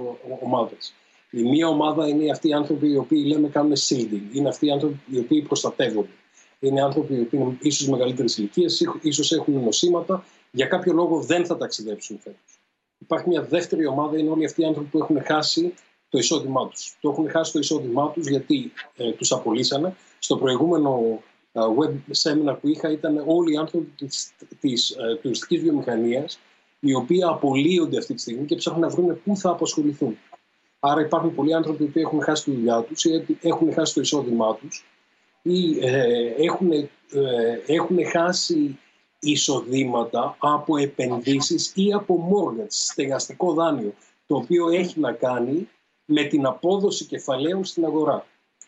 ομάδες. 0.41 0.93
Η 1.29 1.43
μία 1.43 1.67
ομάδα 1.67 2.07
είναι 2.07 2.31
αυτοί 2.31 2.47
οι 2.47 2.53
άνθρωποι 2.53 2.89
οι 2.89 2.97
οποίοι 2.97 3.23
λέμε 3.27 3.49
κάνουν 3.49 3.73
shielding, 3.75 4.35
είναι 4.35 4.49
αυτοί 4.49 4.65
οι 4.65 4.71
άνθρωποι 4.71 4.99
οι 5.09 5.19
οποίοι 5.19 5.41
προστατεύονται. 5.41 6.09
Είναι 6.59 6.81
άνθρωποι 6.81 7.13
οι 7.13 7.19
οποίοι 7.19 7.39
είναι 7.43 7.57
ίσως 7.61 7.87
μεγαλύτερης 7.87 8.37
ηλικίας, 8.37 8.81
ίσως 9.01 9.31
έχουν 9.31 9.63
νοσήματα, 9.63 10.23
για 10.51 10.65
κάποιο 10.65 10.93
λόγο 10.93 11.21
δεν 11.21 11.45
θα 11.45 11.57
ταξιδέψουν 11.57 12.19
φέτος. 12.19 12.59
Υπάρχει 12.97 13.27
μια 13.27 13.41
δεύτερη 13.41 13.85
ομάδα, 13.85 14.17
είναι 14.17 14.29
όλοι 14.29 14.45
αυτοί 14.45 14.61
οι 14.61 14.65
άνθρωποι 14.65 14.89
που 14.89 14.97
έχουν 14.97 15.23
χάσει 15.23 15.73
το 16.09 16.17
εισόδημά 16.17 16.67
τους. 16.67 16.97
Το 17.01 17.09
έχουν 17.09 17.29
χάσει 17.29 17.51
το 17.51 17.59
εισόδημά 17.59 18.11
τους 18.11 18.27
γιατί 18.27 18.71
ε, 18.95 19.11
τους 19.11 19.31
απολύσανε. 19.31 19.95
Στο 20.19 20.37
προηγούμενο 20.37 21.21
uh, 21.53 21.61
web 21.61 21.93
seminar 22.23 22.57
που 22.61 22.67
είχα 22.67 22.91
ήταν 22.91 23.23
όλοι 23.25 23.53
οι 23.53 23.57
άνθρωποι 23.57 23.93
της 24.59 24.95
uh, 24.95 25.19
τουριστικής 25.21 25.61
βιομηχανίας 25.61 26.39
οι 26.85 26.93
οποίοι 26.93 27.23
απολύονται 27.23 27.97
αυτή 27.97 28.13
τη 28.13 28.21
στιγμή 28.21 28.45
και 28.45 28.55
ψάχνουν 28.55 28.81
να 28.81 28.89
βρουν 28.89 29.21
πού 29.23 29.37
θα 29.37 29.49
απασχοληθούν. 29.49 30.17
Άρα 30.79 31.01
υπάρχουν 31.01 31.35
πολλοί 31.35 31.53
άνθρωποι 31.53 31.85
που 31.85 31.99
έχουν 31.99 32.21
χάσει 32.21 32.43
τη 32.43 32.51
δουλειά 32.51 32.81
τους 32.81 33.03
ή 33.03 33.37
έχουν 33.41 33.73
χάσει 33.73 33.93
το 33.93 34.01
εισόδημά 34.01 34.55
τους 34.55 34.85
ή 35.41 35.79
ε, 35.79 36.33
έχουν, 36.37 36.71
ε, 36.71 36.87
έχουν 37.65 38.05
χάσει 38.05 38.79
εισοδήματα 39.19 40.35
από 40.39 40.77
επενδύσεις 40.77 41.71
ή 41.75 41.93
από 41.93 42.29
mortgage, 42.31 42.65
στεγαστικό 42.67 43.53
δάνειο, 43.53 43.93
το 44.27 44.35
οποίο 44.35 44.69
έχει 44.69 44.99
να 44.99 45.11
κάνει 45.11 45.69
με 46.05 46.23
την 46.23 46.45
απόδοση 46.45 47.05
κεφαλαίων 47.05 47.65
στην 47.65 47.85
αγορά. 47.85 48.25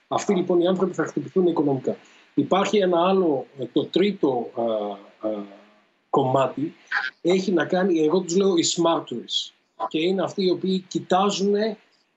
Αυτοί 0.08 0.36
λοιπόν 0.36 0.60
οι 0.60 0.68
άνθρωποι 0.68 0.94
θα 0.94 1.06
χτυπηθούν 1.06 1.48
οικονομικά. 1.48 1.98
Υπάρχει 2.34 2.78
ένα 2.78 3.08
άλλο, 3.08 3.46
το 3.74 3.86
τρίτο 3.86 4.50
κομμάτι 6.18 6.76
έχει 7.22 7.52
να 7.52 7.66
κάνει, 7.66 8.00
εγώ 8.00 8.20
τους 8.20 8.36
λέω 8.36 8.56
οι 8.58 8.64
smart 8.76 9.02
tourists 9.02 9.52
και 9.88 10.00
είναι 10.00 10.24
αυτοί 10.24 10.46
οι 10.46 10.52
οποίοι 10.52 10.80
κοιτάζουν 10.88 11.54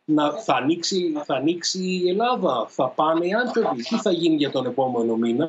να, 0.05 0.33
θα, 0.33 0.55
ανοίξει, 0.55 1.13
θα 1.25 1.35
ανοίξει 1.35 1.85
η 1.85 2.09
Ελλάδα, 2.09 2.67
θα 2.69 2.89
πάνε 2.89 3.27
οι 3.27 3.33
άνθρωποι, 3.33 3.83
τι 3.83 3.97
θα 3.97 4.11
γίνει 4.11 4.37
για 4.37 4.51
τον 4.51 4.67
επόμενο 4.67 5.17
μήνα 5.17 5.49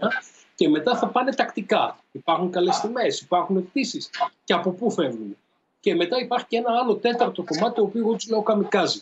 και 0.56 0.70
μετά 0.70 0.98
θα 0.98 1.08
πάνε 1.08 1.34
τακτικά. 1.34 1.98
Υπάρχουν 2.12 2.52
καλές 2.52 2.80
τιμές, 2.80 3.22
υπάρχουν 3.22 3.70
πτήσεις 3.70 4.10
και 4.44 4.54
από 4.54 4.72
πού 4.72 4.92
φεύγουν. 4.92 5.38
Και 5.80 5.96
μετά 5.96 6.20
υπάρχει 6.20 6.46
και 6.48 6.58
ένα 6.58 6.70
άλλο 6.82 6.96
τέταρτο 6.96 7.44
κομμάτι 7.44 7.76
το 7.76 7.82
οποίο 7.82 8.02
εγώ 8.02 8.14
τους 8.14 8.30
λέω 8.30 8.42
καμικάζει. 8.42 9.02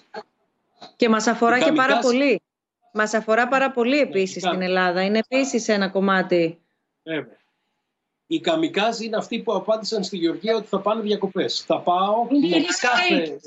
Και 0.95 1.09
μας 1.09 1.27
αφορά 1.27 1.59
και 1.59 1.71
πάρα 1.71 1.99
πολύ. 1.99 2.41
Μας 2.93 3.13
αφορά 3.13 3.47
πάρα 3.47 3.71
πολύ 3.71 3.95
ναι, 3.95 4.01
επίσης 4.01 4.43
στην 4.43 4.61
Ελλάδα. 4.61 5.01
Είναι 5.01 5.19
επίσης 5.29 5.67
ένα 5.67 5.89
κομμάτι. 5.89 6.59
Βέβαια. 7.03 7.37
Οι 8.31 8.39
καμικάζοι 8.39 9.05
είναι 9.05 9.17
αυτοί 9.17 9.35
που 9.43 9.53
απάντησαν 9.53 10.03
στη 10.03 10.17
Γεωργία 10.17 10.55
ότι 10.55 10.67
θα 10.67 10.79
πάνε 10.79 11.01
διακοπές. 11.01 11.63
Θα 11.69 11.77
πάω 11.81 12.23
με 12.23 12.47
κάθε... 12.81 13.39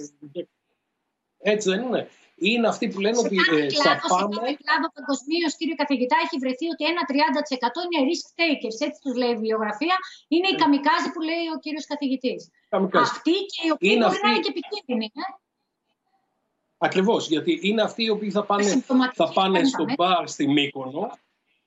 Έτσι 1.38 1.68
δεν 1.68 1.82
είναι. 1.82 2.08
Είναι 2.34 2.68
αυτοί 2.68 2.88
που 2.88 3.00
λένε 3.00 3.18
ότι 3.18 3.36
ε, 3.36 3.70
θα 3.86 4.00
πάμε. 4.08 4.34
Σε 4.34 4.40
κάθε 4.40 4.56
κλάδο 4.62 4.88
παγκοσμίως, 4.96 5.52
κύριε 5.58 5.76
καθηγητά, 5.82 6.16
έχει 6.24 6.36
βρεθεί 6.44 6.66
ότι 6.74 6.84
ένα 6.92 7.02
30% 7.10 7.78
είναι 7.84 8.00
risk 8.08 8.26
takers. 8.40 8.78
Έτσι 8.86 8.98
τους 9.02 9.14
λέει 9.20 9.32
η 9.38 9.40
βιογραφία. 9.46 9.96
Είναι 10.28 10.48
οι 10.52 10.56
καμικάζοι 10.62 11.08
που 11.14 11.20
λέει 11.30 11.44
ο 11.54 11.58
κύριος 11.64 11.86
καθηγητής. 11.92 12.40
Αυτοί 13.06 13.36
και 13.52 13.60
οι 13.66 13.70
οποίοι 13.74 13.90
είναι 13.92 14.04
μπορεί 14.04 14.14
αυτοί... 14.14 14.26
να 14.26 14.32
είναι 14.32 14.42
και 14.44 14.52
επικίνδυνοι. 14.54 15.06
Ε; 15.14 15.22
Ακριβώς, 16.86 17.22
γιατί 17.32 17.52
είναι 17.68 17.82
αυτοί 17.88 18.02
οι 18.04 18.12
οποίοι 18.16 18.30
θα 18.30 18.44
πάνε, 18.44 18.84
θα 19.20 19.26
πάνε 19.36 19.64
στο 19.64 19.84
μπαρ 19.96 20.28
στη 20.28 20.44
Μύκονο 20.48 21.02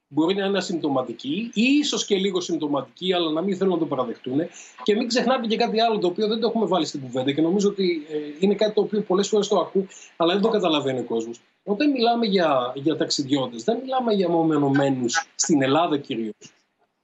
μπορεί 0.07 0.35
να 0.35 0.45
είναι 0.45 0.57
ασυμπτωματικοί 0.57 1.51
ή 1.53 1.63
ίσως 1.63 2.05
και 2.05 2.15
λίγο 2.15 2.41
συμπτωματικοί, 2.41 3.13
αλλά 3.13 3.31
να 3.31 3.41
μην 3.41 3.57
θέλουν 3.57 3.73
να 3.73 3.79
το 3.79 3.85
παραδεχτούν. 3.85 4.39
Και 4.83 4.95
μην 4.95 5.07
ξεχνάτε 5.07 5.47
και 5.47 5.55
κάτι 5.55 5.79
άλλο 5.81 5.99
το 5.99 6.07
οποίο 6.07 6.27
δεν 6.27 6.39
το 6.39 6.47
έχουμε 6.47 6.65
βάλει 6.65 6.85
στην 6.85 7.01
κουβέντα 7.01 7.31
και 7.31 7.41
νομίζω 7.41 7.69
ότι 7.69 8.05
ε, 8.09 8.17
είναι 8.39 8.55
κάτι 8.55 8.73
το 8.73 8.81
οποίο 8.81 9.01
πολλές 9.01 9.27
φορές 9.27 9.47
το 9.47 9.59
ακούω, 9.59 9.85
αλλά 10.17 10.33
δεν 10.33 10.41
το 10.41 10.49
καταλαβαίνει 10.49 10.99
ο 10.99 11.03
κόσμος. 11.03 11.41
Όταν 11.63 11.91
μιλάμε 11.91 12.25
για, 12.25 12.71
για 12.75 12.97
ταξιδιώτες, 12.97 13.63
δεν 13.63 13.79
μιλάμε 13.81 14.13
για 14.13 14.29
μεμονωμένους 14.29 15.27
στην 15.35 15.61
Ελλάδα 15.61 15.97
κυρίως. 15.97 16.35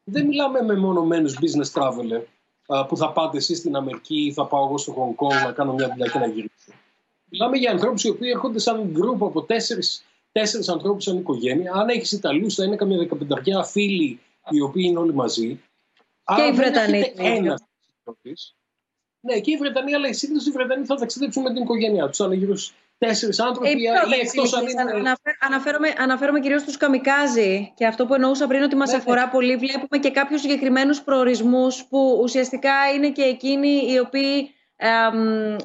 Δεν 0.03 0.25
μιλάμε 0.25 0.61
με 0.61 0.73
μεμονωμένους 0.73 1.37
business 1.41 1.81
traveler 1.81 2.21
που 2.87 2.97
θα 2.97 3.11
πάτε 3.11 3.37
εσείς 3.37 3.57
στην 3.57 3.75
Αμερική 3.75 4.25
ή 4.25 4.33
θα 4.33 4.45
πάω 4.45 4.65
εγώ 4.65 4.77
στο 4.77 4.93
Hong 4.97 5.25
Kong 5.25 5.45
να 5.45 5.51
κάνω 5.51 5.73
μια 5.73 5.89
δουλειά 5.89 6.07
και 6.07 6.19
να 6.19 6.27
γυρίσω. 6.27 6.71
Μιλάμε 7.29 7.57
για 7.57 7.71
ανθρώπους 7.71 8.03
οι 8.03 8.09
οποίοι 8.09 8.29
έρχονται 8.33 8.59
σαν 8.59 8.89
γκρουπ 8.91 9.23
από 9.23 9.41
τέσσερις 9.41 10.05
τέσσερις 10.31 10.69
ανθρώπους 10.69 11.03
σαν 11.03 11.17
οικογένεια. 11.17 11.73
Αν 11.73 11.89
έχεις 11.89 12.11
Ιταλούς, 12.11 12.55
θα 12.55 12.63
είναι 12.63 12.75
καμιά 12.75 12.97
δεκαπενταριά 12.97 13.63
φίλοι 13.63 14.19
οι 14.49 14.61
οποίοι 14.61 14.83
είναι 14.87 14.99
όλοι 14.99 15.13
μαζί. 15.13 15.61
Και 16.35 16.41
οι 16.41 16.51
Βρετανοί. 16.51 17.13
Ναι, 19.23 19.39
και 19.39 19.51
οι 19.51 19.57
Βρετανοί, 19.57 19.93
αλλά 19.93 20.13
συνήθω 20.13 20.49
οι 20.49 20.53
Βρετανοί 20.53 20.85
θα 20.85 20.95
ταξιδέψουν 20.95 21.43
με 21.43 21.53
την 21.53 21.61
οικογένειά 21.61 22.07
τους. 22.07 22.17
Θα 22.17 22.25
είναι 22.25 22.35
γύρω 22.35 22.55
στους 22.55 22.73
τέσσερις 22.97 23.39
άνθρωποι 23.39 23.69
ε, 23.69 23.71
ή 23.71 24.19
εκτός 24.21 24.53
αν 24.53 24.67
είναι. 24.67 25.13
αναφέρομαι, 25.39 25.93
αναφέρομαι 25.97 26.39
κυρίως 26.39 26.61
στους 26.61 26.77
καμικάζι 26.77 27.73
και 27.75 27.85
αυτό 27.85 28.05
που 28.05 28.13
εννοούσα 28.13 28.47
πριν 28.47 28.63
ότι 28.63 28.75
μας 28.75 28.89
ναι, 28.89 28.95
ναι. 28.95 29.01
αφορά 29.01 29.29
πολύ. 29.29 29.55
Βλέπουμε 29.55 29.97
και 29.97 30.11
κάποιους 30.11 30.41
συγκεκριμένους 30.41 31.01
προορισμούς 31.01 31.85
που 31.85 32.19
ουσιαστικά 32.23 32.73
είναι 32.95 33.11
και 33.11 33.21
εκείνοι 33.21 33.91
οι 33.91 33.99
οποίοι 33.99 34.55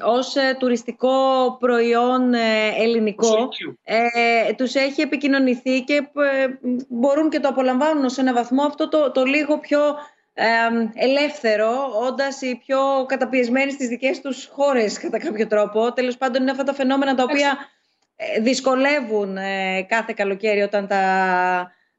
ως 0.03 0.35
ε, 0.35 0.55
τουριστικό 0.59 1.15
προϊόν 1.59 2.33
ε, 2.33 2.67
ελληνικό 2.77 3.49
ε, 3.83 4.53
τους 4.53 4.75
έχει 4.75 5.01
επικοινωνηθεί 5.01 5.81
και 5.83 5.93
ε, 5.93 6.47
μπορούν 6.87 7.29
και 7.29 7.39
το 7.39 7.47
απολαμβάνουν 7.47 8.09
σε 8.09 8.21
ένα 8.21 8.33
βαθμό. 8.33 8.63
Αυτό 8.63 8.89
το, 8.89 9.11
το 9.11 9.23
λίγο 9.23 9.59
πιο 9.59 9.79
ελεύθερο 10.93 11.69
όντας 12.07 12.41
οι 12.41 12.61
πιο 12.65 13.05
καταπιεσμένοι 13.07 13.71
στις 13.71 13.87
δικές 13.87 14.21
τους 14.21 14.49
χώρες 14.51 14.99
κατά 14.99 15.19
κάποιο 15.19 15.47
τρόπο. 15.47 15.93
Τέλος 15.93 16.17
πάντων 16.17 16.41
είναι 16.41 16.51
αυτά 16.51 16.63
τα 16.63 16.73
φαινόμενα 16.73 17.15
τα 17.15 17.23
οποία 17.23 17.57
δυσκολεύουν 18.41 19.37
κάθε 19.87 20.13
καλοκαίρι 20.15 20.61
όταν 20.61 20.87
τα 20.87 21.01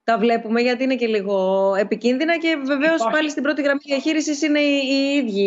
τα 0.08 0.18
βλέπουμε 0.18 0.60
γιατί 0.60 0.84
είναι 0.84 0.96
και 0.96 1.06
λίγο 1.06 1.74
επικίνδυνα 1.78 2.38
και 2.38 2.58
βεβαίως 2.64 3.02
πάλι 3.12 3.30
στην 3.30 3.42
πρώτη 3.42 3.62
γραμμή 3.62 3.80
διαχείρισης 3.84 4.42
είναι 4.42 4.60
οι, 4.60 4.80
οι 4.90 5.16
ίδιοι 5.16 5.40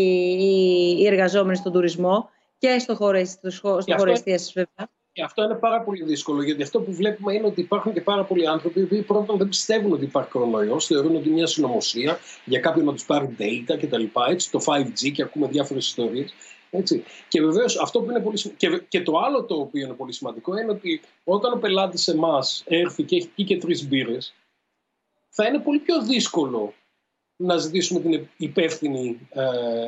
οι, 0.99 1.07
εργαζόμενοι 1.07 1.57
στον 1.57 1.71
τουρισμό 1.71 2.29
και 2.57 2.79
στο 2.79 2.95
χώρο, 2.95 3.25
στο 3.25 3.95
χώρο 3.97 4.11
εστίαση 4.11 4.51
βέβαια. 4.55 4.89
Και 5.11 5.23
αυτό 5.23 5.43
είναι 5.43 5.55
πάρα 5.55 5.81
πολύ 5.81 6.03
δύσκολο 6.03 6.43
γιατί 6.43 6.63
αυτό 6.63 6.79
που 6.79 6.93
βλέπουμε 6.93 7.33
είναι 7.33 7.47
ότι 7.47 7.61
υπάρχουν 7.61 7.93
και 7.93 8.01
πάρα 8.01 8.23
πολλοί 8.23 8.47
άνθρωποι 8.47 8.85
που 8.85 9.03
πρώτον 9.07 9.37
δεν 9.37 9.47
πιστεύουν 9.47 9.93
ότι 9.93 10.03
υπάρχει 10.03 10.29
κορονοϊός, 10.29 10.85
θεωρούν 10.85 11.15
ότι 11.15 11.27
είναι 11.27 11.35
μια 11.35 11.47
συνωμοσία 11.47 12.19
για 12.45 12.59
κάποιον 12.59 12.85
να 12.85 12.93
τους 12.93 13.05
πάρει 13.05 13.35
data 13.39 13.77
κτλ. 13.81 14.03
Το 14.51 14.63
5G 14.65 15.11
και 15.13 15.21
ακούμε 15.21 15.47
διάφορες 15.47 15.87
ιστορίες. 15.87 16.33
Έτσι. 16.71 17.03
Και 17.27 17.41
βεβαίως 17.41 17.79
αυτό 17.79 18.01
που 18.01 18.09
είναι 18.09 18.19
πολύ 18.19 18.41
και, 18.57 18.81
και 18.87 19.01
το 19.01 19.17
άλλο 19.25 19.43
το 19.43 19.55
οποίο 19.55 19.85
είναι 19.85 19.93
πολύ 19.93 20.13
σημαντικό 20.13 20.57
είναι 20.57 20.71
ότι 20.71 21.01
όταν 21.23 21.53
ο 21.53 21.57
πελάτης 21.57 22.01
σε 22.01 22.11
εμάς 22.11 22.63
έρθει 22.67 23.03
και 23.03 23.15
έχει 23.15 23.29
πει 23.35 23.43
και 23.43 23.57
τρεις 23.57 23.87
μπύρες, 23.87 24.33
θα 25.33 25.45
είναι 25.45 25.59
πολύ 25.59 25.79
πιο 25.79 26.01
δύσκολο 26.01 26.73
να 27.35 27.57
ζητήσουμε 27.57 27.99
την 27.99 28.27
υπεύθυνη 28.37 29.27
ε, 29.29 29.43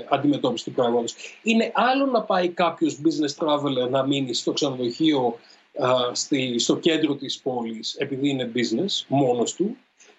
αντιμετώπιση 0.10 0.64
του 0.64 0.72
πράγματο. 0.72 1.14
Είναι 1.44 1.72
άλλο 1.74 2.06
να 2.06 2.22
πάει 2.22 2.50
κάποιος 2.50 3.02
business 3.04 3.46
traveler 3.46 3.90
να 3.90 4.06
μείνει 4.06 4.34
στο 4.34 4.54
ξενοδοχείο 4.54 5.40
ε, 5.72 5.86
στη, 6.12 6.60
στο 6.60 6.78
κέντρο 6.78 7.16
της 7.16 7.40
πόλης 7.40 7.96
επειδή 7.96 8.30
είναι 8.30 8.52
business 8.56 9.06
μόνος 9.08 9.54
του 9.54 9.78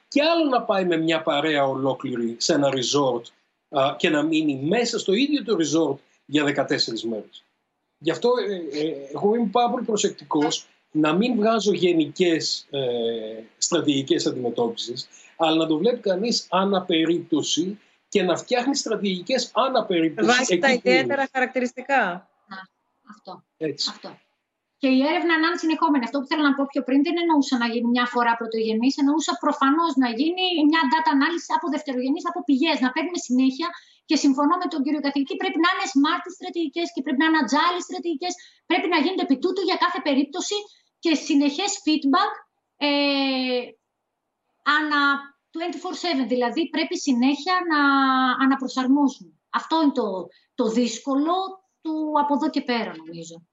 και 0.09 0.23
άλλο 0.23 0.49
να 0.49 0.63
πάει 0.63 0.85
με 0.85 0.97
μια 0.97 1.23
παρέα 1.23 1.67
ολόκληρη 1.67 2.37
σε 2.39 2.53
ένα 2.55 2.69
resort 2.69 3.23
ε, 3.69 3.95
και 3.97 4.11
να 4.11 4.23
μείνει 4.23 4.61
μέσα 4.63 4.99
στο 4.99 5.13
ίδιο 5.13 5.45
το 5.45 5.57
resort 5.57 5.99
για 6.25 6.45
14 6.45 7.01
μέρες. 7.03 7.45
Γι' 7.99 8.11
αυτό 8.11 8.31
ε, 8.49 8.79
ε, 8.81 8.95
εγώ 9.15 9.35
είμαι 9.35 9.49
πάρα 9.53 9.71
πολύ 9.71 9.85
προσεκτικός 9.85 10.67
να 10.97 11.13
μην 11.13 11.37
βγάζω 11.37 11.73
γενικές 11.73 12.67
ε, 12.71 12.81
στρατηγικές 13.59 14.27
αντιμετώπισης, 14.27 15.09
αλλά 15.37 15.57
να 15.57 15.67
το 15.67 15.77
βλέπει 15.79 16.01
κανείς 16.11 16.47
αναπερίπτωση 16.51 17.79
και 18.09 18.23
να 18.23 18.35
φτιάχνει 18.43 18.75
στρατηγικές 18.77 19.51
αναπερίπτωσης. 19.67 20.37
Βάσει 20.37 20.59
τα 20.59 20.71
ιδιαίτερα 20.73 21.25
χαρακτηριστικά. 21.33 22.03
αυτό. 23.13 23.33
Έτσι. 23.69 23.85
αυτό. 23.95 24.11
Και 24.81 24.91
η 24.99 25.01
έρευνα 25.11 25.35
να 25.43 25.47
είναι 25.49 25.61
συνεχόμενη. 25.65 26.05
Αυτό 26.09 26.17
που 26.21 26.29
θέλω 26.31 26.45
να 26.49 26.55
πω 26.57 26.63
πιο 26.73 26.83
πριν 26.87 26.99
δεν 27.07 27.15
εννοούσα 27.23 27.57
να 27.63 27.67
γίνει 27.73 27.89
μια 27.97 28.07
φορά 28.15 28.33
πρωτογενής, 28.41 28.95
εννοούσα 29.03 29.33
προφανώς 29.45 29.93
να 30.03 30.09
γίνει 30.19 30.45
μια 30.71 30.83
data 30.93 31.11
ανάλυση 31.17 31.51
από 31.59 31.67
δευτερογενείς, 31.75 32.25
από 32.31 32.39
πηγές. 32.49 32.77
Να 32.85 32.91
παίρνουμε 32.95 33.19
συνέχεια 33.29 33.69
και 34.09 34.17
συμφωνώ 34.25 34.55
με 34.63 34.67
τον 34.73 34.81
κύριο 34.85 35.03
καθηγητή, 35.07 35.35
πρέπει 35.43 35.61
να 35.65 35.69
είναι 35.73 35.87
smart 35.95 36.25
οι 36.29 36.33
στρατηγικές 36.39 36.87
και 36.95 37.01
πρέπει 37.05 37.21
να 37.23 37.27
είναι 37.29 37.41
agile 37.45 37.77
οι 37.81 37.85
στρατηγικές. 37.89 38.33
Πρέπει 38.71 38.89
να 38.95 38.99
γίνεται 39.03 39.25
επί 39.29 39.37
τούτου 39.43 39.63
για 39.69 39.77
κάθε 39.85 40.01
περίπτωση 40.09 40.57
και 41.05 41.15
συνεχές 41.15 41.73
feedback 41.85 42.33
ε, 42.77 42.89
ανα 44.77 45.03
24-7. 46.25 46.29
Δηλαδή 46.29 46.69
πρέπει 46.69 46.99
συνέχεια 46.99 47.55
να 47.73 47.81
αναπροσαρμόσουμε. 48.45 49.31
Αυτό 49.51 49.83
είναι 49.83 49.93
το, 49.93 50.29
το 50.55 50.69
δύσκολο 50.69 51.35
του 51.81 52.13
από 52.21 52.35
εδώ 52.35 52.51
και 52.51 52.61
πέρα 52.61 52.93
νομίζω. 52.97 53.47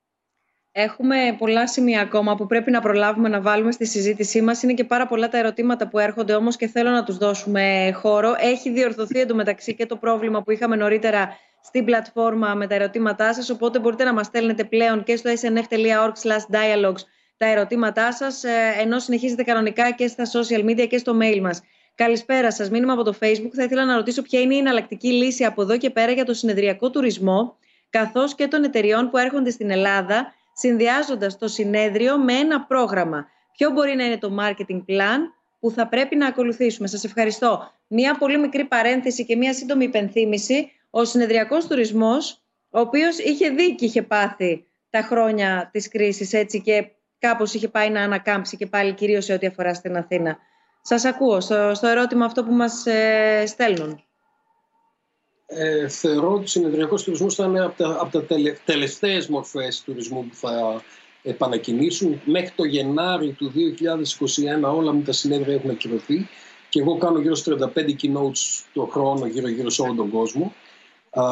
Έχουμε 0.72 1.36
πολλά 1.38 1.68
σημεία 1.68 2.02
ακόμα 2.02 2.36
που 2.36 2.45
πρέπει 2.45 2.72
να 2.72 2.82
προλάβουμε 2.82 3.30
να 3.30 3.41
βάλουμε 3.41 3.72
στη 3.72 3.86
συζήτησή 3.86 4.41
μας. 4.41 4.64
Είναι 4.64 4.73
και 4.73 4.84
πάρα 4.84 5.07
πολλά 5.07 5.30
τα 5.30 5.38
ερωτήματα 5.38 5.88
που 5.88 5.99
έρχονται 5.99 6.34
όμως 6.36 6.56
και 6.56 6.68
θέλω 6.68 6.90
να 6.90 7.03
τους 7.03 7.18
δώσουμε 7.18 7.91
χώρο. 7.91 8.36
Έχει 8.38 8.72
διορθωθεί 8.72 9.19
εντωμεταξύ 9.19 9.76
και 9.76 9.86
το 9.86 9.98
πρόβλημα 9.98 10.44
που 10.44 10.52
είχαμε 10.52 10.76
νωρίτερα 10.76 11.38
στην 11.64 11.86
πλατφόρμα 11.86 12.53
με 12.53 12.68
τα 12.68 12.76
ερωτήματά 12.76 13.34
σας, 13.34 13.49
οπότε 13.49 13.80
μπορείτε 13.80 14.03
να 14.03 14.14
μας 14.14 14.26
στέλνετε 14.26 14.64
πλέον 14.64 15.03
και 15.03 15.15
στο 15.15 15.30
snf.org 15.30 16.14
dialogues 16.52 17.03
τα 17.42 17.48
ερωτήματά 17.48 18.14
σας, 18.14 18.44
ε, 18.44 18.76
ενώ 18.80 19.00
συνεχίζετε 19.00 19.44
κανονικά 19.44 19.92
και 19.92 20.08
στα 20.08 20.24
social 20.34 20.66
media 20.70 20.88
και 20.88 20.98
στο 20.98 21.18
mail 21.22 21.40
μας. 21.40 21.62
Καλησπέρα 21.96 22.52
σας, 22.52 22.70
μήνυμα 22.70 22.94
από 22.94 23.04
το 23.04 23.14
Facebook. 23.20 23.52
Θα 23.54 23.64
ήθελα 23.64 23.86
να 23.86 23.96
ρωτήσω 23.96 24.22
ποια 24.22 24.40
είναι 24.40 24.56
η 24.56 24.58
εναλλακτική 24.58 25.08
λύση 25.08 25.44
από 25.44 25.62
εδώ 25.62 25.78
και 25.78 25.90
πέρα 25.90 26.12
για 26.12 26.26
το 26.26 26.34
συνεδριακό 26.34 26.90
τουρισμό, 26.90 27.58
καθώς 27.90 28.36
και 28.36 28.48
των 28.48 28.64
εταιριών 28.64 29.10
που 29.10 29.18
έρχονται 29.18 29.50
στην 29.50 29.70
Ελλάδα 29.70 30.34
συνδυάζοντας 30.54 31.38
το 31.38 31.48
συνέδριο 31.48 32.18
με 32.18 32.34
ένα 32.34 32.62
πρόγραμμα. 32.62 33.28
Ποιο 33.58 33.70
μπορεί 33.70 33.96
να 33.96 34.06
είναι 34.06 34.18
το 34.18 34.38
marketing 34.40 34.84
plan 34.88 35.20
που 35.60 35.72
θα 35.72 35.88
πρέπει 35.88 36.16
να 36.16 36.28
ακολουθήσουμε. 36.28 36.88
Σας 36.88 37.04
ευχαριστώ. 37.04 37.72
Μία 37.88 38.18
πολύ 38.18 38.38
μικρή 38.38 38.64
παρένθεση 38.66 39.26
και 39.26 39.36
μία 39.36 39.54
σύντομη 39.54 39.84
υπενθύμηση. 39.84 40.72
Ο 40.90 41.06
συνεδριακός 41.06 41.68
τουρισμός, 41.68 42.42
ο 42.70 42.80
οποίος 42.80 43.18
είχε 43.18 43.50
δει 43.50 43.76
και 43.76 43.86
είχε 43.86 44.02
πάθει 44.02 44.66
τα 44.90 45.02
χρόνια 45.02 45.70
της 45.72 45.88
κρίσης 45.88 46.34
έτσι 46.34 46.62
και 46.62 46.92
κάπως 47.22 47.53
είχε 47.53 47.68
πάει 47.68 47.89
να 47.89 48.02
ανακάμψει 48.02 48.57
και 48.57 48.65
πάλι 48.65 48.93
κυρίως 48.93 49.26
σε 49.26 49.34
ό,τι 49.34 49.48
αφορά 49.48 49.73
στην 49.73 49.98
Αθήνα. 49.98 50.38
Σας 50.81 51.06
ακούω 51.06 51.41
στο, 51.41 51.72
στο 51.76 51.88
ερώτημα 51.88 52.26
αυτό 52.26 52.43
που 52.43 52.53
μας 52.53 52.85
ε, 52.85 53.43
στέλνουν 53.48 54.03
ε, 55.53 55.88
θεωρώ 55.88 56.31
ότι 56.34 56.43
ο 56.43 56.48
συνεδριακός 56.48 57.03
τουρισμός 57.03 57.35
θα 57.35 57.45
είναι 57.45 57.64
από 57.64 57.84
τα, 57.84 57.98
από 57.99 58.11
τα 58.11 58.23
τελε, 58.23 58.53
τελευταίες 58.65 59.27
μορφές 59.27 59.81
τουρισμού 59.81 60.26
που 60.26 60.35
θα 60.35 60.81
επανακινήσουν. 61.23 62.22
Μέχρι 62.26 62.52
το 62.56 62.64
Γενάρη 62.64 63.31
του 63.31 63.52
2021 64.72 64.76
όλα 64.76 64.93
με 64.93 65.02
τα 65.02 65.11
συνέδρια 65.11 65.53
έχουν 65.53 65.69
ακυρωθεί 65.69 66.27
και 66.69 66.80
εγώ 66.80 66.98
κάνω 66.98 67.19
γύρω 67.19 67.35
στους 67.35 67.57
35 67.60 67.65
keynotes 68.02 68.64
το 68.73 68.85
χρόνο 68.85 69.26
γύρω-γύρω 69.26 69.69
σε 69.69 69.81
όλο 69.81 69.93
τον 69.93 70.10
κόσμο. 70.10 70.53
Α, 71.10 71.23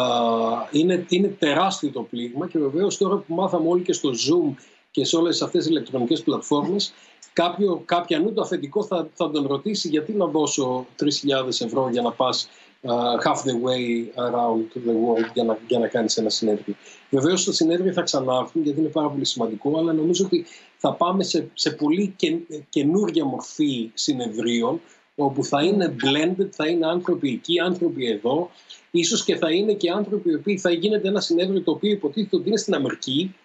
είναι, 0.71 1.05
είναι 1.09 1.27
τεράστιο 1.27 1.89
το 1.89 2.01
πλήγμα 2.01 2.47
και 2.47 2.59
βεβαίως 2.59 2.97
τώρα 2.97 3.15
που 3.15 3.33
μάθαμε 3.33 3.69
όλοι 3.69 3.83
και 3.83 3.93
στο 3.93 4.09
Zoom 4.09 4.53
και 4.91 5.05
σε 5.05 5.15
όλες 5.15 5.41
αυτές 5.41 5.63
τις 5.63 5.71
ηλεκτρονικές 5.71 6.23
πλατφόρμες 6.23 6.93
κάποιο, 7.33 7.81
κάποια 7.85 8.33
το 8.33 8.41
αφεντικό 8.41 8.83
θα, 8.83 9.09
θα 9.13 9.31
τον 9.31 9.47
ρωτήσει 9.47 9.87
γιατί 9.87 10.13
να 10.13 10.25
δώσω 10.25 10.85
3.000 10.99 11.07
ευρώ 11.47 11.89
για 11.89 12.01
να 12.01 12.11
πας 12.11 12.49
uh, 12.81 12.89
half 13.23 13.37
the 13.43 13.55
way 13.65 13.83
around 14.15 14.87
the 14.87 14.93
world 14.93 15.33
για 15.33 15.43
να, 15.43 15.57
για 15.67 15.79
να 15.79 15.87
κάνεις 15.87 16.17
ένα 16.17 16.29
συνέδριο. 16.29 16.75
Βεβαίως 17.09 17.45
τα 17.45 17.51
συνέδρια 17.51 17.93
θα 17.93 18.01
ξανάρθουν 18.01 18.63
γιατί 18.63 18.79
είναι 18.79 18.89
πάρα 18.89 19.09
πολύ 19.09 19.25
σημαντικό, 19.25 19.77
αλλά 19.77 19.93
νομίζω 19.93 20.25
ότι 20.25 20.45
θα 20.77 20.93
πάμε 20.93 21.23
σε, 21.23 21.49
σε 21.53 21.71
πολύ 21.71 22.13
και, 22.15 22.37
καινούργια 22.69 23.25
μορφή 23.25 23.91
συνεδρίων, 23.93 24.81
όπου 25.15 25.43
θα 25.43 25.63
είναι 25.63 25.95
blended, 26.03 26.47
θα 26.51 26.67
είναι 26.67 26.85
άνθρωποι 26.85 27.29
εκεί, 27.29 27.59
άνθρωποι 27.59 28.07
εδώ, 28.07 28.49
ίσως 28.91 29.23
και 29.23 29.35
θα 29.35 29.51
είναι 29.51 29.73
και 29.73 29.91
άνθρωποι 29.91 30.29
οι 30.29 30.35
οποίοι 30.35 30.57
θα 30.57 30.71
γίνεται 30.71 31.07
ένα 31.07 31.19
συνέδριο 31.19 31.61
το 31.61 31.71
οποίο 31.71 31.91
υποτίθεται 31.91 32.35
ότι 32.35 32.47
είναι 32.47 32.57
στην 32.57 32.73
Αμερική, 32.73 33.35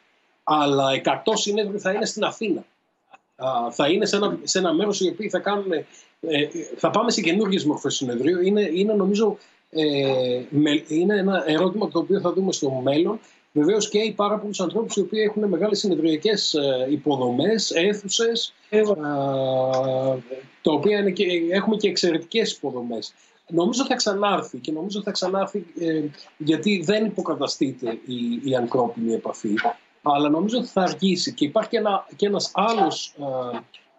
αλλά 0.44 1.00
100 1.04 1.10
συνέδριο 1.34 1.78
θα 1.78 1.92
είναι 1.92 2.04
στην 2.04 2.24
Αθήνα. 2.24 2.64
θα 3.70 3.88
είναι 3.88 4.06
σε 4.06 4.16
ένα, 4.16 4.38
σε 4.42 4.58
ένα 4.58 4.72
μέρος 4.72 5.00
οι 5.00 5.08
οποίοι 5.08 5.28
θα 5.28 5.38
κάνουν 5.38 5.72
ε, 5.72 6.48
θα 6.76 6.90
πάμε 6.90 7.10
σε 7.10 7.20
καινούργιες 7.20 7.64
μορφές 7.64 7.94
συνεδρίου. 7.94 8.40
Είναι, 8.40 8.70
είναι 8.72 8.92
νομίζω 8.92 9.38
ε, 9.70 10.42
είναι 10.88 11.18
ένα 11.18 11.42
ερώτημα 11.46 11.88
το 11.88 11.98
οποίο 11.98 12.20
θα 12.20 12.32
δούμε 12.32 12.52
στο 12.52 12.70
μέλλον. 12.70 13.20
Βεβαίως 13.52 13.88
και 13.88 13.98
οι 13.98 14.12
πάρα 14.12 14.38
πολλούς 14.38 14.60
ανθρώπους 14.60 14.96
οι 14.96 15.00
οποίοι 15.00 15.24
έχουν 15.28 15.48
μεγάλες 15.48 15.78
συνεδριακές 15.78 16.54
ε, 16.54 16.86
υποδομές, 16.90 17.70
αίθουσες, 17.70 18.54
ε, 18.68 18.82
τα 20.62 20.72
οποία 20.72 20.98
είναι 20.98 21.10
και, 21.10 21.24
έχουμε 21.50 21.76
και 21.76 21.88
εξαιρετικές 21.88 22.52
υποδομές. 22.52 23.14
Νομίζω 23.48 23.84
θα 23.84 23.94
ξανάρθει 23.94 24.58
και 24.58 24.72
νομίζω 24.72 25.02
θα 25.02 25.10
ξανάρθει 25.10 25.66
ε, 25.78 26.02
γιατί 26.36 26.82
δεν 26.84 27.04
υποκαταστείται 27.04 27.98
η, 28.06 28.50
η 28.50 28.54
ανθρώπινη 28.54 29.12
επαφή. 29.12 29.54
Αλλά 30.06 30.28
νομίζω 30.28 30.58
ότι 30.58 30.66
θα 30.66 30.82
αργήσει 30.82 31.32
και 31.34 31.44
υπάρχει 31.44 31.68
και, 31.70 31.76
ένα, 31.76 32.06
και 32.16 32.26
ένας 32.26 32.50
άλλος 32.54 33.14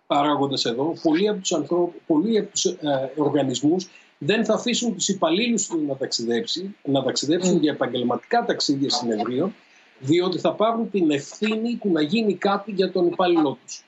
παράγοντες 0.08 0.66
εδώ, 0.66 0.94
πολλοί 1.02 1.28
από 1.28 1.40
τους, 1.40 1.54
ανθρώπους, 1.54 2.02
πολλοί 2.08 2.38
από 2.40 2.52
τους 2.52 2.66
ε, 2.66 3.12
οργανισμούς 3.16 3.88
δεν 4.18 4.46
θα 4.46 4.54
αφήσουν 4.54 4.94
τους 4.94 5.08
υπαλλήλους 5.08 5.68
τους 5.68 5.82
να, 5.88 5.96
ταξιδέψει, 5.96 6.76
να 6.84 7.04
ταξιδέψουν 7.04 7.58
mm. 7.58 7.62
για 7.62 7.72
επαγγελματικά 7.72 8.46
ταξίδια 8.46 8.90
συνεδρίων, 8.90 9.56
διότι 10.00 10.38
θα 10.38 10.54
πάρουν 10.54 10.90
την 10.90 11.12
ευθύνη 11.12 11.76
του 11.76 11.92
να 11.92 12.02
γίνει 12.02 12.36
κάτι 12.36 12.72
για 12.72 12.92
τον 12.92 13.08
υπάλληλό 13.08 13.58
τους. 13.64 13.84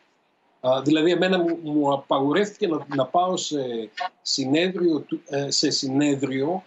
δηλαδή, 0.84 1.12
εμένα 1.12 1.38
μου, 1.38 1.60
μου 1.64 1.94
απαγορεύτηκε 1.94 2.68
να, 2.68 2.86
να 2.96 3.06
πάω 3.06 3.38
σε 3.38 3.90
συνέδριο, 4.22 5.06
ε, 5.30 5.52
σε 5.52 5.70
συνέδριο 5.70 6.64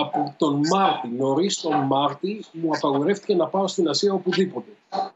από 0.00 0.34
τον 0.36 0.60
Μάρτι, 0.70 1.08
νωρίς 1.08 1.60
τον 1.60 1.76
Μάρτι, 1.76 2.44
μου 2.52 2.70
απαγορεύτηκε 2.76 3.34
να 3.34 3.46
πάω 3.46 3.66
στην 3.66 3.88
Ασία 3.88 4.12
οπουδήποτε. 4.12 4.70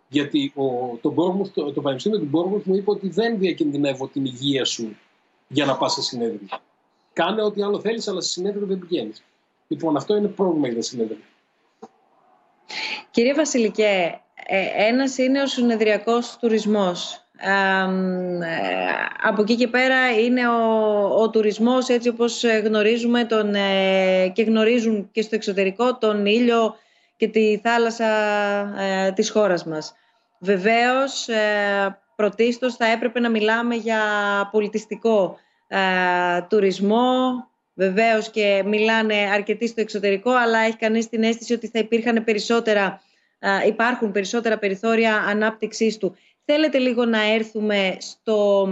Γιατί 0.09 0.53
ο, 0.55 0.97
το, 1.01 1.11
το, 1.55 1.73
το 1.73 1.81
Πανεπιστήμιο 1.81 2.19
του 2.19 2.29
Μπόρμουθ 2.31 2.65
μου 2.65 2.75
είπε 2.75 2.91
ότι 2.91 3.09
δεν 3.09 3.39
διακινδυνεύω 3.39 4.09
την 4.09 4.25
υγεία 4.25 4.65
σου 4.65 4.97
για 5.49 5.65
να 5.65 5.77
πας 5.77 5.93
σε 5.93 6.03
συνέδριο. 6.03 6.49
Κάνε 7.13 7.43
ό,τι 7.43 7.63
άλλο 7.63 7.81
θέλεις, 7.81 8.09
αλλά 8.09 8.21
σε 8.21 8.31
συνέδριο 8.31 8.67
δεν 8.67 8.79
πηγαίνεις. 8.79 9.23
Λοιπόν, 9.69 9.97
αυτό 9.97 10.17
είναι 10.17 10.29
πρόβλημα 10.29 10.67
για 10.67 10.77
τα 10.77 10.83
συνέδρια. 10.83 11.19
Κύριε 13.11 13.35
Βασιλικέ, 13.35 14.21
ε, 14.47 14.87
ένας 14.87 15.19
είναι 15.19 15.43
ο 15.43 15.47
συνεδριακός 15.47 16.37
τουρισμός. 16.41 17.22
Ε, 17.45 17.87
από 19.23 19.43
εκεί 19.43 19.55
και 19.57 19.69
πέρα 19.69 20.11
είναι 20.21 20.49
ο, 20.49 21.23
ο 21.23 21.31
τουρισμός 21.31 21.89
έτσι 21.89 22.09
όπως 22.09 22.45
γνωρίζουμε 22.65 23.25
τον, 23.25 23.55
ε, 23.55 24.29
και 24.29 24.43
γνωρίζουν 24.43 25.09
και 25.13 25.23
στο 25.23 25.35
εξωτερικό 25.35 25.99
τον 25.99 26.27
ήλιο 26.27 26.75
και 27.17 27.29
τη 27.29 27.61
θάλασσα 27.63 28.07
ε, 28.81 29.13
της 29.13 29.31
χώρας 29.31 29.65
μας. 29.65 29.95
Βεβαίως, 30.39 31.29
ε, 31.29 31.99
πρωτίστως 32.17 32.77
θα 32.77 32.87
έπρεπε 32.87 33.21
να 33.21 33.31
μιλάμε 33.31 33.75
για 33.75 34.01
πολιτιστικό 34.51 35.39
τουρισμό, 36.49 37.15
βεβαίως 37.75 38.31
και 38.31 38.63
μιλάνε 38.67 39.15
αρκετοί 39.33 39.67
στο 39.67 39.81
εξωτερικό, 39.81 40.31
αλλά 40.31 40.59
έχει 40.59 40.77
κανείς 40.77 41.09
την 41.09 41.23
αίσθηση 41.23 41.53
ότι 41.53 41.67
θα 41.69 41.79
υπήρχαν 41.79 42.25
περισσότερα, 42.25 43.01
υπάρχουν 43.67 44.13
περισσότερα 44.13 44.59
περιθώρια 44.59 45.15
ανάπτυξής 45.17 45.99
του. 45.99 46.17
Θέλετε 46.45 46.79
λίγο 46.79 47.05
να 47.05 47.33
έρθουμε 47.33 47.97
στο, 47.99 48.67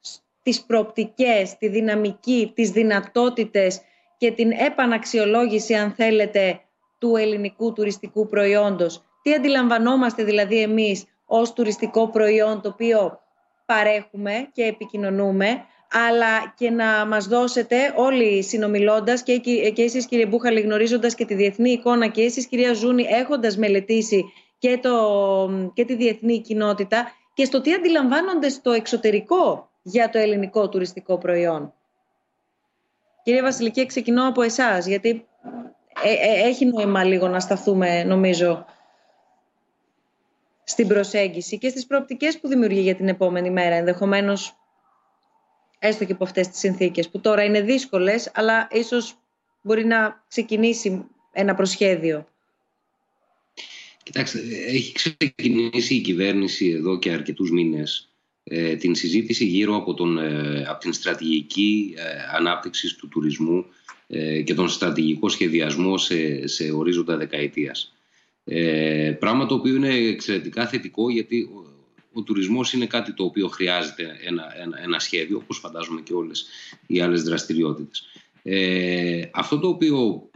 στις 0.00 0.64
προοπτικές, 0.64 1.56
τη 1.58 1.68
δυναμική, 1.68 2.52
τις 2.54 2.70
δυνατότητες 2.70 3.80
και 4.16 4.30
την 4.30 4.50
επαναξιολόγηση, 4.50 5.74
αν 5.74 5.92
θέλετε, 5.92 6.60
του 6.98 7.16
ελληνικού 7.16 7.72
τουριστικού 7.72 8.28
προϊόντος. 8.28 9.02
Τι 9.22 9.34
αντιλαμβανόμαστε 9.34 10.24
δηλαδή 10.24 10.60
εμείς 10.60 11.04
ως 11.24 11.52
τουριστικό 11.52 12.08
προϊόν 12.08 12.60
το 12.60 12.68
οποίο 12.68 13.18
παρέχουμε 13.66 14.48
και 14.52 14.62
επικοινωνούμε, 14.62 15.64
αλλά 16.08 16.54
και 16.56 16.70
να 16.70 17.06
μας 17.06 17.26
δώσετε 17.26 17.94
όλοι 17.96 18.42
συνομιλώντας 18.42 19.22
και, 19.22 19.38
και 19.74 19.82
εσείς 19.82 20.06
κύριε 20.06 20.26
Μπούχαλη 20.26 20.60
γνωρίζοντας 20.60 21.14
και 21.14 21.24
τη 21.24 21.34
διεθνή 21.34 21.70
εικόνα 21.70 22.06
και 22.06 22.22
εσείς 22.22 22.46
κυρία 22.46 22.72
Ζούνη 22.72 23.06
έχοντας 23.08 23.56
μελετήσει 23.56 24.24
και, 24.64 24.78
το, 24.78 25.70
και 25.74 25.84
τη 25.84 25.94
διεθνή 25.94 26.40
κοινότητα 26.40 27.12
και 27.34 27.44
στο 27.44 27.60
τι 27.60 27.74
αντιλαμβάνονται 27.74 28.48
στο 28.48 28.70
εξωτερικό 28.70 29.70
για 29.82 30.10
το 30.10 30.18
ελληνικό 30.18 30.68
τουριστικό 30.68 31.18
προϊόν. 31.18 31.72
Κύριε 33.22 33.42
Βασιλική, 33.42 33.86
ξεκινώ 33.86 34.28
από 34.28 34.42
εσάς, 34.42 34.86
γιατί 34.86 35.26
ε, 36.02 36.12
ε, 36.12 36.48
έχει 36.48 36.64
νόημα 36.64 37.04
λίγο 37.04 37.28
να 37.28 37.40
σταθούμε, 37.40 38.04
νομίζω, 38.04 38.64
στην 40.64 40.88
προσέγγιση 40.88 41.58
και 41.58 41.68
στις 41.68 41.86
προοπτικές 41.86 42.40
που 42.40 42.48
δημιουργεί 42.48 42.80
για 42.80 42.94
την 42.94 43.08
επόμενη 43.08 43.50
μέρα, 43.50 43.74
ενδεχομένως 43.74 44.56
έστω 45.78 46.04
και 46.04 46.12
από 46.12 46.24
αυτές 46.24 46.48
τις 46.48 46.58
συνθήκες, 46.58 47.10
που 47.10 47.20
τώρα 47.20 47.44
είναι 47.44 47.60
δύσκολες, 47.60 48.30
αλλά 48.34 48.68
ίσως 48.70 49.18
μπορεί 49.62 49.84
να 49.84 50.24
ξεκινήσει 50.28 51.06
ένα 51.32 51.54
προσχέδιο. 51.54 52.26
Κοιτάξτε, 54.04 54.40
έχει 54.66 54.92
ξεκινήσει 54.92 55.94
η 55.94 56.00
κυβέρνηση 56.00 56.68
εδώ 56.68 56.98
και 56.98 57.10
αρκετούς 57.10 57.50
μήνες 57.50 58.08
ε, 58.44 58.76
την 58.76 58.94
συζήτηση 58.94 59.44
γύρω 59.44 59.76
από, 59.76 59.94
τον, 59.94 60.18
ε, 60.18 60.64
από 60.68 60.80
την 60.80 60.92
στρατηγική 60.92 61.94
ε, 61.96 62.36
ανάπτυξης 62.36 62.96
του 62.96 63.08
τουρισμού 63.08 63.64
ε, 64.06 64.42
και 64.42 64.54
τον 64.54 64.68
στρατηγικό 64.68 65.28
σχεδιασμό 65.28 65.98
σε, 65.98 66.46
σε 66.46 66.72
ορίζοντα 66.72 67.16
δεκαετίας. 67.16 67.94
Ε, 68.44 69.16
πράγμα 69.18 69.46
το 69.46 69.54
οποίο 69.54 69.74
είναι 69.74 69.94
εξαιρετικά 69.94 70.66
θετικό 70.66 71.10
γιατί 71.10 71.42
ο, 71.42 71.74
ο 72.12 72.22
τουρισμός 72.22 72.72
είναι 72.72 72.86
κάτι 72.86 73.14
το 73.14 73.24
οποίο 73.24 73.48
χρειάζεται 73.48 74.16
ένα, 74.24 74.60
ένα, 74.62 74.82
ένα 74.82 74.98
σχέδιο 74.98 75.36
όπως 75.36 75.58
φαντάζομαι 75.58 76.00
και 76.00 76.12
όλες 76.14 76.46
οι 76.86 77.00
άλλες 77.00 77.22
δραστηριότητες. 77.22 78.06
Ε, 78.42 79.22
αυτό 79.32 79.58
το 79.58 79.68
οποίο 79.68 80.28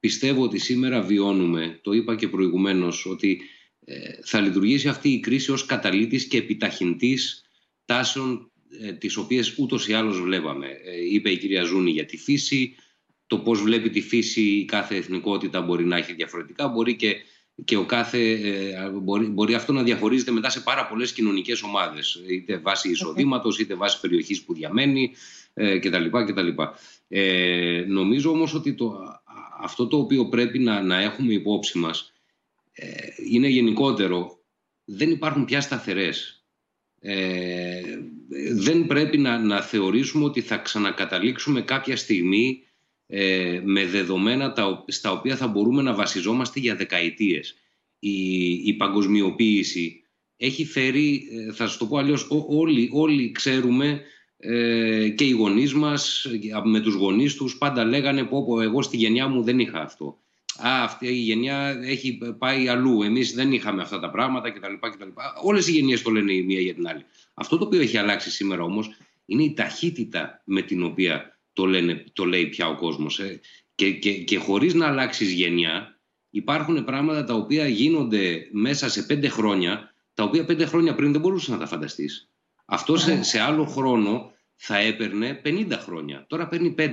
πιστεύω 0.00 0.42
ότι 0.42 0.58
σήμερα 0.58 1.02
βιώνουμε, 1.02 1.78
το 1.82 1.92
είπα 1.92 2.16
και 2.16 2.28
προηγουμένως, 2.28 3.06
ότι 3.06 3.40
ε, 3.84 4.10
θα 4.24 4.40
λειτουργήσει 4.40 4.88
αυτή 4.88 5.08
η 5.08 5.20
κρίση 5.20 5.52
ως 5.52 5.66
καταλήτης 5.66 6.26
και 6.26 6.36
επιταχυντής 6.36 7.44
τάσεων 7.84 8.50
ε, 8.80 8.92
τις 8.92 9.16
οποίες 9.16 9.58
ούτως 9.58 9.88
ή 9.88 9.92
άλλως 9.92 10.20
βλέπαμε. 10.20 10.66
Ε, 10.66 11.12
είπε 11.12 11.30
η 11.30 11.38
κυρία 11.38 11.62
Ζούνη 11.62 11.90
για 11.90 12.04
τη 12.04 12.16
φύση, 12.16 12.74
το 13.26 13.38
πώς 13.38 13.62
βλέπει 13.62 13.90
τη 13.90 14.00
φύση 14.00 14.40
η 14.40 14.64
κάθε 14.64 14.96
εθνικότητα 14.96 15.60
μπορεί 15.60 15.84
να 15.84 15.96
έχει 15.96 16.12
διαφορετικά, 16.12 16.68
μπορεί 16.68 16.96
και, 16.96 17.16
και 17.64 17.76
ο 17.76 17.84
κάθε, 17.84 18.30
ε, 18.30 18.90
μπορεί, 18.90 19.26
μπορεί 19.26 19.54
αυτό 19.54 19.72
να 19.72 19.82
διαχωρίζεται 19.82 20.30
μετά 20.30 20.50
σε 20.50 20.60
πάρα 20.60 20.86
πολλές 20.86 21.12
κοινωνικές 21.12 21.62
ομάδες, 21.62 22.22
είτε 22.28 22.58
βάσει 22.58 22.90
εισοδήματος, 22.90 23.58
είτε 23.58 23.74
βάσει 23.74 24.00
περιοχής 24.00 24.42
που 24.42 24.54
διαμένει 24.54 25.12
ε, 25.54 25.78
κτλ. 25.78 26.04
κτλ. 26.10 26.48
Ε, 27.08 27.84
νομίζω 27.88 28.30
όμως 28.30 28.54
ότι 28.54 28.74
το, 28.74 28.98
αυτό 29.60 29.86
το 29.86 29.98
οποίο 29.98 30.28
πρέπει 30.28 30.58
να, 30.58 30.82
να 30.82 31.00
έχουμε 31.00 31.32
υπόψη 31.32 31.78
μας 31.78 32.12
ε, 32.72 32.92
είναι 33.30 33.48
γενικότερο. 33.48 34.38
Δεν 34.84 35.10
υπάρχουν 35.10 35.44
πια 35.44 35.60
σταθερές. 35.60 36.44
Ε, 37.00 37.80
δεν 38.52 38.86
πρέπει 38.86 39.18
να, 39.18 39.38
να 39.38 39.62
θεωρήσουμε 39.62 40.24
ότι 40.24 40.40
θα 40.40 40.56
ξανακαταλήξουμε 40.56 41.62
κάποια 41.62 41.96
στιγμή 41.96 42.62
ε, 43.06 43.60
με 43.64 43.86
δεδομένα 43.86 44.52
τα, 44.52 44.84
στα 44.86 45.12
οποία 45.12 45.36
θα 45.36 45.46
μπορούμε 45.46 45.82
να 45.82 45.94
βασιζόμαστε 45.94 46.60
για 46.60 46.76
δεκαετίες. 46.76 47.54
Η, 47.98 48.48
η 48.48 48.74
παγκοσμιοποίηση 48.74 50.04
έχει 50.36 50.64
φέρει, 50.64 51.28
ε, 51.32 51.52
θα 51.52 51.66
σας 51.66 51.76
το 51.76 51.86
πω 51.86 51.96
αλλιώς, 51.96 52.26
όλοι, 52.48 52.90
όλοι 52.92 53.32
ξέρουμε 53.32 54.00
ε, 54.38 55.08
και 55.08 55.24
οι 55.24 55.30
γονείς 55.30 55.74
μας 55.74 56.26
με 56.64 56.80
τους 56.80 56.94
γονείς 56.94 57.34
τους 57.34 57.58
πάντα 57.58 57.84
λέγανε 57.84 58.24
πω, 58.24 58.44
πω 58.44 58.60
εγώ 58.60 58.82
στη 58.82 58.96
γενιά 58.96 59.28
μου 59.28 59.42
δεν 59.42 59.58
είχα 59.58 59.80
αυτό. 59.80 60.18
Α, 60.58 60.82
αυτή 60.82 61.06
η 61.06 61.20
γενιά 61.20 61.80
έχει 61.82 62.18
πάει 62.38 62.68
αλλού. 62.68 63.02
Εμείς 63.02 63.34
δεν 63.34 63.52
είχαμε 63.52 63.82
αυτά 63.82 64.00
τα 64.00 64.10
πράγματα 64.10 64.50
κτλ. 64.50 64.72
κτλ. 64.80 65.08
Όλες 65.42 65.68
οι 65.68 65.72
γενιές 65.72 66.02
το 66.02 66.10
λένε 66.10 66.32
η 66.32 66.42
μία 66.42 66.60
για 66.60 66.74
την 66.74 66.88
άλλη. 66.88 67.04
Αυτό 67.34 67.58
το 67.58 67.64
οποίο 67.64 67.80
έχει 67.80 67.96
αλλάξει 67.96 68.30
σήμερα 68.30 68.62
όμως 68.62 68.90
είναι 69.26 69.42
η 69.42 69.52
ταχύτητα 69.52 70.42
με 70.44 70.62
την 70.62 70.82
οποία 70.82 71.38
το, 71.52 71.66
λένε, 71.66 72.04
το 72.12 72.24
λέει 72.24 72.46
πια 72.46 72.68
ο 72.68 72.76
κόσμος. 72.76 73.18
Ε. 73.18 73.40
Και, 73.74 73.90
και, 73.90 74.12
και 74.12 74.38
χωρίς 74.38 74.74
να 74.74 74.86
αλλάξεις 74.86 75.32
γενιά, 75.32 75.98
υπάρχουν 76.30 76.84
πράγματα 76.84 77.24
τα 77.24 77.34
οποία 77.34 77.68
γίνονται 77.68 78.48
μέσα 78.52 78.88
σε 78.88 79.02
πέντε 79.02 79.28
χρόνια, 79.28 79.94
τα 80.14 80.24
οποία 80.24 80.44
πέντε 80.44 80.64
χρόνια 80.64 80.94
πριν 80.94 81.12
δεν 81.12 81.20
μπορούσες 81.20 81.48
να 81.48 81.58
τα 81.58 81.66
φανταστείς. 81.66 82.28
Αυτό 82.66 82.96
σε, 82.96 83.22
σε 83.22 83.40
άλλο 83.40 83.64
χρόνο 83.64 84.32
θα 84.56 84.78
έπαιρνε 84.78 85.40
50 85.44 85.66
χρόνια. 85.70 86.24
Τώρα 86.28 86.48
παίρνει 86.48 86.74
5. 86.78 86.90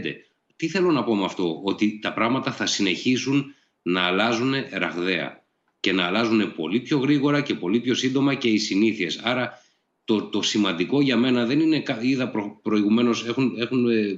Τι 0.56 0.68
θέλω 0.68 0.92
να 0.92 1.04
πω 1.04 1.16
με 1.16 1.26
αυτό, 1.26 1.62
ότι 1.64 2.00
τα 2.00 2.14
πράγματα 2.14 2.52
θα 2.52 2.66
συνεχίσουν 2.66 3.54
να 3.82 4.02
αλλάζουν 4.02 4.54
ραγδαία 4.72 5.44
και 5.80 5.92
να 5.92 6.06
αλλάζουν 6.06 6.56
πολύ 6.56 6.80
πιο 6.80 6.98
γρήγορα 6.98 7.42
και 7.42 7.56
πολύ 7.56 7.80
πιο 7.80 7.94
σύντομα 7.94 8.34
και 8.34 8.50
οι 8.50 8.58
συνήθειες. 8.58 9.18
Άρα 9.18 9.62
το, 10.06 10.22
το 10.22 10.42
σημαντικό 10.42 11.02
για 11.02 11.18
μένα 11.18 11.46
δεν 11.46 11.60
είναι, 11.60 11.84
είδα 12.02 12.30
προ, 12.30 12.60
προηγουμένως, 12.62 13.26
έχουν, 13.26 13.56
έχουν 13.58 13.90
ε, 13.90 14.16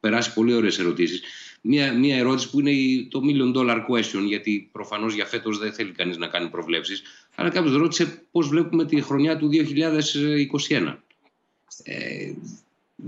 περάσει 0.00 0.32
πολύ 0.34 0.52
ωραίες 0.52 0.78
ερωτήσεις. 0.78 1.22
Μία, 1.62 1.92
μία 1.92 2.16
ερώτηση 2.16 2.50
που 2.50 2.60
είναι 2.60 3.02
το 3.10 3.20
million 3.24 3.56
dollar 3.56 3.76
question, 3.76 4.24
γιατί 4.26 4.68
προφανώς 4.72 5.14
για 5.14 5.24
φέτος 5.24 5.58
δεν 5.58 5.72
θέλει 5.72 5.92
κανείς 5.92 6.16
να 6.16 6.26
κάνει 6.26 6.48
προβλέψεις, 6.48 7.02
αλλά 7.38 7.50
κάποιος 7.50 7.76
ρώτησε 7.76 8.26
πώς 8.30 8.48
βλέπουμε 8.48 8.84
τη 8.84 9.00
χρονιά 9.00 9.38
του 9.38 9.50
2021. 10.68 10.96
Ε, 11.82 12.32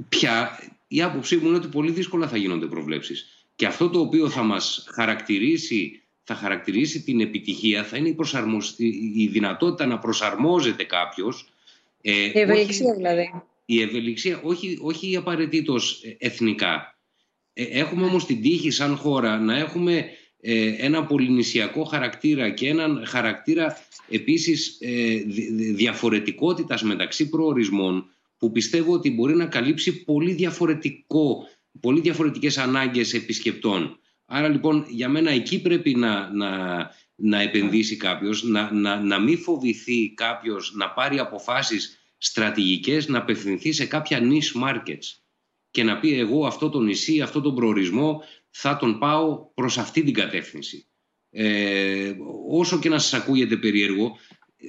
πια 0.08 0.62
η 0.88 1.02
άποψή 1.02 1.36
μου 1.36 1.46
είναι 1.48 1.56
ότι 1.56 1.66
πολύ 1.66 1.90
δύσκολα 1.90 2.28
θα 2.28 2.36
γίνονται 2.36 2.66
προβλέψεις. 2.66 3.46
Και 3.56 3.66
αυτό 3.66 3.88
το 3.90 4.00
οποίο 4.00 4.28
θα 4.28 4.42
μας 4.42 4.86
χαρακτηρίσει, 4.92 6.02
θα 6.22 6.34
χαρακτηρίσει 6.34 7.02
την 7.02 7.20
επιτυχία 7.20 7.84
θα 7.84 7.96
είναι 7.96 8.08
η, 8.08 9.12
η 9.16 9.26
δυνατότητα 9.26 9.86
να 9.86 9.98
προσαρμόζεται 9.98 10.84
κάποιος. 10.84 11.52
Ε, 12.00 12.12
η 12.12 12.32
ευελιξία 12.34 12.94
δηλαδή. 12.94 13.42
Η 13.64 13.82
ευελιξία, 13.82 14.40
όχι, 14.42 14.78
όχι 14.80 15.16
απαραίτητος 15.16 16.02
εθνικά. 16.18 16.98
Ε, 17.52 17.64
έχουμε 17.64 18.04
όμως 18.04 18.26
την 18.26 18.42
τύχη 18.42 18.70
σαν 18.70 18.96
χώρα 18.96 19.38
να 19.38 19.56
έχουμε 19.56 19.96
ε, 19.96 20.04
ένα 20.78 21.04
πολυνησιακό 21.06 21.84
χαρακτήρα 21.84 22.50
και 22.50 22.68
έναν 22.68 23.04
χαρακτήρα 23.06 23.76
επίσης 24.08 24.76
ε, 24.80 25.22
διαφορετικότητας 25.74 26.82
μεταξύ 26.82 27.28
προορισμών 27.28 28.10
που 28.38 28.50
πιστεύω 28.52 28.92
ότι 28.92 29.10
μπορεί 29.10 29.34
να 29.36 29.46
καλύψει 29.46 30.04
πολύ, 30.04 30.32
διαφορετικό, 30.32 31.48
πολύ 31.80 32.00
διαφορετικές 32.00 32.58
ανάγκες 32.58 33.14
επισκεπτών. 33.14 33.98
Άρα 34.24 34.48
λοιπόν 34.48 34.86
για 34.88 35.08
μένα 35.08 35.30
εκεί 35.30 35.60
πρέπει 35.60 35.94
να, 35.94 36.30
να, 36.32 36.90
να 37.14 37.40
επενδύσει 37.40 37.96
κάποιος, 37.96 38.42
να, 38.42 38.72
να, 38.72 39.00
να 39.00 39.18
μην 39.18 39.38
φοβηθεί 39.38 40.14
κάποιος 40.14 40.72
να 40.74 40.90
πάρει 40.90 41.18
αποφάσεις 41.18 41.98
στρατηγικές, 42.18 43.08
να 43.08 43.18
απευθυνθεί 43.18 43.72
σε 43.72 43.86
κάποια 43.86 44.20
niche 44.22 44.62
markets 44.64 45.20
και 45.70 45.82
να 45.82 45.98
πει 45.98 46.18
εγώ 46.18 46.46
αυτό 46.46 46.70
το 46.70 46.80
νησί, 46.80 47.20
αυτό 47.20 47.40
τον 47.40 47.54
προορισμό 47.54 48.22
θα 48.50 48.76
τον 48.76 48.98
πάω 48.98 49.52
προς 49.54 49.78
αυτή 49.78 50.02
την 50.02 50.14
κατεύθυνση. 50.14 50.86
Ε, 51.30 52.14
όσο 52.48 52.78
και 52.78 52.88
να 52.88 52.98
σας 52.98 53.20
ακούγεται 53.20 53.56
περίεργο, 53.56 54.16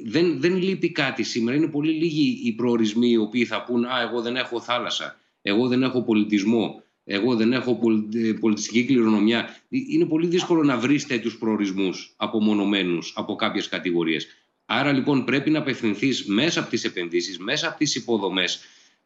δεν, 0.05 0.39
δεν 0.39 0.55
λείπει 0.55 0.91
κάτι 0.91 1.23
σήμερα. 1.23 1.57
Είναι 1.57 1.67
πολύ 1.67 1.91
λίγοι 1.91 2.39
οι 2.43 2.53
προορισμοί 2.53 3.09
οι 3.09 3.17
οποίοι 3.17 3.45
θα 3.45 3.63
πούν 3.63 3.85
«Α, 3.85 4.01
εγώ 4.01 4.21
δεν 4.21 4.35
έχω 4.35 4.61
θάλασσα, 4.61 5.19
εγώ 5.41 5.67
δεν 5.67 5.83
έχω 5.83 6.03
πολιτισμό, 6.03 6.83
εγώ 7.03 7.35
δεν 7.35 7.53
έχω 7.53 7.79
ε, 8.13 8.31
πολιτιστική 8.31 8.83
κληρονομιά». 8.83 9.55
Είναι 9.69 10.05
πολύ 10.05 10.27
δύσκολο 10.27 10.63
να 10.63 10.77
βρεις 10.77 11.07
τέτοιους 11.07 11.37
προορισμούς 11.37 12.13
απομονωμένους 12.15 13.13
από 13.15 13.35
κάποιες 13.35 13.67
κατηγορίες. 13.67 14.27
Άρα 14.65 14.91
λοιπόν 14.91 15.25
πρέπει 15.25 15.49
να 15.49 15.59
απευθυνθείς 15.59 16.25
μέσα 16.25 16.59
από 16.59 16.69
τις 16.69 16.83
επενδύσεις, 16.83 17.39
μέσα 17.39 17.67
από 17.67 17.77
τις 17.77 17.95
υποδομές 17.95 18.59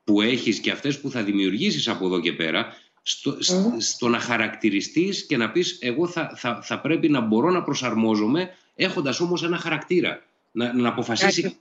που 0.03 0.21
έχεις 0.21 0.59
και 0.59 0.71
αυτές 0.71 0.99
που 0.99 1.09
θα 1.09 1.23
δημιουργήσεις 1.23 1.87
από 1.87 2.05
εδώ 2.05 2.19
και 2.19 2.33
πέρα, 2.33 2.75
στο, 3.07 3.37
στο 3.77 4.07
να 4.07 4.19
χαρακτηριστείς 4.19 5.25
και 5.25 5.37
να 5.37 5.51
πεις 5.51 5.77
εγώ 5.81 6.07
θα, 6.07 6.31
θα, 6.35 6.61
θα 6.61 6.81
πρέπει 6.81 7.09
να 7.09 7.19
μπορώ 7.19 7.49
να 7.49 7.63
προσαρμόζομαι 7.63 8.49
έχοντας 8.75 9.19
όμως 9.19 9.43
ένα 9.43 9.57
χαρακτήρα 9.57 10.23
να, 10.51 10.73
να 10.73 10.89
αποφασίσει... 10.89 11.57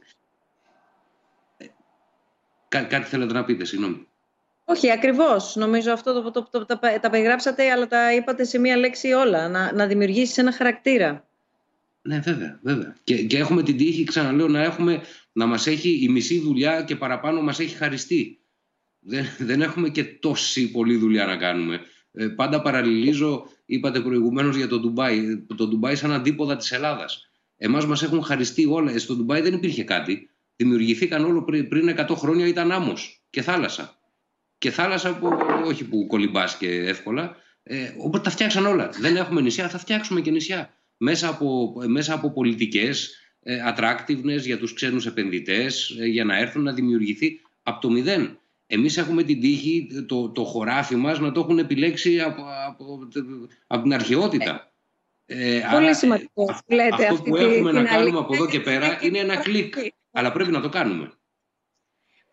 Κά, 2.68 2.82
κάτι 2.82 3.08
θέλετε 3.08 3.32
να 3.32 3.44
πείτε, 3.44 3.64
συγγνώμη. 3.64 4.06
Όχι, 4.64 4.90
ακριβώς. 4.90 5.56
Νομίζω 5.56 5.92
αυτό 5.92 6.12
το, 6.12 6.30
το, 6.30 6.48
το, 6.50 6.66
τα, 6.66 6.78
τα 7.00 7.10
περιγράψατε, 7.10 7.70
αλλά 7.70 7.86
τα 7.86 8.14
είπατε 8.14 8.44
σε 8.44 8.58
μία 8.58 8.76
λέξη 8.76 9.12
όλα. 9.12 9.48
Να, 9.48 9.72
να 9.72 9.86
δημιουργήσεις 9.86 10.38
ένα 10.38 10.52
χαρακτήρα. 10.52 11.26
Ναι, 12.02 12.18
βέβαια, 12.18 12.58
βέβαια. 12.62 12.96
Και, 13.04 13.24
και 13.24 13.38
έχουμε 13.38 13.62
την 13.62 13.76
τύχη, 13.76 14.04
ξαναλέω, 14.04 14.48
να, 14.48 14.62
έχουμε, 14.62 15.02
να 15.32 15.46
μας 15.46 15.66
έχει 15.66 16.04
η 16.04 16.08
μισή 16.08 16.40
δουλειά 16.40 16.82
και 16.82 16.96
παραπάνω 16.96 17.42
μας 17.42 17.58
έχει 17.58 17.76
χαριστεί. 17.76 18.38
Δεν, 19.04 19.24
δεν 19.38 19.62
έχουμε 19.62 19.88
και 19.88 20.04
τόση 20.04 20.70
πολλή 20.70 20.96
δουλειά 20.96 21.26
να 21.26 21.36
κάνουμε. 21.36 21.80
Ε, 22.12 22.28
πάντα 22.28 22.62
παραλληλίζω, 22.62 23.46
είπατε 23.66 24.00
προηγουμένως 24.00 24.56
για 24.56 24.68
το 24.68 24.80
Ντουμπάι, 24.80 25.38
το 25.56 25.66
Ντουμπάι 25.66 25.94
σαν 25.94 26.12
αντίποδα 26.12 26.56
της 26.56 26.72
Ελλάδας. 26.72 27.30
Εμάς 27.56 27.86
μας 27.86 28.02
έχουν 28.02 28.22
χαριστεί 28.22 28.66
όλα. 28.66 28.92
Ε, 28.92 28.98
στο 28.98 29.14
Ντουμπάι 29.14 29.40
δεν 29.40 29.52
υπήρχε 29.52 29.84
κάτι. 29.84 30.30
Δημιουργηθήκαν 30.56 31.24
όλο 31.24 31.44
πριν, 31.44 31.68
πριν 31.68 31.88
100 31.88 32.14
χρόνια 32.16 32.46
ήταν 32.46 32.72
άμμος 32.72 33.24
και 33.30 33.42
θάλασσα. 33.42 33.98
Και 34.58 34.70
θάλασσα 34.70 35.18
που 35.18 35.28
όχι 35.64 35.84
που 35.84 36.06
κολυμπάς 36.06 36.56
και 36.56 36.68
εύκολα. 36.68 37.36
Ε, 37.62 37.92
οπότε 37.98 38.24
τα 38.24 38.30
φτιάξαν 38.30 38.66
όλα. 38.66 38.90
Δεν 39.00 39.16
έχουμε 39.16 39.40
νησιά, 39.40 39.68
θα 39.68 39.78
φτιάξουμε 39.78 40.20
και 40.20 40.30
νησιά. 40.30 40.74
Μέσα 40.96 41.28
από, 41.28 41.74
μέσα 41.86 42.14
από 42.14 42.32
πολιτικές 42.32 43.18
ε, 43.42 43.58
attractiveness 43.68 44.40
για 44.40 44.58
τους 44.58 44.72
ξένους 44.72 45.06
επενδυτές, 45.06 45.96
ε, 46.00 46.06
για 46.06 46.24
να 46.24 46.38
έρθουν 46.38 46.62
να 46.62 46.72
δημιουργηθεί 46.72 47.40
από 47.62 47.80
το 47.80 47.90
μηδέν. 47.90 48.38
Εμείς 48.74 48.96
έχουμε 48.96 49.22
την 49.22 49.40
τύχη, 49.40 49.88
το, 50.08 50.28
το 50.28 50.44
χωράφι 50.44 50.96
μας, 50.96 51.20
να 51.20 51.32
το 51.32 51.40
έχουν 51.40 51.58
επιλέξει 51.58 52.20
από, 52.20 52.42
από, 52.68 52.98
από 53.66 53.82
την 53.82 53.94
αρχαιότητα. 53.94 54.72
Ε, 55.26 55.60
Πολύ 55.72 55.84
άρα, 55.84 55.94
σημαντικό. 55.94 56.60
Λέτε, 56.66 57.06
αυτό 57.06 57.22
που 57.22 57.36
έχουμε 57.36 57.72
να 57.72 57.84
κάνουμε 57.84 58.18
από 58.18 58.34
εδώ 58.34 58.46
και 58.46 58.60
πέρα 58.60 58.98
είναι 59.02 59.18
ένα 59.18 59.36
κλικ. 59.36 59.74
Αλλά 60.10 60.32
πρέπει 60.32 60.50
να 60.50 60.60
το 60.60 60.68
κάνουμε. 60.68 61.12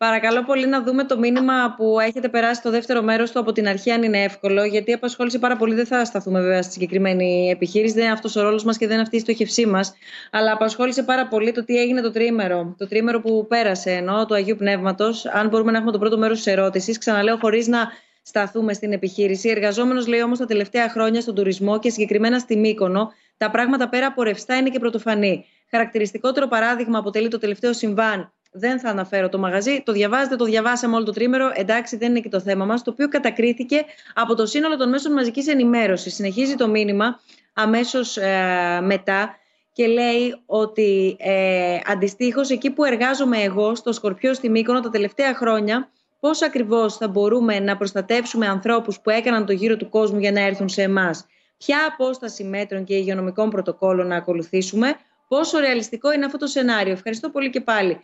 Παρακαλώ 0.02 0.44
πολύ 0.44 0.66
να 0.66 0.82
δούμε 0.82 1.04
το 1.04 1.18
μήνυμα 1.18 1.74
που 1.76 2.00
έχετε 2.00 2.28
περάσει 2.28 2.60
στο 2.60 2.70
δεύτερο 2.70 3.02
μέρος 3.02 3.30
του 3.30 3.38
από 3.38 3.52
την 3.52 3.68
αρχή, 3.68 3.90
αν 3.90 4.02
είναι 4.02 4.22
εύκολο. 4.22 4.64
Γιατί 4.64 4.92
απασχόλησε 4.92 5.38
πάρα 5.38 5.56
πολύ. 5.56 5.74
Δεν 5.74 5.86
θα 5.86 6.04
σταθούμε 6.04 6.40
βέβαια 6.40 6.62
στη 6.62 6.72
συγκεκριμένη 6.72 7.50
επιχείρηση. 7.50 7.94
Δεν 7.94 8.02
είναι 8.02 8.12
αυτός 8.12 8.36
ο 8.36 8.42
ρόλος 8.42 8.64
μας 8.64 8.76
και 8.76 8.84
δεν 8.84 8.94
είναι 8.94 9.02
αυτή 9.02 9.16
η 9.16 9.18
στοχευσή 9.18 9.66
μας. 9.66 9.94
Αλλά 10.30 10.52
απασχόλησε 10.52 11.02
πάρα 11.02 11.28
πολύ 11.28 11.52
το 11.52 11.64
τι 11.64 11.76
έγινε 11.76 12.00
το 12.00 12.12
τρίμερο. 12.12 12.74
Το 12.78 12.88
τρίμερο 12.88 13.20
που 13.20 13.46
πέρασε 13.46 13.90
ενώ 13.90 14.26
του 14.26 14.34
Αγίου 14.34 14.56
Πνεύματος. 14.56 15.26
Αν 15.26 15.48
μπορούμε 15.48 15.70
να 15.70 15.76
έχουμε 15.76 15.92
το 15.92 15.98
πρώτο 15.98 16.18
μέρος 16.18 16.36
της 16.36 16.46
ερώτησης. 16.46 16.98
Ξαναλέω, 16.98 17.36
χωρίς 17.36 17.66
να 17.66 17.88
σταθούμε 18.22 18.72
στην 18.72 18.92
επιχείρηση. 18.92 19.48
Εργαζόμενος, 19.48 20.06
λέει 20.06 20.22
όμως, 20.22 20.38
τα 20.38 20.46
τελευταία 20.46 20.88
χρόνια 20.88 21.20
στον 21.20 21.34
τουρισμό 21.34 21.78
και 21.78 21.90
συγκεκριμένα 21.90 22.38
στη 22.38 22.56
Μύκονο, 22.56 23.12
τα 23.36 23.50
πράγματα 23.50 23.88
πέρα 23.88 24.06
από 24.06 24.22
ρευστά 24.22 24.56
είναι 24.56 24.68
και 24.68 24.78
πρωτοφανή. 24.78 25.44
Χαρακτηριστικότερο 25.70 26.48
παράδειγμα 26.48 26.98
αποτελεί 26.98 27.28
το 27.28 27.38
τελευταίο 27.38 27.72
συμβάν 27.72 28.32
δεν 28.52 28.80
θα 28.80 28.88
αναφέρω 28.88 29.28
το 29.28 29.38
μαγαζί. 29.38 29.82
Το 29.82 29.92
διαβάζετε, 29.92 30.36
το 30.36 30.44
διαβάσαμε 30.44 30.96
όλο 30.96 31.04
το 31.04 31.12
τρίμερο. 31.12 31.52
Εντάξει, 31.54 31.96
δεν 31.96 32.10
είναι 32.10 32.20
και 32.20 32.28
το 32.28 32.40
θέμα 32.40 32.64
μας. 32.64 32.82
Το 32.82 32.90
οποίο 32.90 33.08
κατακρίθηκε 33.08 33.84
από 34.14 34.34
το 34.34 34.46
σύνολο 34.46 34.76
των 34.76 34.88
μέσων 34.88 35.12
μαζικής 35.12 35.48
ενημέρωσης. 35.48 36.14
Συνεχίζει 36.14 36.54
το 36.54 36.68
μήνυμα 36.68 37.20
αμέσως 37.52 38.16
ε, 38.16 38.80
μετά 38.82 39.36
και 39.72 39.86
λέει 39.86 40.42
ότι 40.46 41.16
ε, 41.18 41.78
αντιστοίχως 41.86 42.50
εκεί 42.50 42.70
που 42.70 42.84
εργάζομαι 42.84 43.42
εγώ, 43.42 43.74
στο 43.74 43.92
Σκορπιό 43.92 44.34
στη 44.34 44.48
Μύκονο, 44.48 44.80
τα 44.80 44.90
τελευταία 44.90 45.34
χρόνια, 45.34 45.90
πώς 46.20 46.42
ακριβώς 46.42 46.96
θα 46.96 47.08
μπορούμε 47.08 47.60
να 47.60 47.76
προστατεύσουμε 47.76 48.46
ανθρώπους 48.46 49.00
που 49.00 49.10
έκαναν 49.10 49.46
το 49.46 49.52
γύρο 49.52 49.76
του 49.76 49.88
κόσμου 49.88 50.18
για 50.18 50.32
να 50.32 50.40
έρθουν 50.40 50.68
σε 50.68 50.82
εμάς; 50.82 51.26
Ποια 51.56 51.78
απόσταση 51.92 52.44
μέτρων 52.44 52.84
και 52.84 52.94
υγειονομικών 52.94 53.50
πρωτοκόλων 53.50 54.06
να 54.06 54.16
ακολουθήσουμε, 54.16 54.94
πόσο 55.28 55.58
ρεαλιστικό 55.58 56.12
είναι 56.12 56.24
αυτό 56.24 56.38
το 56.38 56.46
σενάριο; 56.46 56.92
Ευχαριστώ 56.92 57.30
πολύ 57.30 57.50
και 57.50 57.60
πάλι. 57.60 58.00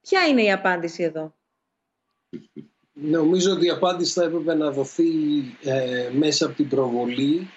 Ποια 0.00 0.26
είναι 0.26 0.42
η 0.42 0.52
απάντηση 0.52 1.02
εδώ; 1.02 1.34
Νομίζω 3.02 3.52
ότι 3.52 3.66
η 3.66 3.70
απάντηση 3.70 4.12
θα 4.12 4.24
έπρεπε 4.24 4.54
να 4.54 4.70
δοθεί 4.70 5.08
ε, 5.62 6.10
μέσα 6.12 6.46
από 6.46 6.54
την 6.54 6.68
προβολή 6.68 7.48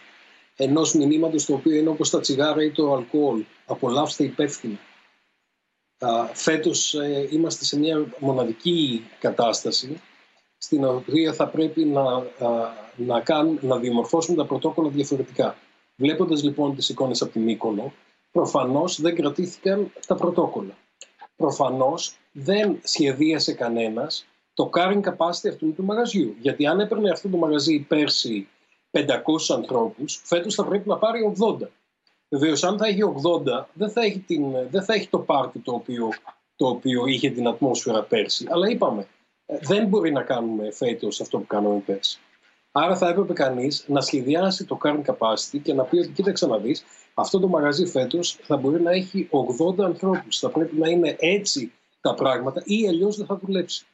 ενός 0.56 0.94
μηνύματος 0.94 1.46
το 1.46 1.54
οποίο 1.54 1.76
είναι 1.76 1.90
όπως 1.90 2.10
τα 2.10 2.20
τσιγάρα 2.20 2.64
ή 2.64 2.72
το 2.72 2.94
αλκοόλ. 2.94 3.44
Απολαύστε 3.66 4.24
υπεύθυνα. 4.24 4.80
Φέτος 6.34 6.94
ε, 6.94 7.28
είμαστε 7.32 7.66
σε 7.66 7.80
μια 7.80 8.06
μοναδική 8.20 9.04
κατάσταση 9.20 10.02
στην 10.58 10.86
οποία 10.86 11.34
θα 11.34 11.48
πρέπει 11.48 11.86
να, 11.86 12.04
να, 12.96 13.22
κάνουν, 13.22 13.60
να 13.62 13.78
διαμορφώσουμε 13.78 14.38
τα 14.38 14.46
πρωτόκολλα 14.46 14.90
διαφορετικά. 14.90 15.58
Βλέποντας 15.96 16.44
λοιπόν 16.44 16.76
τις 16.76 16.90
εικόνες 16.90 17.22
από 17.22 17.32
την 17.32 17.42
Μύκονο, 17.42 17.94
προφανώς 18.32 19.02
δεν 19.02 19.16
κρατήθηκαν 19.16 19.92
τα 20.08 20.16
πρωτόκολλα. 20.16 20.78
Προφανώς 21.36 22.18
δεν 22.34 22.80
σχεδίασε 22.84 23.54
κανένας 23.54 24.26
το 24.54 24.70
carrying 24.74 25.02
capacity 25.02 25.50
αυτού 25.50 25.74
του 25.74 25.84
μαγαζιού. 25.84 26.36
Γιατί 26.40 26.68
αν 26.68 26.80
έπαιρνε 26.80 27.10
αυτό 27.10 27.30
το 27.30 27.38
μαγαζί 27.38 27.80
πέρσι 27.80 28.48
500 28.92 29.02
ανθρώπους, 29.56 30.22
φέτος 30.26 30.56
θα 30.56 30.66
πρέπει 30.66 30.90
να 30.90 30.98
πάρει 30.98 31.34
80. 31.62 31.68
Βεβαίως, 32.30 32.64
αν 32.64 32.78
θα 32.78 32.88
έχει 32.88 33.02
80, 33.02 33.66
δεν 33.74 33.90
θα 33.90 34.02
έχει, 34.02 34.20
την, 34.20 34.52
δεν 34.70 34.84
θα 34.84 34.94
έχει 34.94 35.08
το 35.08 35.20
πάρτι 35.20 35.60
το 35.60 35.72
οποίο, 35.72 36.10
το 36.56 36.68
οποίο 36.68 37.06
είχε 37.06 37.30
την 37.30 37.48
ατμόσφαιρα 37.48 38.04
πέρσι. 38.04 38.48
Αλλά 38.50 38.70
είπαμε, 38.70 39.08
ε, 39.46 39.58
δεν 39.62 39.88
μπορεί 39.88 40.12
να 40.12 40.24
κάνουμε 40.24 40.72
φέτος 40.72 41.22
αυτό 41.22 41.38
που 41.38 41.48
κάναμε 41.48 41.80
πέρσι. 41.80 42.20
Άρα 42.72 42.96
θα 42.96 43.10
έπρεπε 43.10 43.34
κανείς 43.34 43.86
να 43.88 44.02
σχεδιάσει 44.02 44.66
το 44.66 44.78
carrying 44.84 45.04
capacity 45.06 45.60
και 45.64 45.74
να 45.74 45.84
πει 45.84 45.98
ότι 45.98 46.08
κοίταξε 46.08 46.48
να 46.48 46.58
δεις, 46.58 46.84
αυτό 47.14 47.40
το 47.40 47.48
μαγαζί 47.48 47.86
φέτος 47.86 48.40
θα 48.42 48.58
μπορεί 48.58 48.82
να 48.82 48.92
έχει 48.92 49.30
80 49.78 49.84
ανθρώπους. 49.84 50.40
Θα 50.40 50.50
πρέπει 50.50 50.76
να 50.76 50.90
είναι 50.90 51.16
έτσι 51.20 51.72
τα 52.04 52.14
πράγματα 52.14 52.62
ή 52.66 52.88
αλλιώς 52.88 53.18
δεν 53.18 53.26
θα 53.26 53.40
δουλέψει. 53.44 53.86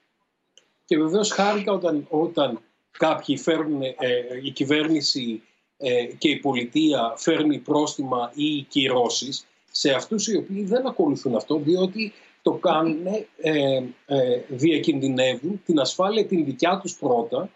Και 0.86 0.98
βεβαίως 0.98 1.32
χάρηκα 1.32 1.72
όταν, 1.72 2.06
όταν 2.10 2.60
κάποιοι 2.92 3.38
φέρνουν, 3.38 3.82
ε, 3.82 3.96
η 4.44 4.52
κυβέρνηση 4.52 5.42
ε, 5.78 6.04
και 6.04 6.30
η 6.30 6.36
πολιτεία 6.36 7.14
φέρνει 7.18 7.58
πρόστιμα 7.58 8.32
ή 8.36 8.62
κυρώσεις 8.62 9.46
σε 9.72 9.92
αυτούς 9.92 10.28
οι 10.28 10.38
οποίοι 10.38 10.64
δεν 10.64 10.88
ακολουθούν 10.88 11.36
αυτό 11.36 11.56
διότι 11.56 12.14
το 12.42 12.52
κάνουν, 12.52 13.06
ε, 13.38 13.84
ε, 14.06 14.42
διακινδυνεύουν 14.48 15.62
την 15.66 15.80
ασφάλεια 15.80 16.26
την 16.26 16.46
δικιά 16.46 16.80
τους 16.82 16.98
πρώτα 16.98 17.50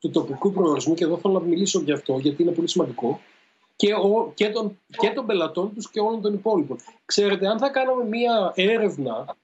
του 0.00 0.10
τοπικού 0.10 0.52
προορισμού 0.52 0.94
και 0.94 1.04
εδώ 1.04 1.18
θέλω 1.18 1.34
να 1.34 1.40
μιλήσω 1.40 1.80
γι' 1.80 1.92
αυτό 1.92 2.18
γιατί 2.18 2.42
είναι 2.42 2.52
πολύ 2.52 2.68
σημαντικό 2.68 3.20
και, 3.76 3.94
ο, 3.94 4.32
και, 4.34 4.48
των, 4.48 4.78
και 4.98 5.10
των 5.10 5.26
πελατών 5.26 5.74
τους 5.74 5.90
και 5.90 6.00
όλων 6.00 6.20
των 6.20 6.34
υπόλοιπων. 6.34 6.78
Ξέρετε, 7.04 7.46
αν 7.46 7.58
θα 7.58 7.68
κάναμε 7.68 8.04
μία 8.04 8.52
έρευνα 8.54 9.36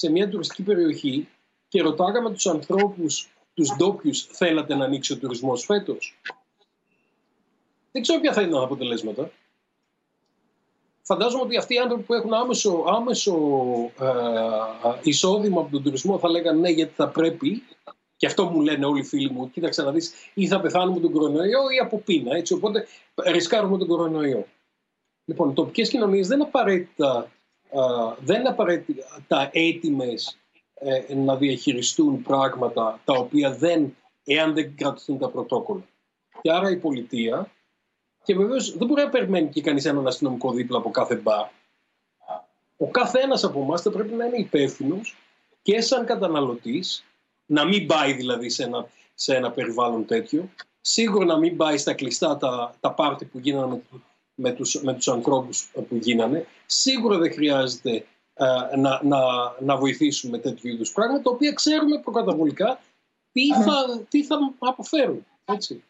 σε 0.00 0.10
μια 0.10 0.28
τουριστική 0.28 0.62
περιοχή 0.62 1.28
και 1.68 1.82
ρωτάγαμε 1.82 2.30
τους 2.30 2.46
ανθρώπους, 2.46 3.30
τους 3.54 3.76
ντόπιους, 3.76 4.22
θέλατε 4.24 4.74
να 4.74 4.84
ανοίξει 4.84 5.12
ο 5.12 5.18
τουρισμός 5.18 5.64
φέτος. 5.64 6.20
Δεν 7.92 8.02
ξέρω 8.02 8.20
ποια 8.20 8.32
θα 8.32 8.42
είναι 8.42 8.52
τα 8.52 8.62
αποτελέσματα. 8.62 9.30
Φαντάζομαι 11.02 11.42
ότι 11.42 11.56
αυτοί 11.56 11.74
οι 11.74 11.78
άνθρωποι 11.78 12.02
που 12.02 12.14
έχουν 12.14 12.34
άμεσο, 12.34 12.84
άμεσο 12.86 13.36
ε, 14.00 14.98
εισόδημα 15.02 15.60
από 15.60 15.70
τον 15.70 15.82
τουρισμό 15.82 16.18
θα 16.18 16.28
λέγανε 16.28 16.60
ναι 16.60 16.70
γιατί 16.70 16.92
θα 16.94 17.08
πρέπει 17.08 17.62
και 18.16 18.26
αυτό 18.26 18.44
μου 18.44 18.60
λένε 18.60 18.86
όλοι 18.86 19.00
οι 19.00 19.04
φίλοι 19.04 19.30
μου. 19.30 19.50
Κοίταξε 19.50 19.82
να 19.82 19.90
δεις 19.92 20.12
ή 20.34 20.46
θα 20.46 20.60
πεθάνουμε 20.60 21.00
τον 21.00 21.12
κορονοϊό 21.12 21.70
ή 21.70 21.78
από 21.78 21.98
πείνα. 21.98 22.36
Έτσι, 22.36 22.52
οπότε 22.52 22.86
ρισκάρουμε 23.26 23.78
τον 23.78 23.86
κορονοϊό. 23.86 24.46
Λοιπόν, 25.24 25.50
οι 25.50 25.52
τοπικές 25.52 25.88
κοινωνίες 25.88 26.28
δεν 26.28 26.42
απαραίτητα 26.42 27.30
δεν 28.18 28.40
είναι 28.40 28.48
απαραίτητα 28.48 29.50
έτοιμες 29.52 30.38
ε, 30.74 31.14
να 31.14 31.36
διαχειριστούν 31.36 32.22
πράγματα 32.22 33.00
τα 33.04 33.12
οποία 33.12 33.52
δεν, 33.52 33.96
εάν 34.24 34.54
δεν 34.54 34.76
κρατηθούν 34.76 35.18
τα 35.18 35.28
πρωτόκολλα. 35.28 35.84
Και 36.42 36.52
άρα 36.52 36.70
η 36.70 36.76
πολιτεία, 36.76 37.50
και 38.22 38.34
βεβαίως 38.34 38.76
δεν 38.76 38.86
μπορεί 38.86 39.02
να 39.02 39.08
περιμένει 39.08 39.48
και 39.48 39.60
κανείς 39.60 39.84
έναν 39.84 40.06
αστυνομικό 40.06 40.52
δίπλα 40.52 40.78
από 40.78 40.90
κάθε 40.90 41.16
μπαρ. 41.16 41.46
Ο 42.76 42.90
κάθε 42.90 43.20
ένας 43.20 43.44
από 43.44 43.60
εμάς 43.60 43.82
θα 43.82 43.90
πρέπει 43.90 44.14
να 44.14 44.24
είναι 44.24 44.36
υπεύθυνος 44.36 45.16
και 45.62 45.80
σαν 45.80 46.06
καταναλωτής, 46.06 47.04
να 47.46 47.64
μην 47.64 47.86
πάει 47.86 48.12
δηλαδή 48.12 48.48
σε 48.48 48.62
ένα, 48.62 48.88
σε 49.14 49.36
ένα 49.36 49.50
περιβάλλον 49.50 50.06
τέτοιο, 50.06 50.48
σίγουρα 50.80 51.24
να 51.24 51.38
μην 51.38 51.56
πάει 51.56 51.78
στα 51.78 51.94
κλειστά 51.94 52.36
τα, 52.36 52.74
τα 52.80 52.92
πάρτι 52.92 53.24
που 53.24 53.38
γίνανε 53.38 53.66
με, 53.66 53.82
με 54.40 54.52
τους, 54.52 54.80
με 54.82 54.94
τους 54.94 55.08
ανθρώπους 55.08 55.70
που 55.88 55.96
γίνανε. 55.96 56.46
Σίγουρα 56.66 57.18
δεν 57.18 57.32
χρειάζεται 57.32 58.04
ε, 58.34 58.76
να, 58.76 59.00
να, 59.02 59.18
να 59.60 59.76
βοηθήσουμε 59.76 60.38
τέτοιου 60.38 60.68
είδους 60.68 60.92
πράγματα, 60.92 61.22
τα 61.22 61.30
οποία 61.30 61.52
ξέρουμε 61.52 62.00
προκαταβολικά 62.00 62.80
τι 63.32 63.46
θα, 63.64 64.04
τι 64.08 64.24
θα 64.24 64.36
αποφέρουν. 64.58 65.26
Έτσι. 65.44 65.82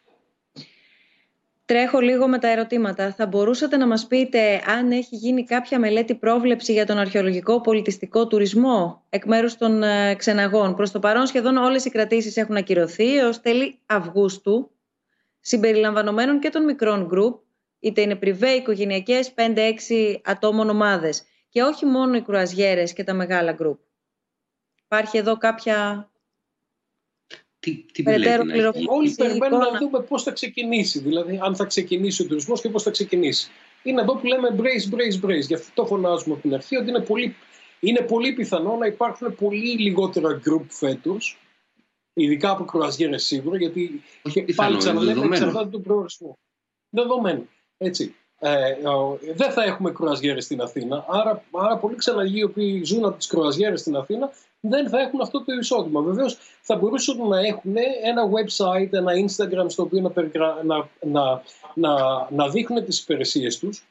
Τρέχω 1.65 1.99
λίγο 1.99 2.27
με 2.27 2.39
τα 2.39 2.47
ερωτήματα. 2.47 3.13
Θα 3.13 3.25
μπορούσατε 3.25 3.77
να 3.77 3.87
μας 3.87 4.07
πείτε 4.07 4.61
αν 4.67 4.91
έχει 4.91 5.15
γίνει 5.15 5.43
κάποια 5.43 5.79
μελέτη 5.79 6.15
πρόβλεψη 6.15 6.71
για 6.71 6.85
τον 6.85 6.97
αρχαιολογικό 6.97 7.61
πολιτιστικό 7.61 8.27
τουρισμό 8.27 9.03
εκ 9.09 9.25
μέρους 9.25 9.57
των 9.57 9.83
ε, 9.83 10.15
ξεναγών; 10.15 10.75
Προς 10.75 10.91
το 10.91 10.99
παρόν 10.99 11.25
σχεδόν 11.25 11.57
όλες 11.57 11.85
οι 11.85 11.89
κρατήσεις 11.89 12.37
έχουν 12.37 12.55
ακυρωθεί 12.55 13.17
έως 13.17 13.41
τέλη 13.41 13.79
Αυγούστου, 13.85 14.71
συμπεριλαμβανομένων 15.39 16.39
και 16.39 16.49
των 16.49 16.63
μικρών 16.63 17.05
γκρουπ, 17.05 17.39
είτε 17.81 18.01
είναι 18.01 18.15
πριβέ, 18.15 18.49
οικογενειακές, 18.49 19.33
5-6 19.35 20.15
ατόμων 20.23 20.69
ομάδες 20.69 21.23
και 21.49 21.61
όχι 21.61 21.85
μόνο 21.85 22.15
οι 22.15 22.21
κρουαζιέρες 22.21 22.93
και 22.93 23.03
τα 23.03 23.13
μεγάλα 23.13 23.51
γκρουπ. 23.51 23.79
Υπάρχει 24.85 25.17
εδώ 25.17 25.37
κάποια 25.37 26.09
τι, 27.59 27.85
τι 27.93 28.03
περαιτέρω 28.03 28.43
πληροφόρηση. 28.43 28.87
Όλοι 28.89 29.13
περιμένουν 29.15 29.59
να 29.59 29.77
δούμε 29.77 30.01
πώς 30.01 30.23
θα 30.23 30.31
ξεκινήσει, 30.31 30.99
δηλαδή 30.99 31.39
αν 31.43 31.55
θα 31.55 31.65
ξεκινήσει 31.65 32.23
ο 32.23 32.25
τουρισμός 32.25 32.61
και 32.61 32.69
πώς 32.69 32.83
θα 32.83 32.91
ξεκινήσει. 32.91 33.51
Είναι 33.83 34.01
εδώ 34.01 34.17
που 34.17 34.25
λέμε 34.25 34.55
brace, 34.57 34.93
brace, 34.93 35.25
brace. 35.25 35.45
Γι' 35.47 35.53
αυτό 35.53 35.71
το 35.73 35.85
φωνάζουμε 35.85 36.33
από 36.33 36.41
την 36.41 36.53
αρχή 36.53 36.77
ότι 36.77 36.89
είναι 36.89 37.01
πολύ, 37.01 37.35
είναι 37.79 38.01
πολύ 38.01 38.33
πιθανό 38.33 38.75
να 38.75 38.85
υπάρχουν 38.85 39.35
πολύ 39.35 39.77
λιγότερα 39.79 40.33
γκρουπ 40.33 40.71
φέτος 40.71 41.39
Ειδικά 42.13 42.49
από 42.49 42.65
κρουαζιέρες 42.65 43.23
σίγουρα, 43.25 43.57
γιατί 43.57 44.01
Όχι, 44.21 44.45
πάλι 44.55 44.77
ξαναλέμε 44.77 45.25
εξαρτάται 45.25 45.69
τον 45.69 45.81
προορισμό. 45.81 46.39
Δεδομένο. 46.89 47.45
Έτσι. 47.83 48.15
Ε, 48.39 48.75
δεν 49.35 49.51
θα 49.51 49.63
έχουμε 49.63 49.91
κρουαζιέρες 49.91 50.43
στην 50.43 50.61
Αθήνα, 50.61 51.05
άρα, 51.07 51.43
άρα 51.51 51.77
πολλοί 51.77 51.95
ξαναγεί 51.95 52.39
οι 52.39 52.43
οποίοι 52.43 52.83
ζουν 52.83 53.05
από 53.05 53.17
τις 53.17 53.27
κρουαζιέρες 53.27 53.79
στην 53.79 53.95
Αθήνα 53.95 54.31
δεν 54.59 54.89
θα 54.89 54.99
έχουν 54.99 55.21
αυτό 55.21 55.43
το 55.43 55.53
εισόδημα. 55.53 56.01
Βεβαίως 56.01 56.37
θα 56.61 56.75
μπορούσαν 56.75 57.27
να 57.27 57.39
έχουν 57.39 57.75
ένα 58.03 58.23
website, 58.23 58.89
ένα 58.91 59.11
Instagram 59.13 59.65
στο 59.67 59.83
οποίο 59.83 60.01
να, 60.01 60.63
να, 60.63 60.89
να, 61.01 61.41
να, 61.73 62.27
να 62.31 62.49
δείχνουν 62.49 62.85
τις 62.85 62.99
υπηρεσίες 62.99 63.59
τους 63.59 63.85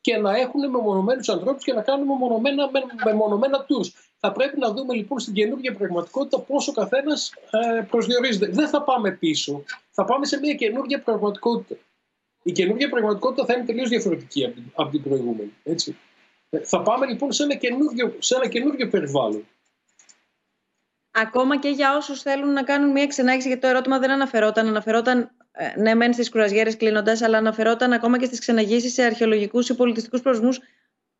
και 0.00 0.16
να 0.16 0.36
έχουν 0.36 0.70
μεμονωμένους 0.70 1.28
ανθρώπους 1.28 1.64
και 1.64 1.72
να 1.72 1.82
κάνουν 1.82 2.06
μεμονωμένα, 2.06 2.70
μεμονωμένα 3.04 3.66
tours. 3.68 3.90
Θα 4.20 4.32
πρέπει 4.32 4.58
να 4.58 4.72
δούμε 4.72 4.94
λοιπόν 4.94 5.18
στην 5.18 5.34
καινούργια 5.34 5.74
πραγματικότητα 5.74 6.40
πόσο 6.40 6.70
ο 6.70 6.80
καθένας 6.80 7.32
ε, 7.50 7.80
προσδιορίζεται. 7.80 8.46
Δεν 8.46 8.68
θα 8.68 8.82
πάμε 8.82 9.10
πίσω. 9.10 9.62
Θα 9.90 10.04
πάμε 10.04 10.26
σε 10.26 10.38
μια 10.38 10.54
καινούργια 10.54 11.02
πραγματικότητα. 11.02 11.74
Η 12.42 12.52
καινούργια 12.52 12.88
πραγματικότητα 12.88 13.44
θα 13.44 13.54
είναι 13.54 13.64
τελείως 13.64 13.88
διαφορετική 13.88 14.44
από 14.44 14.54
την, 14.54 14.64
από 14.74 14.90
την 14.90 15.02
προηγούμενη. 15.02 15.52
Έτσι. 15.64 15.96
Ε, 16.50 16.58
θα 16.58 16.82
πάμε 16.82 17.06
λοιπόν 17.06 17.32
σε 17.32 17.42
ένα 17.42 17.54
καινούργιο, 17.54 18.16
σε 18.18 18.34
ένα 18.34 18.48
καινούργιο 18.48 18.88
περιβάλλον. 18.88 19.46
Ακόμα 21.10 21.58
και 21.58 21.68
για 21.68 21.96
όσους 21.96 22.22
θέλουν 22.22 22.52
να 22.52 22.62
κάνουν 22.62 22.90
μια 22.90 23.06
ξενάγηση, 23.06 23.46
γιατί 23.46 23.62
το 23.62 23.68
ερώτημα 23.68 23.98
δεν 23.98 24.10
αναφερόταν. 24.10 24.66
Αναφερόταν, 24.66 25.30
ε, 25.52 25.80
ναι, 25.80 25.94
μεν 25.94 26.12
στις 26.12 26.28
κρουαζιέρε 26.28 26.72
κλείνοντας, 26.72 27.22
αλλά 27.22 27.38
αναφερόταν 27.38 27.92
ακόμα 27.92 28.18
και 28.18 28.24
στις 28.24 28.38
ξεναγήσεις 28.38 28.92
σε 28.92 29.02
αρχαιολογικούς 29.02 29.68
ή 29.68 29.74
πολιτιστικούς 29.74 30.20
προορισμούς 30.20 30.60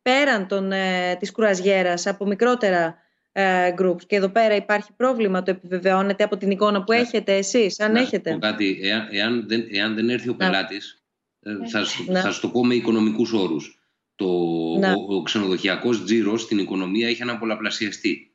πέραν 0.01 0.47
των, 0.47 0.71
ε, 0.71 1.15
της 1.19 1.31
κρουαζιέρας, 1.31 2.07
από 2.07 2.25
μικρότερα 2.25 2.97
ε, 3.31 3.73
groups. 3.77 4.05
Και 4.07 4.15
εδώ 4.15 4.29
πέρα 4.29 4.55
υπάρχει 4.55 4.93
πρόβλημα, 4.93 5.43
το 5.43 5.51
επιβεβαιώνετε 5.51 6.23
από 6.23 6.37
την 6.37 6.51
εικόνα 6.51 6.83
που 6.83 6.91
έχετε 6.91 7.37
εσείς, 7.37 7.79
αν 7.79 7.95
έχετε. 7.95 8.37
κάτι, 8.41 8.79
εάν, 8.83 9.07
εάν, 9.11 9.47
δεν, 9.47 9.67
εάν 9.71 9.95
δεν 9.95 10.09
έρθει 10.09 10.29
ο 10.29 10.35
πελάτης, 10.35 10.98
ε, 11.41 11.69
θα, 11.69 11.85
θα 12.21 12.31
σου 12.31 12.41
το 12.41 12.49
πω 12.49 12.65
με 12.65 12.75
οικονομικούς 12.75 13.31
όρους. 13.31 13.79
Το, 14.15 14.25
ο, 14.73 15.15
ο 15.15 15.21
ξενοδοχειακός 15.21 16.03
τζίρος 16.03 16.41
στην 16.41 16.57
οικονομία 16.57 17.07
έχει 17.07 17.21
ένα 17.21 17.37
πολλαπλασιαστή. 17.37 18.33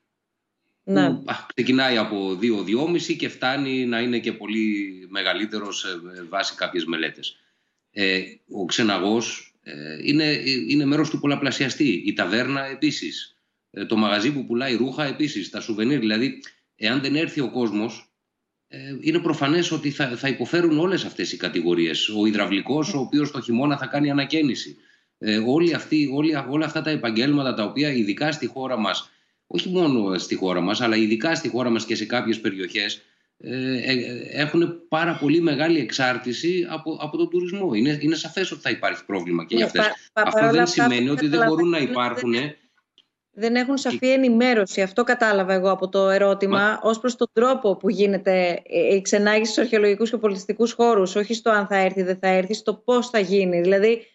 Ναι. 0.85 1.11
Που, 1.11 1.23
α, 1.27 1.47
ξεκινάει 1.55 1.97
από 1.97 2.39
2-2,5 2.41 3.17
και 3.17 3.29
φτάνει 3.29 3.87
να 3.87 4.01
είναι 4.01 4.19
και 4.19 4.33
πολύ 4.33 5.07
μεγαλύτερος 5.11 5.79
σε 5.79 5.89
βάση 6.29 6.55
κάποιες 6.55 6.85
μελέτες. 6.85 7.37
Ε, 7.91 8.23
ο 8.51 8.65
ξεναγός 8.65 9.55
ε, 9.63 9.99
είναι, 10.03 10.43
είναι 10.69 10.85
μέρος 10.85 11.11
του 11.11 11.21
πολλαπλασιαστή. 11.21 12.03
Η 12.07 12.13
ταβέρνα 12.13 12.65
επίσης. 12.65 13.39
Ε, 13.71 13.87
το 13.87 13.97
μαγαζί 13.97 14.33
που 14.33 14.47
πουλάει 14.47 14.75
ρούχα 14.75 15.05
επίσης. 15.05 15.51
Τα 15.51 15.61
σουβενίρ. 15.61 15.99
Δηλαδή, 15.99 16.43
εάν 16.77 17.01
δεν 17.01 17.17
έρθει 17.17 17.41
ο 17.41 17.51
κόσμος, 17.51 17.93
ε, 18.03 18.14
είναι 19.01 19.19
προφανές 19.19 19.73
ότι 19.73 19.91
θα, 19.91 20.17
θα 20.17 20.29
υποφέρουν 20.29 20.79
όλες 20.79 21.05
αυτές 21.05 21.33
οι 21.33 21.37
κατηγορίες. 21.37 22.09
Ο 22.09 22.27
υδραυλικός, 22.27 22.95
ο 22.95 22.99
οποίος 22.99 23.31
το 23.31 23.41
χειμώνα 23.41 23.77
θα 23.77 23.87
κάνει 23.87 24.11
ανακαίνιση. 24.11 24.77
Ε, 25.19 25.39
όλοι 25.47 25.75
αυτοί, 25.75 26.11
όλοι, 26.15 26.33
όλα 26.49 26.65
αυτά 26.65 26.83
τα 26.83 26.91
επαγγέλματα 26.91 27.55
τα 27.55 27.65
οποία 27.65 27.93
ειδικά 27.93 28.33
στη 28.33 28.47
χώρα 28.47 28.79
μας, 28.79 29.11
όχι 29.47 29.69
μόνο 29.69 30.19
στη 30.19 30.35
χώρα 30.35 30.61
μας, 30.61 30.81
αλλά 30.81 30.97
ειδικά 30.97 31.35
στη 31.35 31.49
χώρα 31.49 31.71
μας 31.71 31.85
και 31.85 31.95
σε 31.95 32.05
κάποιες 32.05 32.41
περιοχές, 32.41 33.03
ε, 33.39 33.77
ε, 33.77 33.95
έχουν 34.31 34.89
πάρα 34.89 35.17
πολύ 35.17 35.41
μεγάλη 35.41 35.79
εξάρτηση 35.79 36.67
από, 36.69 36.99
από 37.01 37.17
τον 37.17 37.31
τουρισμό. 37.31 37.75
Είναι, 37.75 37.99
είναι 38.01 38.15
σαφές 38.15 38.51
ότι 38.51 38.61
θα 38.61 38.71
υπάρχει 38.71 39.05
πρόβλημα 39.05 39.45
και 39.45 39.57
για 39.57 39.71
ναι, 39.75 39.81
αυτές. 39.81 40.11
Αυτό 40.13 40.51
δεν 40.51 40.67
σημαίνει 40.67 41.09
ότι 41.09 41.27
δεν 41.27 41.47
μπορούν 41.47 41.69
να 41.69 41.79
υπάρχουν... 41.79 42.35
Δεν 43.35 43.55
έχουν 43.55 43.77
σαφή 43.77 44.11
ενημέρωση. 44.11 44.83
Αυτό 44.83 45.05
κατάλαβα 45.05 45.53
εγώ 45.53 45.71
από 45.71 45.89
το 45.89 46.09
ερώτημα 46.09 46.59
Μα... 46.59 46.81
ως 46.83 46.99
προς 47.01 47.17
τον 47.17 47.27
τρόπο 47.33 47.77
που 47.77 47.91
γίνεται 47.91 48.63
η 48.93 49.01
ξενάγηση 49.01 49.53
στους 49.53 49.65
αρχαιολογικούς 49.65 50.11
και 50.11 50.17
πολιτιστικούς 50.17 50.73
χώρους. 50.73 51.15
Όχι 51.15 51.35
στο 51.35 51.51
αν 51.51 51.67
θα 51.67 51.77
έρθει 51.77 52.01
ή 52.01 52.03
δεν 52.03 52.19
θα 52.21 52.29
έρθει, 52.29 52.55
στο 52.55 52.75
πώς 52.75 53.11
θα 53.11 53.19
γίνει. 53.19 53.61
Δηλαδή, 53.61 54.07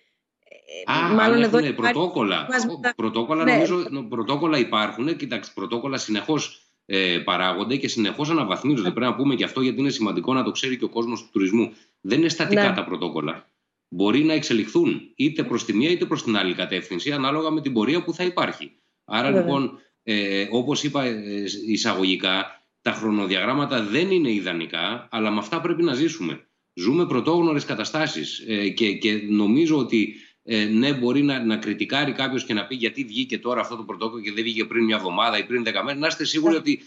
Α, 0.86 1.14
μάλλον 1.14 1.44
εδώ 1.44 1.60
υπάρχει... 1.60 1.94
πρωτόκολλα. 1.94 2.48
Πρωτόκολλα, 2.96 3.44
ναι. 3.44 3.52
νομίζω, 3.52 3.84
πρωτόκολλα 4.10 4.58
υπάρχουν. 4.58 5.16
Κοιτάξτε, 5.16 5.52
πρωτόκολλα 5.56 5.98
συνεχώς 5.98 6.62
ε, 6.86 7.18
παράγονται 7.18 7.76
και 7.76 7.88
συνεχώς 7.88 8.30
αναβαθμίζονται. 8.30 8.92
Πρέπει 8.92 9.12
να 9.12 9.16
πούμε 9.16 9.36
και 9.36 9.44
αυτό 9.44 9.62
γιατί 9.62 9.80
είναι 9.80 9.90
σημαντικό 9.90 10.34
να 10.34 10.44
το 10.44 10.52
ξέρει 10.52 10.78
και 10.78 10.86
ο 10.86 10.90
κόσμος 10.90 11.22
του 11.22 11.30
τουρισμού. 11.32 11.74
Δεν 12.02 12.20
είναι 12.20 12.30
στατικά 12.30 12.70
ναι. 12.70 12.76
τα 12.76 12.84
πρωτόκολλα. 12.84 13.50
Μπορεί 13.88 14.24
να 14.24 14.34
εξελιχθούν 14.34 15.02
είτε 15.16 15.44
προς 15.44 15.66
τη 15.66 15.74
μία 15.74 15.90
είτε 15.90 16.06
προς 16.06 16.24
την 16.24 16.38
άλλη 16.38 16.54
κατεύθυνση, 16.54 17.12
ανάλογα 17.12 17.50
με 17.50 17.62
την 17.62 17.74
πορεία 17.74 18.04
που 18.04 18.14
θα 18.14 18.24
υπάρχει. 18.24 18.79
Άρα 19.10 19.30
λοιπόν, 19.30 19.80
ε, 20.04 20.48
όπως 20.52 20.84
είπα 20.84 21.06
ε, 21.06 21.44
εισαγωγικά, 21.68 22.64
τα 22.82 22.92
χρονοδιαγράμματα 22.92 23.84
δεν 23.84 24.12
είναι 24.12 24.32
ιδανικά, 24.32 25.08
αλλά 25.12 25.32
με 25.32 25.38
αυτά 25.38 25.62
πρέπει 25.62 25.84
να 25.84 25.94
ζήσουμε. 25.94 26.48
Ζούμε 26.74 27.06
πρωτόγνωρες 27.06 27.66
καταστάσεις 27.66 28.44
ε, 28.48 28.70
και, 28.70 28.94
και 28.94 29.22
νομίζω 29.30 29.78
ότι 29.78 30.16
ε, 30.44 30.66
ναι, 30.66 30.94
μπορεί 30.94 31.22
να, 31.22 31.46
να 31.46 31.58
κριτικάρει 31.58 32.12
κάποιος 32.12 32.46
και 32.46 32.54
να 32.54 32.66
πει 32.66 32.76
γιατί 32.76 33.04
βγήκε 33.04 33.40
τώρα 33.40 33.62
αυτό 33.62 33.76
το 33.76 33.84
πρωτόκολλο 33.84 34.22
και 34.22 34.32
δεν 34.32 34.44
βγήκε 34.44 34.66
πριν 34.66 34.84
μια 34.84 34.96
εβδομάδα 34.96 35.38
ή 35.38 35.44
πριν 35.44 35.64
δέκα 35.64 35.84
μέρες. 35.84 36.00
Να 36.00 36.08
είστε 36.08 36.24
σίγουροι 36.24 36.56
ότι 36.56 36.82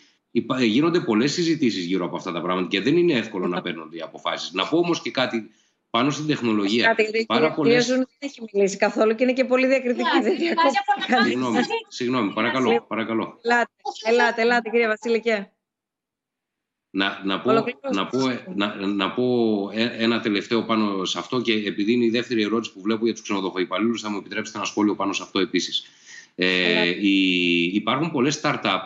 γίνονται 0.61 1.01
πολλές 1.01 1.33
συζητήσεις 1.33 1.85
γύρω 1.85 2.05
από 2.05 2.17
αυτά 2.17 2.33
τα 2.33 2.41
πράγματα 2.41 2.69
και 2.69 2.81
δεν 2.81 2.97
είναι 2.97 3.13
εύκολο 3.13 3.47
να 3.47 3.63
παίρνονται 3.63 3.97
οι 3.97 4.01
αποφάσεις. 4.01 4.53
Να 4.53 4.67
πω 4.67 4.79
όμως 4.79 5.03
και 5.03 5.11
κάτι 5.11 5.51
πάνω 5.93 6.11
στην 6.11 6.27
τεχνολογία. 6.27 6.95
Κάτι, 6.95 7.25
Πάρα 7.27 7.53
πολλές... 7.53 7.87
δεν 7.87 8.09
έχει 8.19 8.41
μιλήσει 8.53 8.77
καθόλου 8.77 9.15
και 9.15 9.23
είναι 9.23 9.33
και 9.33 9.45
πολύ 9.45 9.67
διακριτική. 9.67 10.09
Συγγνώμη, 11.25 11.59
συγγνώμη, 11.89 12.33
παρακαλώ. 12.33 12.85
παρακαλώ. 12.89 13.39
Ελάτε, 13.43 13.71
ελάτε, 14.09 14.43
ελάτε 14.43 14.71
κύριε 14.71 14.87
Βασίλικε. 14.87 15.53
Να, 16.91 17.21
να, 17.25 17.41
πω, 17.41 17.53
να, 17.93 18.07
πω, 18.07 18.19
να, 18.55 18.87
να 18.87 19.13
πω 19.13 19.25
ε, 19.73 19.83
ένα 19.85 20.21
τελευταίο 20.21 20.65
πάνω 20.65 21.05
σε 21.05 21.19
αυτό 21.19 21.41
και 21.41 21.53
επειδή 21.53 21.93
είναι 21.93 22.05
η 22.05 22.11
δεύτερη 22.11 22.43
ερώτηση 22.43 22.73
που 22.73 22.81
βλέπω 22.81 23.05
για 23.05 23.13
τους 23.13 23.23
ξενοδοχοϊπαλλήλους 23.23 24.01
θα 24.01 24.11
μου 24.11 24.17
επιτρέψετε 24.17 24.59
ένα 24.59 24.67
σχόλιο 24.67 24.95
πάνω 24.95 25.13
σε 25.13 25.23
αυτό 25.23 25.39
επίσης. 25.39 25.85
Ε, 26.35 26.89
οι, 26.89 27.63
υπάρχουν 27.63 28.11
πολλές 28.11 28.41
start-up 28.43 28.81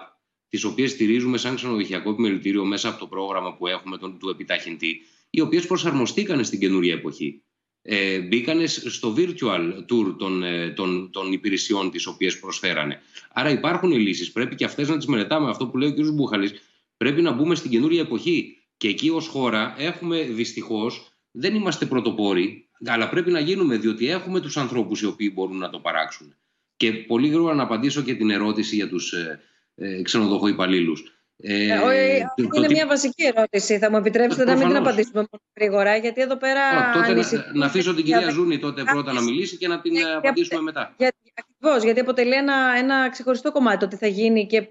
τις 0.49 0.65
οποίες 0.65 0.91
στηρίζουμε 0.91 1.39
σαν 1.39 1.55
ξενοδοχειακό 1.55 2.11
επιμελητήριο 2.11 2.65
μέσα 2.65 2.89
από 2.89 2.99
το 2.99 3.07
πρόγραμμα 3.07 3.55
που 3.55 3.67
έχουμε 3.67 3.99
τον, 3.99 4.19
του 4.19 4.29
επιταχυντή 4.29 5.03
οι 5.37 5.41
οποίες 5.41 5.67
προσαρμοστήκαν 5.67 6.45
στην 6.45 6.59
καινούρια 6.59 6.95
εποχή. 6.95 7.43
Ε, 7.83 8.21
μπήκαν 8.21 8.69
στο 8.69 9.15
virtual 9.17 9.73
tour 9.89 10.15
των, 10.19 10.43
ε, 10.43 10.71
των, 10.71 11.11
των 11.13 11.33
υπηρεσιών 11.33 11.91
τις 11.91 12.07
οποίες 12.07 12.39
προσφέρανε. 12.39 13.01
Άρα 13.33 13.51
υπάρχουν 13.51 13.91
οι 13.91 13.99
λύσεις. 13.99 14.33
Πρέπει 14.33 14.55
και 14.55 14.65
αυτές 14.65 14.89
να 14.89 14.97
τις 14.97 15.07
μελετάμε. 15.07 15.51
Αυτό 15.51 15.67
που 15.67 15.77
λέει 15.77 15.89
ο 15.89 15.95
κ. 15.95 16.13
Μπούχαλης 16.13 16.55
Πρέπει 16.97 17.23
να 17.23 17.33
μπούμε 17.33 17.55
στην 17.55 17.71
καινούρια 17.71 18.01
εποχή. 18.01 18.57
Και 18.77 18.89
εκεί 18.89 19.11
ως 19.11 19.27
χώρα 19.27 19.75
έχουμε 19.79 20.23
δυστυχώς, 20.23 21.09
δεν 21.31 21.55
είμαστε 21.55 21.87
πρωτοπόροι, 21.87 22.69
αλλά 22.85 23.09
πρέπει 23.09 23.31
να 23.31 23.41
γίνουμε 23.41 23.77
διότι 23.77 24.09
έχουμε 24.09 24.41
τους 24.41 24.57
ανθρώπους 24.57 25.01
οι 25.01 25.07
οποίοι 25.07 25.31
μπορούν 25.35 25.59
να 25.59 25.71
το 25.71 25.79
παράξουν. 25.79 26.37
Και 26.77 26.93
πολύ 26.93 27.29
γρήγορα 27.29 27.55
να 27.55 27.63
απαντήσω 27.63 28.03
και 28.03 28.15
την 28.15 28.31
ερώτηση 28.31 28.75
για 28.75 28.89
τους 28.89 29.13
ε, 29.13 29.41
ε, 29.75 30.03
υπαλλήλους. 30.49 31.16
Ε, 31.39 31.69
ε, 31.69 32.25
είναι 32.57 32.69
μια 32.69 32.87
βασική 32.87 33.25
ερώτηση. 33.25 33.79
Θα 33.79 33.91
μου 33.91 33.97
επιτρέψετε 33.97 34.45
να 34.45 34.57
μην 34.57 34.67
την 34.67 34.77
απαντήσουμε 34.77 35.27
μόνο 35.31 35.43
γρήγορα, 35.57 35.97
γιατί 35.97 36.21
εδώ 36.21 36.37
πέρα. 36.37 36.61
τότε 36.93 37.13
να, 37.15 37.53
να 37.53 37.67
αφήσω 37.67 37.95
την 37.95 38.05
κυρία 38.05 38.31
Ζούνη 38.31 38.59
τότε 38.59 38.83
πρώτα 38.83 39.13
να 39.13 39.21
μιλήσει 39.21 39.57
και 39.57 39.69
να 39.69 39.81
την 39.81 39.93
απαντήσουμε 40.17 40.61
μετά. 40.61 40.95
Για, 40.97 41.13
Ακριβώς, 41.39 41.83
γιατί 41.85 42.01
αποτελεί 42.01 42.35
ένα, 42.35 42.55
ένα 42.79 43.11
ξεχωριστό 43.11 43.53
κομμάτι 43.53 43.79
το 43.79 43.89
τι 43.89 43.97
θα 43.97 44.07
γίνει 44.07 44.47
και 44.47 44.69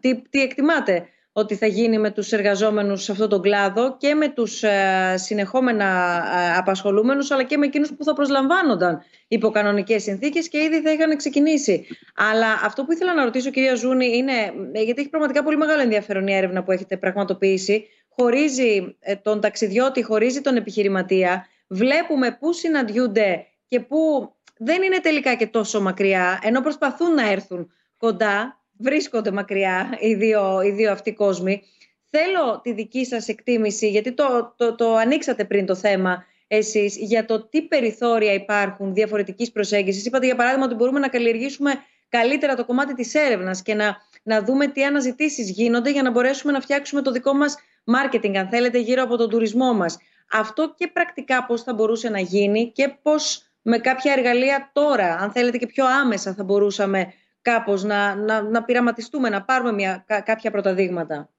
τι, 0.00 0.22
τι 0.22 0.42
εκτιμάτε 0.42 1.08
ότι 1.32 1.54
θα 1.54 1.66
γίνει 1.66 1.98
με 1.98 2.10
τους 2.10 2.32
εργαζόμενους 2.32 3.02
σε 3.02 3.12
αυτόν 3.12 3.28
τον 3.28 3.42
κλάδο 3.42 3.96
και 3.96 4.14
με 4.14 4.28
τους 4.28 4.62
ε, 4.62 5.14
συνεχόμενα 5.16 5.84
ε, 5.84 6.56
απασχολούμενους 6.56 7.30
αλλά 7.30 7.42
και 7.42 7.56
με 7.56 7.66
εκείνους 7.66 7.92
που 7.92 8.04
θα 8.04 8.12
προσλαμβάνονταν 8.12 9.02
υπό 9.28 9.50
κανονικές 9.50 10.02
συνθήκες 10.02 10.48
και 10.48 10.58
ήδη 10.58 10.80
θα 10.80 10.92
είχαν 10.92 11.16
ξεκινήσει. 11.16 11.86
Αλλά 12.14 12.60
αυτό 12.64 12.84
που 12.84 12.92
ήθελα 12.92 13.14
να 13.14 13.24
ρωτήσω 13.24 13.50
κυρία 13.50 13.74
Ζούνη 13.74 14.16
είναι, 14.16 14.32
ε, 14.72 14.82
γιατί 14.82 15.00
έχει 15.00 15.10
πραγματικά 15.10 15.42
πολύ 15.42 15.56
μεγάλο 15.56 15.82
ενδιαφέρον 15.82 16.26
η 16.26 16.34
έρευνα 16.34 16.62
που 16.62 16.72
έχετε 16.72 16.96
πραγματοποιήσει, 16.96 17.86
χωρίζει 18.08 18.96
τον 19.22 19.40
ταξιδιώτη, 19.40 20.02
χωρίζει 20.02 20.40
τον 20.40 20.56
επιχειρηματία, 20.56 21.46
βλέπουμε 21.66 22.36
πού 22.40 22.52
συναντιούνται 22.52 23.46
και 23.68 23.80
πού 23.80 24.32
δεν 24.58 24.82
είναι 24.82 25.00
τελικά 25.00 25.34
και 25.34 25.46
τόσο 25.46 25.80
μακριά, 25.80 26.38
ενώ 26.42 26.60
προσπαθούν 26.60 27.14
να 27.14 27.30
έρθουν 27.30 27.72
κοντά 27.96 28.59
βρίσκονται 28.80 29.30
μακριά 29.30 29.98
οι 30.00 30.14
δύο, 30.14 30.62
οι 30.62 30.70
δύο 30.70 30.92
αυτοί 30.92 31.12
κόσμοι. 31.12 31.62
Θέλω 32.10 32.60
τη 32.62 32.72
δική 32.72 33.04
σας 33.04 33.28
εκτίμηση, 33.28 33.88
γιατί 33.88 34.12
το, 34.12 34.54
το, 34.56 34.74
το 34.74 34.94
ανοίξατε 34.94 35.44
πριν 35.44 35.66
το 35.66 35.74
θέμα 35.74 36.24
εσείς, 36.46 36.96
για 36.96 37.24
το 37.24 37.48
τι 37.48 37.62
περιθώρια 37.62 38.32
υπάρχουν 38.32 38.94
διαφορετικής 38.94 39.52
προσέγγισης. 39.52 40.06
Είπατε 40.06 40.26
για 40.26 40.34
παράδειγμα 40.34 40.64
ότι 40.64 40.74
μπορούμε 40.74 40.98
να 40.98 41.08
καλλιεργήσουμε 41.08 41.72
καλύτερα 42.08 42.54
το 42.54 42.64
κομμάτι 42.64 42.94
της 42.94 43.14
έρευνας 43.14 43.62
και 43.62 43.74
να, 43.74 43.96
να 44.22 44.42
δούμε 44.42 44.66
τι 44.66 44.84
αναζητήσεις 44.84 45.50
γίνονται 45.50 45.90
για 45.90 46.02
να 46.02 46.10
μπορέσουμε 46.10 46.52
να 46.52 46.60
φτιάξουμε 46.60 47.02
το 47.02 47.10
δικό 47.10 47.34
μας 47.34 47.56
marketing, 47.84 48.36
αν 48.36 48.48
θέλετε, 48.48 48.78
γύρω 48.78 49.02
από 49.02 49.16
τον 49.16 49.30
τουρισμό 49.30 49.74
μας. 49.74 49.98
Αυτό 50.32 50.74
και 50.76 50.88
πρακτικά 50.88 51.44
πώς 51.44 51.62
θα 51.62 51.74
μπορούσε 51.74 52.08
να 52.08 52.20
γίνει 52.20 52.72
και 52.74 52.88
πώς 53.02 53.50
με 53.62 53.78
κάποια 53.78 54.12
εργαλεία 54.12 54.70
τώρα, 54.72 55.16
αν 55.16 55.32
θέλετε 55.32 55.58
και 55.58 55.66
πιο 55.66 55.86
άμεσα 55.86 56.34
θα 56.34 56.44
μπορούσαμε 56.44 57.12
κάπως 57.42 57.82
να, 57.82 58.14
να, 58.14 58.42
να 58.42 58.64
πειραματιστούμε, 58.64 59.28
να 59.28 59.44
πάρουμε 59.44 59.72
μια, 59.72 60.04
κάποια 60.24 60.50
πρώτα 60.50 60.74
δείγματα. 60.74 61.30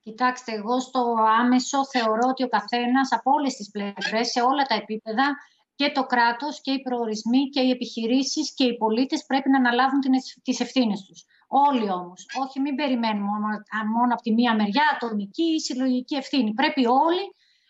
Κοιτάξτε, 0.00 0.52
εγώ 0.52 0.80
στο 0.80 1.14
άμεσο 1.40 1.86
θεωρώ 1.86 2.28
ότι 2.28 2.42
ο 2.42 2.48
καθένας 2.48 3.12
από 3.12 3.30
όλες 3.30 3.54
τις 3.54 3.70
πλευρές, 3.70 4.30
σε 4.30 4.40
όλα 4.40 4.62
τα 4.62 4.74
επίπεδα, 4.74 5.36
και 5.74 5.90
το 5.90 6.06
κράτος 6.06 6.60
και 6.60 6.70
οι 6.70 6.80
προορισμοί 6.80 7.48
και 7.48 7.60
οι 7.60 7.70
επιχειρήσεις 7.70 8.54
και 8.54 8.64
οι 8.64 8.76
πολίτες 8.76 9.24
πρέπει 9.26 9.50
να 9.50 9.58
αναλάβουν 9.58 10.00
τις 10.42 10.60
ευθύνες 10.60 11.00
τους. 11.06 11.24
Όλοι 11.48 11.90
όμως, 11.90 12.26
όχι 12.42 12.60
μην 12.60 12.74
περιμένουμε 12.74 13.26
μόνο, 13.30 13.46
μόνο 13.96 14.12
από 14.14 14.22
τη 14.22 14.32
μία 14.32 14.54
μεριά, 14.54 14.82
ατομική 14.94 15.42
ή 15.42 15.60
συλλογική 15.60 16.14
ευθύνη. 16.16 16.54
Πρέπει 16.54 16.86
όλοι 16.86 17.24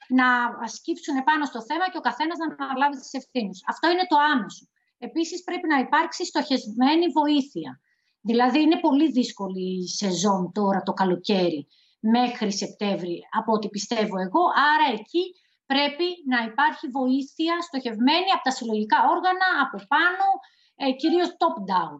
να 0.09 0.27
ασκήψουν 0.67 1.25
πάνω 1.25 1.45
στο 1.45 1.61
θέμα 1.63 1.85
και 1.91 1.99
ο 1.99 2.01
καθένας 2.01 2.37
να 2.39 2.65
αναλάβει 2.65 2.97
τις 3.01 3.13
ευθύνες. 3.13 3.65
Αυτό 3.67 3.91
είναι 3.91 4.07
το 4.09 4.17
άμεσο. 4.33 4.65
Επίσης 4.99 5.43
πρέπει 5.45 5.69
να 5.69 5.79
υπάρξει 5.79 6.25
στοχεσμένη 6.25 7.07
βοήθεια. 7.09 7.81
Δηλαδή 8.21 8.61
είναι 8.61 8.81
πολύ 8.81 9.11
δύσκολη 9.11 9.83
η 9.83 9.89
σεζόν 9.89 10.53
τώρα 10.53 10.83
το 10.83 10.93
καλοκαίρι 10.93 11.67
μέχρι 12.01 12.53
Σεπτέμβρη 12.53 13.23
από 13.39 13.53
ό,τι 13.53 13.69
πιστεύω 13.69 14.19
εγώ. 14.19 14.43
Άρα 14.73 14.93
εκεί 14.99 15.25
πρέπει 15.67 16.07
να 16.33 16.39
υπάρχει 16.51 16.87
βοήθεια 16.89 17.61
στοχευμένη 17.61 18.31
από 18.35 18.43
τα 18.43 18.51
συλλογικά 18.51 18.99
όργανα, 19.15 19.49
από 19.65 19.77
πάνω, 19.95 20.27
ε, 20.77 20.93
κυρίως 21.01 21.29
top-down. 21.43 21.99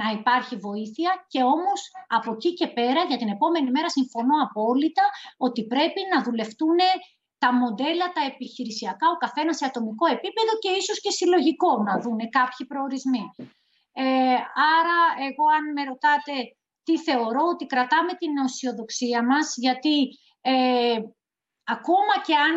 Να 0.00 0.10
υπάρχει 0.18 0.56
βοήθεια 0.56 1.10
και 1.28 1.42
όμως 1.42 1.80
από 2.08 2.32
εκεί 2.32 2.54
και 2.54 2.66
πέρα 2.66 3.00
για 3.08 3.16
την 3.16 3.28
επόμενη 3.28 3.70
μέρα 3.70 3.88
συμφωνώ 3.88 4.36
απόλυτα 4.46 5.04
ότι 5.36 5.66
πρέπει 5.66 6.00
να 6.12 6.22
δουλευτούν 6.22 6.78
τα 7.42 7.50
μοντέλα, 7.60 8.06
τα 8.16 8.22
επιχειρησιακά, 8.32 9.06
ο 9.10 9.20
καθένας 9.24 9.56
σε 9.56 9.64
ατομικό 9.64 10.06
επίπεδο 10.16 10.52
και 10.62 10.70
ίσως 10.80 11.00
και 11.00 11.10
συλλογικό 11.10 11.72
να 11.86 11.94
δούνε 12.02 12.26
κάποιοι 12.38 12.66
προορισμοί. 12.66 13.24
Ε, 13.92 14.36
άρα, 14.76 14.98
εγώ 15.28 15.44
αν 15.56 15.64
με 15.74 15.82
ρωτάτε 15.90 16.34
τι 16.86 16.94
θεωρώ, 17.06 17.42
ότι 17.52 17.64
κρατάμε 17.72 18.12
την 18.20 18.32
αισιοδοξία 18.44 19.20
μας, 19.30 19.46
γιατί 19.64 19.96
ε, 20.40 20.98
ακόμα 21.64 22.14
και 22.26 22.34
αν 22.46 22.56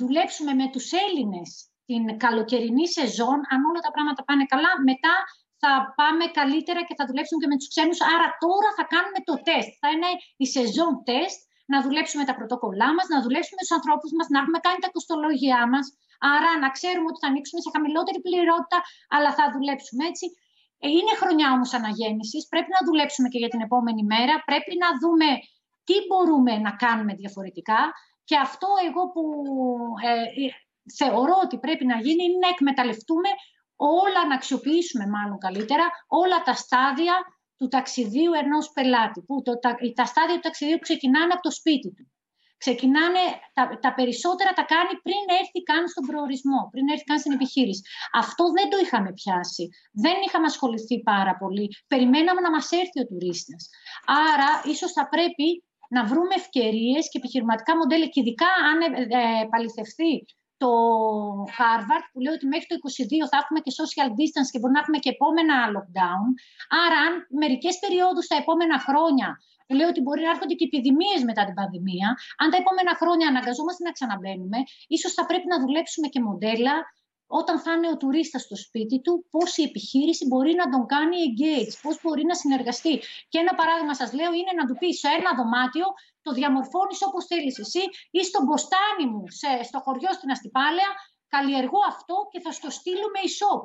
δουλέψουμε 0.00 0.52
με 0.60 0.66
τους 0.72 0.86
Έλληνες 1.04 1.50
την 1.88 2.18
καλοκαιρινή 2.24 2.86
σεζόν, 2.88 3.38
αν 3.52 3.60
όλα 3.68 3.80
τα 3.86 3.90
πράγματα 3.90 4.24
πάνε 4.24 4.44
καλά, 4.52 4.72
μετά 4.90 5.14
θα 5.62 5.72
πάμε 5.98 6.24
καλύτερα 6.38 6.80
και 6.86 6.94
θα 6.98 7.04
δουλέψουμε 7.08 7.40
και 7.42 7.50
με 7.52 7.56
τους 7.56 7.68
ξένους. 7.72 8.00
Άρα 8.14 8.26
τώρα 8.44 8.68
θα 8.78 8.84
κάνουμε 8.92 9.20
το 9.28 9.34
τεστ. 9.46 9.70
Θα 9.82 9.88
είναι 9.94 10.10
η 10.44 10.46
σεζόν 10.56 10.92
τεστ, 11.08 11.38
να 11.72 11.78
δουλέψουμε 11.84 12.24
τα 12.28 12.34
πρωτόκολλά 12.38 12.88
μας, 12.96 13.06
να 13.14 13.18
δουλέψουμε 13.24 13.58
τους 13.62 13.72
ανθρώπους 13.78 14.10
μας, 14.16 14.26
να 14.32 14.38
έχουμε 14.42 14.58
κάνει 14.66 14.80
τα 14.84 14.90
κοστολογιά 14.94 15.60
μας. 15.72 15.86
Άρα 16.34 16.50
να 16.62 16.68
ξέρουμε 16.76 17.08
ότι 17.10 17.20
θα 17.22 17.28
ανοίξουμε 17.32 17.60
σε 17.64 17.70
χαμηλότερη 17.74 18.20
πληρότητα, 18.26 18.78
αλλά 19.14 19.30
θα 19.38 19.44
δουλέψουμε 19.54 20.02
έτσι. 20.10 20.26
Ε, 20.84 20.86
είναι 20.98 21.14
χρονιά 21.20 21.48
όμως 21.56 21.70
αναγέννησης, 21.78 22.42
πρέπει 22.52 22.70
να 22.76 22.80
δουλέψουμε 22.88 23.28
και 23.32 23.40
για 23.42 23.50
την 23.54 23.60
επόμενη 23.66 24.02
μέρα, 24.12 24.34
πρέπει 24.48 24.72
να 24.84 24.88
δούμε 25.02 25.28
τι 25.86 25.96
μπορούμε 26.06 26.52
να 26.66 26.72
κάνουμε 26.84 27.12
διαφορετικά. 27.22 27.80
Και 28.28 28.36
αυτό 28.46 28.68
εγώ 28.88 29.02
που 29.12 29.22
ε, 30.10 30.12
ε, 30.42 30.48
θεωρώ 30.98 31.34
ότι 31.44 31.56
πρέπει 31.64 31.84
να 31.92 31.96
γίνει 32.04 32.22
είναι 32.24 32.38
να 32.44 32.48
εκμεταλλευτούμε 32.54 33.30
όλα, 34.02 34.20
να 34.28 34.34
αξιοποιήσουμε 34.34 35.06
μάλλον 35.16 35.38
καλύτερα, 35.46 35.84
όλα 36.20 36.38
τα 36.48 36.54
στάδια 36.62 37.14
του 37.58 37.68
ταξιδίου 37.68 38.32
ενός 38.42 38.70
πελάτη. 38.76 39.20
Που 39.26 39.42
το, 39.42 39.58
τα, 39.58 39.70
τα 39.94 40.04
στάδια 40.04 40.34
του 40.34 40.46
ταξιδίου 40.48 40.78
ξεκινάνε 40.78 41.32
από 41.32 41.42
το 41.42 41.50
σπίτι 41.50 41.90
του. 41.96 42.04
Ξεκινάνε, 42.64 43.24
τα, 43.56 43.78
τα 43.84 43.90
περισσότερα 43.98 44.50
τα 44.58 44.64
κάνει 44.74 44.94
πριν 45.06 45.22
έρθει 45.40 45.60
καν 45.70 45.82
στον 45.88 46.04
προορισμό, 46.08 46.60
πριν 46.72 46.84
έρθει 46.92 47.04
καν 47.10 47.18
στην 47.18 47.32
επιχείρηση. 47.32 47.82
Αυτό 48.22 48.44
δεν 48.56 48.66
το 48.70 48.76
είχαμε 48.84 49.10
πιάσει. 49.20 49.64
Δεν 50.04 50.16
είχαμε 50.24 50.46
ασχοληθεί 50.52 50.96
πάρα 51.12 51.34
πολύ. 51.42 51.66
Περιμέναμε 51.92 52.40
να 52.46 52.50
μας 52.50 52.66
έρθει 52.82 52.98
ο 53.02 53.06
τουρίστας. 53.10 53.62
Άρα, 54.30 54.50
ίσως 54.72 54.92
θα 54.92 55.04
πρέπει 55.08 55.48
να 55.96 56.02
βρούμε 56.10 56.34
ευκαιρίες 56.42 57.04
και 57.10 57.18
επιχειρηματικά 57.18 57.76
μοντέλα 57.76 58.06
και 58.06 58.20
ειδικά 58.20 58.50
αν 58.70 58.78
ε, 58.80 58.86
ε, 59.20 59.42
επαληθευτεί 59.46 60.14
το 60.62 60.72
Harvard 61.56 62.06
που 62.12 62.18
λέει 62.24 62.34
ότι 62.38 62.46
μέχρι 62.52 62.66
το 62.70 62.76
2022 62.78 63.30
θα 63.30 63.36
έχουμε 63.42 63.60
και 63.64 63.72
social 63.80 64.10
distance 64.18 64.48
και 64.52 64.58
μπορεί 64.58 64.74
να 64.76 64.82
έχουμε 64.84 64.98
και 65.04 65.12
επόμενα 65.16 65.56
lockdown. 65.74 66.26
Άρα 66.84 66.98
αν 67.06 67.12
μερικές 67.42 67.74
περιόδους 67.82 68.26
τα 68.30 68.36
επόμενα 68.42 68.76
χρόνια 68.86 69.28
που 69.66 69.74
λέει 69.78 69.88
ότι 69.92 70.00
μπορεί 70.04 70.22
να 70.26 70.32
έρχονται 70.34 70.56
και 70.58 70.66
επιδημίες 70.70 71.20
μετά 71.30 71.42
την 71.48 71.54
πανδημία, 71.60 72.08
αν 72.42 72.48
τα 72.52 72.58
επόμενα 72.62 72.92
χρόνια 73.00 73.26
αναγκαζόμαστε 73.32 73.82
να 73.86 73.92
ξαναμπαίνουμε, 73.96 74.58
ίσως 74.96 75.12
θα 75.16 75.24
πρέπει 75.28 75.46
να 75.52 75.58
δουλέψουμε 75.64 76.06
και 76.12 76.20
μοντέλα 76.28 76.74
όταν 77.30 77.60
θα 77.60 77.72
είναι 77.72 77.88
ο 77.88 77.96
τουρίστας 77.96 78.42
στο 78.42 78.56
σπίτι 78.56 79.00
του, 79.00 79.26
πώς 79.30 79.56
η 79.56 79.62
επιχείρηση 79.62 80.26
μπορεί 80.26 80.54
να 80.54 80.68
τον 80.68 80.86
κάνει 80.86 81.16
engage, 81.28 81.72
πώς 81.82 82.00
μπορεί 82.02 82.24
να 82.24 82.34
συνεργαστεί. 82.34 82.94
Και 83.28 83.38
ένα 83.38 83.54
παράδειγμα 83.54 83.94
σας 83.94 84.12
λέω 84.12 84.32
είναι 84.32 84.52
να 84.56 84.64
του 84.66 84.76
πεις 84.80 84.98
σε 84.98 85.08
ένα 85.18 85.30
δωμάτιο 85.38 85.86
το 86.22 86.32
διαμορφώνεις 86.32 87.02
όπως 87.08 87.24
θέλεις 87.24 87.58
εσύ 87.58 87.82
ή 88.10 88.24
στον 88.24 88.44
μποστάνι 88.44 89.06
μου, 89.12 89.24
σε, 89.28 89.62
στο 89.62 89.78
χωριό 89.84 90.12
στην 90.12 90.30
Αστυπάλαια, 90.30 90.90
καλλιεργώ 91.28 91.80
αυτό 91.88 92.16
και 92.30 92.40
θα 92.40 92.52
στο 92.52 92.70
στείλουμε 92.70 93.18
e-shop. 93.28 93.62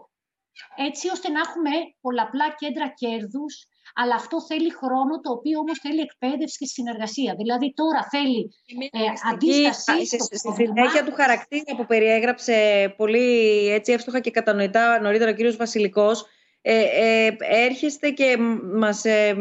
Έτσι 0.87 1.09
ώστε 1.09 1.29
να 1.29 1.39
έχουμε 1.39 1.71
πολλαπλά 2.01 2.47
κέντρα 2.61 2.87
κέρδους 3.01 3.53
αλλά 3.93 4.15
αυτό 4.15 4.41
θέλει 4.41 4.71
χρόνο, 4.71 5.19
το 5.21 5.31
οποίο 5.31 5.59
όμως 5.59 5.79
θέλει 5.79 5.99
εκπαίδευση 5.99 6.57
και 6.57 6.65
συνεργασία. 6.65 7.35
Δηλαδή 7.37 7.73
τώρα 7.73 8.07
θέλει 8.09 8.51
ε, 8.91 8.99
αντίσταση 9.31 10.05
Στη 10.05 10.37
συνέχεια 10.53 11.03
του 11.05 11.13
χαρακτήρα 11.13 11.75
που 11.77 11.85
περιέγραψε 11.85 12.55
πολύ 12.97 13.27
έτσι 13.69 13.91
εύστοχα 13.91 14.19
και 14.19 14.31
κατανοητά 14.31 14.99
νωρίτερα 15.01 15.31
ο 15.31 15.33
κύριος 15.33 15.55
Βασιλικός, 15.55 16.25
ε, 16.61 16.81
ε, 16.81 17.35
έρχεστε 17.39 18.09
και 18.09 18.37
μας, 18.73 19.05
ε, 19.05 19.35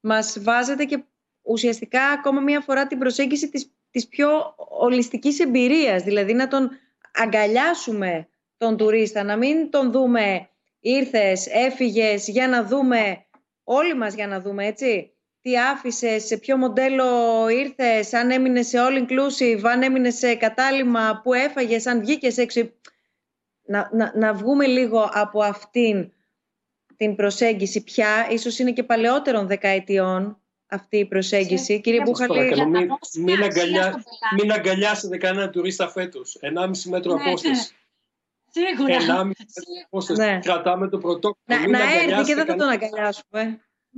μας 0.00 0.38
βάζετε 0.42 0.84
και 0.84 1.04
ουσιαστικά 1.42 2.02
ακόμα 2.02 2.40
μία 2.40 2.60
φορά 2.60 2.86
την 2.86 2.98
προσέγγιση 2.98 3.48
της, 3.48 3.72
της 3.90 4.08
πιο 4.08 4.54
ολιστικής 4.78 5.40
εμπειρίας, 5.40 6.02
δηλαδή 6.02 6.32
να 6.32 6.48
τον 6.48 6.70
αγκαλιάσουμε 7.14 8.28
τον 8.56 8.76
τουρίστα, 8.76 9.22
να 9.22 9.36
μην 9.36 9.70
τον 9.70 9.92
δούμε 9.92 10.48
ήρθες, 10.80 11.46
έφυγες 11.46 12.28
για 12.28 12.48
να 12.48 12.64
δούμε 12.64 13.26
όλοι 13.70 13.94
μας 13.94 14.14
για 14.14 14.26
να 14.26 14.40
δούμε, 14.40 14.66
έτσι. 14.66 15.12
Τι 15.40 15.58
άφησε, 15.58 16.18
σε 16.18 16.36
ποιο 16.36 16.56
μοντέλο 16.56 17.48
ήρθες, 17.48 18.12
αν 18.12 18.30
έμεινε 18.30 18.62
σε 18.62 18.78
all 18.80 18.98
inclusive, 18.98 19.60
αν 19.62 19.82
έμεινε 19.82 20.10
σε 20.10 20.34
κατάλημα, 20.34 21.20
που 21.22 21.34
έφαγες, 21.34 21.86
αν 21.86 22.00
βγήκες 22.00 22.36
έξω. 22.36 22.70
Να, 23.64 23.90
να, 23.92 24.12
να 24.16 24.34
βγούμε 24.34 24.66
λίγο 24.66 25.10
από 25.12 25.42
αυτήν 25.42 26.12
την 26.96 27.16
προσέγγιση 27.16 27.84
πια, 27.84 28.28
ίσως 28.30 28.58
είναι 28.58 28.72
και 28.72 28.82
παλαιότερων 28.82 29.46
δεκαετιών 29.46 30.40
αυτή 30.66 30.96
η 30.96 31.06
προσέγγιση. 31.06 31.64
Σε, 31.64 31.76
Κύριε 31.76 32.00
Μπουχαλή... 32.00 32.66
Μην, 32.66 32.88
μην, 33.18 33.42
αγκαλιά, 33.42 34.04
μην 34.40 34.52
αγκαλιάσετε 34.52 35.16
κανένα 35.16 35.50
τουρίστα 35.50 35.88
φέτος. 35.88 36.38
1,5 36.40 36.70
μέτρο 36.84 37.14
ναι, 37.14 37.22
απόσταση. 37.22 37.74
Σίγουρα. 38.62 38.94
Ενάμιση 38.94 39.44
ναι. 40.16 40.38
Κρατάμε 40.38 40.88
το 40.88 40.98
πρωτόκολλο. 40.98 41.44
Να, 41.44 41.68
να 41.68 41.80
έρθει 42.00 42.22
και 42.28 42.34
δεν 42.34 42.46
θα 42.46 42.54
τον 42.60 42.68
αγκαλιάσουμε. 42.68 43.42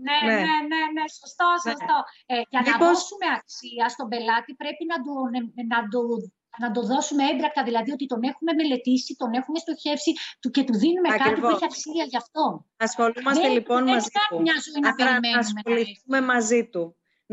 Ναι, 0.06 0.18
ναι, 0.26 0.34
ναι, 0.48 0.56
ναι, 0.70 0.82
ναι, 0.94 1.04
σωστό, 1.18 1.48
ναι. 1.52 1.70
σωστό. 1.70 1.96
Ε, 2.32 2.34
για 2.52 2.60
να 2.66 2.72
δώσουμε 2.84 3.26
αξία 3.38 3.86
στον 3.94 4.06
πελάτη 4.12 4.50
πρέπει 4.62 4.84
να, 4.92 4.96
το, 5.06 5.14
να, 5.72 5.78
το, 5.94 6.00
να 6.62 6.68
το 6.76 6.80
δώσουμε 6.90 7.22
έμπρακτα, 7.30 7.62
δηλαδή 7.68 7.90
ότι 7.96 8.06
τον 8.12 8.20
έχουμε 8.30 8.52
μελετήσει, 8.60 9.10
τον 9.22 9.30
έχουμε 9.40 9.58
στοχεύσει 9.64 10.12
και 10.54 10.62
του 10.68 10.76
δίνουμε 10.82 11.08
Ακριβώς. 11.08 11.28
κάτι 11.28 11.40
που 11.40 11.48
έχει 11.54 11.66
αξία 11.70 12.04
γι' 12.12 12.20
αυτό. 12.24 12.44
Ασχολούμαστε 12.86 13.46
δεν, 13.46 13.56
λοιπόν 13.58 13.80
δεν 13.84 13.94
μαζί 13.94 14.10
του. 14.28 14.40
Μια 14.46 14.56
ζωή 14.66 14.80
να, 14.86 15.20
να 15.30 15.38
ασχοληθούμε 15.44 16.20
μαζί 16.32 16.62
του. 16.72 16.82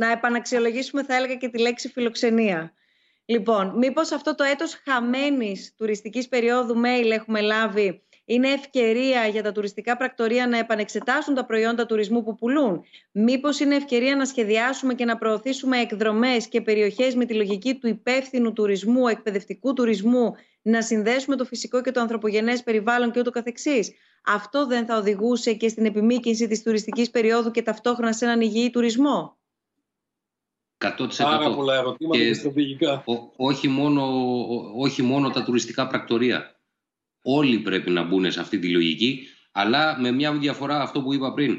Να 0.01 0.07
επαναξιολογήσουμε, 0.11 1.01
θα 1.03 1.15
έλεγα, 1.15 1.35
και 1.35 1.49
τη 1.49 1.57
λέξη 1.65 1.87
φιλοξενία. 1.95 2.59
Λοιπόν, 3.29 3.77
μήπως 3.77 4.11
αυτό 4.11 4.35
το 4.35 4.43
έτος 4.43 4.81
χαμένης 4.85 5.73
τουριστικής 5.77 6.27
περίοδου 6.27 6.73
mail 6.85 7.09
έχουμε 7.11 7.41
λάβει 7.41 8.01
είναι 8.29 8.49
ευκαιρία 8.49 9.25
για 9.25 9.43
τα 9.43 9.51
τουριστικά 9.51 9.97
πρακτορία 9.97 10.47
να 10.47 10.57
επανεξετάσουν 10.57 11.33
τα 11.35 11.45
προϊόντα 11.45 11.85
τουρισμού 11.85 12.23
που 12.23 12.35
πουλούν; 12.35 12.83
Μήπως 13.11 13.59
είναι 13.59 13.75
ευκαιρία 13.75 14.15
να 14.15 14.25
σχεδιάσουμε 14.25 14.93
και 14.93 15.05
να 15.05 15.17
προωθήσουμε 15.17 15.79
εκδρομές 15.79 16.47
και 16.47 16.61
περιοχές 16.61 17.15
με 17.15 17.25
τη 17.25 17.33
λογική 17.33 17.75
του 17.75 17.87
υπεύθυνου 17.87 18.53
τουρισμού, 18.53 19.07
εκπαιδευτικού 19.07 19.73
τουρισμού, 19.73 20.33
να 20.61 20.81
συνδέσουμε 20.81 21.35
το 21.35 21.45
φυσικό 21.45 21.81
και 21.81 21.91
το 21.91 21.99
ανθρωπογενές 21.99 22.63
περιβάλλον 22.63 23.11
και 23.11 23.19
ούτω 23.19 23.29
καθεξής; 23.31 23.91
Αυτό 24.25 24.65
δεν 24.65 24.85
θα 24.85 24.97
οδηγούσε 24.97 25.53
και 25.53 25.67
στην 25.67 25.85
επιμήκυνση 25.85 26.47
της 26.47 26.63
τουριστικής 26.63 27.09
περίοδου 27.09 27.51
και 27.51 27.61
ταυτόχρονα 27.61 28.13
σε 28.13 28.25
έναν 28.25 28.41
υγιή 28.41 28.69
τουρισμό; 28.69 29.36
100%. 30.77 31.07
Πάρα 31.17 31.53
πολλά 31.55 31.75
ερωτήματα 31.75 32.23
και, 32.23 32.33
στρατηγικά. 32.33 33.03
όχι, 33.35 33.67
μόνο, 33.67 34.03
όχι 34.75 35.01
μόνο 35.01 35.29
τα 35.29 35.43
τουριστικά 35.43 35.87
πρακτορία. 35.87 36.59
Όλοι 37.21 37.59
πρέπει 37.59 37.89
να 37.89 38.03
μπουν 38.03 38.31
σε 38.31 38.39
αυτή 38.39 38.59
τη 38.59 38.69
λογική, 38.69 39.27
αλλά 39.51 39.99
με 39.99 40.11
μια 40.11 40.33
διαφορά 40.33 40.81
αυτό 40.81 41.01
που 41.01 41.13
είπα 41.13 41.33
πριν. 41.33 41.57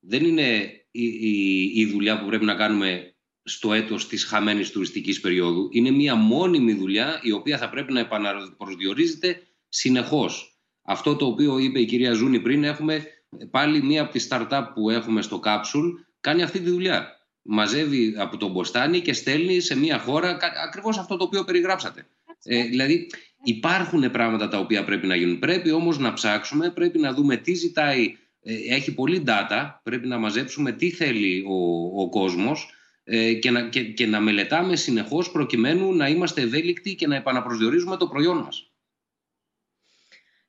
Δεν 0.00 0.24
είναι 0.24 0.80
η, 0.90 1.04
η, 1.04 1.62
η 1.74 1.86
δουλειά 1.86 2.20
που 2.20 2.26
πρέπει 2.26 2.44
να 2.44 2.54
κάνουμε 2.54 3.14
στο 3.42 3.72
έτος 3.72 4.06
της 4.06 4.24
χαμένης 4.24 4.70
τουριστικής 4.70 5.20
περίοδου. 5.20 5.68
Είναι 5.72 5.90
μια 5.90 6.14
μόνιμη 6.14 6.72
δουλειά 6.72 7.20
η 7.22 7.32
οποία 7.32 7.58
θα 7.58 7.70
πρέπει 7.70 7.92
να 7.92 8.00
επαναπροσδιορίζεται 8.00 9.42
συνεχώς. 9.68 10.58
Αυτό 10.82 11.16
το 11.16 11.26
οποίο 11.26 11.58
είπε 11.58 11.80
η 11.80 11.84
κυρία 11.84 12.12
Ζούνη 12.12 12.40
πριν, 12.40 12.64
έχουμε 12.64 13.04
πάλι 13.50 13.82
μία 13.82 14.02
από 14.02 14.12
τις 14.12 14.28
startup 14.30 14.62
που 14.74 14.90
έχουμε 14.90 15.22
στο 15.22 15.40
Capsule 15.44 15.92
κάνει 16.20 16.42
αυτή 16.42 16.60
τη 16.60 16.70
δουλειά 16.70 17.19
μαζεύει 17.42 18.14
από 18.18 18.36
τον 18.36 18.50
Μποστάνη 18.50 19.00
και 19.00 19.12
στέλνει 19.12 19.60
σε 19.60 19.76
μια 19.76 19.98
χώρα 19.98 20.38
ακριβώς 20.66 20.98
αυτό 20.98 21.16
το 21.16 21.24
οποίο 21.24 21.44
περιγράψατε. 21.44 22.06
Ε, 22.44 22.62
δηλαδή 22.62 23.10
υπάρχουν 23.42 24.10
πράγματα 24.10 24.48
τα 24.48 24.58
οποία 24.58 24.84
πρέπει 24.84 25.06
να 25.06 25.16
γίνουν. 25.16 25.38
Πρέπει 25.38 25.70
όμως 25.70 25.98
να 25.98 26.12
ψάξουμε, 26.12 26.70
πρέπει 26.70 26.98
να 26.98 27.12
δούμε 27.12 27.36
τι 27.36 27.54
ζητάει. 27.54 28.16
Ε, 28.42 28.54
έχει 28.74 28.94
πολύ 28.94 29.22
data, 29.26 29.70
πρέπει 29.82 30.06
να 30.06 30.18
μαζέψουμε 30.18 30.72
τι 30.72 30.90
θέλει 30.90 31.44
ο, 31.48 31.56
ο 32.02 32.08
κόσμος 32.08 32.74
ε, 33.04 33.34
και, 33.34 33.50
να, 33.50 33.68
και, 33.68 33.82
και 33.82 34.06
να 34.06 34.20
μελετάμε 34.20 34.76
συνεχώς 34.76 35.30
προκειμένου 35.30 35.94
να 35.94 36.08
είμαστε 36.08 36.40
ευέλικτοι 36.40 36.94
και 36.94 37.06
να 37.06 37.16
επαναπροσδιορίζουμε 37.16 37.96
το 37.96 38.06
προϊόν 38.06 38.36
μας. 38.36 38.69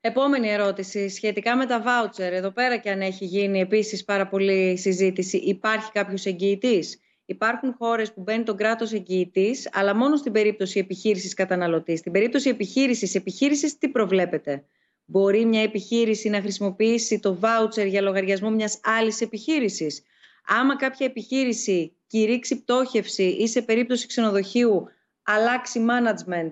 Επόμενη 0.03 0.49
ερώτηση 0.49 1.09
σχετικά 1.09 1.55
με 1.55 1.65
τα 1.65 1.81
βάουτσερ. 1.81 2.33
Εδώ 2.33 2.51
πέρα 2.51 2.77
και 2.77 2.89
αν 2.89 3.01
έχει 3.01 3.25
γίνει 3.25 3.59
επίσης 3.59 4.03
πάρα 4.03 4.27
πολύ 4.27 4.77
συζήτηση. 4.77 5.37
Υπάρχει 5.37 5.91
κάποιος 5.91 6.25
εγγυητής; 6.25 6.99
Υπάρχουν 7.25 7.75
χώρες 7.77 8.13
που 8.13 8.21
μπαίνει 8.21 8.43
τον 8.43 8.57
κράτος 8.57 8.91
εγγυητής, 8.93 9.69
αλλά 9.73 9.95
μόνο 9.95 10.15
στην 10.15 10.31
περίπτωση 10.31 10.79
επιχείρησης 10.79 11.33
καταναλωτής. 11.33 11.99
Στην 11.99 12.11
περίπτωση 12.11 12.49
επιχείρησης, 12.49 13.15
επιχείρησης 13.15 13.77
τι 13.77 13.89
προβλέπετε; 13.89 14.63
Μπορεί 15.05 15.45
μια 15.45 15.61
επιχείρηση 15.61 16.29
να 16.29 16.41
χρησιμοποιήσει 16.41 17.19
το 17.19 17.39
voucher 17.41 17.87
για 17.87 18.01
λογαριασμό 18.01 18.49
μιας 18.49 18.79
άλλης 18.83 19.21
επιχείρησης; 19.21 20.03
Άμα 20.45 20.75
κάποια 20.75 21.05
επιχείρηση 21.05 21.95
κηρύξει 22.07 22.61
πτώχευση 22.61 23.23
ή 23.23 23.47
σε 23.47 23.61
περίπτωση 23.61 24.07
ξενοδοχείου 24.07 24.87
αλλάξει 25.23 25.85
management. 25.89 26.49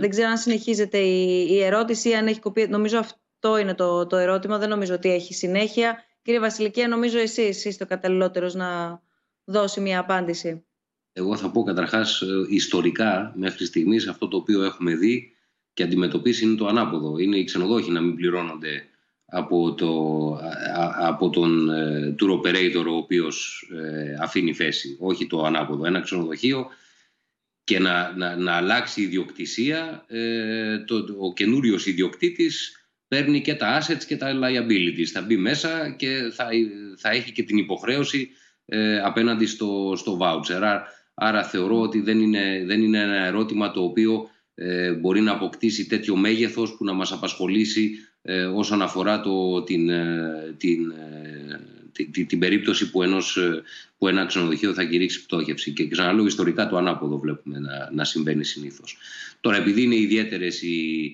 Δεν 0.00 0.10
ξέρω 0.10 0.28
αν 0.28 0.38
συνεχίζεται 0.38 0.98
η, 0.98 1.46
η 1.50 1.62
ερώτηση 1.62 2.08
ή 2.08 2.14
αν 2.14 2.26
έχει 2.26 2.40
κοπεί. 2.40 2.66
Νομίζω 2.68 2.98
αυτό 2.98 3.58
είναι 3.58 3.74
το, 3.74 4.06
το 4.06 4.16
ερώτημα. 4.16 4.58
Δεν 4.58 4.68
νομίζω 4.68 4.94
ότι 4.94 5.12
έχει 5.12 5.34
συνέχεια. 5.34 6.04
Κύριε 6.22 6.40
Βασιλική, 6.40 6.86
νομίζω 6.86 7.18
εσείς 7.18 7.64
είστε 7.64 7.84
ο 7.84 7.86
καταλληλότερος 7.86 8.54
να 8.54 9.00
δώσει 9.44 9.80
μια 9.80 9.98
απάντηση. 9.98 10.64
Εγώ 11.12 11.36
θα 11.36 11.50
πω 11.50 11.62
καταρχάς 11.62 12.20
ε, 12.20 12.26
ιστορικά 12.48 13.32
μέχρι 13.36 13.64
στιγμής 13.64 14.08
αυτό 14.08 14.28
το 14.28 14.36
οποίο 14.36 14.62
έχουμε 14.62 14.94
δει 14.94 15.32
και 15.72 15.82
αντιμετωπίσει 15.82 16.44
είναι 16.44 16.56
το 16.56 16.66
ανάποδο. 16.66 17.18
Είναι 17.18 17.36
οι 17.36 17.44
ξενοδόχοι 17.44 17.90
να 17.90 18.00
μην 18.00 18.14
πληρώνονται 18.14 18.84
από, 19.26 19.74
το, 19.74 19.90
από 20.98 21.30
τον 21.30 21.70
ε, 21.70 22.14
tour 22.20 22.30
operator 22.30 22.84
ο 22.88 22.96
οποίος 22.96 23.68
ε, 23.82 24.16
αφήνει 24.20 24.54
θέση, 24.54 24.96
όχι 25.00 25.26
το 25.26 25.42
ανάποδο. 25.44 25.86
Ένα 25.86 26.00
ξενοδοχείο 26.00 26.66
και 27.68 27.78
να, 27.78 28.16
να, 28.16 28.36
να 28.36 28.52
αλλάξει 28.52 29.00
η 29.00 29.04
ιδιοκτησία, 29.04 30.04
ε, 30.08 30.78
το, 30.78 31.06
ο 31.18 31.32
καινούριος 31.32 31.86
ιδιοκτήτης 31.86 32.72
παίρνει 33.08 33.40
και 33.40 33.54
τα 33.54 33.80
assets 33.80 34.04
και 34.06 34.16
τα 34.16 34.32
liabilities. 34.42 35.04
Θα 35.12 35.22
μπει 35.22 35.36
μέσα 35.36 35.94
και 35.98 36.30
θα, 36.32 36.48
θα 36.96 37.10
έχει 37.10 37.32
και 37.32 37.42
την 37.42 37.56
υποχρέωση 37.56 38.30
ε, 38.64 39.00
απέναντι 39.00 39.46
στο, 39.46 39.92
στο 39.96 40.18
voucher. 40.20 40.80
Άρα, 41.14 41.44
θεωρώ 41.44 41.80
ότι 41.80 42.00
δεν 42.00 42.20
είναι, 42.20 42.62
δεν 42.66 42.82
είναι 42.82 43.02
ένα 43.02 43.24
ερώτημα 43.24 43.70
το 43.70 43.82
οποίο 43.82 44.30
ε, 44.54 44.92
μπορεί 44.92 45.20
να 45.20 45.32
αποκτήσει 45.32 45.86
τέτοιο 45.86 46.16
μέγεθος 46.16 46.76
που 46.76 46.84
να 46.84 46.92
μας 46.92 47.12
απασχολήσει 47.12 47.90
ε, 48.22 48.44
όσον 48.44 48.82
αφορά 48.82 49.20
το, 49.20 49.62
την, 49.62 49.88
ε, 49.88 50.54
την, 50.56 50.92
την, 52.12 52.26
την, 52.26 52.38
περίπτωση 52.38 52.90
που, 52.90 53.02
ενός, 53.02 53.38
που 53.98 54.08
ένα 54.08 54.26
ξενοδοχείο 54.26 54.74
θα 54.74 54.84
κηρύξει 54.84 55.24
πτώχευση. 55.24 55.72
Και 55.72 55.88
ξαναλέω, 55.88 56.26
ιστορικά 56.26 56.68
το 56.68 56.76
ανάποδο 56.76 57.18
βλέπουμε 57.18 57.58
να, 57.58 57.90
να 57.92 58.04
συμβαίνει 58.04 58.44
συνήθως. 58.44 58.96
Τώρα, 59.40 59.56
επειδή 59.56 59.82
είναι 59.82 59.96
ιδιαίτερες 59.96 60.62
οι, 60.62 61.04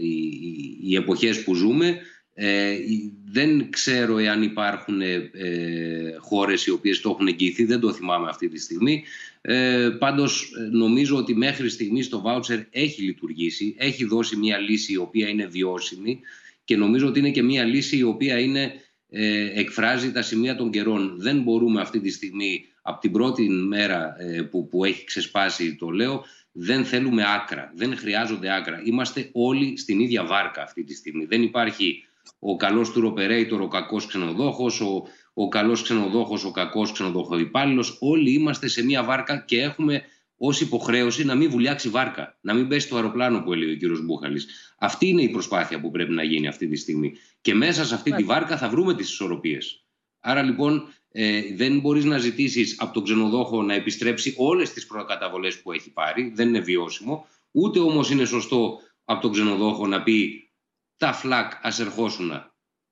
οι, 0.00 0.78
οι 0.82 0.94
εποχές 0.94 1.42
που 1.42 1.54
ζούμε, 1.54 1.98
ε, 2.34 2.76
δεν 3.24 3.70
ξέρω 3.70 4.18
εάν 4.18 4.42
υπάρχουν 4.42 5.00
ε, 5.00 5.30
ε, 5.32 6.16
χώρες 6.18 6.66
οι 6.66 6.70
οποίες 6.70 7.00
το 7.00 7.10
έχουν 7.10 7.26
εγγυηθεί, 7.26 7.64
δεν 7.64 7.80
το 7.80 7.92
θυμάμαι 7.92 8.28
αυτή 8.28 8.48
τη 8.48 8.58
στιγμή. 8.58 9.04
Ε, 9.40 9.88
πάντως 9.98 10.52
ε, 10.58 10.76
νομίζω 10.76 11.16
ότι 11.16 11.34
μέχρι 11.34 11.68
στιγμής 11.68 12.08
το 12.08 12.22
voucher 12.26 12.64
έχει 12.70 13.02
λειτουργήσει, 13.02 13.74
έχει 13.78 14.04
δώσει 14.04 14.36
μια 14.36 14.58
λύση 14.58 14.92
η 14.92 14.96
οποία 14.96 15.28
είναι 15.28 15.46
βιώσιμη 15.46 16.20
και 16.64 16.76
νομίζω 16.76 17.06
ότι 17.06 17.18
είναι 17.18 17.30
και 17.30 17.42
μια 17.42 17.64
λύση 17.64 17.96
η 17.96 18.02
οποία 18.02 18.38
είναι, 18.38 18.72
ε, 19.14 19.60
εκφράζει 19.60 20.12
τα 20.12 20.22
σημεία 20.22 20.56
των 20.56 20.70
καιρών. 20.70 21.14
Δεν 21.18 21.42
μπορούμε 21.42 21.80
αυτή 21.80 22.00
τη 22.00 22.10
στιγμή, 22.10 22.64
από 22.82 23.00
την 23.00 23.12
πρώτη 23.12 23.48
μέρα 23.48 24.16
που, 24.50 24.68
που 24.68 24.84
έχει 24.84 25.04
ξεσπάσει 25.04 25.76
το 25.76 25.90
λέω, 25.90 26.24
δεν 26.52 26.84
θέλουμε 26.84 27.24
άκρα, 27.34 27.72
δεν 27.74 27.96
χρειάζονται 27.96 28.54
άκρα. 28.54 28.82
Είμαστε 28.84 29.28
όλοι 29.32 29.78
στην 29.78 30.00
ίδια 30.00 30.24
βάρκα 30.24 30.62
αυτή 30.62 30.84
τη 30.84 30.94
στιγμή. 30.94 31.24
Δεν 31.24 31.42
υπάρχει 31.42 32.04
ο 32.38 32.56
καλός 32.56 32.92
tour 32.96 33.12
operator, 33.12 33.60
ο 33.60 33.68
κακός 33.68 34.06
ξενοδόχος, 34.06 34.80
ο, 34.80 35.02
ο 35.34 35.48
καλός 35.48 35.82
ξενοδόχος, 35.82 36.44
ο 36.44 36.50
κακός 36.50 36.92
ξενοδοχοϊπάλληλος. 36.92 37.96
Όλοι 38.00 38.32
είμαστε 38.32 38.68
σε 38.68 38.84
μια 38.84 39.04
βάρκα 39.04 39.36
και 39.36 39.60
έχουμε 39.60 40.02
ως 40.44 40.60
υποχρέωση 40.60 41.24
να 41.24 41.34
μην 41.34 41.50
βουλιάξει 41.50 41.88
βάρκα, 41.88 42.38
να 42.40 42.54
μην 42.54 42.68
πέσει 42.68 42.88
το 42.88 42.96
αεροπλάνο 42.96 43.42
που 43.42 43.52
έλεγε 43.52 43.72
ο 43.72 43.76
κύριος 43.76 44.04
Μπούχαλης. 44.04 44.74
Αυτή 44.78 45.06
είναι 45.08 45.22
η 45.22 45.28
προσπάθεια 45.28 45.80
που 45.80 45.90
πρέπει 45.90 46.12
να 46.12 46.22
γίνει 46.22 46.48
αυτή 46.48 46.68
τη 46.68 46.76
στιγμή. 46.76 47.12
Και 47.40 47.54
μέσα 47.54 47.84
σε 47.84 47.94
αυτή 47.94 48.12
τη 48.12 48.22
βάρκα 48.22 48.56
θα 48.56 48.68
βρούμε 48.68 48.94
τις 48.94 49.10
ισορροπίες. 49.10 49.84
Άρα 50.20 50.42
λοιπόν 50.42 50.88
ε, 51.12 51.42
δεν 51.54 51.80
μπορείς 51.80 52.04
να 52.04 52.18
ζητήσεις 52.18 52.80
από 52.80 52.92
τον 52.92 53.04
ξενοδόχο 53.04 53.62
να 53.62 53.74
επιστρέψει 53.74 54.34
όλες 54.36 54.72
τις 54.72 54.86
προκαταβολές 54.86 55.62
που 55.62 55.72
έχει 55.72 55.92
πάρει. 55.92 56.32
Δεν 56.34 56.48
είναι 56.48 56.60
βιώσιμο. 56.60 57.26
Ούτε 57.50 57.78
όμως 57.78 58.10
είναι 58.10 58.24
σωστό 58.24 58.78
από 59.04 59.20
τον 59.20 59.32
ξενοδόχο 59.32 59.86
να 59.86 60.02
πει 60.02 60.50
τα 60.96 61.12
φλακ 61.12 61.52
ας 61.62 61.80
ερχόσουν. 61.80 62.32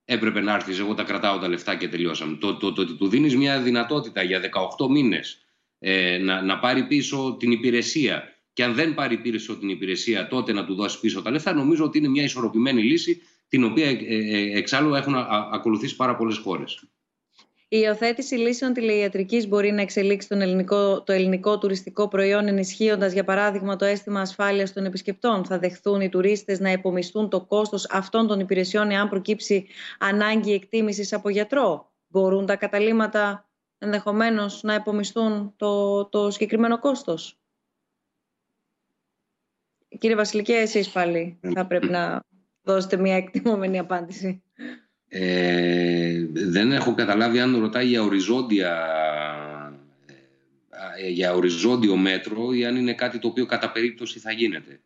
Έπρεπε 0.05 0.41
να 0.41 0.53
έρθεις, 0.53 0.79
εγώ 0.79 0.93
τα 0.93 1.03
κρατάω 1.03 1.39
τα 1.39 1.47
λεφτά 1.47 1.75
και 1.75 1.87
τελειώσαμε. 1.87 2.37
Το, 2.37 2.55
το, 2.55 2.73
το, 2.73 2.81
ότι 2.81 2.93
του 2.93 3.07
δίνεις 3.07 3.35
μια 3.35 3.61
δυνατότητα 3.61 4.23
για 4.23 4.41
18 4.77 4.87
μήνες 4.89 5.45
ε, 5.83 6.17
να, 6.17 6.41
να 6.41 6.59
πάρει 6.59 6.87
πίσω 6.87 7.35
την 7.39 7.51
υπηρεσία 7.51 8.23
και 8.53 8.63
αν 8.63 8.73
δεν 8.73 8.93
πάρει 8.93 9.17
πίσω 9.17 9.57
την 9.57 9.69
υπηρεσία 9.69 10.27
τότε 10.27 10.53
να 10.53 10.65
του 10.65 10.75
δώσει 10.75 10.99
πίσω 10.99 11.21
τα 11.21 11.31
λεφτά, 11.31 11.53
νομίζω 11.53 11.83
ότι 11.83 11.97
είναι 11.97 12.07
μια 12.07 12.23
ισορροπημένη 12.23 12.83
λύση 12.83 13.21
την 13.47 13.63
οποία 13.63 13.85
ε, 13.85 13.95
ε, 14.07 14.57
εξάλλου 14.57 14.93
έχουν 14.93 15.15
ακολουθήσει 15.51 15.95
πάρα 15.95 16.15
πολλές 16.15 16.37
χώρες. 16.37 16.83
Η 17.73 17.79
υιοθέτηση 17.83 18.35
λύσεων 18.35 18.73
τηλεϊατρικής 18.73 19.47
μπορεί 19.47 19.71
να 19.71 19.81
εξελίξει 19.81 20.27
τον 20.27 20.41
ελληνικό, 20.41 21.03
το 21.03 21.13
ελληνικό 21.13 21.57
τουριστικό 21.57 22.07
προϊόν, 22.07 22.47
ενισχύοντας, 22.47 23.13
για 23.13 23.23
παράδειγμα, 23.23 23.75
το 23.75 23.85
αίσθημα 23.85 24.21
ασφάλειας 24.21 24.73
των 24.73 24.85
επισκεπτών. 24.85 25.45
Θα 25.45 25.59
δεχθούν 25.59 26.01
οι 26.01 26.09
τουρίστες 26.09 26.59
να 26.59 26.71
υπομισθούν 26.71 27.29
το 27.29 27.45
κόστος 27.45 27.87
αυτών 27.89 28.27
των 28.27 28.39
υπηρεσιών, 28.39 28.89
εάν 28.89 29.09
προκύψει 29.09 29.67
ανάγκη 29.99 30.53
εκτίμησης 30.53 31.13
από 31.13 31.29
γιατρό. 31.29 31.91
Μπορούν 32.07 32.45
τα 32.45 32.55
καταλήματα 32.55 33.50
ενδεχομένως 33.83 34.63
να 34.63 34.73
υπομισθούν 34.73 35.53
το, 35.55 36.05
το 36.05 36.31
συγκεκριμένο 36.31 36.79
κόστος. 36.79 37.37
Κύριε 39.97 40.15
Βασιλικέ, 40.15 40.53
εσείς 40.53 40.89
πάλι 40.89 41.39
θα 41.53 41.65
πρέπει 41.65 41.87
να 41.87 42.23
δώσετε 42.61 42.97
μια 42.97 43.15
εκτιμωμένη 43.15 43.79
απάντηση. 43.79 44.43
Ε, 45.07 46.25
δεν 46.33 46.71
έχω 46.71 46.93
καταλάβει 46.93 47.39
αν 47.39 47.59
ρωτάει 47.59 47.87
για 47.87 48.03
οριζόντια 48.03 48.87
ε, 50.97 51.09
για 51.09 51.33
οριζόντιο 51.33 51.95
μέτρο 51.95 52.53
ή 52.53 52.65
αν 52.65 52.75
είναι 52.75 52.93
κάτι 52.93 53.19
το 53.19 53.27
οποίο 53.27 53.45
κατά 53.45 53.71
περίπτωση 53.71 54.19
θα 54.19 54.31
γίνεται. 54.31 54.81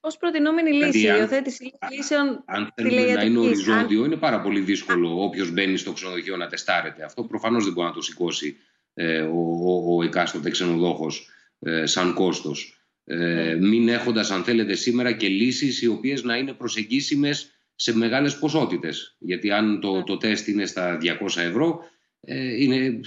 Ω 0.00 0.16
προτινόμενη 0.18 0.70
δηλαδή, 0.70 0.98
λύση, 0.98 1.06
η 1.06 1.14
υιοθέτηση 1.18 1.72
λύσεων 1.96 2.42
Αν 2.46 2.72
θέλουμε 2.74 3.12
να 3.12 3.22
είναι 3.22 3.38
οριζόντιο, 3.38 4.04
είναι 4.04 4.16
πάρα 4.16 4.40
πολύ 4.40 4.60
δύσκολο 4.60 5.22
όποιος 5.22 5.50
μπαίνει 5.50 5.76
στο 5.76 5.92
ξενοδοχείο 5.92 6.36
να 6.36 6.46
τεστάρεται. 6.46 7.04
Αυτό 7.04 7.24
προφανώς 7.24 7.64
δεν 7.64 7.72
μπορεί 7.72 7.86
να 7.86 7.92
το 7.94 8.00
σηκώσει 8.02 8.56
ε, 8.94 9.20
ο, 9.20 9.38
ο, 9.64 9.96
ο 9.96 10.02
εκάστοτε 10.02 10.50
ξενοδόχος 10.50 11.28
ε, 11.60 11.86
σαν 11.86 12.14
κόστος. 12.14 12.80
Ε, 13.04 13.16
ναι. 13.16 13.54
μην 13.54 13.88
έχοντας, 13.88 14.30
αν 14.30 14.44
θέλετε, 14.44 14.74
σήμερα 14.74 15.12
και 15.12 15.28
λύσεις 15.28 15.82
οι 15.82 15.86
οποίες 15.86 16.22
να 16.22 16.36
είναι 16.36 16.52
προσεγγίσιμες 16.52 17.50
σε 17.74 17.96
μεγάλες 17.96 18.38
ποσότητες. 18.38 19.16
Γιατί 19.18 19.50
αν 19.50 19.80
το, 19.80 19.96
ναι. 19.96 20.02
το 20.02 20.16
τεστ 20.16 20.48
είναι 20.48 20.66
στα 20.66 20.98
200 21.02 21.36
ευρώ, 21.36 21.84
ε, 22.20 22.62
είναι, 22.62 23.00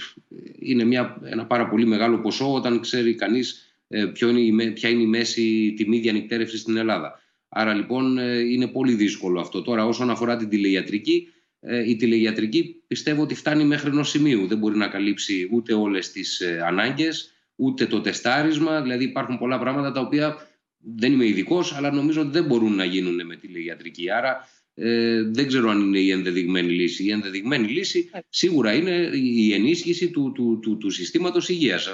είναι 0.58 0.84
μια, 0.84 1.20
ένα 1.24 1.46
πάρα 1.46 1.68
πολύ 1.68 1.86
μεγάλο 1.86 2.20
ποσό 2.20 2.54
όταν 2.54 2.80
ξέρει 2.80 3.14
κανείς 3.14 3.52
ε, 3.52 3.73
ποιο 4.12 4.28
είναι, 4.28 4.70
ποια 4.70 4.88
είναι 4.88 5.02
η 5.02 5.06
μέση 5.06 5.74
τιμή 5.76 5.98
διανυκτέρευσης 5.98 6.60
στην 6.60 6.76
Ελλάδα. 6.76 7.22
Άρα 7.48 7.74
λοιπόν 7.74 8.18
ε, 8.18 8.38
είναι 8.38 8.66
πολύ 8.66 8.94
δύσκολο 8.94 9.40
αυτό. 9.40 9.62
Τώρα 9.62 9.86
όσον 9.86 10.10
αφορά 10.10 10.36
την 10.36 10.48
τηλεϊατρική, 10.48 11.28
ε, 11.60 11.90
η 11.90 11.96
τηλεϊατρική 11.96 12.82
πιστεύω 12.86 13.22
ότι 13.22 13.34
φτάνει 13.34 13.64
μέχρι 13.64 13.90
ενός 13.90 14.08
σημείου. 14.08 14.46
Δεν 14.46 14.58
μπορεί 14.58 14.76
να 14.76 14.88
καλύψει 14.88 15.48
ούτε 15.52 15.74
όλες 15.74 16.10
τις 16.12 16.42
ανάγκες, 16.66 17.32
ούτε 17.54 17.86
το 17.86 18.00
τεστάρισμα. 18.00 18.82
Δηλαδή 18.82 19.04
υπάρχουν 19.04 19.38
πολλά 19.38 19.58
πράγματα 19.58 19.92
τα 19.92 20.00
οποία 20.00 20.48
δεν 20.78 21.12
είμαι 21.12 21.26
ειδικός, 21.26 21.74
αλλά 21.76 21.92
νομίζω 21.92 22.20
ότι 22.20 22.30
δεν 22.30 22.44
μπορούν 22.44 22.74
να 22.74 22.84
γίνουν 22.84 23.26
με 23.26 23.36
τηλεϊατρική. 23.36 24.10
Άρα 24.10 24.48
ε, 24.74 25.22
δεν 25.22 25.46
ξέρω 25.46 25.70
αν 25.70 25.80
είναι 25.80 25.98
η 25.98 26.10
ενδεδειγμένη 26.10 26.72
λύση. 26.72 27.04
Η 27.04 27.10
ενδεδειγμένη 27.10 27.68
λύση 27.68 28.10
σίγουρα 28.28 28.74
είναι 28.74 29.10
η 29.14 29.52
ενίσχυση 29.52 30.10
του, 30.10 30.32
του, 30.34 30.58
του, 30.62 30.76
του 30.76 30.90
συστήματος 30.90 31.48
υγείας. 31.48 31.88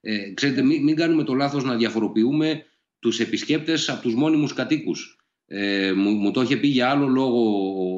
Ε, 0.00 0.32
ξέρετε, 0.34 0.62
μην, 0.62 0.82
μην 0.82 0.96
κάνουμε 0.96 1.24
το 1.24 1.34
λάθος 1.34 1.64
να 1.64 1.76
διαφοροποιούμε 1.76 2.64
τους 2.98 3.20
επισκέπτες 3.20 3.88
από 3.88 4.02
τους 4.02 4.14
μόνιμους 4.14 4.52
κατοίκους. 4.52 5.18
Ε, 5.46 5.92
μου, 5.92 6.10
μου 6.10 6.30
το 6.30 6.40
είχε 6.40 6.56
πει 6.56 6.66
για 6.66 6.90
άλλο 6.90 7.06
λόγο 7.06 7.40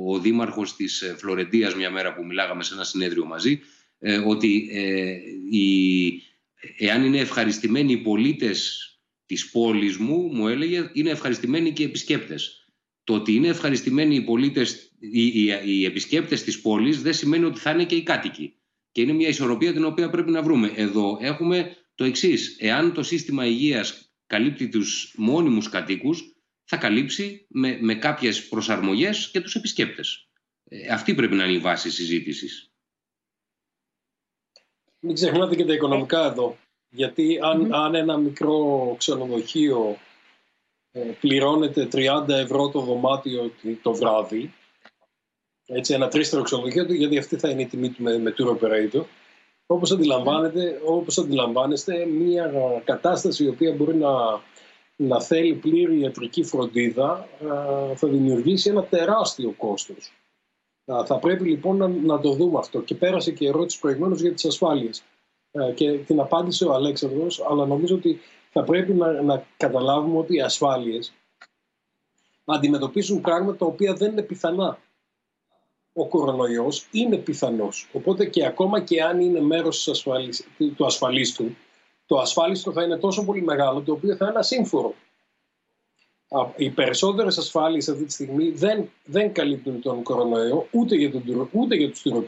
ο, 0.06 0.14
ο 0.14 0.18
δήμαρχος 0.18 0.76
της 0.76 1.14
Φλωρεντίας 1.16 1.74
μια 1.74 1.90
μέρα 1.90 2.14
που 2.14 2.24
μιλάγαμε 2.24 2.62
σε 2.62 2.74
ένα 2.74 2.84
συνέδριο 2.84 3.24
μαζί. 3.24 3.60
ε, 3.98 4.16
ότι 4.16 4.68
ε, 4.72 5.16
εάν 6.78 7.04
είναι 7.04 7.18
ευχαριστημένοι 7.18 7.92
οι 7.92 7.96
πολίτες 7.96 8.84
της 9.26 9.50
πόλης 9.50 9.96
μου, 9.96 10.30
μου 10.32 10.48
έλεγε, 10.48 10.90
είναι 10.92 11.10
ευχαριστημένοι 11.10 11.72
και 11.72 11.82
οι 11.82 11.86
επισκέπτες. 11.86 12.64
Το 13.04 13.14
ότι 13.14 13.34
είναι 13.34 13.48
ευχαριστημένοι 13.48 14.14
οι 14.14 14.20
πολίτες, 14.20 14.96
οι, 14.98 15.26
οι, 15.26 15.48
οι 15.64 15.84
επισκέπτες 15.84 16.42
της 16.42 16.60
πόλης 16.60 17.02
δεν 17.02 17.12
σημαίνει 17.12 17.44
ότι 17.44 17.60
θα 17.60 17.70
είναι 17.70 17.84
και 17.84 17.94
οι 17.94 18.02
κάτοικοι. 18.02 18.54
Και 18.92 19.00
είναι 19.00 19.12
μια 19.12 19.28
ισορροπία 19.28 19.72
την 19.72 19.84
οποία 19.84 20.10
πρέπει 20.10 20.30
να 20.30 20.42
βρούμε. 20.42 20.72
Εδώ 20.74 21.18
έχουμε 21.20 21.76
το 22.00 22.06
εξής. 22.06 22.56
Εάν 22.60 22.92
το 22.92 23.02
σύστημα 23.02 23.46
υγείας 23.46 24.12
καλύπτει 24.26 24.68
τους 24.68 25.14
μόνιμους 25.16 25.68
κατοίκους, 25.68 26.36
θα 26.64 26.76
καλύψει 26.76 27.46
με, 27.48 27.78
με 27.80 27.94
κάποιες 27.94 28.48
προσαρμογές 28.48 29.30
και 29.30 29.40
τους 29.40 29.54
επισκέπτες. 29.54 30.28
Ε, 30.64 30.92
αυτή 30.92 31.14
πρέπει 31.14 31.34
να 31.34 31.44
είναι 31.44 31.56
η 31.56 31.58
βάση 31.58 31.90
συζήτησης. 31.90 32.72
Μην 35.00 35.14
ξεχνάτε 35.14 35.56
και 35.56 35.64
τα 35.64 35.72
οικονομικά 35.72 36.24
εδώ. 36.24 36.58
Γιατί 36.90 37.38
αν, 37.42 37.74
αν 37.74 37.94
ένα 37.94 38.16
μικρό 38.16 38.94
ξενοδοχείο 38.98 39.98
ε, 40.92 41.00
πληρώνεται 41.00 41.88
30 41.92 42.28
ευρώ 42.28 42.68
το 42.68 42.80
δωμάτιο 42.80 43.52
το 43.82 43.94
βράδυ, 43.94 44.54
έτσι, 45.66 45.94
ένα 45.94 46.08
τρίστερο 46.08 46.42
ξενοδοχείο, 46.42 46.84
γιατί 46.84 47.18
αυτή 47.18 47.36
θα 47.36 47.48
είναι 47.48 47.62
η 47.62 47.66
τιμή 47.66 47.90
του 47.90 48.02
με, 48.02 48.18
με 48.18 48.34
tour 48.38 48.58
operator, 48.58 49.04
όπως, 49.72 49.92
αντιλαμβάνετε, 49.92 50.80
όπως 50.86 51.18
αντιλαμβάνεστε, 51.18 52.06
μια 52.06 52.52
κατάσταση 52.84 53.44
η 53.44 53.48
οποία 53.48 53.72
μπορεί 53.72 53.96
να, 53.96 54.10
να 54.96 55.20
θέλει 55.20 55.54
πλήρη 55.54 56.00
ιατρική 56.00 56.42
φροντίδα 56.42 57.28
θα 57.94 58.08
δημιουργήσει 58.08 58.70
ένα 58.70 58.84
τεράστιο 58.84 59.50
κόστος. 59.50 60.12
Θα 61.04 61.18
πρέπει 61.20 61.48
λοιπόν 61.48 61.76
να, 61.76 61.88
να 61.88 62.20
το 62.20 62.32
δούμε 62.32 62.58
αυτό. 62.58 62.80
Και 62.80 62.94
πέρασε 62.94 63.32
και 63.32 63.44
η 63.44 63.48
ερώτηση 63.48 63.80
προηγουμένως 63.80 64.20
για 64.20 64.32
τις 64.34 64.44
ασφάλειες. 64.44 65.02
Και 65.74 65.98
την 65.98 66.20
απάντησε 66.20 66.64
ο 66.64 66.72
Αλέξανδρος, 66.72 67.46
αλλά 67.50 67.66
νομίζω 67.66 67.94
ότι 67.94 68.20
θα 68.50 68.64
πρέπει 68.64 68.92
να, 68.92 69.22
να 69.22 69.46
καταλάβουμε 69.56 70.18
ότι 70.18 70.36
οι 70.36 70.40
ασφάλειες 70.40 71.12
αντιμετωπίσουν 72.44 73.20
πράγματα 73.20 73.56
τα 73.56 73.66
οποία 73.66 73.94
δεν 73.94 74.10
είναι 74.12 74.22
πιθανά 74.22 74.78
ο 76.00 76.06
κορονοϊός 76.06 76.86
είναι 76.90 77.16
πιθανός. 77.16 77.88
Οπότε 77.92 78.26
και 78.26 78.46
ακόμα 78.46 78.80
και 78.80 79.02
αν 79.02 79.20
είναι 79.20 79.40
μέρος 79.40 79.88
ασφαλής, 79.88 80.46
του 80.76 80.86
ασφαλίστου, 80.86 81.56
το 82.06 82.18
ασφάλιστο 82.18 82.72
θα 82.72 82.82
είναι 82.82 82.96
τόσο 82.96 83.24
πολύ 83.24 83.42
μεγάλο 83.42 83.80
το 83.80 83.92
οποίο 83.92 84.16
θα 84.16 84.26
είναι 84.28 84.38
ασύμφορο. 84.38 84.94
Οι 86.56 86.70
περισσότερες 86.70 87.38
ασφάλειες 87.38 87.88
αυτή 87.88 88.04
τη 88.04 88.12
στιγμή 88.12 88.50
δεν, 88.50 88.90
δεν 89.04 89.32
καλύπτουν 89.32 89.80
τον 89.80 90.02
κορονοϊό 90.02 90.66
ούτε 90.70 90.94
για, 90.96 91.10
τον, 91.10 91.48
ούτε 91.52 91.74
για 91.74 91.90
τους 91.90 92.02
tour 92.04 92.24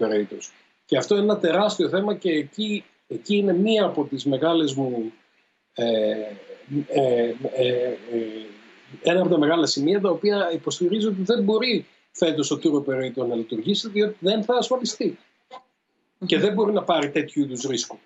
Και 0.84 0.96
αυτό 0.96 1.14
είναι 1.14 1.24
ένα 1.24 1.38
τεράστιο 1.38 1.88
θέμα 1.88 2.14
και 2.14 2.30
εκεί, 2.30 2.84
εκεί 3.08 3.36
είναι 3.36 3.52
μία 3.52 3.84
από 3.84 4.04
τις 4.04 4.24
μεγάλες 4.24 4.74
μου 4.74 5.12
ε, 5.74 5.84
ε, 6.88 7.34
ε, 7.54 7.66
ε 7.66 7.96
ένα 9.02 9.20
από 9.20 9.30
τα 9.30 9.38
μεγάλα 9.38 9.66
σημεία 9.66 10.00
τα 10.00 10.10
οποία 10.10 10.50
υποστηρίζω 10.52 11.08
ότι 11.08 11.22
δεν 11.22 11.42
μπορεί 11.42 11.86
φέτος 12.12 12.50
ο 12.50 12.58
tour 12.62 12.74
operator 12.74 13.26
να 13.28 13.34
λειτουργήσει 13.34 13.88
διότι 13.88 14.16
δεν 14.20 14.44
θα 14.44 14.54
ασφαλιστεί. 14.54 15.18
Και 16.26 16.38
δεν 16.38 16.52
μπορεί 16.52 16.72
να 16.72 16.82
πάρει 16.82 17.10
τέτοιου 17.10 17.42
είδους 17.42 17.64
ρίσκο 17.64 17.98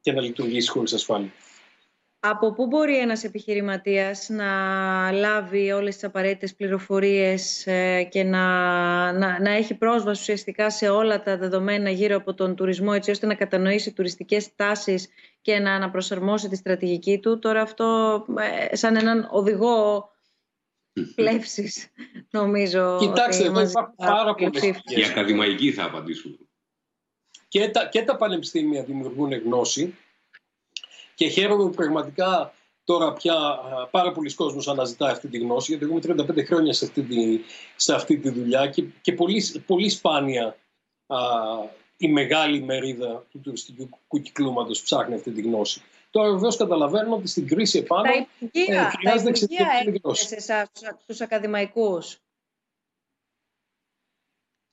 και 0.00 0.12
να 0.12 0.20
λειτουργήσει 0.20 0.68
χωρίς 0.68 0.92
ασφάλεια. 0.92 1.30
Από 2.20 2.52
πού 2.52 2.66
μπορεί 2.66 2.98
ένας 2.98 3.24
επιχειρηματίας 3.24 4.28
να 4.28 4.46
λάβει 5.12 5.72
όλες 5.72 5.94
τις 5.94 6.04
απαραίτητες 6.04 6.54
πληροφορίες 6.54 7.66
ε, 7.66 8.02
και 8.02 8.24
να, 8.24 8.42
να, 9.12 9.40
να 9.40 9.50
έχει 9.50 9.74
πρόσβαση 9.74 10.20
ουσιαστικά 10.20 10.70
σε 10.70 10.88
όλα 10.88 11.22
τα 11.22 11.36
δεδομένα 11.36 11.90
γύρω 11.90 12.16
από 12.16 12.34
τον 12.34 12.56
τουρισμό 12.56 12.90
έτσι 12.94 13.10
ώστε 13.10 13.26
να 13.26 13.34
κατανοήσει 13.34 13.92
τουριστικές 13.92 14.54
τάσεις 14.54 15.08
και 15.42 15.58
να 15.58 15.74
αναπροσαρμόσει 15.74 16.48
τη 16.48 16.56
στρατηγική 16.56 17.18
του; 17.18 17.38
Τώρα 17.38 17.60
αυτό 17.60 18.24
ε, 18.70 18.76
σαν 18.76 18.96
έναν 18.96 19.28
οδηγό 19.30 20.10
πλεύσης, 21.14 21.92
νομίζω. 22.30 22.96
Κοιτάξτε, 23.00 23.44
εδώ 23.44 23.60
υπάρχουν 23.60 23.94
πάρα 23.96 24.34
πολλές 24.34 24.64
Οι 24.84 25.04
ακαδημαϊκοί 25.10 25.72
θα 25.72 25.84
απαντήσουν. 25.84 26.38
Και 27.48 27.68
τα, 27.68 27.86
και 27.86 28.02
τα 28.02 28.16
πανεπιστήμια 28.16 28.82
δημιουργούν 28.82 29.32
γνώση 29.32 29.94
και 31.14 31.28
χαίρομαι 31.28 31.64
που 31.64 31.74
πραγματικά 31.74 32.52
τώρα 32.84 33.12
πια 33.12 33.58
πάρα 33.90 34.12
πολλοί 34.12 34.34
κόσμος 34.34 34.68
αναζητά 34.68 35.06
αυτή 35.06 35.28
τη 35.28 35.38
γνώση 35.38 35.76
γιατί 35.76 35.84
έχουμε 35.84 36.24
35 36.40 36.44
χρόνια 36.46 36.72
σε 36.72 36.84
αυτή 36.84 37.02
τη, 37.02 37.40
σε 37.76 37.94
αυτή 37.94 38.18
τη 38.18 38.30
δουλειά 38.30 38.66
και, 38.66 38.84
και 39.00 39.12
πολύ, 39.12 39.42
πολύ 39.66 39.88
σπάνια 39.88 40.56
α, 41.06 41.18
η 41.96 42.08
μεγάλη 42.08 42.62
μερίδα 42.62 43.26
του 43.30 43.40
τουριστικού 43.40 44.20
κυκλώματος 44.22 44.82
ψάχνει 44.82 45.14
αυτή 45.14 45.30
τη 45.30 45.40
γνώση. 45.40 45.82
Τώρα 46.10 46.32
βεβαίως 46.32 46.56
καταλαβαίνω 46.56 47.14
ότι 47.14 47.28
στην 47.28 47.46
κρίση 47.46 47.78
επάνω 47.78 48.02
τα 48.02 48.26
υπουργεία, 48.38 48.80
ε, 48.82 48.88
χρειάζεται 48.88 49.28
εξαιρετική 49.28 50.00
γνώση. 50.02 50.26
σε 50.26 50.34
εσάς, 50.34 50.68
τους 51.06 51.20
ακαδημαϊκούς. 51.20 52.18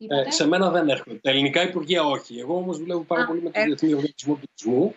Ε, 0.07 0.31
σε 0.31 0.47
μένα 0.47 0.69
δεν 0.69 0.89
έρχονται. 0.89 1.18
Τα 1.18 1.30
ελληνικά 1.30 1.61
υπουργεία 1.61 2.03
όχι. 2.03 2.39
Εγώ 2.39 2.55
όμως 2.55 2.77
δουλεύω 2.77 3.01
πάρα 3.01 3.26
πολύ 3.26 3.41
με 3.41 3.49
τον 3.49 3.64
Διεθνή 3.64 3.93
Οργανισμό 3.93 4.39
Τουρισμού 4.41 4.95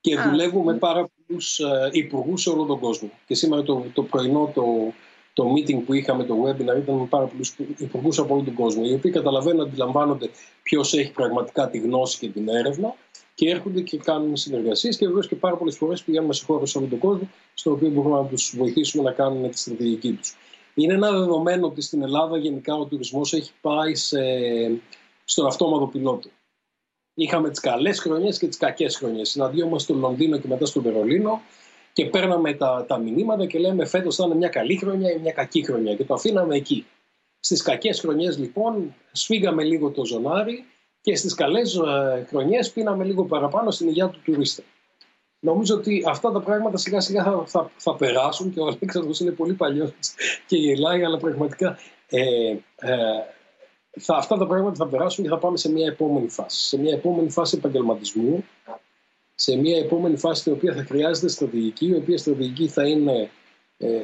και 0.00 0.18
Α, 0.18 0.30
δουλεύω 0.30 0.62
με 0.62 0.74
πάρα 0.74 1.08
πολλούς 1.26 1.58
ε, 1.58 1.88
υπουργούς 1.92 2.42
σε 2.42 2.50
όλο 2.50 2.64
τον 2.64 2.80
κόσμο. 2.80 3.10
Και 3.26 3.34
σήμερα 3.34 3.62
το, 3.62 3.84
το 3.92 4.02
πρωινό 4.02 4.52
το, 4.54 4.64
το 5.32 5.52
meeting 5.52 5.84
που 5.84 5.92
είχαμε, 5.92 6.24
το 6.24 6.44
webinar, 6.44 6.78
ήταν 6.78 6.94
με 6.94 7.06
πάρα 7.08 7.26
πολλούς 7.26 7.54
υπουργούς 7.78 8.18
από 8.18 8.34
όλο 8.34 8.42
τον 8.42 8.54
κόσμο, 8.54 8.82
οι 8.86 8.92
οποίοι 8.92 9.10
καταλαβαίνουν, 9.10 9.60
αντιλαμβάνονται 9.60 10.30
ποιος 10.62 10.94
έχει 10.94 11.12
πραγματικά 11.12 11.70
τη 11.70 11.78
γνώση 11.78 12.18
και 12.18 12.28
την 12.28 12.48
έρευνα 12.48 12.94
και 13.40 13.50
έρχονται 13.50 13.80
και 13.80 13.98
κάνουν 13.98 14.36
συνεργασίες 14.36 14.96
και 14.96 15.06
βεβαίως 15.06 15.28
και 15.28 15.36
πάρα 15.36 15.56
πολλές 15.56 15.76
φορές 15.76 16.02
πηγαίνουμε 16.02 16.32
σε 16.32 16.44
χώρες 16.44 16.74
όλο 16.74 16.86
τον 16.86 16.98
κόσμο, 16.98 17.30
στο 17.54 17.70
οποίο 17.70 17.88
μπορούμε 17.88 18.16
να 18.16 18.26
τους 18.26 18.54
βοηθήσουμε 18.56 19.02
να 19.02 19.12
κάνουν 19.12 19.50
τη 19.50 19.58
στρατηγική 19.58 20.12
τους. 20.12 20.36
Είναι 20.74 20.94
ένα 20.94 21.10
δεδομένο 21.10 21.66
ότι 21.66 21.80
στην 21.80 22.02
Ελλάδα 22.02 22.38
γενικά 22.38 22.74
ο 22.74 22.84
τουρισμός 22.84 23.32
έχει 23.32 23.52
πάει 23.60 23.94
σε, 23.94 24.18
στον 25.24 25.46
αυτόματο 25.46 25.86
πιλότο. 25.86 26.28
Είχαμε 27.14 27.50
τις 27.50 27.60
καλές 27.60 28.00
χρονιές 28.00 28.38
και 28.38 28.46
τις 28.46 28.56
κακές 28.56 28.96
χρονιές. 28.96 29.28
Συναντιόμαστε 29.28 29.92
στο 29.92 30.00
Λονδίνο 30.00 30.38
και 30.38 30.48
μετά 30.48 30.66
στο 30.66 30.82
Βερολίνο 30.82 31.40
και 31.92 32.06
παίρναμε 32.06 32.52
τα, 32.54 32.84
τα 32.88 32.98
μηνύματα 32.98 33.46
και 33.46 33.58
λέμε 33.58 33.86
φέτος 33.86 34.16
θα 34.16 34.24
είναι 34.24 34.34
μια 34.34 34.48
καλή 34.48 34.76
χρονιά 34.76 35.10
ή 35.10 35.18
μια 35.18 35.32
κακή 35.32 35.64
χρονιά 35.64 35.94
και 35.94 36.04
το 36.04 36.14
αφήναμε 36.14 36.56
εκεί. 36.56 36.86
Στις 37.40 37.62
κακές 37.62 38.00
χρονιές 38.00 38.38
λοιπόν 38.38 38.94
σφίγγαμε 39.12 39.64
λίγο 39.64 39.90
το 39.90 40.04
ζωνάρι 40.04 40.64
και 41.00 41.16
στις 41.16 41.34
καλές 41.34 41.74
ε, 41.74 42.26
χρονιές 42.28 42.70
πίναμε 42.70 43.04
λίγο 43.04 43.24
παραπάνω 43.24 43.70
στην 43.70 43.88
υγεία 43.88 44.08
του 44.08 44.20
τουρίστα. 44.24 44.62
Νομίζω 45.40 45.74
ότι 45.76 46.02
αυτά 46.08 46.32
τα 46.32 46.40
πράγματα 46.40 46.76
σιγά 46.76 47.00
σιγά 47.00 47.24
θα, 47.24 47.44
θα, 47.46 47.70
θα 47.76 47.96
περάσουν 47.96 48.52
και 48.52 48.60
ο 48.60 48.66
Αλέξανδρος 48.66 49.20
είναι 49.20 49.30
πολύ 49.30 49.54
παλιός 49.54 49.90
και 50.46 50.56
γελάει, 50.56 51.04
αλλά 51.04 51.16
πραγματικά 51.16 51.78
ε, 52.06 52.50
ε, 52.76 52.96
θα, 53.98 54.16
αυτά 54.16 54.36
τα 54.36 54.46
πράγματα 54.46 54.74
θα 54.74 54.86
περάσουν 54.86 55.24
και 55.24 55.30
θα 55.30 55.38
πάμε 55.38 55.56
σε 55.56 55.70
μια 55.70 55.86
επόμενη 55.86 56.28
φάση. 56.28 56.68
Σε 56.68 56.78
μια 56.78 56.94
επόμενη 56.94 57.30
φάση 57.30 57.56
επαγγελματισμού, 57.56 58.44
σε 59.34 59.56
μια 59.56 59.78
επόμενη 59.78 60.16
φάση 60.16 60.40
στην 60.40 60.52
οποία 60.52 60.74
θα 60.74 60.84
χρειάζεται 60.84 61.28
στρατηγική, 61.28 61.86
η 61.86 61.94
οποία 61.94 62.18
στρατηγική 62.18 62.68
θα 62.68 62.86
είναι 62.86 63.30
ε, 63.78 64.02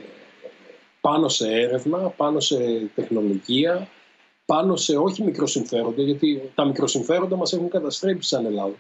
πάνω 1.01 1.29
σε 1.29 1.53
έρευνα, 1.53 1.99
πάνω 1.99 2.41
σε 2.41 2.57
τεχνολογία, 2.95 3.89
πάνω 4.47 4.77
σε 4.77 4.97
όχι 4.97 5.23
μικροσυμφέροντα, 5.23 6.03
γιατί 6.03 6.53
τα 6.55 6.65
μικροσυμφέροντα 6.65 7.37
μας 7.37 7.53
έχουν 7.53 7.69
καταστρέψει 7.69 8.29
σαν 8.29 8.47
Ελλάδα. 8.47 8.77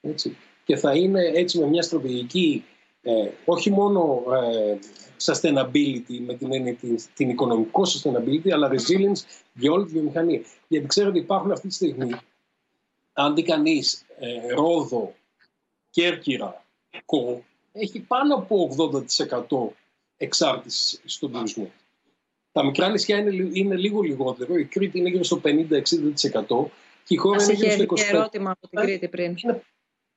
Έτσι. 0.00 0.36
Και 0.64 0.76
θα 0.76 0.94
είναι 0.94 1.20
έτσι 1.34 1.58
με 1.58 1.66
μια 1.66 1.82
στρατηγική 1.82 2.64
ε, 3.02 3.30
όχι 3.44 3.70
μόνο 3.70 4.22
ε, 4.32 4.78
sustainability 5.24 6.18
με 6.26 6.34
την 6.34 6.52
έννοια 6.52 6.74
την, 6.74 6.98
την 7.14 7.28
οικονομικό 7.28 7.82
sustainability, 7.82 8.50
αλλά 8.50 8.70
resilience 8.72 9.20
για 9.54 9.72
όλη 9.72 9.84
τη 9.84 9.92
βιομηχανία. 9.92 10.40
Γιατί 10.68 10.86
ξέρω 10.86 11.08
ότι 11.08 11.18
υπάρχουν 11.18 11.52
αυτή 11.52 11.68
τη 11.68 11.74
στιγμή, 11.74 12.10
αν 13.12 13.34
δει 13.34 13.42
κανείς 13.42 14.04
ε, 14.18 14.54
Ρόδο, 14.54 15.14
Κέρκυρα, 15.90 16.64
Κο, 17.04 17.44
έχει 17.72 18.00
πάνω 18.00 18.34
από 18.34 18.76
80% 19.48 19.74
εξάρτησης 20.16 21.00
στον 21.04 21.32
τουρισμό. 21.32 21.70
Τα 22.56 22.64
μικρά 22.64 22.88
νησιά 22.88 23.18
είναι, 23.18 23.50
είναι 23.52 23.76
λίγο 23.76 24.00
λιγότερο. 24.00 24.54
Η 24.54 24.64
Κρήτη 24.64 24.98
είναι 24.98 25.08
γύρω 25.08 25.24
στο 25.24 25.40
50-60% 25.44 25.50
και 27.04 27.14
η 27.14 27.16
χώρα 27.16 27.42
είναι 27.42 27.52
γύρω 27.52 27.70
στο 27.70 27.84
20%. 27.84 27.98
ερώτημα 28.08 28.50
από 28.50 28.68
την 28.68 28.80
Κρήτη 28.80 29.08
πριν. 29.08 29.34
Είναι, 29.42 29.62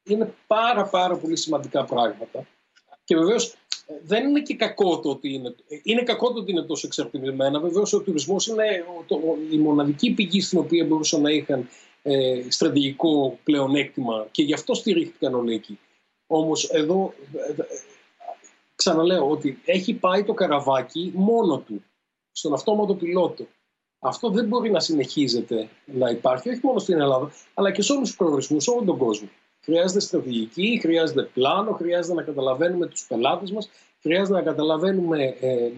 είναι 0.03 0.33
πάρα 0.47 0.85
πάρα 0.85 1.17
πολύ 1.17 1.37
σημαντικά 1.37 1.85
πράγματα. 1.85 2.47
Και 3.03 3.15
βεβαίως 3.15 3.55
δεν 4.03 4.27
είναι 4.27 4.41
και 4.41 4.55
κακό 4.55 4.99
το 4.99 5.09
ότι 5.09 5.33
είναι. 5.33 5.55
Είναι 5.83 6.03
κακό 6.03 6.33
το 6.33 6.39
ότι 6.39 6.51
είναι 6.51 6.61
τόσο 6.61 6.87
εξαρτημένα. 6.87 7.59
Βεβαίως 7.59 7.93
ο 7.93 8.01
τουρισμός 8.01 8.47
είναι 8.47 8.85
το, 9.07 9.19
η 9.51 9.57
μοναδική 9.57 10.11
πηγή 10.13 10.41
στην 10.41 10.59
οποία 10.59 10.85
μπορούσαν 10.85 11.21
να 11.21 11.31
είχαν 11.31 11.69
ε, 12.01 12.41
στρατηγικό 12.49 13.39
πλεονέκτημα 13.43 14.27
και 14.31 14.43
γι' 14.43 14.53
αυτό 14.53 14.73
στηρίχθηκαν 14.73 15.33
όλοι 15.33 15.53
εκεί. 15.53 15.79
Όμως 16.27 16.69
εδώ 16.69 17.13
ε, 17.33 17.61
ε, 17.61 17.65
ξαναλέω 18.75 19.29
ότι 19.29 19.59
έχει 19.65 19.93
πάει 19.93 20.23
το 20.23 20.33
καραβάκι 20.33 21.11
μόνο 21.15 21.57
του 21.57 21.83
στον 22.31 22.53
αυτόματο 22.53 22.95
πιλότο. 22.95 23.45
Αυτό 23.99 24.29
δεν 24.29 24.45
μπορεί 24.45 24.71
να 24.71 24.79
συνεχίζεται 24.79 25.69
να 25.85 26.09
υπάρχει, 26.09 26.49
όχι 26.49 26.59
μόνο 26.63 26.79
στην 26.79 26.99
Ελλάδα, 26.99 27.31
αλλά 27.53 27.71
και 27.71 27.81
σε 27.81 27.91
όλους 27.91 28.07
τους 28.07 28.17
προορισμούς, 28.17 28.63
σε 28.63 28.69
όλο 28.69 28.83
τον 28.83 28.97
κόσμο. 28.97 29.29
Χρειάζεται 29.63 29.99
στρατηγική, 29.99 30.79
χρειάζεται 30.81 31.21
πλάνο, 31.21 31.71
χρειάζεται 31.71 32.15
να 32.15 32.23
καταλαβαίνουμε 32.23 32.87
τους 32.87 33.05
πελάτες 33.07 33.51
μας, 33.51 33.69
χρειάζεται 34.01 34.37
να 34.37 34.41
καταλαβαίνουμε 34.41 35.23
ε, 35.23 35.71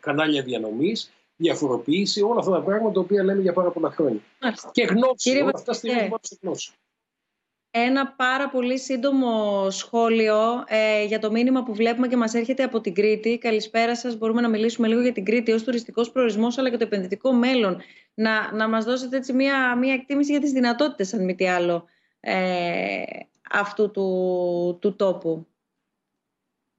κανάλια 0.00 0.42
διανομής, 0.42 1.10
διαφοροποίηση, 1.36 2.22
όλα 2.22 2.38
αυτά 2.38 2.50
τα 2.50 2.62
πράγματα 2.62 2.92
τα 2.92 3.00
οποία 3.00 3.24
λέμε 3.24 3.42
για 3.42 3.52
πάρα 3.52 3.70
πολλά 3.70 3.90
χρόνια. 3.90 4.20
Και 4.72 4.82
γνώση. 4.82 5.14
Κύριε 5.16 5.42
όλα 5.42 5.52
αυτά 5.54 5.72
στηρίζουν 5.72 6.08
πάνω 6.08 6.20
σε 6.22 6.38
γνώση. 6.42 6.72
Ένα 7.84 8.06
πάρα 8.06 8.48
πολύ 8.48 8.78
σύντομο 8.78 9.66
σχόλιο 9.70 10.64
ε, 10.66 11.04
για 11.04 11.18
το 11.18 11.30
μήνυμα 11.30 11.62
που 11.62 11.74
βλέπουμε 11.74 12.08
και 12.08 12.16
μας 12.16 12.34
έρχεται 12.34 12.62
από 12.62 12.80
την 12.80 12.94
Κρήτη. 12.94 13.38
Καλησπέρα 13.38 13.96
σας. 13.96 14.16
Μπορούμε 14.16 14.40
να 14.40 14.48
μιλήσουμε 14.48 14.88
λίγο 14.88 15.00
για 15.00 15.12
την 15.12 15.24
Κρήτη 15.24 15.52
ως 15.52 15.64
τουριστικός 15.64 16.10
προορισμός 16.10 16.58
αλλά 16.58 16.70
και 16.70 16.76
το 16.76 16.84
επενδυτικό 16.84 17.32
μέλλον. 17.32 17.80
Να, 18.14 18.54
να 18.54 18.68
μας 18.68 18.84
δώσετε 18.84 19.16
έτσι 19.16 19.32
μία, 19.32 19.76
μία 19.76 19.94
εκτίμηση 19.94 20.30
για 20.30 20.40
τις 20.40 20.52
δυνατότητες, 20.52 21.14
αν 21.14 21.24
μη 21.24 21.34
τι 21.34 21.48
άλλο, 21.48 21.84
ε, 22.20 23.02
αυτού 23.50 23.90
του, 23.90 24.78
του 24.80 24.96
τόπου. 24.96 25.46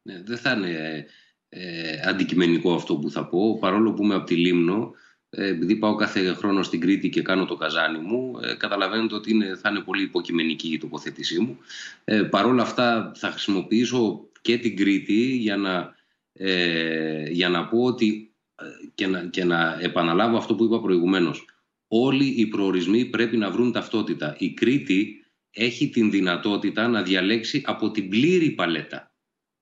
Ναι, 0.01 0.21
δεν 0.21 0.37
θα 0.37 0.51
είναι 0.51 1.05
ε, 1.49 1.99
αντικειμενικό 2.05 2.73
αυτό 2.73 2.97
που 2.97 3.11
θα 3.11 3.27
πω, 3.27 3.57
παρόλο 3.57 3.93
που 3.93 4.03
είμαι 4.03 4.15
από 4.15 4.25
τη 4.25 4.35
Λίμνο, 4.35 4.75
ε, 4.75 5.06
επειδή 5.29 5.75
πάω 5.75 5.95
κάθε 5.95 6.33
χρόνο 6.33 6.63
στην 6.63 6.79
Κρήτη 6.79 7.09
και 7.09 7.21
κάνω 7.21 7.45
το 7.45 7.55
καζάνι 7.55 7.97
μου, 7.97 8.39
ε, 8.43 8.53
καταλαβαίνετε 8.53 9.15
ότι 9.15 9.31
είναι, 9.31 9.55
θα 9.55 9.69
είναι 9.69 9.79
πολύ 9.79 10.03
υποκειμενική 10.03 10.73
η 10.73 10.77
τοποθέτησή 10.77 11.39
μου. 11.39 11.57
Ε, 12.03 12.21
Παρ' 12.21 12.45
όλα 12.45 12.61
αυτά 12.61 13.11
θα 13.15 13.31
χρησιμοποιήσω 13.31 14.29
και 14.41 14.57
την 14.57 14.75
Κρήτη 14.75 15.35
για 15.35 15.57
να, 15.57 15.95
ε, 16.33 17.29
για 17.29 17.49
να 17.49 17.67
πω 17.67 17.83
ότι 17.83 18.33
ε, 18.55 18.65
και 18.95 19.07
να, 19.07 19.25
και 19.25 19.43
να 19.43 19.77
επαναλάβω 19.81 20.37
αυτό 20.37 20.55
που 20.55 20.63
είπα 20.63 20.81
προηγουμένως. 20.81 21.45
Όλοι 21.87 22.25
οι 22.25 22.47
προορισμοί 22.47 23.05
πρέπει 23.05 23.37
να 23.37 23.51
βρουν 23.51 23.71
ταυτότητα. 23.71 24.35
Η 24.39 24.53
Κρήτη 24.53 25.25
έχει 25.51 25.89
την 25.89 26.11
δυνατότητα 26.11 26.87
να 26.87 27.01
διαλέξει 27.01 27.61
από 27.65 27.91
την 27.91 28.09
πλήρη 28.09 28.49
παλέτα. 28.49 29.11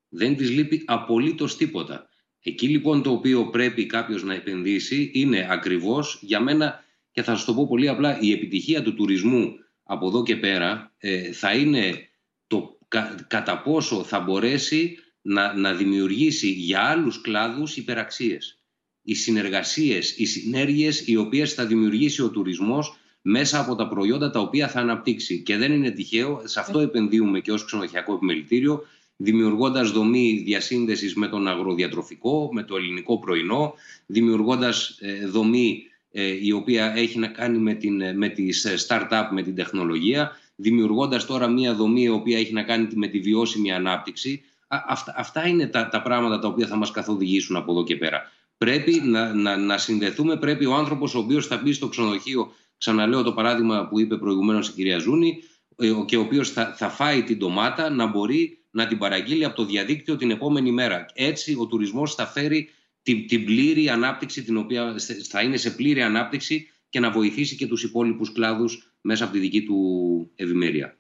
Δεν 0.10 0.36
της 0.36 0.50
λείπει 0.50 0.84
απολύτως 0.86 1.58
τίποτα. 1.58 2.10
Εκεί 2.48 2.68
λοιπόν 2.68 3.02
το 3.02 3.12
οποίο 3.12 3.46
πρέπει 3.46 3.86
κάποιος 3.86 4.24
να 4.24 4.34
επενδύσει 4.34 5.12
είναι 5.14 5.48
ακριβώς 5.50 6.20
για 6.22 6.40
μένα 6.40 6.84
και 7.12 7.24
θα 7.24 7.36
σας 7.36 7.46
το 7.46 7.54
πω 7.54 7.68
πολύ 7.68 7.88
απλά 7.88 8.20
η 8.20 8.32
επιτυχία 8.32 8.84
του 8.84 8.94
τουρισμού 8.94 9.54
από 9.84 10.08
εδώ 10.08 10.24
και 10.24 10.36
πέρα 10.36 10.94
ε, 10.98 11.32
θα 11.32 11.54
είναι 11.54 12.10
το 12.48 12.78
κατά 13.28 13.62
πόσο 13.62 14.04
θα 14.04 14.20
μπορέσει 14.20 14.98
να, 15.22 15.54
να 15.54 15.74
δημιουργήσει 15.74 16.50
για 16.50 16.82
άλλους 16.82 17.22
κλάδους 17.22 17.78
υπεραξίες. 17.78 18.60
Οι 19.02 19.14
συνεργασίες, 19.14 20.18
οι 20.18 20.26
συνέργειες 20.26 21.08
οι 21.08 21.16
οποίες 21.16 21.54
θα 21.54 21.66
δημιουργήσει 21.66 22.22
ο 22.22 22.30
τουρισμός 22.30 22.98
μέσα 23.22 23.60
από 23.60 23.76
τα 23.76 23.88
προϊόντα 23.88 24.30
τα 24.30 24.40
οποία 24.40 24.68
θα 24.68 24.80
αναπτύξει. 24.80 25.42
Και 25.42 25.58
δεν 25.58 25.72
είναι 25.72 25.92
τυχαίο, 25.92 26.42
σε 26.44 26.60
αυτό 26.60 26.80
επενδύουμε 26.80 27.40
και 27.40 27.52
ως 27.52 27.66
ξενοδοχειακό 27.66 28.14
επιμελητήριο, 28.14 28.84
δημιουργώντας 29.18 29.92
δομή 29.92 30.42
διασύνδεσης 30.46 31.16
με 31.16 31.28
τον 31.28 31.48
αγροδιατροφικό, 31.48 32.50
με 32.52 32.64
το 32.64 32.76
ελληνικό 32.76 33.20
πρωινό, 33.20 33.74
δημιουργώντας 34.06 34.98
ε, 35.00 35.28
δομή 35.28 35.84
ε, 36.12 36.46
η 36.46 36.52
οποία 36.52 36.94
έχει 36.96 37.20
να 37.20 37.28
κάνει 37.28 37.58
με, 37.58 37.74
την, 37.74 38.02
ε, 38.02 38.14
με 38.14 38.30
τις 38.30 38.86
start-up, 38.88 39.28
με 39.32 39.42
την 39.42 39.56
τεχνολογία, 39.56 40.32
δημιουργώντας 40.56 41.26
τώρα 41.26 41.48
μια 41.48 41.74
δομή 41.74 42.02
η 42.02 42.10
οποία 42.10 42.38
έχει 42.38 42.54
να 42.54 42.64
κάνει 42.64 42.88
με 42.94 43.08
τη 43.08 43.20
βιώσιμη 43.20 43.72
ανάπτυξη. 43.72 44.42
Αυτά, 44.68 45.14
αυτά 45.18 45.48
είναι 45.48 45.68
τα, 45.68 45.90
τα 45.90 46.02
πράγματα 46.02 46.40
τα 46.40 46.48
οποία 46.48 46.68
θα 46.68 46.76
μας 46.76 46.92
καθοδηγήσουν 46.92 47.56
από 47.56 47.72
εδώ 47.72 47.84
και 47.84 47.96
πέρα. 47.96 48.32
Πρέπει 48.58 49.02
να, 49.04 49.34
να, 49.34 49.58
να 49.58 49.78
συνδεθούμε, 49.78 50.38
πρέπει 50.38 50.66
ο 50.66 50.74
άνθρωπος 50.74 51.16
ο 51.16 51.20
οποίος 51.20 51.48
θα 51.48 51.58
μπει 51.58 51.74
στο 51.74 51.88
ξενοδοχείο, 51.88 52.52
ξαναλέω 52.78 53.24
το 53.24 53.34
παράδειγμα 53.34 53.88
που 53.88 54.00
είπε 54.00 54.18
προηγουμένως 54.18 54.68
η 54.68 54.72
κυρία 54.74 54.98
Ζούνη, 54.98 55.44
και 56.06 56.18
ο 56.18 56.22
οποίος 56.22 56.50
θα, 56.50 56.74
θα 56.78 56.90
φάει 56.90 57.24
την 57.24 57.38
ντομάτα 57.38 57.90
να 57.90 58.06
μπορεί 58.06 58.58
να 58.76 58.88
την 58.88 58.98
παραγγείλει 58.98 59.46
από 59.46 59.56
το 59.56 59.66
διαδίκτυο 59.66 60.16
την 60.16 60.32
επόμενη 60.32 60.72
μέρα. 60.72 61.06
Έτσι 61.14 61.56
ο 61.60 61.66
τουρισμός 61.66 62.16
θα 62.16 62.28
φέρει 62.28 62.70
την, 63.02 63.28
την 63.28 63.46
πλήρη 63.46 63.90
ανάπτυξη, 63.90 64.44
την 64.44 64.58
οποία 64.58 64.96
θα 65.30 65.42
είναι 65.42 65.58
σε 65.58 65.72
πλήρη 65.72 66.02
ανάπτυξη 66.02 66.70
και 66.90 67.00
να 67.00 67.12
βοηθήσει 67.12 67.56
και 67.56 67.68
τους 67.68 67.84
υπόλοιπους 67.84 68.32
κλάδους 68.32 68.96
μέσα 69.02 69.24
από 69.24 69.34
τη 69.34 69.40
δική 69.40 69.64
του 69.64 70.32
ευημερία. 70.36 70.98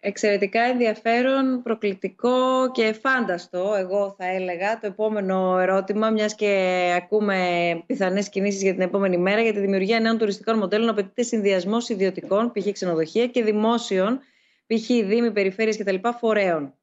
Εξαιρετικά 0.00 0.60
ενδιαφέρον, 0.60 1.62
προκλητικό 1.62 2.70
και 2.72 2.92
φάνταστο, 2.92 3.74
εγώ 3.78 4.14
θα 4.18 4.26
έλεγα, 4.26 4.78
το 4.78 4.86
επόμενο 4.86 5.58
ερώτημα, 5.58 6.10
μιας 6.10 6.34
και 6.34 6.92
ακούμε 6.96 7.38
πιθανές 7.86 8.28
κινήσεις 8.28 8.62
για 8.62 8.72
την 8.72 8.82
επόμενη 8.82 9.18
μέρα, 9.18 9.40
για 9.40 9.52
τη 9.52 9.60
δημιουργία 9.60 10.00
νέων 10.00 10.18
τουριστικών 10.18 10.58
μοντέλων 10.58 10.88
απαιτείται 10.88 11.22
συνδυασμός 11.22 11.88
ιδιωτικών, 11.88 12.52
π.χ. 12.52 12.72
ξενοδοχεία 12.72 13.26
και 13.26 13.42
δημόσιων, 13.42 14.20
π.χ. 14.66 14.86
δήμοι, 14.86 15.32
περιφέρειες 15.32 15.76
κτλ. 15.76 15.96
φορέων. 16.18 16.74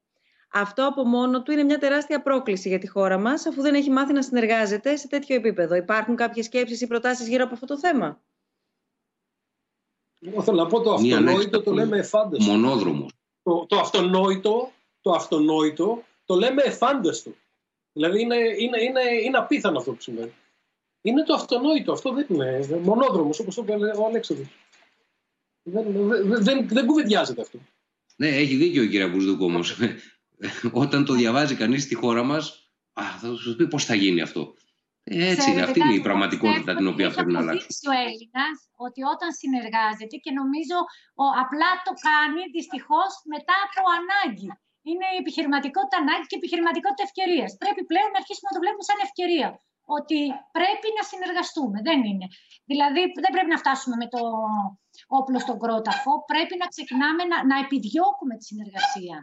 Αυτό 0.54 0.88
από 0.88 1.04
μόνο 1.04 1.44
του 1.44 1.52
είναι 1.52 1.64
μια 1.64 1.78
τεράστια 1.78 2.22
πρόκληση 2.22 2.70
για 2.70 2.80
τη 2.80 2.88
χώρα 2.88 3.18
μας, 3.18 3.46
αφού 3.46 3.62
δεν 3.62 3.74
έχει 3.74 3.90
μάθει 3.90 4.14
να 4.14 4.22
συνεργάζεται 4.22 4.96
σε 4.96 5.08
τέτοιο 5.08 5.36
επίπεδο. 5.36 5.76
Υπάρχουν 5.76 6.16
κάποιες 6.16 6.46
σκέψεις 6.46 6.82
ή 6.82 6.88
προτάσεις 6.88 7.28
γύρω 7.28 7.44
από 7.44 7.54
αυτό 7.54 7.66
το 7.66 7.78
θέμα; 7.78 8.22
Εγώ 10.20 10.44
θέλω 10.44 10.58
να 10.58 10.68
πω 10.68 10.82
το 10.82 10.94
αυτονόητο 10.94 11.62
το 11.62 11.72
λέμε 11.72 11.98
εφάνταστο. 11.98 12.52
Μονόδρομος. 12.52 13.12
Το, 13.44 13.66
το, 13.66 13.78
αυτονόητο, 13.78 14.72
το 15.02 15.12
αυτονόητο 15.12 16.04
το 16.26 16.36
λέμε 16.36 16.62
εφάνταστο. 16.62 17.32
Δηλαδή 17.94 18.22
είναι, 18.22 18.36
είναι, 18.36 18.84
είναι, 18.84 19.02
είναι 19.24 19.38
απίθανο 19.38 19.78
αυτό 19.78 19.92
που 19.92 20.02
συμβαίνει. 20.02 20.34
Είναι 21.02 21.24
το 21.24 21.34
αυτονόητο. 21.34 21.92
Αυτό 21.92 22.14
δεν 22.14 22.26
είναι 22.30 22.80
μονόδρομος 22.84 23.40
όπως 23.40 23.56
το 23.56 23.62
είπε 23.62 23.74
ο 23.74 24.06
Αλέξανδρος. 24.06 24.48
Δεν, 25.64 25.92
δεν, 25.92 26.44
δεν, 26.44 26.68
δεν 26.68 26.86
κουβεντιάζεται 26.86 27.42
αυτό. 27.42 27.60
Ναι, 28.16 28.28
έχει 28.28 28.56
δίκιο 28.56 28.84
ο 28.84 28.86
κύριε 28.86 29.08
Μπουσδούκ 29.08 29.42
όμως 29.42 29.78
όταν 30.84 31.06
το 31.06 31.14
διαβάζει 31.14 31.56
κανείς 31.56 31.84
στη 31.84 31.96
χώρα 31.96 32.24
μας, 32.24 32.72
α, 32.94 33.04
θα 33.20 33.36
σου 33.36 33.56
πει 33.56 33.68
πώς 33.68 33.86
θα 33.86 33.96
γίνει 33.96 34.22
αυτό. 34.22 34.54
Έτσι 35.04 35.46
είναι, 35.52 35.64
αυτή 35.68 35.80
είναι 35.84 36.00
η 36.02 36.06
πραγματικότητα 36.08 36.72
την 36.80 36.88
οποία 36.92 37.08
πρέπει 37.16 37.32
να 37.36 37.42
αλλάξει. 37.44 37.68
ο 37.92 37.94
Έλληνας 38.06 38.56
ότι 38.88 39.02
όταν 39.14 39.30
συνεργάζεται 39.42 40.16
και 40.24 40.32
νομίζω 40.40 40.78
ο, 41.24 41.26
απλά 41.44 41.70
το 41.88 41.94
κάνει 42.08 42.42
δυστυχώς 42.58 43.12
μετά 43.34 43.56
από 43.66 43.82
ανάγκη. 44.00 44.50
Είναι 44.90 45.08
η 45.16 45.18
επιχειρηματικότητα 45.24 45.98
ανάγκη 46.04 46.26
και 46.30 46.38
η 46.38 46.42
επιχειρηματικότητα 46.42 47.04
ευκαιρίας. 47.10 47.50
Πρέπει 47.62 47.82
πλέον 47.92 48.10
να 48.14 48.20
αρχίσουμε 48.22 48.48
να 48.50 48.56
το 48.56 48.62
βλέπουμε 48.64 48.86
σαν 48.90 49.00
ευκαιρία. 49.08 49.50
Ότι 49.98 50.20
πρέπει 50.58 50.88
να 50.98 51.04
συνεργαστούμε. 51.12 51.78
Δεν 51.90 52.00
είναι. 52.10 52.28
Δηλαδή, 52.72 53.02
δεν 53.24 53.32
πρέπει 53.36 53.52
να 53.56 53.62
φτάσουμε 53.64 53.96
με 54.02 54.08
το 54.14 54.22
όπλο 55.20 55.38
στον 55.46 55.58
κρόταφο. 55.64 56.12
Πρέπει 56.32 56.56
να 56.62 56.68
ξεκινάμε 56.74 57.22
να, 57.32 57.38
να 57.52 57.56
επιδιώκουμε 57.66 58.34
τη 58.40 58.46
συνεργασία. 58.52 59.16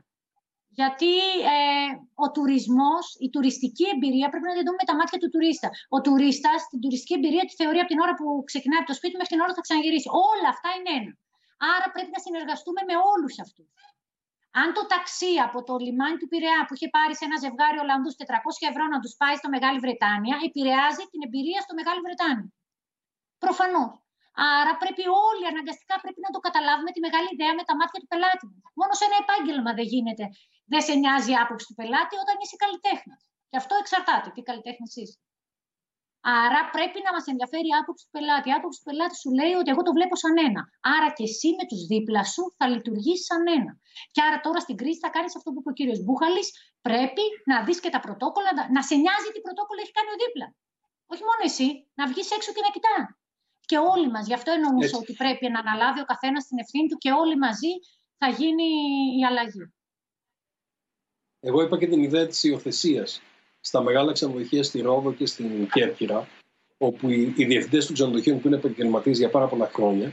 Γιατί 0.81 1.13
ε, 1.55 1.89
ο 2.25 2.27
τουρισμός, 2.35 3.05
η 3.27 3.29
τουριστική 3.35 3.87
εμπειρία 3.95 4.29
πρέπει 4.33 4.49
να 4.51 4.55
τη 4.57 4.63
δούμε 4.67 4.79
με 4.83 4.87
τα 4.91 4.95
μάτια 4.99 5.19
του 5.23 5.31
τουρίστα. 5.35 5.69
Ο 5.97 5.99
τουρίστας 6.05 6.59
την 6.71 6.81
τουριστική 6.85 7.15
εμπειρία 7.19 7.45
τη 7.49 7.53
θεωρεί 7.61 7.79
από 7.83 7.91
την 7.93 8.01
ώρα 8.05 8.15
που 8.19 8.27
ξεκινάει 8.51 8.81
από 8.83 8.91
το 8.93 8.97
σπίτι 8.99 9.15
μέχρι 9.21 9.33
την 9.35 9.41
ώρα 9.45 9.51
που 9.53 9.59
θα 9.61 9.67
ξαναγυρίσει. 9.67 10.09
Όλα 10.33 10.49
αυτά 10.55 10.69
είναι 10.77 10.93
ένα. 10.99 11.13
Άρα 11.75 11.87
πρέπει 11.95 12.11
να 12.17 12.21
συνεργαστούμε 12.27 12.81
με 12.89 12.95
όλους 13.13 13.35
αυτούς. 13.45 13.71
Αν 14.61 14.69
το 14.77 14.83
ταξί 14.93 15.35
από 15.47 15.59
το 15.69 15.75
λιμάνι 15.85 16.17
του 16.21 16.29
Πειραιά 16.33 16.61
που 16.67 16.75
είχε 16.77 16.89
πάρει 16.97 17.15
σε 17.19 17.25
ένα 17.29 17.37
ζευγάρι 17.45 17.79
Ολλανδούς 17.85 18.15
400 18.21 18.71
ευρώ 18.71 18.85
να 18.95 18.99
τους 19.03 19.13
πάει 19.21 19.37
στο 19.41 19.49
Μεγάλη 19.55 19.79
Βρετάνια, 19.85 20.37
επηρεάζει 20.49 21.05
την 21.13 21.21
εμπειρία 21.27 21.61
στο 21.67 21.73
Μεγάλη 21.79 22.01
Βρετάνια. 22.07 22.49
Προφανώς. 23.45 23.93
Άρα 24.61 24.73
πρέπει 24.83 25.05
όλοι 25.29 25.45
αναγκαστικά 25.53 25.95
πρέπει 26.05 26.21
να 26.27 26.31
το 26.35 26.39
καταλάβουμε 26.47 26.91
τη 26.95 27.01
μεγάλη 27.07 27.29
ιδέα 27.35 27.53
με 27.59 27.65
τα 27.69 27.75
μάτια 27.79 27.99
του 28.01 28.09
πελάτη 28.13 28.47
Μόνο 28.81 28.93
σε 28.99 29.05
ένα 29.09 29.17
επάγγελμα 29.25 29.71
δεν 29.79 29.87
γίνεται. 29.95 30.25
Δεν 30.71 30.83
σε 30.87 30.95
νοιάζει 31.03 31.31
η 31.35 31.39
άποψη 31.45 31.65
του 31.69 31.77
πελάτη 31.81 32.15
όταν 32.25 32.37
είσαι 32.43 32.57
καλλιτέχνης. 32.63 33.21
Και 33.51 33.59
αυτό 33.63 33.75
εξαρτάται 33.83 34.29
τι 34.35 34.41
καλλιτέχνης 34.49 34.93
είσαι. 35.01 35.19
Άρα 36.45 36.61
πρέπει 36.77 36.99
να 37.07 37.11
μας 37.17 37.25
ενδιαφέρει 37.33 37.69
η 37.75 37.77
άποψη 37.81 38.03
του 38.07 38.15
πελάτη. 38.17 38.47
Η 38.53 38.55
άποψη 38.59 38.77
του 38.81 38.87
πελάτη 38.89 39.17
σου 39.23 39.31
λέει 39.39 39.55
ότι 39.61 39.71
εγώ 39.75 39.83
το 39.87 39.93
βλέπω 39.97 40.15
σαν 40.23 40.35
ένα. 40.49 40.63
Άρα 40.95 41.09
και 41.17 41.25
εσύ 41.29 41.49
με 41.59 41.65
τους 41.71 41.83
δίπλα 41.91 42.23
σου 42.33 42.43
θα 42.59 42.65
λειτουργήσει 42.73 43.25
σαν 43.31 43.43
ένα. 43.59 43.73
Και 44.15 44.21
άρα 44.27 44.39
τώρα 44.47 44.61
στην 44.65 44.77
κρίση 44.81 44.99
θα 45.05 45.11
κάνεις 45.17 45.33
αυτό 45.39 45.49
που 45.53 45.59
είπε 45.61 45.71
ο 45.75 45.77
κύριος 45.79 46.01
Μπούχαλη. 46.05 46.43
Πρέπει 46.89 47.25
να 47.51 47.57
δεις 47.67 47.79
και 47.85 47.91
τα 47.95 48.01
πρωτόκολλα, 48.07 48.51
να 48.77 48.83
σε 48.89 48.95
νοιάζει 49.03 49.29
τι 49.35 49.41
πρωτόκολλο 49.47 49.81
έχει 49.85 49.95
κάνει 49.99 50.11
ο 50.15 50.19
δίπλα. 50.23 50.47
Όχι 51.13 51.23
μόνο 51.29 51.43
εσύ, 51.51 51.69
να 51.99 52.05
βγεις 52.11 52.29
έξω 52.37 52.51
και 52.55 52.65
να 52.67 52.71
κοιτά 52.77 52.97
και 53.71 53.79
όλοι 53.93 54.09
μας. 54.11 54.25
Γι' 54.27 54.39
αυτό 54.39 54.51
εννοούσα 54.57 54.97
ότι 54.99 55.13
πρέπει 55.23 55.51
να 55.51 55.59
αναλάβει 55.65 56.01
ο 56.01 56.05
καθένας 56.05 56.47
την 56.47 56.59
ευθύνη 56.59 56.89
του 56.89 56.97
και 56.97 57.11
όλοι 57.13 57.37
μαζί 57.39 57.73
θα 58.21 58.29
γίνει 58.39 58.69
η 59.21 59.25
αλλαγή. 59.29 59.65
Εγώ 61.41 61.63
είπα 61.63 61.79
και 61.79 61.87
την 61.87 62.03
ιδέα 62.03 62.27
της 62.27 62.45
υιοθεσίας 62.45 63.23
στα 63.61 63.83
μεγάλα 63.83 64.13
ξενοδοχεία 64.13 64.63
στη 64.63 64.81
Ρόδο 64.81 65.13
και 65.13 65.27
στην 65.27 65.69
Κέρκυρα, 65.73 66.29
όπου 66.79 67.11
οι, 67.11 67.35
οι 67.37 67.45
διευθυντές 67.45 67.87
του 67.87 67.93
ξενοδοχείων 67.93 68.41
που 68.41 68.47
είναι 68.47 68.57
επαγγελματίες 68.57 69.19
για 69.19 69.31
πάρα 69.31 69.47
πολλά 69.47 69.71
χρόνια 69.75 70.13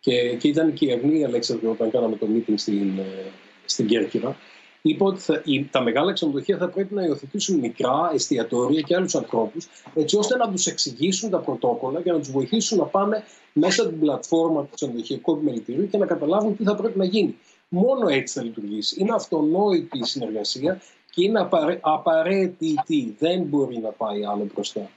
και, 0.00 0.36
και 0.36 0.48
ήταν 0.48 0.72
και 0.72 0.86
η 0.86 0.92
Αγνή 0.92 1.24
Αλέξανδρου 1.24 1.70
όταν 1.70 1.90
κάναμε 1.90 2.16
το 2.16 2.26
meeting 2.34 2.54
στην, 2.56 2.98
ε, 2.98 3.30
στην 3.64 3.86
Κέρκυρα, 3.86 4.36
είπε 4.82 5.04
ότι 5.04 5.68
τα 5.70 5.82
μεγάλα 5.82 6.12
ξενοδοχεία 6.12 6.56
θα 6.56 6.68
πρέπει 6.68 6.94
να 6.94 7.04
υιοθετήσουν 7.04 7.58
μικρά 7.58 8.10
εστιατόρια 8.14 8.80
και 8.80 8.94
άλλους 8.94 9.14
ανθρώπους, 9.14 9.68
έτσι 9.94 10.16
ώστε 10.16 10.36
να 10.36 10.50
τους 10.50 10.66
εξηγήσουν 10.66 11.30
τα 11.30 11.38
πρωτόκολλα 11.38 12.02
και 12.02 12.12
να 12.12 12.18
τους 12.18 12.30
βοηθήσουν 12.30 12.78
να 12.78 12.84
πάνε 12.84 13.24
μέσα 13.52 13.82
από 13.82 13.90
την 13.90 14.00
πλατφόρμα 14.00 14.62
του 14.62 14.68
ξενοδοχειακού 14.74 15.32
επιμελητηρίου 15.32 15.88
και 15.88 15.98
να 15.98 16.06
καταλάβουν 16.06 16.56
τι 16.56 16.64
θα 16.64 16.74
πρέπει 16.76 16.98
να 16.98 17.04
γίνει. 17.04 17.36
Μόνο 17.74 18.08
έτσι 18.08 18.38
θα 18.38 18.44
λειτουργήσει. 18.44 18.96
Είναι 19.00 19.14
αυτονόητη 19.14 19.98
η 19.98 20.04
συνεργασία 20.04 20.80
και 21.10 21.24
είναι 21.24 21.48
απαραίτητη. 21.80 23.16
Δεν 23.18 23.42
μπορεί 23.42 23.78
να 23.78 23.88
πάει 23.88 24.24
άλλο 24.24 24.48
μπροστά. 24.54 24.90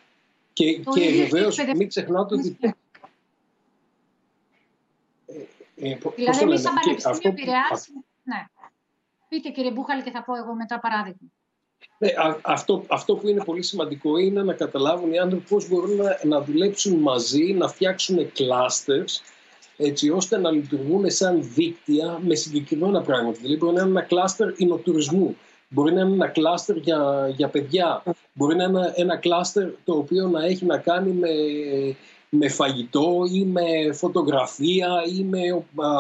Και, 0.54 0.74
και 0.74 1.26
βεβαίως 1.28 1.58
μην 1.76 1.88
ξεχνάτε 1.88 2.36
ότι. 2.36 2.58
Ε, 2.60 2.70
ε, 5.76 5.98
δηλαδή, 6.16 6.42
εμείς 6.42 6.62
σαν 6.62 6.74
Πανεπιστήμιο 6.74 7.34
Πειραιάς... 7.34 7.88
Ναι. 8.24 8.46
Πείτε 9.28 9.50
κύριε 9.50 9.72
Μπούχαλη 9.72 10.04
και 10.04 10.12
θα 10.12 10.24
πω 10.24 10.36
εγώ 10.36 10.54
μετά 10.54 10.80
παράδειγμα. 10.80 11.32
Ναι, 11.98 12.10
αυτό, 12.42 12.84
αυτό 12.88 13.16
που 13.16 13.28
είναι 13.28 13.44
πολύ 13.44 13.64
σημαντικό 13.64 14.18
είναι 14.18 14.44
να 14.44 14.54
καταλάβουν 14.54 15.14
οι 15.14 15.20
άνθρωποι 15.20 15.48
πώς 15.50 15.70
μπορούν 15.70 15.96
να, 15.96 16.20
να 16.24 16.42
δουλέψουν 16.42 17.00
μαζί, 17.00 17.54
να 17.54 17.68
φτιάξουν 17.68 18.32
clusters, 18.38 19.22
έτσι 19.78 20.10
ώστε 20.10 20.38
να 20.38 20.52
λειτουργούν 20.52 21.12
σαν 21.12 21.40
δίκτυα 21.54 22.20
με 22.22 22.36
συγκεκριμένα 22.36 23.02
πράγματα. 23.02 23.38
Δηλαδή 23.42 23.58
μπορεί 23.58 23.76
να 23.76 23.82
είναι 23.82 23.90
ένα 23.92 24.02
κλάστερ 24.02 24.50
εινοτουρισμού, 24.58 25.36
μπορεί 25.70 25.94
να 25.94 26.02
είναι 26.02 26.14
ένα 26.14 26.28
κλάστερ 26.28 26.78
για, 26.78 27.32
για 27.36 27.48
παιδιά, 27.48 28.04
μπορεί 28.34 28.56
να 28.56 28.64
είναι 28.64 28.80
ένα, 28.80 28.94
ένα 28.96 29.18
κλάστερ 29.18 29.70
το 29.84 29.94
οποίο 29.94 30.28
να 30.28 30.46
έχει 30.46 30.66
να 30.66 30.78
κάνει 30.78 31.12
με, 31.12 31.30
με 32.30 32.50
φαγητό 32.50 33.24
ή 33.34 33.46
με 33.46 33.94
φωτογραφία 33.94 34.90
ή 35.18 35.24
με 35.24 35.40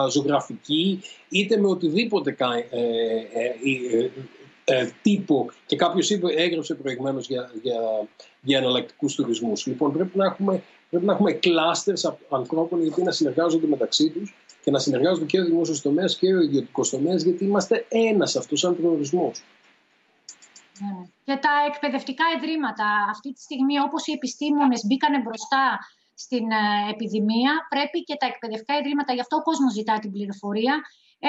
ζωγραφική 0.09 1.01
είτε 1.29 1.57
με 1.57 1.67
οτιδήποτε 1.67 2.35
ε, 2.69 2.77
ε, 2.79 3.99
ε, 3.99 4.09
ε, 4.67 4.89
τύπο 5.01 5.49
και 5.65 5.75
κάποιος 5.75 6.11
έγραψε 6.35 6.73
προηγουμένως 6.75 7.27
για, 7.27 7.51
για, 7.61 8.07
για 8.41 8.57
εναλλακτικούς 8.57 9.15
τουρισμούς. 9.15 9.65
Λοιπόν, 9.65 9.93
πρέπει 9.93 10.17
να 10.17 10.25
έχουμε, 10.25 10.63
πρέπει 10.89 11.05
να 11.05 11.13
έχουμε 11.13 11.31
κλάστερς 11.31 12.05
ανθρώπων 12.29 12.81
οι 12.81 12.87
οποίοι 12.87 13.03
να 13.07 13.11
συνεργάζονται 13.11 13.67
μεταξύ 13.67 14.09
τους 14.09 14.35
και 14.63 14.71
να 14.71 14.79
συνεργάζονται 14.79 15.25
και 15.25 15.39
ο 15.39 15.45
δημόσιο 15.45 15.81
τομέα 15.81 16.05
και 16.05 16.33
ο 16.33 16.41
ιδιωτικό 16.41 16.81
τομέα, 16.89 17.15
γιατί 17.15 17.45
είμαστε 17.45 17.85
ένας 17.89 18.35
αυτό 18.35 18.55
σαν 18.55 18.75
προορισμός. 18.75 19.43
Ναι. 20.79 21.07
Και 21.23 21.39
τα 21.41 21.53
εκπαιδευτικά 21.69 22.23
ιδρύματα 22.37 22.85
αυτή 23.09 23.33
τη 23.33 23.41
στιγμή 23.41 23.79
όπως 23.79 24.07
οι 24.07 24.11
επιστήμονες 24.11 24.85
μπήκανε 24.85 25.19
μπροστά 25.21 25.79
στην 26.13 26.51
ε, 26.51 26.89
επιδημία 26.93 27.51
πρέπει 27.69 28.03
και 28.03 28.15
τα 28.19 28.25
εκπαιδευτικά 28.25 28.77
ιδρύματα, 28.77 29.13
γι' 29.13 29.19
αυτό 29.19 29.35
ο 29.35 29.41
κόσμος 29.41 29.73
ζητά 29.73 29.99
την 29.99 30.11
πληροφορία, 30.11 30.75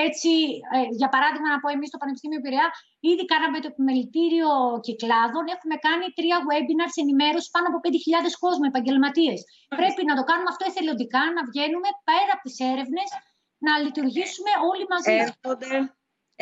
έτσι, 0.05 0.31
ε, 0.74 0.78
για 1.01 1.09
παράδειγμα, 1.14 1.48
να 1.55 1.59
πω 1.62 1.68
εμείς 1.77 1.89
στο 1.90 1.98
Πανεπιστήμιο 2.02 2.40
Πειραιά, 2.44 2.68
ήδη 3.10 3.24
κάναμε 3.32 3.59
το 3.62 3.68
επιμελητήριο 3.73 4.51
κυκλάδων. 4.86 5.44
Έχουμε 5.55 5.77
κάνει 5.86 6.06
τρία 6.18 6.36
webinars 6.48 6.97
ενημέρωση 7.05 7.48
πάνω 7.55 7.66
από 7.70 7.78
5.000 7.85 8.35
κόσμο, 8.44 8.64
επαγγελματίες. 8.73 9.39
Πρέπει 9.81 10.02
να 10.10 10.14
το 10.18 10.23
κάνουμε 10.31 10.51
αυτό 10.52 10.62
εθελοντικά, 10.70 11.23
να 11.36 11.43
βγαίνουμε 11.51 11.90
πέρα 12.09 12.32
από 12.36 12.43
τις 12.47 12.56
έρευνες, 12.73 13.09
να 13.66 13.73
λειτουργήσουμε 13.85 14.52
όλοι 14.70 14.85
μαζί. 14.93 15.14
Έρχονται, 15.27 15.73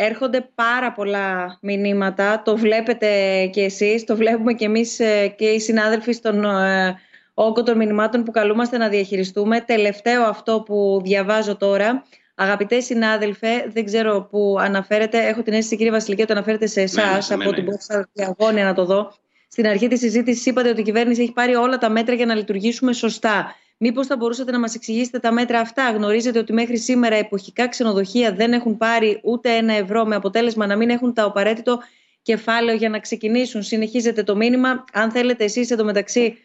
έρχονται 0.08 0.40
πάρα 0.62 0.88
πολλά 0.98 1.58
μηνύματα. 1.68 2.26
Το 2.46 2.52
βλέπετε 2.64 3.10
και 3.54 3.62
εσείς, 3.70 3.98
το 4.08 4.14
βλέπουμε 4.20 4.52
και 4.58 4.66
εμείς 4.70 4.90
ε, 5.08 5.28
και 5.38 5.48
οι 5.54 5.60
συνάδελφοι 5.68 6.12
στον 6.20 6.36
ε, 6.44 7.00
όγκο 7.34 7.62
των 7.62 7.76
μηνυμάτων 7.76 8.24
που 8.24 8.30
καλούμαστε 8.30 8.76
να 8.78 8.88
διαχειριστούμε. 8.88 9.60
Τελευταίο 9.60 10.22
αυτό 10.24 10.62
που 10.62 11.00
διαβάζω 11.04 11.56
τώρα 11.56 12.04
Αγαπητέ 12.34 12.80
συνάδελφε, 12.80 13.66
δεν 13.72 13.84
ξέρω 13.84 14.28
πού 14.30 14.56
αναφέρεται. 14.60 15.26
Έχω 15.26 15.42
την 15.42 15.52
αίσθηση, 15.52 15.76
κύριε 15.76 15.92
Βασιλική, 15.92 16.22
ότι 16.22 16.32
αναφέρεται 16.32 16.66
σε 16.66 16.80
εσάς 16.80 17.28
ναι, 17.28 17.36
ναι, 17.36 17.42
από 17.42 17.50
ναι, 17.50 17.56
την 17.56 17.64
πόρτα 17.64 18.08
διαγώνια 18.12 18.64
να 18.64 18.74
το 18.74 18.84
δω. 18.84 19.12
Στην 19.48 19.66
αρχή 19.66 19.88
της 19.88 20.00
συζήτησης 20.00 20.46
είπατε 20.46 20.68
ότι 20.68 20.80
η 20.80 20.84
κυβέρνηση 20.84 21.22
έχει 21.22 21.32
πάρει 21.32 21.54
όλα 21.54 21.78
τα 21.78 21.88
μέτρα 21.88 22.14
για 22.14 22.26
να 22.26 22.34
λειτουργήσουμε 22.34 22.92
σωστά. 22.92 23.54
Μήπως 23.76 24.06
θα 24.06 24.16
μπορούσατε 24.16 24.50
να 24.50 24.58
μας 24.58 24.74
εξηγήσετε 24.74 25.18
τα 25.18 25.32
μέτρα 25.32 25.60
αυτά; 25.60 25.90
Γνωρίζετε 25.90 26.38
ότι 26.38 26.52
μέχρι 26.52 26.78
σήμερα 26.78 27.16
εποχικά 27.16 27.68
ξενοδοχεία 27.68 28.32
δεν 28.32 28.52
έχουν 28.52 28.76
πάρει 28.76 29.20
ούτε 29.22 29.50
ένα 29.50 29.72
ευρώ, 29.74 30.04
με 30.04 30.14
αποτέλεσμα 30.14 30.66
να 30.66 30.76
μην 30.76 30.90
έχουν 30.90 31.14
το 31.14 31.24
απαραίτητο 31.24 31.80
κεφάλαιο 32.22 32.76
για 32.76 32.88
να 32.88 32.98
ξεκινήσουν. 32.98 33.62
Συνεχίζετε 33.62 34.22
το 34.22 34.36
μήνυμα. 34.36 34.84
Αν 34.92 35.10
θέλετε 35.10 35.44
εσείς 35.44 35.70
εντωμεταξύ 35.70 36.38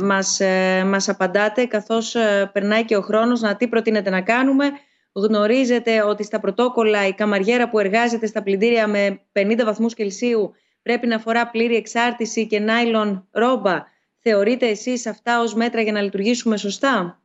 μας, 0.00 0.40
ε, 0.40 0.84
μας 0.84 1.08
απαντάτε 1.08 1.64
καθώς 1.64 2.14
ε, 2.14 2.50
περνάει 2.52 2.84
και 2.84 2.96
ο 2.96 3.00
χρόνος 3.00 3.40
να 3.40 3.56
τι 3.56 3.68
προτείνετε 3.68 4.10
να 4.10 4.20
κάνουμε. 4.20 4.70
Γνωρίζετε 5.12 6.02
ότι 6.02 6.24
στα 6.24 6.40
πρωτόκολλα 6.40 7.06
η 7.06 7.12
καμαριέρα 7.12 7.68
που 7.68 7.78
εργάζεται 7.78 8.26
στα 8.26 8.42
πλυντήρια 8.42 8.86
με 8.86 9.20
50 9.32 9.64
βαθμούς 9.64 9.94
Κελσίου 9.94 10.52
πρέπει 10.82 11.06
να 11.06 11.18
φορά 11.18 11.50
πλήρη 11.50 11.76
εξάρτηση 11.76 12.46
και 12.46 12.58
νάιλον 12.58 13.28
ρόμπα. 13.30 13.84
Θεωρείτε 14.18 14.66
εσείς 14.66 15.06
αυτά 15.06 15.40
ως 15.40 15.54
μέτρα 15.54 15.80
για 15.80 15.92
να 15.92 16.00
λειτουργήσουμε 16.00 16.56
σωστά; 16.56 17.20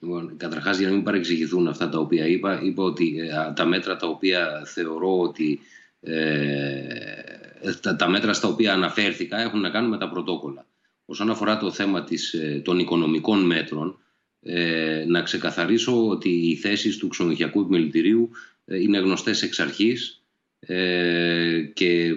Λοιπόν, 0.00 0.36
καταρχάς 0.36 0.78
για 0.78 0.88
να 0.88 0.94
μην 0.94 1.02
παρεξηγηθούν 1.02 1.68
αυτά 1.68 1.88
τα 1.88 1.98
οποία 1.98 2.26
είπα, 2.26 2.60
είπα 2.62 2.82
ότι 2.82 3.16
ε, 3.18 3.52
τα 3.52 3.64
μέτρα 3.64 3.96
τα 3.96 4.06
οποία 4.06 4.62
θεωρώ 4.66 5.20
ότι 5.20 5.58
ε, 6.00 6.18
τα, 7.80 7.96
τα 7.96 8.08
μέτρα 8.08 8.32
στα 8.32 8.48
οποία 8.48 8.72
αναφέρθηκα 8.72 9.40
έχουν 9.40 9.60
να 9.60 9.70
κάνουν 9.70 9.90
με 9.90 9.98
τα 9.98 10.08
πρωτόκολλα. 10.08 10.66
Όσον 11.04 11.30
αφορά 11.30 11.58
το 11.58 11.70
θέμα 11.70 12.04
της, 12.04 12.32
ε, 12.32 12.60
των 12.64 12.78
οικονομικών 12.78 13.46
μέτρων, 13.46 13.98
ε, 14.42 15.04
να 15.06 15.22
ξεκαθαρίσω 15.22 16.08
ότι 16.08 16.28
οι 16.28 16.56
θέσεις 16.56 16.96
του 16.96 17.08
ξενοδοχειακού 17.08 17.60
επιμελητηρίου 17.60 18.30
ε, 18.64 18.80
είναι 18.80 18.98
γνωστές 18.98 19.42
εξ 19.42 19.60
αρχής 19.60 20.22
ε, 20.60 21.60
και 21.74 22.14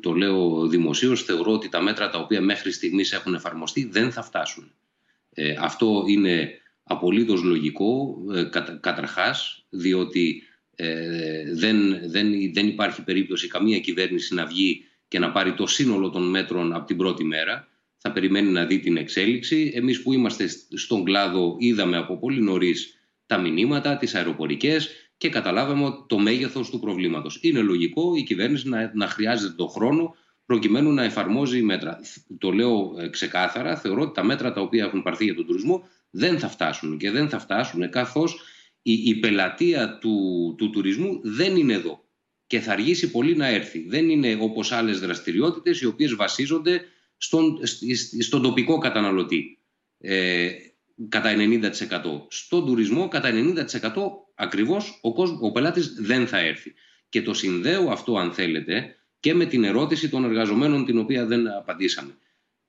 το 0.00 0.12
λέω 0.12 0.66
δημοσίως, 0.66 1.22
θεωρώ 1.22 1.52
ότι 1.52 1.68
τα 1.68 1.80
μέτρα 1.80 2.10
τα 2.10 2.18
οποία 2.18 2.40
μέχρι 2.40 2.72
στιγμής 2.72 3.12
έχουν 3.12 3.34
εφαρμοστεί 3.34 3.84
δεν 3.84 4.12
θα 4.12 4.22
φτάσουν. 4.22 4.72
αυτό 5.60 6.04
είναι 6.06 6.50
απολύτως 6.82 7.42
λογικό, 7.42 8.16
καταρχάς, 8.80 9.64
διότι 9.68 10.42
ε, 10.78 11.54
δεν, 11.54 12.00
δεν, 12.10 12.52
δεν 12.52 12.66
υπάρχει 12.66 13.02
περίπτωση 13.02 13.48
καμία 13.48 13.80
κυβέρνηση 13.80 14.34
να 14.34 14.46
βγει 14.46 14.84
και 15.08 15.18
να 15.18 15.32
πάρει 15.32 15.54
το 15.54 15.66
σύνολο 15.66 16.10
των 16.10 16.30
μέτρων 16.30 16.74
από 16.74 16.86
την 16.86 16.96
πρώτη 16.96 17.24
μέρα. 17.24 17.68
Θα 17.96 18.12
περιμένει 18.12 18.50
να 18.50 18.64
δει 18.64 18.78
την 18.78 18.96
εξέλιξη. 18.96 19.72
Εμείς 19.74 20.02
που 20.02 20.12
είμαστε 20.12 20.48
στον 20.74 21.04
κλάδο 21.04 21.56
είδαμε 21.58 21.96
από 21.96 22.18
πολύ 22.18 22.40
νωρίς 22.40 22.98
τα 23.26 23.38
μηνύματα, 23.38 23.96
τις 23.96 24.14
αεροπορικές 24.14 24.90
και 25.16 25.28
καταλάβαμε 25.28 25.90
το 26.06 26.18
μέγεθος 26.18 26.70
του 26.70 26.78
προβλήματος. 26.78 27.38
Είναι 27.42 27.60
λογικό 27.60 28.14
η 28.16 28.22
κυβέρνηση 28.22 28.68
να, 28.68 28.90
να 28.94 29.06
χρειάζεται 29.06 29.54
τον 29.54 29.68
χρόνο 29.68 30.14
προκειμένου 30.46 30.92
να 30.92 31.02
εφαρμόζει 31.04 31.62
μέτρα. 31.62 32.00
Το 32.38 32.50
λέω 32.50 32.94
ε, 32.98 33.08
ξεκάθαρα, 33.08 33.76
θεωρώ 33.76 34.02
ότι 34.02 34.14
τα 34.14 34.24
μέτρα 34.24 34.52
τα 34.52 34.60
οποία 34.60 34.84
έχουν 34.84 35.02
πάρθει 35.02 35.24
για 35.24 35.34
τον 35.34 35.46
τουρισμό 35.46 35.88
δεν 36.10 36.38
θα 36.38 36.48
φτάσουν 36.48 36.98
και 36.98 37.10
δεν 37.10 37.28
θα 37.28 37.38
φτάσουν 37.38 37.90
καθώς 37.90 38.40
η, 38.88 38.92
η 39.04 39.14
πελατεία 39.14 39.98
του, 39.98 40.54
του 40.58 40.70
τουρισμού 40.70 41.20
δεν 41.22 41.56
είναι 41.56 41.72
εδώ 41.72 42.04
και 42.46 42.60
θα 42.60 42.72
αργήσει 42.72 43.10
πολύ 43.10 43.36
να 43.36 43.46
έρθει. 43.46 43.86
Δεν 43.88 44.08
είναι 44.08 44.36
όπως 44.40 44.72
άλλες 44.72 45.00
δραστηριότητες 45.00 45.80
οι 45.80 45.86
οποίες 45.86 46.14
βασίζονται 46.14 46.80
στον, 47.16 47.60
στον 48.20 48.42
τοπικό 48.42 48.78
καταναλωτή 48.78 49.58
ε, 49.98 50.50
κατά 51.08 51.34
90%. 51.36 51.70
Στον 52.28 52.66
τουρισμό 52.66 53.08
κατά 53.08 53.30
90% 53.32 53.92
ακριβώς 54.34 54.98
ο, 55.02 55.12
κόσμος, 55.12 55.38
ο 55.42 55.52
πελάτης 55.52 55.94
δεν 55.94 56.26
θα 56.26 56.38
έρθει. 56.38 56.74
Και 57.08 57.22
το 57.22 57.34
συνδέω 57.34 57.90
αυτό 57.90 58.16
αν 58.16 58.32
θέλετε 58.32 58.96
και 59.20 59.34
με 59.34 59.44
την 59.44 59.64
ερώτηση 59.64 60.08
των 60.08 60.24
εργαζομένων 60.24 60.84
την 60.84 60.98
οποία 60.98 61.26
δεν 61.26 61.48
απαντήσαμε. 61.48 62.18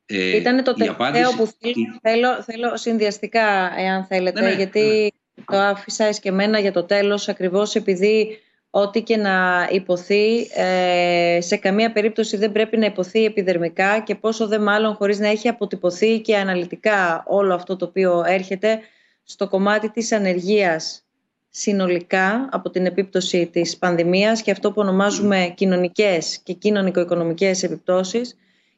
Ε, 0.05 0.35
Ήταν 0.35 0.63
το 0.63 0.73
τελευταίο 0.73 1.31
που 1.31 1.53
θέλω, 2.01 2.43
θέλω, 2.43 2.77
συνδυαστικά 2.77 3.73
εάν 3.77 4.05
θέλετε 4.05 4.41
ναι, 4.41 4.47
ναι, 4.47 4.55
γιατί 4.55 4.79
ναι 4.79 5.07
το 5.45 5.57
άφησα 5.57 6.05
εσκεμένα 6.05 6.59
για 6.59 6.71
το 6.71 6.83
τέλος 6.83 7.27
ακριβώς 7.27 7.75
επειδή 7.75 8.39
ό,τι 8.69 9.03
και 9.03 9.17
να 9.17 9.67
υποθεί 9.71 10.47
ε, 10.55 11.37
σε 11.41 11.55
καμία 11.55 11.91
περίπτωση 11.91 12.37
δεν 12.37 12.51
πρέπει 12.51 12.77
να 12.77 12.85
υποθεί 12.85 13.25
επιδερμικά 13.25 13.99
και 13.99 14.15
πόσο 14.15 14.47
δε 14.47 14.59
μάλλον 14.59 14.93
χωρίς 14.95 15.19
να 15.19 15.27
έχει 15.27 15.47
αποτυπωθεί 15.47 16.19
και 16.19 16.37
αναλυτικά 16.37 17.23
όλο 17.27 17.53
αυτό 17.53 17.75
το 17.75 17.85
οποίο 17.85 18.23
έρχεται 18.27 18.79
στο 19.23 19.47
κομμάτι 19.47 19.89
της 19.89 20.11
ανεργίας 20.11 21.01
συνολικά 21.49 22.49
από 22.51 22.69
την 22.69 22.85
επίπτωση 22.85 23.47
της 23.47 23.77
πανδημίας 23.77 24.41
και 24.41 24.51
αυτό 24.51 24.71
που 24.71 24.81
ονομάζουμε 24.81 25.53
κοινωνικές 25.55 26.39
και 26.43 26.53
κοινωνικο-οικονομικές 26.53 27.63
επιπτώσεις 27.63 28.37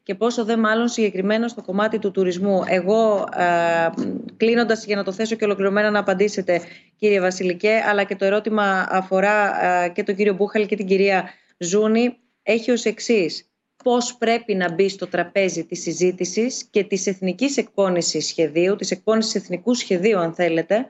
και 0.10 0.16
πόσο 0.16 0.46
δε 0.46 0.58
μάλλον 0.58 0.88
συγκεκριμένα 0.88 1.48
στο 1.48 1.62
κομμάτι 1.62 2.00
του 2.00 2.12
τουρισμού. 2.12 2.64
Εγώ, 2.68 3.28
ε, 3.36 3.90
κλείνοντας 4.38 4.86
για 4.86 4.96
να 4.96 5.04
το 5.04 5.12
θέσω 5.12 5.36
και 5.36 5.46
ολοκληρωμένα 5.46 5.90
να 5.90 6.00
απαντήσετε, 6.00 6.62
κύριε 6.96 7.20
Βασιλικέ, 7.20 7.84
αλλά 7.90 8.04
και 8.04 8.16
το 8.16 8.26
ερώτημα 8.26 8.88
αφορά 8.90 9.66
ε, 9.66 9.90
και 9.90 10.04
τον 10.04 10.16
κύριο 10.16 10.34
Μπούχαλ 10.34 10.66
και 10.66 10.76
την 10.76 10.86
κυρία 10.86 11.30
Ζούνη, 11.58 12.18
έχει 12.44 12.72
ως 12.72 12.86
εξής. 12.86 13.50
Πώς 13.84 14.16
πρέπει 14.18 14.56
να 14.56 14.74
μπει 14.74 14.90
στο 14.90 15.08
τραπέζι 15.08 15.66
της 15.66 15.82
συζήτησης 15.82 16.68
και 16.70 16.84
της 16.84 17.08
εθνικής 17.08 17.58
εκπόνησης 17.58 18.28
σχεδίου, 18.28 18.76
της 18.76 18.92
εκπόνησης 18.92 19.36
εθνικού 19.36 19.74
σχεδίου 19.74 20.18
αν 20.18 20.34
θέλετε, 20.34 20.90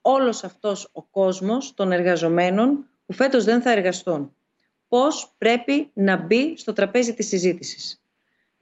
όλος 0.00 0.44
αυτός 0.44 0.88
ο 0.92 1.02
κόσμος 1.02 1.74
των 1.74 1.92
εργαζομένων 1.92 2.88
που 3.06 3.12
φέτος 3.12 3.44
δεν 3.44 3.62
θα 3.62 3.70
εργαστούν. 3.70 4.34
Πώς 4.88 5.34
πρέπει 5.38 5.90
να 5.92 6.16
μπει 6.16 6.56
στο 6.56 6.72
τραπέζι 6.72 7.14
της 7.14 7.26
συζήτησης. 7.28 7.99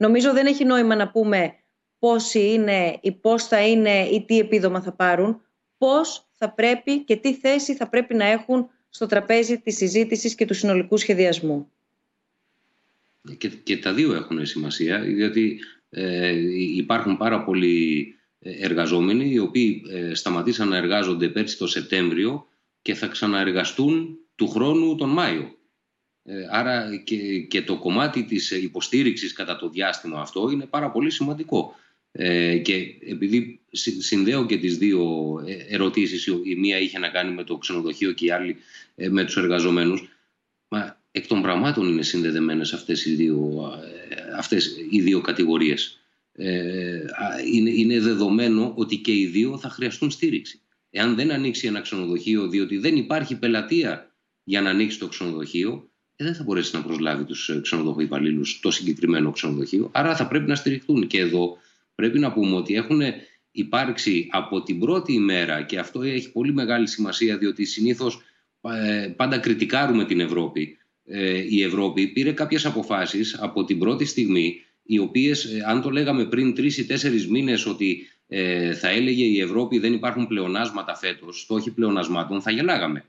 Νομίζω 0.01 0.33
δεν 0.33 0.45
έχει 0.45 0.65
νόημα 0.65 0.95
να 0.95 1.11
πούμε 1.11 1.55
πόσοι 1.99 2.39
είναι 2.39 2.99
ή 3.01 3.11
πώς 3.11 3.43
θα 3.47 3.67
είναι 3.67 4.07
ή 4.07 4.25
τι 4.25 4.39
επίδομα 4.39 4.81
θα 4.81 4.91
πάρουν, 4.91 5.41
πώς 5.77 6.27
θα 6.33 6.49
πρέπει 6.51 7.03
και 7.03 7.15
τι 7.15 7.33
θέση 7.33 7.75
θα 7.75 7.89
πρέπει 7.89 8.15
να 8.15 8.25
έχουν 8.25 8.69
στο 8.89 9.05
τραπέζι 9.05 9.59
της 9.59 9.75
συζήτησης 9.75 10.35
και 10.35 10.45
του 10.45 10.53
συνολικού 10.53 10.97
σχεδιασμού. 10.97 11.71
Και, 13.37 13.49
και 13.49 13.77
τα 13.77 13.93
δύο 13.93 14.13
έχουν 14.13 14.45
σημασία, 14.45 14.99
διότι 14.99 15.59
ε, 15.89 16.35
υπάρχουν 16.75 17.17
πάρα 17.17 17.43
πολλοί 17.43 18.15
εργαζόμενοι 18.39 19.29
οι 19.29 19.39
οποίοι 19.39 19.81
ε, 19.89 20.13
σταματήσαν 20.13 20.67
να 20.67 20.77
εργάζονται 20.77 21.29
πέρσι 21.29 21.57
το 21.57 21.67
Σεπτέμβριο 21.67 22.47
και 22.81 22.93
θα 22.93 23.07
ξαναεργαστούν 23.07 24.17
του 24.35 24.47
χρόνου 24.47 24.95
τον 24.95 25.09
Μάιο. 25.09 25.58
Ε, 26.23 26.47
άρα 26.49 26.97
και, 27.03 27.39
και 27.39 27.61
το 27.61 27.77
κομμάτι 27.77 28.23
της 28.23 28.51
υποστήριξης 28.51 29.33
κατά 29.33 29.55
το 29.55 29.69
διάστημα 29.69 30.21
αυτό 30.21 30.49
είναι 30.49 30.65
πάρα 30.65 30.91
πολύ 30.91 31.11
σημαντικό. 31.11 31.75
Ε, 32.11 32.57
και 32.57 32.97
επειδή 33.07 33.59
συνδέω 33.99 34.45
και 34.45 34.57
τις 34.57 34.77
δύο 34.77 35.03
ε, 35.45 35.75
ερωτήσεις, 35.75 36.25
η 36.25 36.55
μία 36.55 36.79
είχε 36.79 36.99
να 36.99 37.09
κάνει 37.09 37.33
με 37.33 37.43
το 37.43 37.57
ξενοδοχείο 37.57 38.11
και 38.11 38.25
η 38.25 38.31
άλλη 38.31 38.55
ε, 38.95 39.09
με 39.09 39.25
τους 39.25 39.37
εργαζομένους, 39.37 40.09
μα 40.67 41.01
εκ 41.11 41.27
των 41.27 41.41
πραγμάτων 41.41 41.87
είναι 41.87 42.03
συνδεδεμένες 42.03 42.73
αυτές 42.73 43.05
οι 43.05 43.15
δύο, 43.15 43.71
αυτές 44.37 44.75
οι 44.89 45.01
δύο 45.01 45.21
κατηγορίες. 45.21 45.99
είναι, 47.53 47.69
είναι 47.69 47.99
δεδομένο 47.99 48.73
ότι 48.75 48.97
και 48.97 49.15
οι 49.15 49.25
δύο 49.25 49.57
θα 49.57 49.69
χρειαστούν 49.69 50.11
στήριξη. 50.11 50.61
Εάν 50.89 51.15
δεν 51.15 51.31
ανοίξει 51.31 51.67
ένα 51.67 51.81
ξενοδοχείο 51.81 52.47
διότι 52.47 52.77
δεν 52.77 52.95
υπάρχει 52.95 53.35
πελατεία 53.35 54.15
για 54.43 54.61
να 54.61 54.69
ανοίξει 54.69 54.99
το 54.99 55.07
ξενοδοχείο, 55.07 55.88
δεν 56.23 56.35
θα 56.35 56.43
μπορέσει 56.43 56.75
να 56.75 56.83
προσλάβει 56.83 57.23
τους 57.23 57.59
ξενοδοχείους 57.61 58.05
υπαλλήλους 58.05 58.49
στο 58.49 58.71
συγκεκριμένο 58.71 59.31
ξενοδοχείο. 59.31 59.89
Άρα 59.93 60.15
θα 60.15 60.27
πρέπει 60.27 60.47
να 60.47 60.55
στηριχθούν. 60.55 61.07
Και 61.07 61.19
εδώ 61.19 61.57
πρέπει 61.95 62.19
να 62.19 62.31
πούμε 62.31 62.55
ότι 62.55 62.75
έχουν 62.75 63.01
υπάρξει 63.51 64.27
από 64.31 64.63
την 64.63 64.79
πρώτη 64.79 65.13
ημέρα 65.13 65.61
και 65.61 65.79
αυτό 65.79 66.01
έχει 66.01 66.31
πολύ 66.31 66.53
μεγάλη 66.53 66.87
σημασία 66.87 67.37
διότι 67.37 67.65
συνήθως 67.65 68.21
ε, 68.61 69.07
πάντα 69.15 69.37
κριτικάρουμε 69.37 70.05
την 70.05 70.19
Ευρώπη. 70.19 70.77
Ε, 71.05 71.45
η 71.49 71.63
Ευρώπη 71.63 72.07
πήρε 72.07 72.31
κάποιες 72.31 72.65
αποφάσεις 72.65 73.37
από 73.39 73.63
την 73.63 73.79
πρώτη 73.79 74.05
στιγμή 74.05 74.61
οι 74.83 74.99
οποίες 74.99 75.45
ε, 75.45 75.63
αν 75.65 75.81
το 75.81 75.89
λέγαμε 75.89 76.25
πριν 76.25 76.55
τρεις 76.55 76.77
ή 76.77 76.85
τέσσερις 76.85 77.27
μήνες 77.27 77.65
ότι 77.65 78.07
θα 78.79 78.89
έλεγε 78.89 79.23
η 79.23 79.39
Ευρώπη 79.39 79.79
δεν 79.79 79.93
υπάρχουν 79.93 80.27
πλεονάσματα 80.27 80.95
φέτος, 80.95 81.41
στόχοι 81.41 81.71
πλεονασμάτων, 81.71 82.41
θα 82.41 82.51
γελάγαμε. 82.51 83.05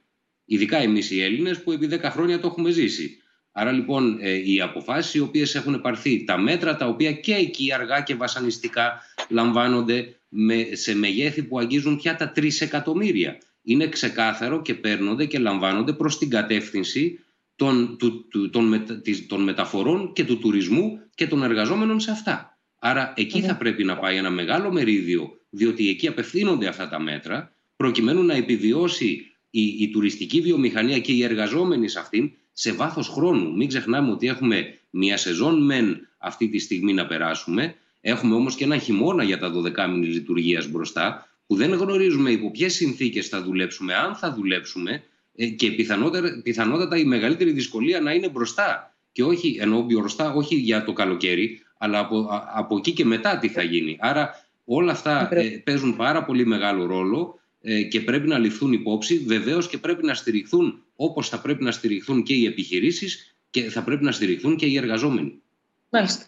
Ειδικά 0.52 0.78
εμείς 0.78 1.10
οι 1.10 1.22
Έλληνες 1.22 1.62
που 1.62 1.72
επί 1.72 1.89
10 1.93 2.01
χρόνια 2.02 2.40
το 2.40 2.47
έχουμε 2.47 2.70
ζήσει. 2.70 3.18
Άρα 3.52 3.72
λοιπόν 3.72 4.18
ε, 4.20 4.51
οι 4.51 4.60
αποφάσεις 4.60 5.14
οι 5.14 5.20
οποίες 5.20 5.55
έχουν 5.55 5.81
πάρθει, 5.81 6.24
τα 6.24 6.39
μέτρα 6.39 6.77
τα 6.77 6.86
οποία 6.86 7.12
και 7.12 7.35
εκεί 7.35 7.72
αργά 7.72 8.01
και 8.01 8.14
βασανιστικά 8.14 9.01
λαμβάνονται 9.28 10.16
με, 10.28 10.66
σε 10.72 10.94
μεγέθη 10.94 11.43
που 11.43 11.59
αγγίζουν 11.59 11.97
πια 11.97 12.16
τα 12.16 12.32
3 12.36 12.48
εκατομμύρια. 12.60 13.39
Είναι 13.62 13.89
ξεκάθαρο 13.89 14.62
και 14.62 14.74
παίρνονται 14.74 15.24
και 15.24 15.39
λαμβάνονται 15.39 15.93
προς 15.93 16.18
την 16.18 16.31
κατεύθυνση 16.31 17.18
των, 17.56 17.97
του, 17.98 18.28
του, 18.28 18.51
των, 18.51 18.86
των 19.27 19.43
μεταφορών 19.43 20.12
και 20.12 20.24
του 20.24 20.39
τουρισμού 20.39 20.98
και 21.14 21.27
των 21.27 21.43
εργαζόμενων 21.43 22.01
σε 22.01 22.10
αυτά. 22.10 22.59
Άρα 22.78 23.12
εκεί 23.16 23.40
θα 23.40 23.56
πρέπει 23.56 23.85
να 23.85 23.98
πάει 23.98 24.16
ένα 24.16 24.31
μεγάλο 24.31 24.72
μερίδιο, 24.72 25.39
διότι 25.51 25.89
εκεί 25.89 26.06
απευθύνονται 26.06 26.66
αυτά 26.66 26.89
τα 26.89 27.01
μέτρα, 27.01 27.56
προκειμένου 27.77 28.22
να 28.22 28.35
επιβιώσει 28.35 29.30
η, 29.51 29.62
η 29.62 29.90
τουριστική 29.90 30.40
βιομηχανία 30.40 30.98
και 30.98 31.12
οι 31.12 31.22
εργαζόμενοι 31.22 31.89
σε 31.89 31.98
αυτήν 31.98 32.32
σε 32.52 32.72
βάθος 32.72 33.09
χρόνου. 33.09 33.56
Μην 33.56 33.68
ξεχνάμε 33.68 34.10
ότι 34.10 34.27
έχουμε 34.27 34.78
μια 34.90 35.16
σεζόν 35.16 35.64
μεν 35.64 36.09
αυτή 36.18 36.48
τη 36.48 36.59
στιγμή 36.59 36.93
να 36.93 37.06
περάσουμε, 37.06 37.74
έχουμε 38.01 38.35
όμως 38.35 38.55
και 38.55 38.64
ένα 38.64 38.78
χειμώνα 38.78 39.22
για 39.22 39.39
τα 39.39 39.52
12 39.55 39.90
μήνη 39.90 40.06
λειτουργίας 40.06 40.68
μπροστά, 40.68 41.28
που 41.47 41.56
δεν 41.56 41.72
γνωρίζουμε 41.72 42.31
υπό 42.31 42.51
ποιες 42.51 42.74
συνθήκες 42.74 43.28
θα 43.28 43.43
δουλέψουμε, 43.43 43.94
αν 43.94 44.14
θα 44.14 44.35
δουλέψουμε 44.35 45.02
ε, 45.35 45.47
και 45.47 45.70
πιθανότατα, 45.70 46.40
πιθανότατα 46.43 46.97
η 46.97 47.05
μεγαλύτερη 47.05 47.51
δυσκολία 47.51 48.01
να 48.01 48.12
είναι 48.12 48.28
μπροστά. 48.28 48.94
Και 49.12 49.22
όχι, 49.22 49.59
ενώ 49.60 49.82
μπροστά, 49.82 50.32
όχι 50.32 50.55
για 50.55 50.85
το 50.85 50.93
καλοκαίρι, 50.93 51.60
αλλά 51.78 51.98
από, 51.98 52.28
από 52.55 52.77
εκεί 52.77 52.93
και 52.93 53.05
μετά 53.05 53.39
τι 53.39 53.48
θα 53.48 53.62
γίνει. 53.62 53.97
Άρα 54.01 54.31
όλα 54.64 54.93
αυτά 54.93 55.28
ε, 55.35 55.48
παίζουν 55.48 55.97
πάρα 55.97 56.24
πολύ 56.24 56.47
μεγάλο 56.47 56.86
ρόλο 56.86 57.39
ε, 57.39 57.39
και 57.89 58.01
πρέπει 58.01 58.27
να 58.27 58.39
ληφθούν 58.39 58.73
υπόψη. 58.73 59.19
Βεβαίως 59.19 59.69
και 59.69 59.78
πρέπει 59.78 60.05
να 60.05 60.15
στηριχθούν 60.15 60.82
όπως 60.97 61.28
θα 61.28 61.41
πρέπει 61.41 61.65
να 61.65 61.70
στηριχθούν 61.70 62.23
και 62.23 62.35
οι 62.35 62.47
επιχειρήσεις 62.47 63.35
και 63.51 63.62
θα 63.62 63.82
πρέπει 63.82 64.05
να 64.05 64.12
στηριχθούν 64.12 64.57
και 64.57 64.66
οι 64.66 64.77
εργαζόμενοι. 64.77 65.43
Μάλιστα. 65.91 66.24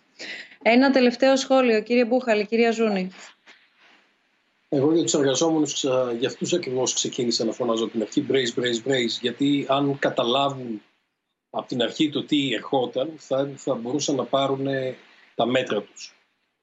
Ένα 0.62 0.90
τελευταίο 0.90 1.36
σχόλιο, 1.36 1.82
κύριε 1.82 2.04
Μπούχαλη, 2.04 2.46
κυρία 2.46 2.70
Ζούνη. 2.70 3.10
Εγώ 4.68 4.92
για 4.92 5.02
τους 5.02 5.14
εργαζόμενους, 5.14 5.84
για 6.18 6.28
αυτούς 6.28 6.52
ακριβώς 6.52 6.94
ξεκίνησα 6.94 7.44
να 7.44 7.52
φωνάζω 7.52 7.84
από 7.84 7.92
την 7.92 8.02
αρχή 8.02 8.26
brace, 8.30 8.60
brace, 8.60 8.88
brace. 8.88 9.20
Γιατί 9.20 9.66
αν 9.68 9.98
καταλάβουν 9.98 10.82
από 11.50 11.68
την 11.68 11.82
αρχή 11.82 12.10
το 12.10 12.24
τι 12.24 12.52
ερχόταν, 12.54 13.12
θα, 13.16 13.52
θα 13.56 13.74
μπορούσαν 13.74 14.14
να 14.14 14.24
πάρουν 14.24 14.66
τα 15.34 15.46
μέτρα 15.46 15.82
τους. 15.82 16.14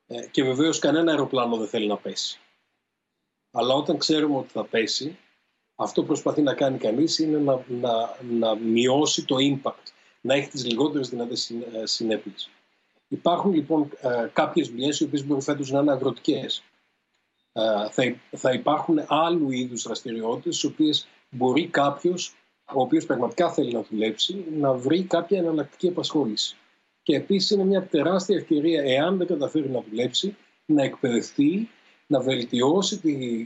Ε, 0.08 0.26
και 0.32 0.44
βεβαίως 0.44 0.80
κανένα 0.80 1.12
αεροπλάνο 1.12 1.58
δεν 1.58 1.68
θέλει 1.68 1.88
να 1.88 1.98
πέσει. 1.98 2.40
Αλλά 3.52 3.74
όταν 3.74 3.98
ξέρουμε 3.98 4.38
ότι 4.38 4.50
θα 4.52 4.66
πέσει, 4.66 5.18
αυτό 5.76 6.02
που 6.02 6.08
προσπαθεί 6.08 6.42
να 6.42 6.54
κάνει 6.54 6.78
κανείς 6.78 7.20
είναι 7.20 7.38
να, 7.38 7.64
να, 7.68 8.18
να 8.30 8.56
μειώσει 8.56 9.26
το 9.26 9.36
impact, 9.40 9.92
να 10.22 10.34
έχει 10.34 10.50
τις 10.50 10.66
λιγότερες 10.66 11.10
δυνατές 11.10 11.50
ε, 11.50 11.86
συνέπειες. 11.86 12.50
Υπάρχουν 13.08 13.54
λοιπόν 13.54 13.90
ε, 14.02 14.28
κάποιες 14.34 14.70
δουλειές 14.70 15.00
οι 15.00 15.04
οποίες 15.04 15.26
μπορούν 15.26 15.42
φέτος 15.44 15.72
να 15.72 15.80
είναι 15.80 15.92
αγροτικές. 15.92 16.64
Ε, 17.52 17.90
θα, 17.90 18.16
θα 18.32 18.52
υπάρχουν 18.52 19.04
άλλου 19.08 19.52
είδους 19.52 19.84
δραστηριότητες 19.84 20.56
στις 20.58 20.70
οποίες 20.70 21.08
μπορεί 21.30 21.68
κάποιος 21.68 22.34
ο 22.74 22.82
οποίος 22.82 23.06
πραγματικά 23.06 23.52
θέλει 23.52 23.72
να 23.72 23.86
δουλέψει 23.90 24.46
να 24.52 24.74
βρει 24.74 25.04
κάποια 25.04 25.38
εναλλακτική 25.40 25.88
απασχόληση. 25.88 26.56
Και 27.04 27.16
επίσης 27.16 27.50
είναι 27.50 27.64
μια 27.64 27.88
τεράστια 27.88 28.38
ευκαιρία 28.38 28.84
εάν 28.84 29.18
δεν 29.18 29.28
καταφέρει 29.28 29.70
να 29.70 29.84
δουλέψει 29.90 30.36
να 30.66 30.84
εκπαιδευτεί 30.84 31.70
να 32.10 32.20
βελτιώσει 32.20 33.00
τη, 33.00 33.46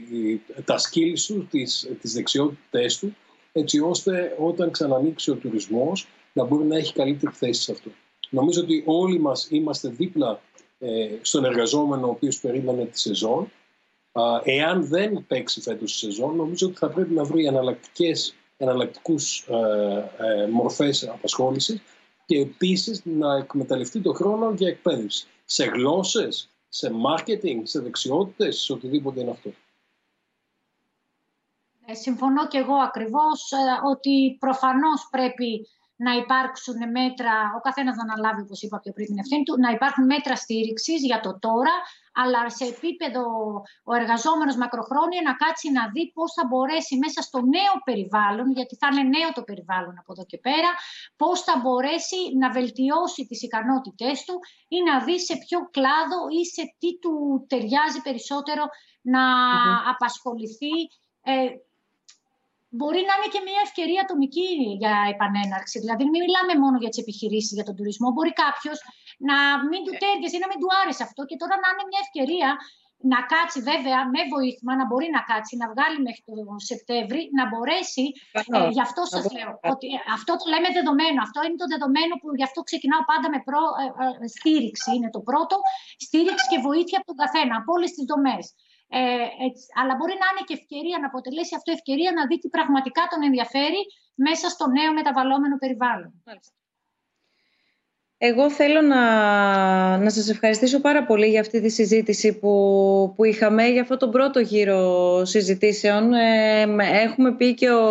τα 0.64 0.76
skills 0.78 1.20
του, 1.26 1.46
τις, 1.50 1.88
τις 2.00 2.12
δεξιότητές 2.12 2.98
του, 2.98 3.16
έτσι 3.52 3.80
ώστε 3.80 4.36
όταν 4.38 4.70
ξανανοίξει 4.70 5.30
ο 5.30 5.34
τουρισμός 5.34 6.08
να 6.32 6.44
μπορεί 6.44 6.64
να 6.64 6.76
έχει 6.76 6.92
καλύτερη 6.92 7.34
θέση 7.34 7.62
σε 7.62 7.72
αυτό. 7.72 7.90
Νομίζω 8.30 8.60
ότι 8.60 8.82
όλοι 8.86 9.20
μας 9.20 9.46
είμαστε 9.50 9.88
δίπλα 9.88 10.40
ε, 10.78 11.08
στον 11.20 11.44
εργαζόμενο 11.44 12.06
ο 12.06 12.10
οποίος 12.10 12.40
περίμενε 12.40 12.84
τη 12.84 12.98
σεζόν. 12.98 13.50
εάν 14.44 14.86
δεν 14.86 15.24
παίξει 15.26 15.60
φέτος 15.60 15.92
τη 15.92 15.98
σεζόν, 15.98 16.36
νομίζω 16.36 16.66
ότι 16.66 16.76
θα 16.76 16.88
πρέπει 16.88 17.14
να 17.14 17.24
βρει 17.24 17.44
εναλλακτικές, 17.46 18.34
εναλλακτικούς 18.56 19.46
ε, 19.48 20.42
ε, 20.42 20.46
μορφές 20.46 21.08
απασχόλησης 21.08 21.80
και 22.26 22.38
επίσης 22.38 23.00
να 23.04 23.36
εκμεταλλευτεί 23.36 24.00
το 24.00 24.12
χρόνο 24.12 24.54
για 24.56 24.68
εκπαίδευση. 24.68 25.26
Σε 25.44 25.64
γλώσσες, 25.64 26.48
σε 26.74 26.90
marketing, 27.06 27.60
σε 27.62 27.80
δεξιότητες, 27.80 28.60
σε 28.60 28.72
οτιδήποτε 28.72 29.20
είναι 29.20 29.30
αυτό. 29.30 29.52
Ε, 31.86 31.94
συμφωνώ 31.94 32.46
και 32.48 32.58
εγώ 32.58 32.74
ακριβώς 32.74 33.52
ε, 33.52 33.56
ότι 33.90 34.36
προφανώς 34.40 35.08
πρέπει 35.10 35.68
να 35.96 36.12
υπάρξουν 36.12 36.78
μέτρα, 36.98 37.34
ο 37.56 37.60
καθένας 37.60 37.96
να 37.96 38.02
αναλάβει, 38.02 38.40
όπως 38.42 38.62
είπα 38.62 38.78
πιο 38.78 38.92
πριν, 38.92 39.06
την 39.06 39.18
ευθύνη 39.18 39.42
του, 39.42 39.54
να 39.58 39.70
υπάρχουν 39.70 40.04
μέτρα 40.04 40.36
στήριξης 40.36 41.00
για 41.04 41.20
το 41.20 41.38
τώρα, 41.38 41.74
αλλά 42.12 42.50
σε 42.50 42.64
επίπεδο 42.64 43.22
ο 43.90 43.94
εργαζόμενος 43.94 44.56
μακροχρόνια 44.56 45.22
να 45.24 45.34
κάτσει 45.34 45.70
να 45.70 45.82
δει 45.94 46.12
πώς 46.12 46.32
θα 46.32 46.44
μπορέσει 46.48 46.94
μέσα 47.04 47.20
στο 47.22 47.38
νέο 47.40 47.74
περιβάλλον, 47.84 48.50
γιατί 48.50 48.74
θα 48.80 48.88
είναι 48.90 49.04
νέο 49.16 49.30
το 49.34 49.42
περιβάλλον 49.42 49.94
από 49.98 50.12
εδώ 50.12 50.24
και 50.30 50.38
πέρα, 50.38 50.70
πώς 51.16 51.40
θα 51.46 51.54
μπορέσει 51.62 52.20
να 52.40 52.50
βελτιώσει 52.50 53.26
τις 53.26 53.42
ικανότητές 53.42 54.24
του 54.24 54.36
ή 54.68 54.78
να 54.88 55.04
δει 55.04 55.20
σε 55.20 55.34
ποιο 55.44 55.58
κλάδο 55.76 56.18
ή 56.40 56.42
σε 56.54 56.62
τι 56.78 56.90
του 57.02 57.14
ταιριάζει 57.48 58.00
περισσότερο 58.02 58.64
να 59.00 59.24
απασχοληθεί. 59.92 60.76
Ε, 61.22 61.32
μπορεί 62.78 63.02
να 63.08 63.14
είναι 63.16 63.30
και 63.34 63.42
μια 63.48 63.60
ευκαιρία 63.66 64.00
ατομική 64.06 64.50
για 64.82 64.94
επανέναρξη. 65.14 65.76
Δηλαδή, 65.82 66.02
μην 66.12 66.22
μιλάμε 66.24 66.54
μόνο 66.64 66.76
για 66.82 66.90
τις 66.92 67.00
επιχειρήσεις, 67.04 67.54
για 67.58 67.66
τον 67.68 67.76
τουρισμό. 67.78 68.08
Μπορεί 68.14 68.32
κάποιος 68.44 68.78
να 69.28 69.36
μην 69.70 69.80
του 69.86 69.92
τέριαζε 70.02 70.36
ή 70.38 70.42
να 70.44 70.50
μην 70.50 70.58
του 70.62 70.70
άρεσε 70.80 71.02
αυτό 71.08 71.20
και 71.28 71.36
τώρα 71.40 71.54
να 71.62 71.68
είναι 71.70 71.84
μια 71.90 72.02
ευκαιρία 72.06 72.50
να 73.12 73.18
κάτσει 73.34 73.58
βέβαια 73.70 74.00
με 74.14 74.20
βοήθημα, 74.34 74.72
να 74.80 74.84
μπορεί 74.88 75.08
να 75.16 75.22
κάτσει, 75.30 75.54
να 75.62 75.66
βγάλει 75.72 75.98
μέχρι 76.06 76.22
το 76.28 76.34
Σεπτέμβρη, 76.70 77.22
να 77.38 77.44
μπορέσει. 77.50 78.04
Ε, 78.56 78.68
γι' 78.76 78.84
αυτό 78.88 79.02
σας 79.12 79.24
λέω 79.36 79.50
ότι 79.72 79.88
αυτό 80.16 80.32
το 80.40 80.44
λέμε 80.52 80.68
δεδομένο. 80.78 81.18
Αυτό 81.26 81.38
είναι 81.44 81.58
το 81.62 81.68
δεδομένο 81.74 82.14
που 82.20 82.28
γι' 82.38 82.48
αυτό 82.48 82.60
ξεκινάω 82.68 83.02
πάντα 83.10 83.26
με 83.34 83.38
προ, 83.48 83.62
ε, 83.82 83.86
ε, 84.24 84.26
στήριξη. 84.36 84.88
Είναι 84.96 85.10
το 85.16 85.20
πρώτο. 85.28 85.56
Στήριξη 86.06 86.44
και 86.52 86.58
βοήθεια 86.68 86.96
από 87.00 87.06
τον 87.10 87.18
καθένα, 87.22 87.54
από 87.60 87.70
όλες 87.76 87.90
τις 87.96 88.04
δομές. 88.10 88.44
Ε, 88.96 89.46
αλλά 89.80 89.92
μπορεί 89.98 90.14
να 90.22 90.26
είναι 90.30 90.44
και 90.48 90.56
ευκαιρία, 90.60 90.98
να 91.00 91.08
αποτελέσει 91.12 91.54
αυτό 91.58 91.70
ευκαιρία 91.78 92.10
να 92.18 92.22
δει 92.28 92.36
τι 92.38 92.48
πραγματικά 92.56 93.02
τον 93.10 93.20
ενδιαφέρει 93.28 93.82
μέσα 94.26 94.46
στο 94.54 94.64
νέο 94.76 94.90
μεταβαλλόμενο 94.98 95.56
περιβάλλον. 95.62 96.12
Εγώ 98.18 98.50
θέλω 98.50 98.80
να, 98.80 99.02
να 99.96 100.10
σας 100.10 100.28
ευχαριστήσω 100.28 100.80
πάρα 100.80 101.04
πολύ 101.04 101.26
για 101.26 101.40
αυτή 101.40 101.60
τη 101.60 101.68
συζήτηση 101.68 102.38
που, 102.38 102.52
που 103.16 103.24
είχαμε, 103.24 103.66
για 103.66 103.82
αυτό 103.82 103.96
τον 103.96 104.10
πρώτο 104.10 104.40
γύρο 104.40 105.24
συζητήσεων. 105.24 106.12
Ε, 106.12 106.62
έχουμε 107.04 107.34
πει 107.36 107.54
και 107.54 107.70
ο, 107.70 107.84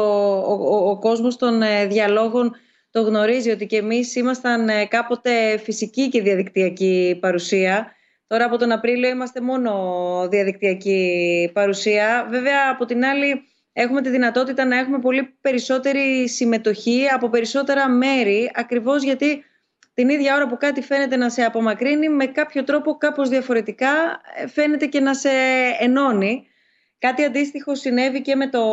ο, 0.47 0.89
ο 0.89 0.99
κόσμος 0.99 1.37
των 1.37 1.61
ε, 1.61 1.85
διαλόγων 1.85 2.55
το 2.91 3.01
γνωρίζει 3.01 3.49
ότι 3.49 3.65
και 3.65 3.77
εμείς 3.77 4.15
ήμασταν 4.15 4.69
ε, 4.69 4.85
κάποτε 4.85 5.57
φυσική 5.57 6.09
και 6.09 6.21
διαδικτυακή 6.21 7.17
παρουσία. 7.21 7.91
Τώρα 8.33 8.45
από 8.45 8.57
τον 8.57 8.71
Απρίλιο 8.71 9.09
είμαστε 9.09 9.41
μόνο 9.41 9.71
διαδικτυακή 10.29 11.51
παρουσία. 11.53 12.27
Βέβαια 12.29 12.69
από 12.71 12.85
την 12.85 13.05
άλλη 13.05 13.41
έχουμε 13.73 14.01
τη 14.01 14.09
δυνατότητα 14.09 14.65
να 14.65 14.77
έχουμε 14.77 14.99
πολύ 14.99 15.37
περισσότερη 15.41 16.29
συμμετοχή 16.29 17.07
από 17.13 17.29
περισσότερα 17.29 17.89
μέρη 17.89 18.51
ακριβώς 18.53 19.03
γιατί 19.03 19.43
την 19.93 20.09
ίδια 20.09 20.35
ώρα 20.35 20.47
που 20.47 20.57
κάτι 20.57 20.81
φαίνεται 20.81 21.15
να 21.15 21.29
σε 21.29 21.41
απομακρύνει 21.41 22.09
με 22.09 22.25
κάποιο 22.25 22.63
τρόπο 22.63 22.97
κάπως 22.97 23.29
διαφορετικά 23.29 24.21
ε, 24.35 24.47
φαίνεται 24.47 24.85
και 24.85 24.99
να 24.99 25.13
σε 25.13 25.29
ενώνει. 25.79 26.47
Κάτι 26.97 27.23
αντίστοιχο 27.23 27.75
συνέβη 27.75 28.21
και 28.21 28.35
με 28.35 28.49
το, 28.49 28.63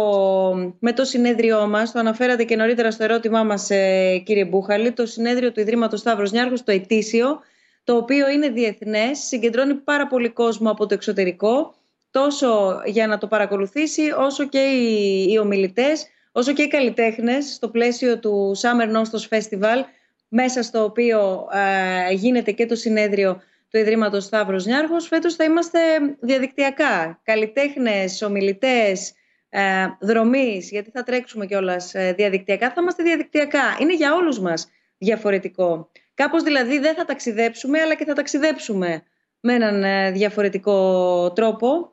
με 0.79 0.93
το 0.93 1.05
συνέδριό 1.05 1.67
μας, 1.69 1.93
το 1.93 1.99
αναφέρατε 1.99 2.45
και 2.45 2.57
νωρίτερα 2.57 2.91
στο 2.91 3.05
ερώτημά 3.05 3.43
μας 3.43 3.71
ε, 3.71 4.23
κύριε 4.25 4.45
Μπούχαλη, 4.45 4.93
το 4.93 5.07
συνέδριο 5.07 5.53
του 5.53 5.61
Ιδρύματος 5.61 6.01
Σταύρος 6.01 6.33
Νιάρχος, 6.33 6.65
το 6.65 6.73
ετήσιο, 6.73 7.41
το 7.85 7.97
οποίο 7.97 8.31
είναι 8.31 8.49
διεθνές, 8.49 9.19
συγκεντρώνει 9.19 9.75
πάρα 9.75 10.07
πολύ 10.07 10.29
κόσμο 10.29 10.71
από 10.71 10.87
το 10.87 10.95
εξωτερικό, 10.95 11.75
τόσο 12.11 12.81
για 12.85 13.07
να 13.07 13.19
το 13.19 13.27
παρακολουθήσει, 13.27 14.11
όσο 14.19 14.49
και 14.49 14.59
οι, 14.59 15.27
οι 15.33 15.39
ομιλητές, 15.39 16.07
όσο 16.33 16.53
και 16.53 16.63
οι 16.63 16.69
καλλιτέχνες 16.69 17.55
στο 17.55 17.69
πλαίσιο 17.69 18.19
του 18.19 18.57
Summer 18.57 18.97
Nostos 18.97 19.39
Festival, 19.39 19.85
μέσα 20.29 20.63
στο 20.63 20.85
οποίο 20.85 21.49
ε, 21.53 22.13
γίνεται 22.13 22.53
και 22.53 22.67
το 22.67 22.75
συνέδριο 22.75 23.43
του 23.71 23.79
Ιδρύματος 23.79 24.25
Σταύρος 24.25 24.67
Νιάρχος. 24.67 25.07
Φέτος 25.07 25.35
θα 25.35 25.45
είμαστε 25.45 25.79
διαδικτυακά, 26.21 27.21
καλλιτέχνες, 27.25 28.23
ομιλητές, 28.23 29.13
ε, 29.49 29.87
δρομείς, 30.01 30.71
γιατί 30.71 30.91
θα 30.91 31.03
τρέξουμε 31.03 31.47
κιόλας 31.47 31.95
ε, 31.95 32.13
διαδικτυακά, 32.17 32.69
θα 32.69 32.81
είμαστε 32.81 33.03
διαδικτυακά. 33.03 33.77
Είναι 33.81 33.95
για 33.95 34.15
όλους 34.15 34.41
μας 34.41 34.71
διαφορετικό. 34.99 35.91
Κάπως 36.21 36.43
δηλαδή 36.43 36.79
δεν 36.79 36.95
θα 36.95 37.05
ταξιδέψουμε, 37.05 37.81
αλλά 37.81 37.95
και 37.95 38.05
θα 38.05 38.13
ταξιδέψουμε 38.13 39.03
με 39.41 39.55
έναν 39.55 39.85
ε, 39.85 40.11
διαφορετικό 40.11 41.33
τρόπο. 41.33 41.93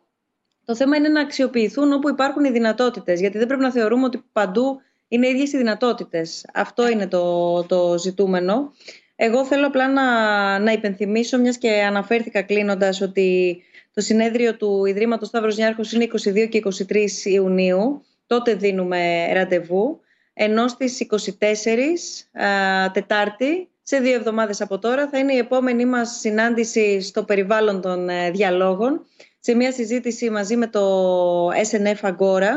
Το 0.65 0.75
θέμα 0.75 0.97
είναι 0.97 1.07
να 1.07 1.21
αξιοποιηθούν 1.21 1.93
όπου 1.93 2.09
υπάρχουν 2.09 2.43
οι 2.43 2.51
δυνατότητες, 2.51 3.19
γιατί 3.19 3.37
δεν 3.37 3.47
πρέπει 3.47 3.61
να 3.61 3.71
θεωρούμε 3.71 4.05
ότι 4.05 4.23
παντού 4.31 4.81
είναι 5.07 5.27
ίδιες 5.27 5.53
οι 5.53 5.57
δυνατότητες. 5.57 6.45
Αυτό 6.53 6.87
είναι 6.89 7.07
το, 7.07 7.63
το 7.63 7.97
ζητούμενο. 7.97 8.71
Εγώ 9.15 9.45
θέλω 9.45 9.67
απλά 9.67 9.87
να, 9.89 10.59
να 10.59 10.71
υπενθυμίσω, 10.71 11.37
μιας 11.37 11.57
και 11.57 11.83
αναφέρθηκα 11.83 12.41
κλείνοντας, 12.41 13.01
ότι 13.01 13.61
το 13.93 14.01
συνέδριο 14.01 14.55
του 14.55 14.85
Ιδρύματος 14.85 15.27
Σταύρος 15.27 15.57
Νιάρχος 15.57 15.91
είναι 15.91 16.07
22 16.11 16.47
και 16.49 16.61
23 16.89 17.07
Ιουνίου. 17.23 18.05
Τότε 18.27 18.53
δίνουμε 18.53 19.33
ραντεβού. 19.33 19.99
Ενώ 20.33 20.67
στις 20.67 21.07
24 21.09 22.43
α, 22.43 22.91
Τετάρτη, 22.91 23.69
σε 23.89 23.99
δύο 23.99 24.13
εβδομάδες 24.13 24.61
από 24.61 24.79
τώρα, 24.79 25.09
θα 25.09 25.17
είναι 25.17 25.33
η 25.33 25.37
επόμενη 25.37 25.85
μας 25.85 26.17
συνάντηση 26.19 27.01
στο 27.01 27.23
περιβάλλον 27.23 27.81
των 27.81 28.09
ε, 28.09 28.31
διαλόγων, 28.31 29.05
σε 29.39 29.53
μια 29.53 29.71
συζήτηση 29.71 30.29
μαζί 30.29 30.55
με 30.55 30.67
το 30.67 31.47
SNF 31.47 32.09
Agora, 32.09 32.51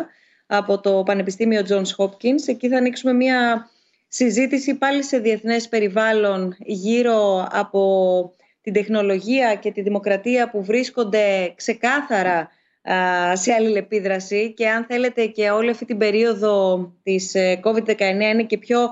από 0.46 0.80
το 0.80 1.02
Πανεπιστήμιο 1.02 1.62
Johns 1.68 2.04
Hopkins. 2.04 2.46
Εκεί 2.46 2.68
θα 2.68 2.76
ανοίξουμε 2.76 3.12
μια 3.12 3.70
συζήτηση 4.08 4.74
πάλι 4.74 5.04
σε 5.04 5.18
διεθνές 5.18 5.68
περιβάλλον 5.68 6.56
γύρω 6.58 7.48
από 7.50 8.34
την 8.62 8.72
τεχνολογία 8.72 9.54
και 9.54 9.70
τη 9.70 9.82
δημοκρατία 9.82 10.50
που 10.50 10.64
βρίσκονται 10.64 11.52
ξεκάθαρα 11.56 12.50
σε 13.32 13.52
αλληλεπίδραση 13.52 14.52
και 14.52 14.68
αν 14.68 14.84
θέλετε 14.84 15.26
και 15.26 15.50
όλη 15.50 15.70
αυτή 15.70 15.84
την 15.84 15.98
περίοδο 15.98 16.78
της 17.02 17.34
ε, 17.34 17.60
COVID-19 17.64 18.00
είναι 18.00 18.42
και 18.42 18.58
πιο 18.58 18.90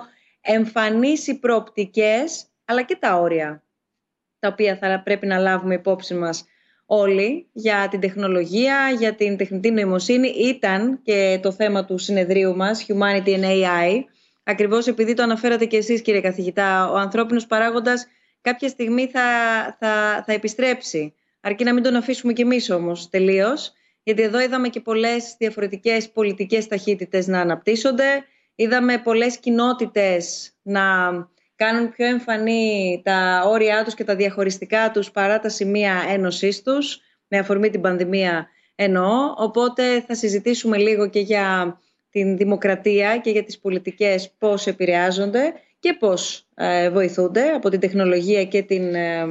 εμφανείς 0.51 1.27
οι 1.27 1.39
προοπτικές 1.39 2.47
αλλά 2.65 2.83
και 2.83 2.97
τα 2.97 3.19
όρια 3.19 3.63
τα 4.39 4.49
οποία 4.49 4.77
θα 4.77 5.03
πρέπει 5.05 5.27
να 5.27 5.39
λάβουμε 5.39 5.75
υπόψη 5.75 6.15
μας 6.15 6.45
όλοι 6.87 7.49
για 7.53 7.89
την 7.91 8.01
τεχνολογία, 8.01 8.91
για 8.99 9.15
την 9.15 9.37
τεχνητή 9.37 9.71
νοημοσύνη 9.71 10.29
ήταν 10.29 11.01
και 11.03 11.39
το 11.43 11.53
θέμα 11.53 11.85
του 11.85 11.99
συνεδρίου 11.99 12.57
μας, 12.57 12.87
Humanity 12.89 13.29
and 13.29 13.45
AI. 13.45 14.05
Ακριβώς 14.43 14.87
επειδή 14.87 15.15
το 15.15 15.23
αναφέρατε 15.23 15.65
και 15.65 15.77
εσείς 15.77 16.03
κύριε 16.03 16.21
καθηγητά, 16.21 16.91
ο 16.91 16.95
ανθρώπινος 16.95 17.47
παράγοντας 17.47 18.07
κάποια 18.41 18.69
στιγμή 18.69 19.07
θα, 19.07 19.23
θα, 19.81 20.23
θα 20.27 20.33
επιστρέψει. 20.33 21.15
Αρκεί 21.41 21.65
να 21.65 21.75
μην 21.75 21.83
τον 21.83 21.97
αφήσουμε 21.97 22.33
κι 22.33 22.43
εμείς 22.43 22.71
όμως 22.71 23.09
τελείως, 23.09 23.73
γιατί 24.03 24.23
εδώ 24.23 24.41
είδαμε 24.41 24.69
και 24.69 24.81
πολλές 24.81 25.35
διαφορετικές 25.39 26.11
πολιτικές 26.11 26.67
ταχύτητες 26.67 27.27
να 27.27 27.41
αναπτύσσονται, 27.41 28.25
είδαμε 28.61 28.99
πολλές 28.99 29.39
κοινότητες 29.39 30.53
να 30.63 30.83
κάνουν 31.57 31.91
πιο 31.91 32.07
εμφανή 32.07 33.01
τα 33.05 33.45
όρια 33.47 33.85
τους 33.85 33.95
και 33.95 34.05
τα 34.05 34.17
διαχωριστικά 34.17 34.91
τους 34.91 35.11
παρά 35.11 35.39
τα 35.39 35.49
σημεία 35.49 36.05
ένωσής 36.09 36.63
τους, 36.63 37.01
με 37.29 37.39
αφορμή 37.39 37.71
την 37.71 37.81
πανδημία 37.81 38.49
εννοώ. 38.75 39.35
Οπότε 39.37 40.01
θα 40.01 40.15
συζητήσουμε 40.15 40.77
λίγο 40.77 41.09
και 41.09 41.21
για 41.21 41.79
την 42.11 42.37
δημοκρατία 42.37 43.19
και 43.19 43.31
για 43.31 43.45
τις 43.45 43.59
πολιτικές 43.59 44.35
πώς 44.39 44.67
επηρεάζονται 44.67 45.53
και 45.79 45.93
πώς 45.93 46.47
ε, 46.55 46.91
βοηθούνται 46.91 47.49
από 47.49 47.69
την 47.69 47.81
τεχνολογία 47.81 48.45
και 48.45 48.63
την 48.63 48.95
ε, 48.95 49.27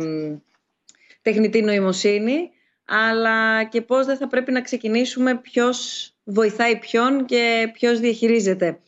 τεχνητή 1.22 1.62
νοημοσύνη, 1.62 2.50
αλλά 2.86 3.64
και 3.64 3.82
πώς 3.82 4.06
δεν 4.06 4.18
θα 4.18 4.28
πρέπει 4.28 4.52
να 4.52 4.62
ξεκινήσουμε 4.62 5.36
ποιος 5.38 6.12
βοηθάει 6.24 6.78
ποιον 6.78 7.26
και 7.26 7.70
ποιος 7.74 8.00
διαχειρίζεται 8.00 8.80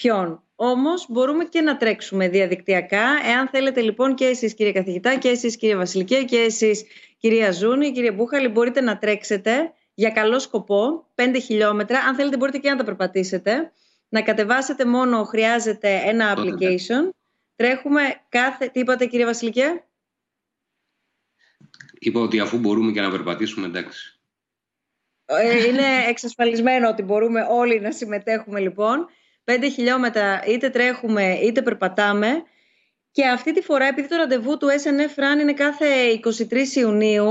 ποιον; 0.00 0.42
Όμως 0.54 1.06
μπορούμε 1.08 1.44
και 1.44 1.60
να 1.60 1.76
τρέξουμε 1.76 2.28
διαδικτυακά. 2.28 3.04
Εάν 3.24 3.48
θέλετε 3.48 3.80
λοιπόν 3.80 4.14
και 4.14 4.24
εσείς 4.24 4.54
κύριε 4.54 4.72
καθηγητά 4.72 5.18
και 5.18 5.28
εσείς 5.28 5.56
κύριε 5.56 5.76
Βασιλικέ 5.76 6.22
και 6.22 6.36
εσείς 6.36 6.84
κυρία 7.18 7.52
Ζούνη, 7.52 7.92
κύριε 7.92 8.12
Μπούχαλη 8.12 8.48
μπορείτε 8.48 8.80
να 8.80 8.98
τρέξετε 8.98 9.72
για 9.94 10.10
καλό 10.10 10.38
σκοπό 10.38 11.06
5 11.14 11.36
χιλιόμετρα. 11.44 11.98
Αν 11.98 12.14
θέλετε 12.14 12.36
μπορείτε 12.36 12.58
και 12.58 12.70
να 12.70 12.76
τα 12.76 12.84
περπατήσετε. 12.84 13.72
Να 14.08 14.22
κατεβάσετε 14.22 14.84
μόνο 14.84 15.24
χρειάζεται 15.24 16.00
ένα 16.04 16.34
application. 16.36 17.10
Τρέχουμε 17.56 18.00
κάθε... 18.28 18.66
Τι 18.66 18.80
είπατε 18.80 19.06
κύριε 19.06 19.24
Βασιλικέ; 19.24 19.84
Είπα 21.98 22.20
ότι 22.20 22.40
αφού 22.40 22.58
μπορούμε 22.58 22.92
και 22.92 23.00
να 23.00 23.10
περπατήσουμε 23.10 23.66
εντάξει. 23.66 24.20
Ε, 25.24 25.66
είναι 25.66 25.84
εξασφαλισμένο 26.08 26.88
ότι 26.88 27.02
μπορούμε 27.02 27.46
όλοι 27.50 27.80
να 27.80 27.92
συμμετέχουμε 27.92 28.60
λοιπόν. 28.60 29.08
5 29.50 29.70
χιλιόμετρα 29.72 30.42
είτε 30.46 30.70
τρέχουμε 30.70 31.32
είτε 31.42 31.62
περπατάμε. 31.62 32.28
Και 33.10 33.26
αυτή 33.26 33.52
τη 33.52 33.60
φορά, 33.60 33.86
επειδή 33.86 34.08
το 34.08 34.16
ραντεβού 34.16 34.56
του 34.56 34.66
SNF 34.66 35.20
Run 35.20 35.40
είναι 35.40 35.52
κάθε 35.52 35.86
23 36.50 36.76
Ιουνίου, 36.76 37.28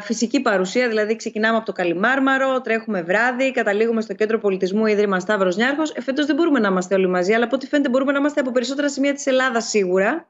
φυσική 0.00 0.40
παρουσία, 0.40 0.88
δηλαδή 0.88 1.16
ξεκινάμε 1.16 1.56
από 1.56 1.66
το 1.66 1.72
Καλιμάρμαρο, 1.72 2.60
τρέχουμε 2.60 3.02
βράδυ, 3.02 3.50
καταλήγουμε 3.50 4.00
στο 4.00 4.14
Κέντρο 4.14 4.38
Πολιτισμού 4.38 4.86
Ίδρυμα 4.86 5.20
Σταύρος 5.20 5.56
Νιάρχος. 5.56 5.92
Εφέτο 5.94 6.26
δεν 6.26 6.36
μπορούμε 6.36 6.58
να 6.58 6.68
είμαστε 6.68 6.94
όλοι 6.94 7.08
μαζί, 7.08 7.32
αλλά 7.32 7.44
από 7.44 7.54
ό,τι 7.56 7.66
φαίνεται 7.66 7.88
μπορούμε 7.88 8.12
να 8.12 8.18
είμαστε 8.18 8.40
από 8.40 8.50
περισσότερα 8.50 8.88
σημεία 8.88 9.14
της 9.14 9.26
Ελλάδας 9.26 9.68
σίγουρα 9.68 10.28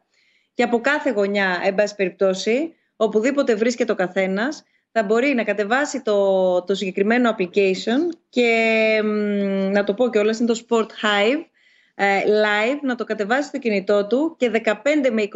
και 0.55 0.63
από 0.63 0.81
κάθε 0.81 1.11
γωνιά, 1.11 1.61
εν 1.65 1.75
πάση 1.75 1.95
περιπτώσει, 1.95 2.75
οπουδήποτε 2.97 3.55
βρίσκεται 3.55 3.93
ο 3.93 3.95
καθένας 3.95 4.65
θα 4.97 5.03
μπορεί 5.03 5.35
να 5.35 5.45
κατεβάσει 5.45 6.03
το, 6.03 6.63
το 6.63 6.75
συγκεκριμένο 6.75 7.35
application 7.37 8.17
και 8.29 9.01
να 9.73 9.85
το 9.85 9.95
πω 9.95 10.11
και 10.11 10.19
όλα 10.19 10.37
είναι 10.41 10.53
το 10.53 10.65
Sport 10.69 10.87
Hive 10.87 11.45
ε, 11.95 12.21
live, 12.21 12.79
να 12.83 12.95
το 12.95 13.05
κατεβάσει 13.05 13.49
στο 13.49 13.59
κινητό 13.59 14.07
του 14.07 14.37
και 14.39 14.51
15 14.65 14.73
με 15.13 15.29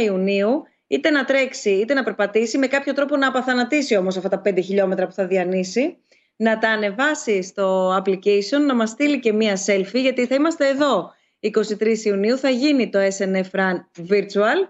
21 0.00 0.04
Ιουνίου 0.04 0.62
είτε 0.86 1.10
να 1.10 1.24
τρέξει 1.24 1.70
είτε 1.70 1.94
να 1.94 2.02
περπατήσει, 2.02 2.58
με 2.58 2.66
κάποιο 2.66 2.92
τρόπο 2.92 3.16
να 3.16 3.28
απαθανατήσει 3.28 3.96
όμως 3.96 4.16
αυτά 4.16 4.28
τα 4.28 4.42
5 4.44 4.62
χιλιόμετρα 4.62 5.06
που 5.06 5.12
θα 5.12 5.26
διανύσει, 5.26 5.96
να 6.36 6.58
τα 6.58 6.68
ανεβάσει 6.68 7.42
στο 7.42 7.96
application, 7.96 8.60
να 8.66 8.74
μας 8.74 8.90
στείλει 8.90 9.20
και 9.20 9.32
μία 9.32 9.58
selfie, 9.66 10.00
γιατί 10.00 10.26
θα 10.26 10.34
είμαστε 10.34 10.68
εδώ. 10.68 11.12
23 11.40 11.98
Ιουνίου, 12.04 12.38
θα 12.38 12.48
γίνει 12.48 12.88
το 12.88 12.98
SNF 12.98 13.50
Run 13.50 14.04
Virtual 14.10 14.68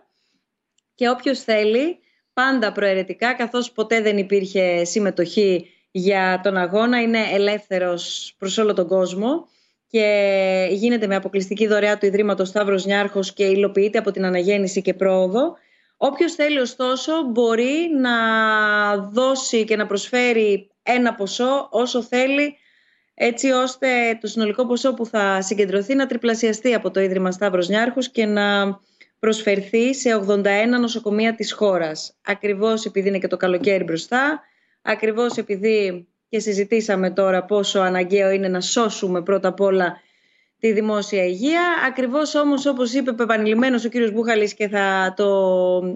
και 0.95 1.09
όποιος 1.09 1.41
θέλει 1.43 2.02
πάντα 2.33 2.73
προαιρετικά, 2.73 3.35
καθώς 3.35 3.73
ποτέ 3.73 4.01
δεν 4.01 4.19
υπήρχε 4.19 4.85
συμμετοχή 4.85 5.67
για 5.91 6.41
τον 6.43 6.57
αγώνα, 6.57 7.01
είναι 7.01 7.19
ελεύθερος 7.33 8.35
προς 8.39 8.59
όλο 8.59 8.73
τον 8.73 8.87
κόσμο 8.87 9.49
και 9.89 10.69
γίνεται 10.71 11.07
με 11.07 11.15
αποκλειστική 11.15 11.67
δωρεά 11.67 11.99
του 11.99 12.07
Ιδρύματος 12.07 12.49
Σταύρος 12.49 12.85
Νιάρχος 12.85 13.33
και 13.33 13.45
υλοποιείται 13.45 13.99
από 13.99 14.11
την 14.11 14.25
αναγέννηση 14.25 14.83
και 14.83 14.95
πρόοδο. 14.95 15.57
Όποιος 15.97 16.35
θέλει 16.35 16.59
ωστόσο 16.59 17.13
μπορεί 17.23 17.91
να 18.01 18.17
δώσει 18.97 19.65
και 19.65 19.77
να 19.77 19.87
προσφέρει 19.87 20.71
ένα 20.83 21.15
ποσό 21.15 21.69
όσο 21.71 22.03
θέλει 22.03 22.57
έτσι 23.15 23.51
ώστε 23.51 24.19
το 24.21 24.27
συνολικό 24.27 24.67
ποσό 24.67 24.95
που 24.95 25.07
θα 25.07 25.43
συγκεντρωθεί 25.43 25.95
να 25.95 26.07
τριπλασιαστεί 26.07 26.75
από 26.75 26.91
το 26.91 27.01
Ίδρυμα 27.01 27.31
Σταύρος 27.31 27.69
Νιάρχος 27.69 28.11
και 28.11 28.27
να 28.27 28.81
προσφερθεί 29.23 29.95
σε 29.95 30.25
81 30.29 30.45
νοσοκομεία 30.81 31.35
της 31.35 31.53
χώρας. 31.53 32.17
Ακριβώς 32.27 32.85
επειδή 32.85 33.09
είναι 33.09 33.19
και 33.19 33.27
το 33.27 33.37
καλοκαίρι 33.37 33.85
μπροστά, 33.85 34.41
ακριβώς 34.83 35.37
επειδή 35.37 36.09
και 36.29 36.39
συζητήσαμε 36.39 37.11
τώρα 37.11 37.45
πόσο 37.45 37.81
αναγκαίο 37.81 38.31
είναι 38.31 38.49
να 38.49 38.61
σώσουμε 38.61 39.23
πρώτα 39.23 39.49
απ' 39.49 39.61
όλα 39.61 40.01
τη 40.59 40.73
δημόσια 40.73 41.25
υγεία. 41.25 41.63
Ακριβώς 41.87 42.35
όμως 42.35 42.67
όπως 42.67 42.93
είπε 42.93 43.11
επανειλημμένος 43.11 43.85
ο 43.85 43.89
κύριος 43.89 44.13
Μπούχαλης 44.13 44.55
και 44.55 44.69
θα 44.69 45.15
το 45.17 45.27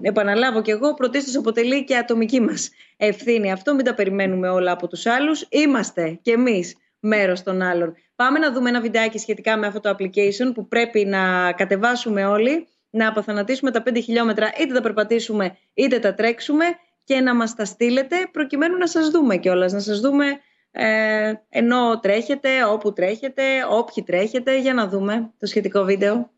επαναλάβω 0.01 0.61
κι 0.61 0.71
εγώ, 0.71 0.93
πρωτίστως 0.93 1.35
αποτελεί 1.35 1.83
και 1.83 1.95
ατομική 1.97 2.41
μας 2.41 2.69
ευθύνη 2.97 3.51
αυτό. 3.51 3.75
Μην 3.75 3.85
τα 3.85 3.93
περιμένουμε 3.93 4.49
όλα 4.49 4.71
από 4.71 4.87
τους 4.87 5.05
άλλους. 5.05 5.45
Είμαστε 5.49 6.19
κι 6.21 6.31
εμείς 6.31 6.75
μέρος 6.99 7.43
των 7.43 7.61
άλλων. 7.61 7.95
Πάμε 8.15 8.39
να 8.39 8.51
δούμε 8.51 8.69
ένα 8.69 8.81
βιντεάκι 8.81 9.17
σχετικά 9.17 9.57
με 9.57 9.67
αυτό 9.67 9.79
το 9.79 9.89
application 9.89 10.53
που 10.53 10.67
πρέπει 10.67 11.05
να 11.05 11.51
κατεβάσουμε 11.51 12.25
όλοι, 12.25 12.67
να 12.97 13.07
αποθανατήσουμε 13.07 13.71
τα 13.71 13.83
5 13.89 14.01
χιλιόμετρα, 14.03 14.51
είτε 14.59 14.73
τα 14.73 14.81
περπατήσουμε 14.81 15.57
είτε 15.73 15.99
τα 15.99 16.13
τρέξουμε 16.13 16.65
και 17.03 17.19
να 17.19 17.35
μας 17.35 17.55
τα 17.55 17.65
στείλετε 17.65 18.15
προκειμένου 18.31 18.77
να 18.77 18.87
σας 18.87 19.09
δούμε 19.09 19.37
κιόλας, 19.37 19.73
να 19.73 19.79
σας 19.79 19.99
δούμε 19.99 20.25
ε, 20.71 21.33
ενώ 21.49 21.99
τρέχετε, 21.99 22.63
όπου 22.63 22.93
τρέχετε, 22.93 23.43
όποιοι 23.69 24.03
τρέχετε, 24.03 24.59
για 24.59 24.73
να 24.73 24.87
δούμε 24.87 25.33
το 25.39 25.45
σχετικό 25.45 25.83
βίντεο. 25.83 26.31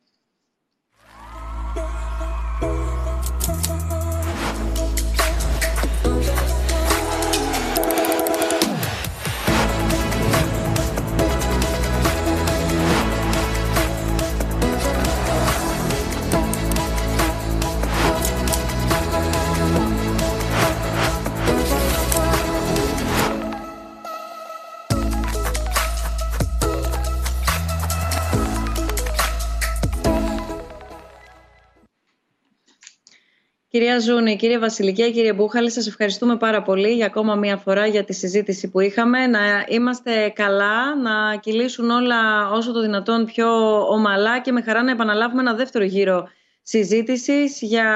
Κυρία 33.79 33.99
Ζούνη, 33.99 34.35
κύριε 34.35 34.57
Βασιλική, 34.57 35.11
κύριε 35.11 35.33
Μπούχαλη, 35.33 35.71
σας 35.71 35.87
ευχαριστούμε 35.87 36.37
πάρα 36.37 36.61
πολύ 36.61 36.93
για 36.93 37.05
ακόμα 37.05 37.35
μία 37.35 37.57
φορά 37.57 37.85
για 37.85 38.03
τη 38.03 38.13
συζήτηση 38.13 38.69
που 38.69 38.79
είχαμε. 38.79 39.27
Να 39.27 39.65
είμαστε 39.67 40.29
καλά, 40.29 40.95
να 40.95 41.35
κυλήσουν 41.35 41.89
όλα 41.89 42.49
όσο 42.51 42.71
το 42.71 42.81
δυνατόν 42.81 43.25
πιο 43.25 43.79
ομαλά 43.87 44.39
και 44.39 44.51
με 44.51 44.61
χαρά 44.61 44.83
να 44.83 44.91
επαναλάβουμε 44.91 45.41
ένα 45.41 45.53
δεύτερο 45.53 45.85
γύρο 45.85 46.27
συζήτησης 46.61 47.61
για 47.61 47.89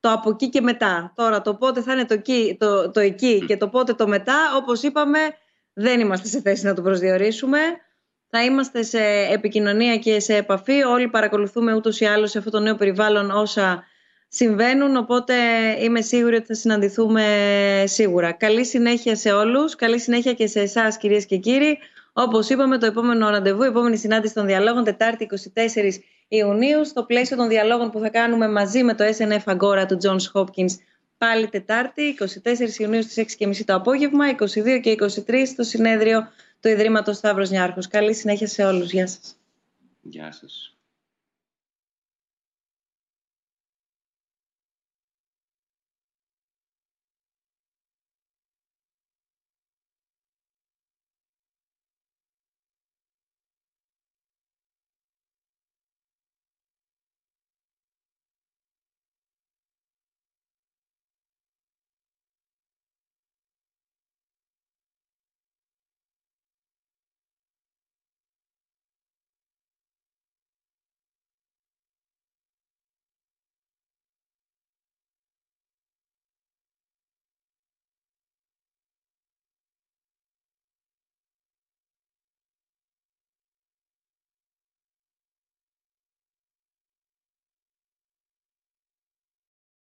το 0.00 0.12
από 0.12 0.30
εκεί 0.30 0.48
και 0.48 0.60
μετά. 0.60 1.12
Τώρα 1.16 1.42
το 1.42 1.54
πότε 1.54 1.82
θα 1.82 1.92
είναι 1.92 2.04
το 2.04 2.14
εκεί, 2.14 2.56
το, 2.60 2.90
το 2.90 3.00
εκεί 3.00 3.44
και 3.46 3.56
το 3.56 3.68
πότε 3.68 3.92
το 3.92 4.08
μετά, 4.08 4.36
όπως 4.56 4.82
είπαμε, 4.82 5.18
δεν 5.72 6.00
είμαστε 6.00 6.28
σε 6.28 6.40
θέση 6.40 6.64
να 6.64 6.74
το 6.74 6.82
προσδιορίσουμε. 6.82 7.58
Θα 8.30 8.44
είμαστε 8.44 8.82
σε 8.82 9.00
επικοινωνία 9.32 9.96
και 9.96 10.20
σε 10.20 10.36
επαφή. 10.36 10.82
Όλοι 10.82 11.08
παρακολουθούμε 11.08 11.74
ούτως 11.74 12.00
ή 12.00 12.04
άλλως 12.04 12.30
σε 12.30 12.38
αυτό 12.38 12.50
το 12.50 12.60
νέο 12.60 12.74
περιβάλλον 12.74 13.30
όσα 13.30 13.84
συμβαίνουν, 14.32 14.96
οπότε 14.96 15.34
είμαι 15.80 16.00
σίγουρη 16.00 16.36
ότι 16.36 16.46
θα 16.46 16.54
συναντηθούμε 16.54 17.24
σίγουρα. 17.86 18.32
Καλή 18.32 18.64
συνέχεια 18.64 19.16
σε 19.16 19.32
όλους, 19.32 19.74
καλή 19.74 20.00
συνέχεια 20.00 20.32
και 20.32 20.46
σε 20.46 20.60
εσάς 20.60 20.96
κυρίες 20.96 21.26
και 21.26 21.36
κύριοι. 21.36 21.78
Όπως 22.12 22.48
είπαμε, 22.48 22.78
το 22.78 22.86
επόμενο 22.86 23.28
ραντεβού, 23.28 23.62
η 23.62 23.66
επόμενη 23.66 23.96
συνάντηση 23.96 24.34
των 24.34 24.46
διαλόγων, 24.46 24.84
Τετάρτη 24.84 25.24
24 25.24 26.02
Ιουνίου, 26.28 26.84
στο 26.84 27.04
πλαίσιο 27.04 27.36
των 27.36 27.48
διαλόγων 27.48 27.90
που 27.90 27.98
θα 27.98 28.08
κάνουμε 28.08 28.48
μαζί 28.48 28.82
με 28.82 28.94
το 28.94 29.04
SNF 29.04 29.56
Agora 29.56 29.84
του 29.88 29.98
Johns 30.02 30.40
Hopkins, 30.40 30.70
πάλι 31.18 31.48
Τετάρτη, 31.48 32.16
24 32.44 32.78
Ιουνίου 32.78 33.02
στις 33.02 33.36
6.30 33.38 33.64
το 33.64 33.74
απόγευμα, 33.74 34.24
22 34.28 34.80
και 34.82 34.90
23 34.90 35.46
στο 35.46 35.62
συνέδριο 35.62 36.28
του 36.60 36.68
Ιδρύματος 36.68 37.16
Σταύρος 37.16 37.50
Νιάρχος. 37.50 37.88
Καλή 37.88 38.14
συνέχεια 38.14 38.46
σε 38.46 38.64
όλους. 38.64 38.92
Γεια 38.92 39.06
σας. 39.06 39.36
Γεια 40.02 40.32
σας. 40.32 40.79